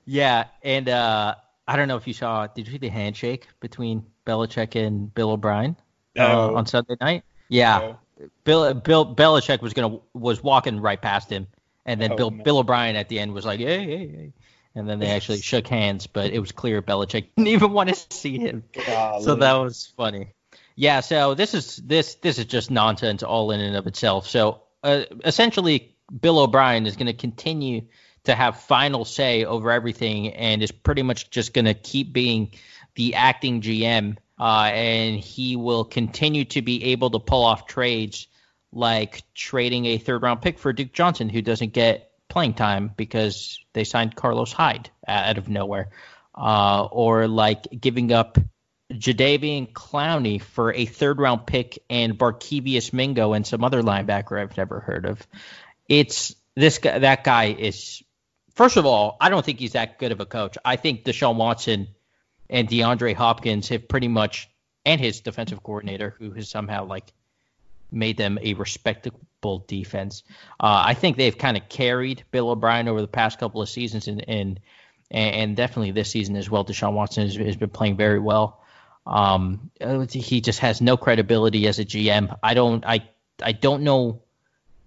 Yeah, 0.06 0.44
and 0.62 0.88
uh, 0.88 1.34
I 1.66 1.76
don't 1.76 1.88
know 1.88 1.96
if 1.96 2.06
you 2.06 2.14
saw. 2.14 2.46
Did 2.46 2.68
you 2.68 2.74
see 2.74 2.78
the 2.78 2.88
handshake 2.88 3.48
between 3.58 4.06
Belichick 4.24 4.76
and 4.76 5.12
Bill 5.12 5.32
O'Brien 5.32 5.76
uh, 6.16 6.54
on 6.54 6.64
Sunday 6.66 6.94
night? 7.00 7.24
Yeah, 7.48 7.96
no. 8.18 8.28
Bill 8.44 8.74
Bill 8.74 9.14
Belichick 9.14 9.60
was 9.60 9.72
gonna 9.74 9.98
was 10.14 10.40
walking 10.40 10.80
right 10.80 11.02
past 11.02 11.30
him, 11.30 11.48
and 11.84 12.00
then 12.00 12.12
oh, 12.12 12.16
Bill 12.16 12.30
man. 12.30 12.44
Bill 12.44 12.58
O'Brien 12.58 12.94
at 12.94 13.08
the 13.08 13.18
end 13.18 13.34
was 13.34 13.44
like, 13.44 13.58
"Hey, 13.58 13.84
hey, 13.84 14.08
hey." 14.08 14.32
And 14.74 14.88
then 14.88 14.98
they 14.98 15.10
actually 15.10 15.40
shook 15.40 15.68
hands, 15.68 16.06
but 16.06 16.32
it 16.32 16.38
was 16.38 16.52
clear 16.52 16.80
Belichick 16.80 17.26
didn't 17.36 17.48
even 17.48 17.72
want 17.72 17.90
to 17.90 18.16
see 18.16 18.38
him. 18.38 18.64
Golly. 18.86 19.24
So 19.24 19.34
that 19.34 19.52
was 19.54 19.92
funny. 19.96 20.32
Yeah, 20.76 21.00
so 21.00 21.34
this 21.34 21.52
is 21.52 21.76
this 21.76 22.14
this 22.16 22.38
is 22.38 22.46
just 22.46 22.70
nonsense 22.70 23.22
all 23.22 23.50
in 23.50 23.60
and 23.60 23.76
of 23.76 23.86
itself. 23.86 24.28
So 24.28 24.62
uh, 24.82 25.02
essentially, 25.24 25.94
Bill 26.20 26.38
O'Brien 26.38 26.86
is 26.86 26.96
going 26.96 27.06
to 27.06 27.12
continue 27.12 27.82
to 28.24 28.34
have 28.34 28.60
final 28.60 29.04
say 29.04 29.44
over 29.44 29.70
everything 29.70 30.28
and 30.28 30.62
is 30.62 30.72
pretty 30.72 31.02
much 31.02 31.30
just 31.30 31.52
going 31.52 31.64
to 31.64 31.74
keep 31.74 32.12
being 32.12 32.52
the 32.94 33.14
acting 33.14 33.60
GM. 33.60 34.16
Uh, 34.38 34.70
and 34.72 35.20
he 35.20 35.56
will 35.56 35.84
continue 35.84 36.44
to 36.46 36.62
be 36.62 36.84
able 36.84 37.10
to 37.10 37.18
pull 37.18 37.44
off 37.44 37.66
trades 37.66 38.26
like 38.72 39.22
trading 39.34 39.86
a 39.86 39.98
third 39.98 40.22
round 40.22 40.40
pick 40.40 40.58
for 40.58 40.72
Duke 40.72 40.92
Johnson, 40.92 41.28
who 41.28 41.42
doesn't 41.42 41.72
get 41.72 42.11
playing 42.32 42.54
time 42.54 42.90
because 42.96 43.60
they 43.74 43.84
signed 43.84 44.16
Carlos 44.16 44.52
Hyde 44.52 44.90
out 45.06 45.38
of 45.38 45.48
nowhere, 45.48 45.90
uh, 46.34 46.88
or 46.90 47.28
like 47.28 47.66
giving 47.78 48.10
up 48.10 48.38
Jadeveon 48.90 49.72
Clowney 49.72 50.40
for 50.40 50.72
a 50.72 50.86
third 50.86 51.18
round 51.18 51.46
pick 51.46 51.78
and 51.90 52.18
Barkevious 52.18 52.92
Mingo 52.92 53.34
and 53.34 53.46
some 53.46 53.62
other 53.62 53.82
linebacker 53.82 54.40
I've 54.40 54.56
never 54.56 54.80
heard 54.80 55.04
of. 55.04 55.24
It's 55.88 56.34
this 56.56 56.78
guy, 56.78 56.98
that 57.00 57.22
guy 57.22 57.52
is 57.52 58.02
first 58.54 58.78
of 58.78 58.86
all, 58.86 59.16
I 59.20 59.28
don't 59.28 59.44
think 59.44 59.58
he's 59.58 59.72
that 59.72 59.98
good 59.98 60.12
of 60.12 60.20
a 60.20 60.26
coach. 60.26 60.56
I 60.64 60.76
think 60.76 61.04
Deshaun 61.04 61.36
Watson 61.36 61.88
and 62.48 62.68
DeAndre 62.68 63.14
Hopkins 63.14 63.68
have 63.68 63.88
pretty 63.88 64.08
much, 64.08 64.48
and 64.84 65.00
his 65.00 65.20
defensive 65.20 65.62
coordinator, 65.62 66.14
who 66.18 66.32
has 66.32 66.48
somehow 66.48 66.86
like 66.86 67.12
made 67.92 68.16
them 68.16 68.38
a 68.42 68.54
respectable 68.54 69.64
defense. 69.66 70.22
Uh, 70.60 70.82
I 70.86 70.94
think 70.94 71.16
they've 71.16 71.36
kind 71.36 71.56
of 71.56 71.68
carried 71.68 72.24
Bill 72.30 72.50
O'Brien 72.50 72.88
over 72.88 73.00
the 73.00 73.08
past 73.08 73.38
couple 73.38 73.60
of 73.62 73.68
seasons, 73.68 74.08
and 74.08 74.28
and 74.28 74.60
and 75.10 75.56
definitely 75.56 75.90
this 75.90 76.10
season 76.10 76.36
as 76.36 76.48
well. 76.48 76.64
Deshaun 76.64 76.94
Watson 76.94 77.24
has, 77.24 77.36
has 77.36 77.56
been 77.56 77.68
playing 77.70 77.96
very 77.96 78.18
well. 78.18 78.60
Um, 79.06 79.70
he 80.10 80.40
just 80.40 80.60
has 80.60 80.80
no 80.80 80.96
credibility 80.96 81.66
as 81.66 81.78
a 81.78 81.84
GM. 81.84 82.38
I 82.42 82.54
don't 82.54 82.84
I 82.86 83.08
I 83.42 83.52
don't 83.52 83.82
know 83.82 84.22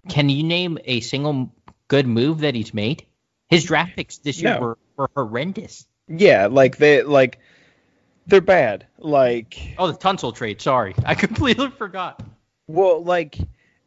can 0.08 0.30
you 0.30 0.44
name 0.44 0.78
a 0.86 1.00
single 1.02 1.52
good 1.88 2.08
move 2.08 2.40
that 2.40 2.56
he's 2.56 2.74
made? 2.74 3.06
His 3.50 3.64
draft 3.66 3.96
picks 3.96 4.18
this 4.20 4.40
year 4.42 4.54
No. 4.56 4.60
were, 4.60 4.78
were 4.98 5.10
horrendous. 5.16 5.86
Yeah, 6.08 6.48
like 6.48 6.78
they 6.78 7.02
like 7.04 7.40
they're 8.28 8.42
bad. 8.42 8.88
Like 8.98 9.76
Oh, 9.78 9.92
the 9.92 9.98
Tunsil 9.98 10.34
trade. 10.36 10.62
Sorry, 10.62 10.96
I 11.06 11.14
completely 11.16 11.70
forgot. 11.72 12.22
Well, 12.68 13.04
like 13.04 13.38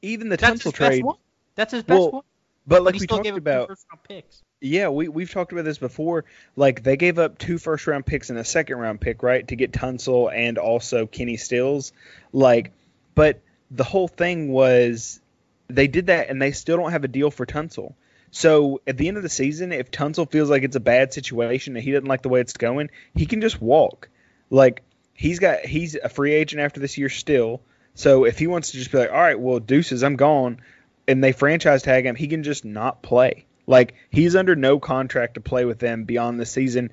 even 0.02 0.28
the 0.28 0.36
That's 0.36 0.62
Tunsil 0.62 0.72
trade. 0.72 1.04
one. 1.04 1.16
That's 1.54 1.72
his 1.72 1.82
best 1.82 1.98
Well, 2.00 2.10
one. 2.10 2.22
But 2.66 2.82
like 2.82 2.94
we 2.94 2.98
still 3.00 3.16
talked 3.22 3.26
about, 3.38 3.68
first 3.68 3.86
round 3.90 4.04
picks. 4.04 4.42
yeah, 4.60 4.88
we 4.90 5.08
we've 5.08 5.30
talked 5.30 5.52
about 5.52 5.64
this 5.64 5.78
before. 5.78 6.26
Like 6.54 6.82
they 6.82 6.96
gave 6.98 7.18
up 7.18 7.38
two 7.38 7.56
first 7.58 7.86
round 7.86 8.04
picks 8.04 8.28
and 8.30 8.38
a 8.38 8.44
second 8.44 8.76
round 8.76 9.00
pick, 9.00 9.22
right, 9.22 9.46
to 9.48 9.56
get 9.56 9.72
Tunsil 9.72 10.30
and 10.32 10.58
also 10.58 11.06
Kenny 11.06 11.38
Stills. 11.38 11.92
Like, 12.32 12.72
but 13.14 13.40
the 13.70 13.84
whole 13.84 14.06
thing 14.08 14.52
was 14.52 15.20
they 15.68 15.86
did 15.86 16.06
that 16.06 16.28
and 16.28 16.40
they 16.40 16.52
still 16.52 16.76
don't 16.76 16.92
have 16.92 17.04
a 17.04 17.08
deal 17.08 17.30
for 17.30 17.46
Tunsil. 17.46 17.94
So 18.30 18.82
at 18.86 18.98
the 18.98 19.08
end 19.08 19.16
of 19.16 19.22
the 19.22 19.28
season, 19.30 19.72
if 19.72 19.90
Tunsil 19.90 20.30
feels 20.30 20.50
like 20.50 20.62
it's 20.62 20.76
a 20.76 20.80
bad 20.80 21.14
situation 21.14 21.74
and 21.74 21.82
he 21.82 21.92
doesn't 21.92 22.06
like 22.08 22.20
the 22.20 22.28
way 22.28 22.40
it's 22.42 22.52
going, 22.52 22.90
he 23.14 23.24
can 23.24 23.40
just 23.40 23.62
walk. 23.62 24.10
Like 24.50 24.82
he's 25.14 25.38
got 25.38 25.60
he's 25.60 25.94
a 25.94 26.10
free 26.10 26.34
agent 26.34 26.60
after 26.60 26.80
this 26.80 26.98
year 26.98 27.08
still. 27.08 27.62
So 27.98 28.26
if 28.26 28.38
he 28.38 28.46
wants 28.46 28.70
to 28.70 28.76
just 28.76 28.92
be 28.92 28.98
like, 28.98 29.10
all 29.10 29.20
right, 29.20 29.38
well, 29.38 29.58
deuces, 29.58 30.04
I'm 30.04 30.14
gone, 30.14 30.60
and 31.08 31.22
they 31.22 31.32
franchise 31.32 31.82
tag 31.82 32.06
him, 32.06 32.14
he 32.14 32.28
can 32.28 32.44
just 32.44 32.64
not 32.64 33.02
play. 33.02 33.44
Like 33.66 33.94
he's 34.08 34.36
under 34.36 34.54
no 34.54 34.78
contract 34.78 35.34
to 35.34 35.40
play 35.40 35.64
with 35.64 35.80
them 35.80 36.04
beyond 36.04 36.38
the 36.38 36.46
season, 36.46 36.92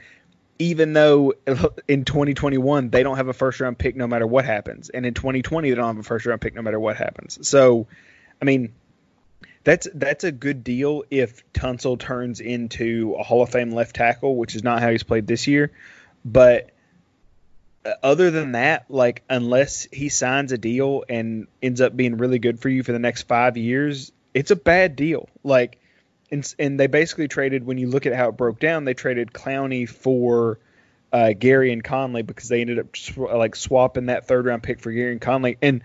even 0.58 0.94
though 0.94 1.36
in 1.88 2.06
2021 2.06 2.90
they 2.90 3.04
don't 3.04 3.18
have 3.18 3.28
a 3.28 3.34
first 3.34 3.60
round 3.60 3.78
pick 3.78 3.96
no 3.96 4.08
matter 4.08 4.26
what 4.26 4.46
happens, 4.46 4.90
and 4.90 5.06
in 5.06 5.14
2020 5.14 5.70
they 5.70 5.76
don't 5.76 5.86
have 5.86 5.98
a 6.00 6.04
first 6.04 6.26
round 6.26 6.42
pick 6.42 6.56
no 6.56 6.64
matter 6.64 6.80
what 6.80 6.98
happens. 6.98 7.48
So, 7.48 7.86
I 8.42 8.46
mean, 8.46 8.74
that's 9.64 9.88
that's 9.94 10.24
a 10.24 10.32
good 10.32 10.64
deal 10.64 11.04
if 11.12 11.44
Tunsil 11.54 12.00
turns 12.00 12.40
into 12.40 13.16
a 13.20 13.22
Hall 13.22 13.44
of 13.44 13.52
Fame 13.52 13.70
left 13.70 13.96
tackle, 13.96 14.36
which 14.36 14.56
is 14.56 14.64
not 14.64 14.82
how 14.82 14.90
he's 14.90 15.04
played 15.04 15.28
this 15.28 15.46
year. 15.46 15.72
But 16.26 16.72
other 18.02 18.32
than 18.32 18.54
that, 18.54 18.86
like 18.90 19.24
unless 19.30 19.88
he 19.92 20.10
signs 20.10 20.52
a 20.52 20.58
deal 20.58 21.04
and 21.08 21.48
ends 21.62 21.82
up 21.82 21.96
being 21.96 22.18
really 22.18 22.40
good 22.40 22.60
for 22.60 22.70
you 22.70 22.84
for 22.84 22.92
the 22.92 23.00
next 23.00 23.24
five 23.24 23.58
years, 23.58 24.12
it's 24.34 24.52
a 24.52 24.56
bad 24.56 24.96
deal. 24.96 25.30
Like, 25.44 25.80
and, 26.32 26.54
and 26.58 26.80
they 26.80 26.88
basically 26.88 27.28
traded. 27.28 27.66
When 27.66 27.78
you 27.78 27.88
look 27.88 28.06
at 28.06 28.16
how 28.16 28.30
it 28.30 28.38
broke 28.38 28.60
down, 28.60 28.86
they 28.86 28.94
traded 28.94 29.32
Clowney 29.32 29.88
for 29.88 30.60
uh, 31.14 31.34
Gareon 31.38 31.84
Conley 31.84 32.24
because 32.24 32.50
they 32.50 32.62
ended 32.62 32.80
up 32.80 32.96
sw- 32.96 33.18
like 33.18 33.56
swapping 33.56 34.08
that 34.08 34.28
third 34.28 34.46
round 34.46 34.64
pick 34.64 34.80
for 34.80 34.92
Gareon 34.92 35.22
Conley. 35.22 35.58
And 35.62 35.82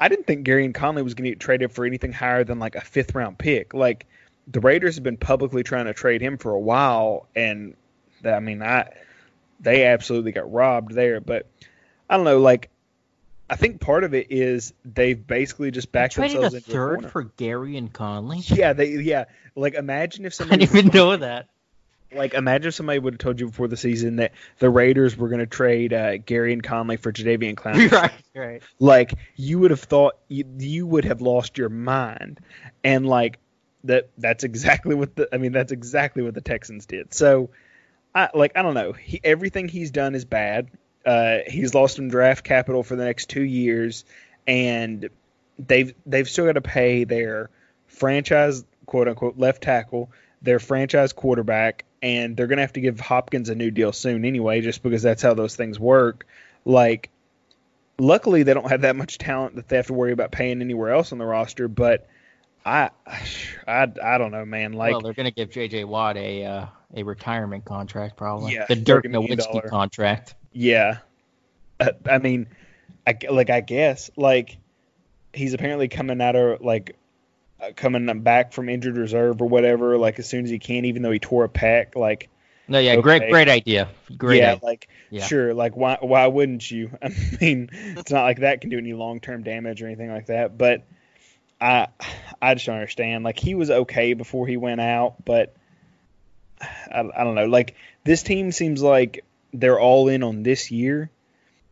I 0.00 0.08
didn't 0.08 0.26
think 0.26 0.46
Gareon 0.46 0.74
Conley 0.74 1.02
was 1.02 1.14
going 1.14 1.24
to 1.24 1.30
get 1.30 1.40
traded 1.40 1.72
for 1.72 1.84
anything 1.84 2.12
higher 2.12 2.44
than 2.44 2.58
like 2.58 2.76
a 2.76 2.80
fifth 2.80 3.14
round 3.14 3.38
pick. 3.38 3.74
Like 3.74 4.06
the 4.46 4.60
Raiders 4.60 4.94
have 4.94 5.04
been 5.04 5.16
publicly 5.16 5.62
trying 5.62 5.86
to 5.86 5.94
trade 5.94 6.20
him 6.20 6.38
for 6.38 6.52
a 6.52 6.60
while, 6.60 7.28
and 7.34 7.74
I 8.24 8.40
mean, 8.40 8.62
I 8.62 8.88
they 9.60 9.84
absolutely 9.86 10.32
got 10.32 10.52
robbed 10.52 10.92
there. 10.92 11.20
But 11.20 11.48
I 12.08 12.16
don't 12.16 12.24
know, 12.24 12.38
like 12.40 12.70
I 13.48 13.56
think 13.56 13.80
part 13.80 14.04
of 14.04 14.14
it 14.14 14.28
is 14.30 14.72
they've 14.84 15.24
basically 15.24 15.70
just 15.70 15.92
backed 15.92 16.14
traded 16.14 16.36
themselves 16.42 16.54
a 16.54 16.56
into 16.58 16.70
a 16.70 16.72
third 16.72 16.94
corner. 16.94 17.08
for 17.08 17.24
Gareon 17.24 17.92
Conley. 17.92 18.40
Yeah, 18.46 18.72
they 18.72 18.90
yeah. 18.98 19.24
Like 19.54 19.74
imagine 19.74 20.24
if 20.26 20.32
I 20.40 20.44
somebody 20.44 20.66
didn't 20.66 20.78
even 20.78 20.90
know 20.92 21.16
that. 21.16 21.48
like 22.12 22.34
imagine 22.34 22.68
if 22.68 22.74
somebody 22.74 22.98
would 22.98 23.14
have 23.14 23.18
told 23.18 23.40
you 23.40 23.46
before 23.46 23.68
the 23.68 23.76
season 23.76 24.16
that 24.16 24.32
the 24.58 24.70
Raiders 24.70 25.16
were 25.16 25.28
going 25.28 25.40
to 25.40 25.46
trade 25.46 25.92
uh, 25.92 26.18
Gareon 26.18 26.62
Conley 26.62 26.96
for 26.96 27.12
Jadeveon 27.12 27.54
Clowney. 27.54 27.90
right, 27.92 28.12
right. 28.34 28.62
Like 28.78 29.14
you 29.36 29.58
would 29.60 29.70
have 29.70 29.80
thought 29.80 30.16
you, 30.28 30.44
you 30.58 30.86
would 30.86 31.04
have 31.04 31.20
lost 31.20 31.58
your 31.58 31.68
mind, 31.68 32.40
and 32.84 33.06
like 33.06 33.38
that 33.84 34.10
that's 34.18 34.42
exactly 34.44 34.94
what 34.94 35.14
the 35.16 35.28
I 35.32 35.38
mean 35.38 35.52
that's 35.52 35.72
exactly 35.72 36.22
what 36.22 36.34
the 36.34 36.40
Texans 36.40 36.86
did. 36.86 37.14
So 37.14 37.50
I 38.16 38.30
like 38.32 38.52
I 38.56 38.62
don't 38.62 38.72
know. 38.72 38.92
He, 38.92 39.20
everything 39.22 39.68
he's 39.68 39.90
done 39.90 40.14
is 40.14 40.24
bad. 40.24 40.70
Uh, 41.04 41.40
he's 41.46 41.74
lost 41.74 41.96
some 41.96 42.08
draft 42.08 42.44
capital 42.44 42.82
for 42.82 42.96
the 42.96 43.04
next 43.04 43.28
two 43.28 43.42
years, 43.42 44.06
and 44.46 45.10
they've 45.58 45.94
they've 46.06 46.28
still 46.28 46.46
got 46.46 46.52
to 46.52 46.62
pay 46.62 47.04
their 47.04 47.50
franchise 47.88 48.64
quote 48.86 49.06
unquote 49.06 49.38
left 49.38 49.62
tackle, 49.62 50.10
their 50.40 50.58
franchise 50.58 51.12
quarterback, 51.12 51.84
and 52.00 52.38
they're 52.38 52.46
gonna 52.46 52.62
have 52.62 52.72
to 52.72 52.80
give 52.80 52.98
Hopkins 52.98 53.50
a 53.50 53.54
new 53.54 53.70
deal 53.70 53.92
soon 53.92 54.24
anyway, 54.24 54.62
just 54.62 54.82
because 54.82 55.02
that's 55.02 55.20
how 55.20 55.34
those 55.34 55.54
things 55.54 55.78
work. 55.78 56.26
Like, 56.64 57.10
luckily 57.98 58.44
they 58.44 58.54
don't 58.54 58.70
have 58.70 58.80
that 58.80 58.96
much 58.96 59.18
talent 59.18 59.56
that 59.56 59.68
they 59.68 59.76
have 59.76 59.88
to 59.88 59.94
worry 59.94 60.12
about 60.12 60.32
paying 60.32 60.62
anywhere 60.62 60.90
else 60.90 61.12
on 61.12 61.18
the 61.18 61.26
roster, 61.26 61.68
but. 61.68 62.08
I, 62.64 62.90
I, 63.68 63.86
I 64.02 64.18
don't 64.18 64.32
know, 64.32 64.44
man. 64.44 64.72
Like, 64.72 64.90
well, 64.90 65.00
they're 65.00 65.12
going 65.12 65.26
to 65.26 65.30
give 65.30 65.50
J.J. 65.50 65.84
Watt 65.84 66.16
a 66.16 66.44
uh, 66.44 66.66
a 66.96 67.02
retirement 67.02 67.64
contract, 67.64 68.16
probably. 68.16 68.54
Yeah, 68.54 68.66
the 68.66 68.76
Dirk 68.76 69.04
$30 69.04 69.10
million 69.10 69.38
Nowitzki 69.38 69.68
contract. 69.68 70.34
Yeah, 70.52 70.98
uh, 71.78 71.90
I 72.08 72.18
mean, 72.18 72.48
I 73.06 73.16
like 73.30 73.50
I 73.50 73.60
guess 73.60 74.10
like 74.16 74.56
he's 75.32 75.54
apparently 75.54 75.88
coming 75.88 76.20
out 76.20 76.34
of 76.34 76.62
like 76.62 76.96
uh, 77.60 77.72
coming 77.76 78.20
back 78.22 78.52
from 78.52 78.68
injured 78.68 78.96
reserve 78.96 79.40
or 79.40 79.48
whatever, 79.48 79.98
like 79.98 80.18
as 80.18 80.28
soon 80.28 80.44
as 80.44 80.50
he 80.50 80.58
can, 80.58 80.86
even 80.86 81.02
though 81.02 81.10
he 81.12 81.18
tore 81.18 81.44
a 81.44 81.48
pec. 81.48 81.94
Like, 81.94 82.28
No, 82.68 82.78
yeah, 82.78 82.92
Okay. 82.92 83.02
great, 83.02 83.30
great 83.30 83.48
idea. 83.48 83.88
Great 84.16 84.38
yeah, 84.38 84.52
idea. 84.52 84.64
like 84.64 84.88
Yeah. 85.10 85.26
sure, 85.26 85.54
like 85.54 85.76
why 85.76 85.98
why 86.00 86.26
wouldn't 86.26 86.68
you? 86.70 86.90
I 87.02 87.08
mean, 87.40 87.68
it's 87.72 88.10
not 88.10 88.22
like 88.22 88.40
that 88.40 88.60
can 88.62 88.70
do 88.70 88.78
any 88.78 88.94
long 88.94 89.20
term 89.20 89.42
damage 89.42 89.82
or 89.82 89.86
anything 89.86 90.10
like 90.10 90.26
that. 90.26 90.56
But 90.56 90.84
I 91.60 91.88
I 92.40 92.54
just 92.54 92.66
don't 92.66 92.76
understand. 92.76 93.24
Like 93.24 93.38
he 93.38 93.54
was 93.54 93.70
okay 93.70 94.14
before 94.14 94.46
he 94.46 94.56
went 94.56 94.80
out, 94.80 95.22
but 95.24 95.54
I, 96.60 97.00
I 97.16 97.24
don't 97.24 97.34
know. 97.34 97.46
Like 97.46 97.74
this 98.04 98.22
team 98.22 98.52
seems 98.52 98.82
like 98.82 99.24
they're 99.52 99.80
all 99.80 100.08
in 100.08 100.22
on 100.22 100.42
this 100.42 100.70
year. 100.70 101.10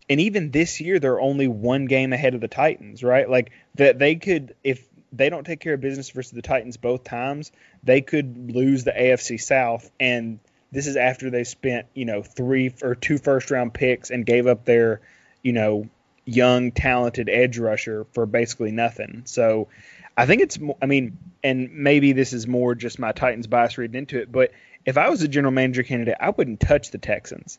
And 0.09 0.21
even 0.21 0.51
this 0.51 0.81
year, 0.81 0.99
they're 0.99 1.21
only 1.21 1.49
one 1.49 1.87
game 1.87 2.13
ahead 2.13 2.35
of 2.35 2.41
the 2.41 2.49
Titans, 2.49 3.03
right? 3.03 3.29
Like 3.29 3.53
that 3.77 3.99
they 3.99 4.17
could, 4.17 4.55
if 4.63 4.87
they 5.13 5.31
don't 5.31 5.45
take 5.45 5.61
care 5.61 5.75
of 5.75 5.81
business 5.81 6.11
versus 6.11 6.33
the 6.33 6.43
Titans 6.43 6.77
both 6.77 7.05
times, 7.05 7.53
they 7.83 8.03
could 8.03 8.55
lose 8.55 8.85
the 8.85 8.93
AFC 8.93 9.41
South. 9.41 9.91
And 9.99 10.41
this 10.73 10.87
is 10.87 10.97
after 10.97 11.31
they 11.31 11.45
spent, 11.45 11.87
you 11.95 12.05
know, 12.05 12.23
three 12.23 12.75
or 12.83 12.95
two 12.95 13.17
first 13.17 13.51
round 13.51 13.73
picks 13.73 14.11
and 14.11 14.27
gave 14.27 14.47
up 14.47 14.65
their, 14.65 15.01
you 15.43 15.53
know, 15.53 15.89
young, 16.27 16.73
talented 16.73 17.29
edge 17.29 17.59
rusher 17.59 18.07
for 18.13 18.27
basically 18.27 18.73
nothing. 18.73 19.23
So 19.25 19.69
I 20.17 20.27
think 20.27 20.43
it's, 20.43 20.59
I 20.81 20.87
mean, 20.87 21.19
and 21.43 21.73
maybe 21.73 22.13
this 22.13 22.33
is 22.33 22.47
more 22.47 22.75
just 22.75 22.99
my 22.99 23.13
Titans 23.13 23.47
bias 23.47 23.77
reading 23.79 23.97
into 23.99 24.21
it, 24.21 24.31
but 24.31 24.53
if 24.85 24.97
I 24.97 25.09
was 25.09 25.23
a 25.23 25.29
general 25.29 25.53
manager 25.53 25.83
candidate, 25.83 26.17
I 26.21 26.31
wouldn't 26.31 26.61
touch 26.61 26.91
the 26.91 26.99
Texans 26.99 27.59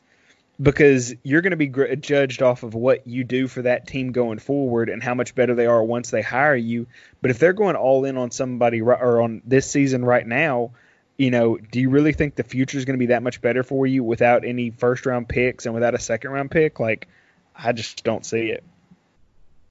because 0.62 1.14
you're 1.24 1.42
going 1.42 1.52
to 1.52 1.58
be 1.58 1.68
gr- 1.68 1.96
judged 1.96 2.42
off 2.42 2.64
of 2.64 2.74
what 2.74 3.08
you 3.08 3.24
do 3.24 3.48
for 3.48 3.64
that 3.64 3.88
team 3.88 4.12
going 4.12 4.40
forward 4.40 4.90
and 4.90 5.04
how 5.04 5.14
much 5.14 5.36
better 5.36 5.56
they 5.56 5.66
are 5.66 5.84
once 5.84 6.12
they 6.12 6.22
hire 6.22 6.56
you. 6.56 6.88
But 7.22 7.32
if 7.32 7.40
they're 7.40 7.54
going 7.54 7.76
all 7.76 8.06
in 8.06 8.18
on 8.18 8.32
somebody 8.32 8.82
or 8.82 9.22
on 9.22 9.42
this 9.46 9.70
season 9.70 10.06
right 10.06 10.26
now, 10.26 10.72
you 11.18 11.32
know, 11.32 11.58
do 11.58 11.80
you 11.80 11.90
really 11.90 12.14
think 12.14 12.36
the 12.36 12.44
future 12.44 12.78
is 12.78 12.86
going 12.86 12.98
to 12.98 13.00
be 13.00 13.08
that 13.08 13.24
much 13.24 13.42
better 13.42 13.64
for 13.64 13.86
you 13.86 14.04
without 14.04 14.46
any 14.46 14.70
first 14.70 15.06
round 15.06 15.28
picks 15.28 15.66
and 15.66 15.74
without 15.74 15.94
a 15.94 16.00
second 16.00 16.32
round 16.32 16.52
pick? 16.52 16.80
Like, 16.80 17.08
I 17.56 17.72
just 17.72 18.04
don't 18.04 18.26
see 18.26 18.48
it. 18.48 18.64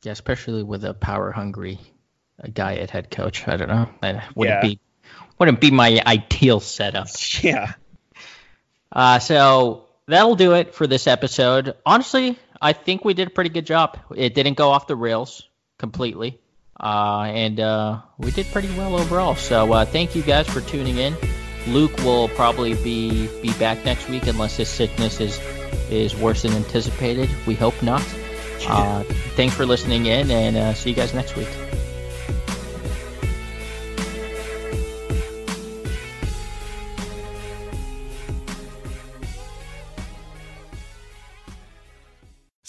Yeah, 0.03 0.13
especially 0.13 0.63
with 0.63 0.85
a 0.85 0.93
power 0.93 1.31
hungry 1.31 1.79
uh, 2.43 2.49
guy 2.53 2.77
at 2.77 2.91
head 2.91 3.11
coach. 3.11 3.47
I 3.49 3.57
don't 3.57 3.69
know. 3.69 3.89
That 4.01 4.25
wouldn't 4.37 4.63
Yeah. 4.63 4.69
be 4.69 4.79
wouldn't 5.39 5.61
be 5.61 5.71
my 5.71 6.01
ideal 6.07 6.61
setup. 6.61 7.09
Yeah. 7.43 7.73
Uh, 8.93 9.19
so 9.19 9.87
that'll 10.07 10.37
do 10.37 10.55
it 10.55 10.75
for 10.75 10.87
this 10.87 11.07
episode. 11.07 11.75
Honestly, 11.85 12.39
I 12.61 12.73
think 12.73 13.05
we 13.05 13.13
did 13.15 13.27
a 13.29 13.31
pretty 13.31 13.51
good 13.51 13.67
job. 13.67 13.99
It 14.15 14.35
didn't 14.35 14.55
go 14.55 14.71
off 14.71 14.87
the 14.87 14.95
rails 14.97 15.49
completely, 15.79 16.39
uh, 16.79 17.23
and 17.27 17.59
uh, 17.59 18.01
we 18.19 18.31
did 18.31 18.47
pretty 18.53 18.69
well 18.79 18.95
overall. 18.97 19.35
So 19.35 19.73
uh, 19.73 19.85
thank 19.85 20.15
you 20.15 20.23
guys 20.23 20.47
for 20.47 20.61
tuning 20.61 20.99
in. 20.99 21.17
Luke 21.67 21.97
will 21.99 22.29
probably 22.29 22.75
be 22.75 23.27
be 23.43 23.53
back 23.55 23.85
next 23.85 24.09
week 24.09 24.27
unless 24.29 24.57
his 24.57 24.69
sickness 24.69 25.19
is 25.21 25.41
is 25.91 26.15
worse 26.15 26.43
than 26.43 26.53
anticipated. 26.53 27.29
We 27.47 27.55
hope 27.55 27.83
not. 27.83 28.03
Uh, 28.69 29.03
thanks 29.35 29.55
for 29.57 29.67
listening 29.67 30.07
in, 30.07 30.31
and 30.31 30.57
uh, 30.57 30.75
see 30.75 30.91
you 30.91 30.97
guys 30.97 31.13
next 31.15 31.37
week. 31.37 31.49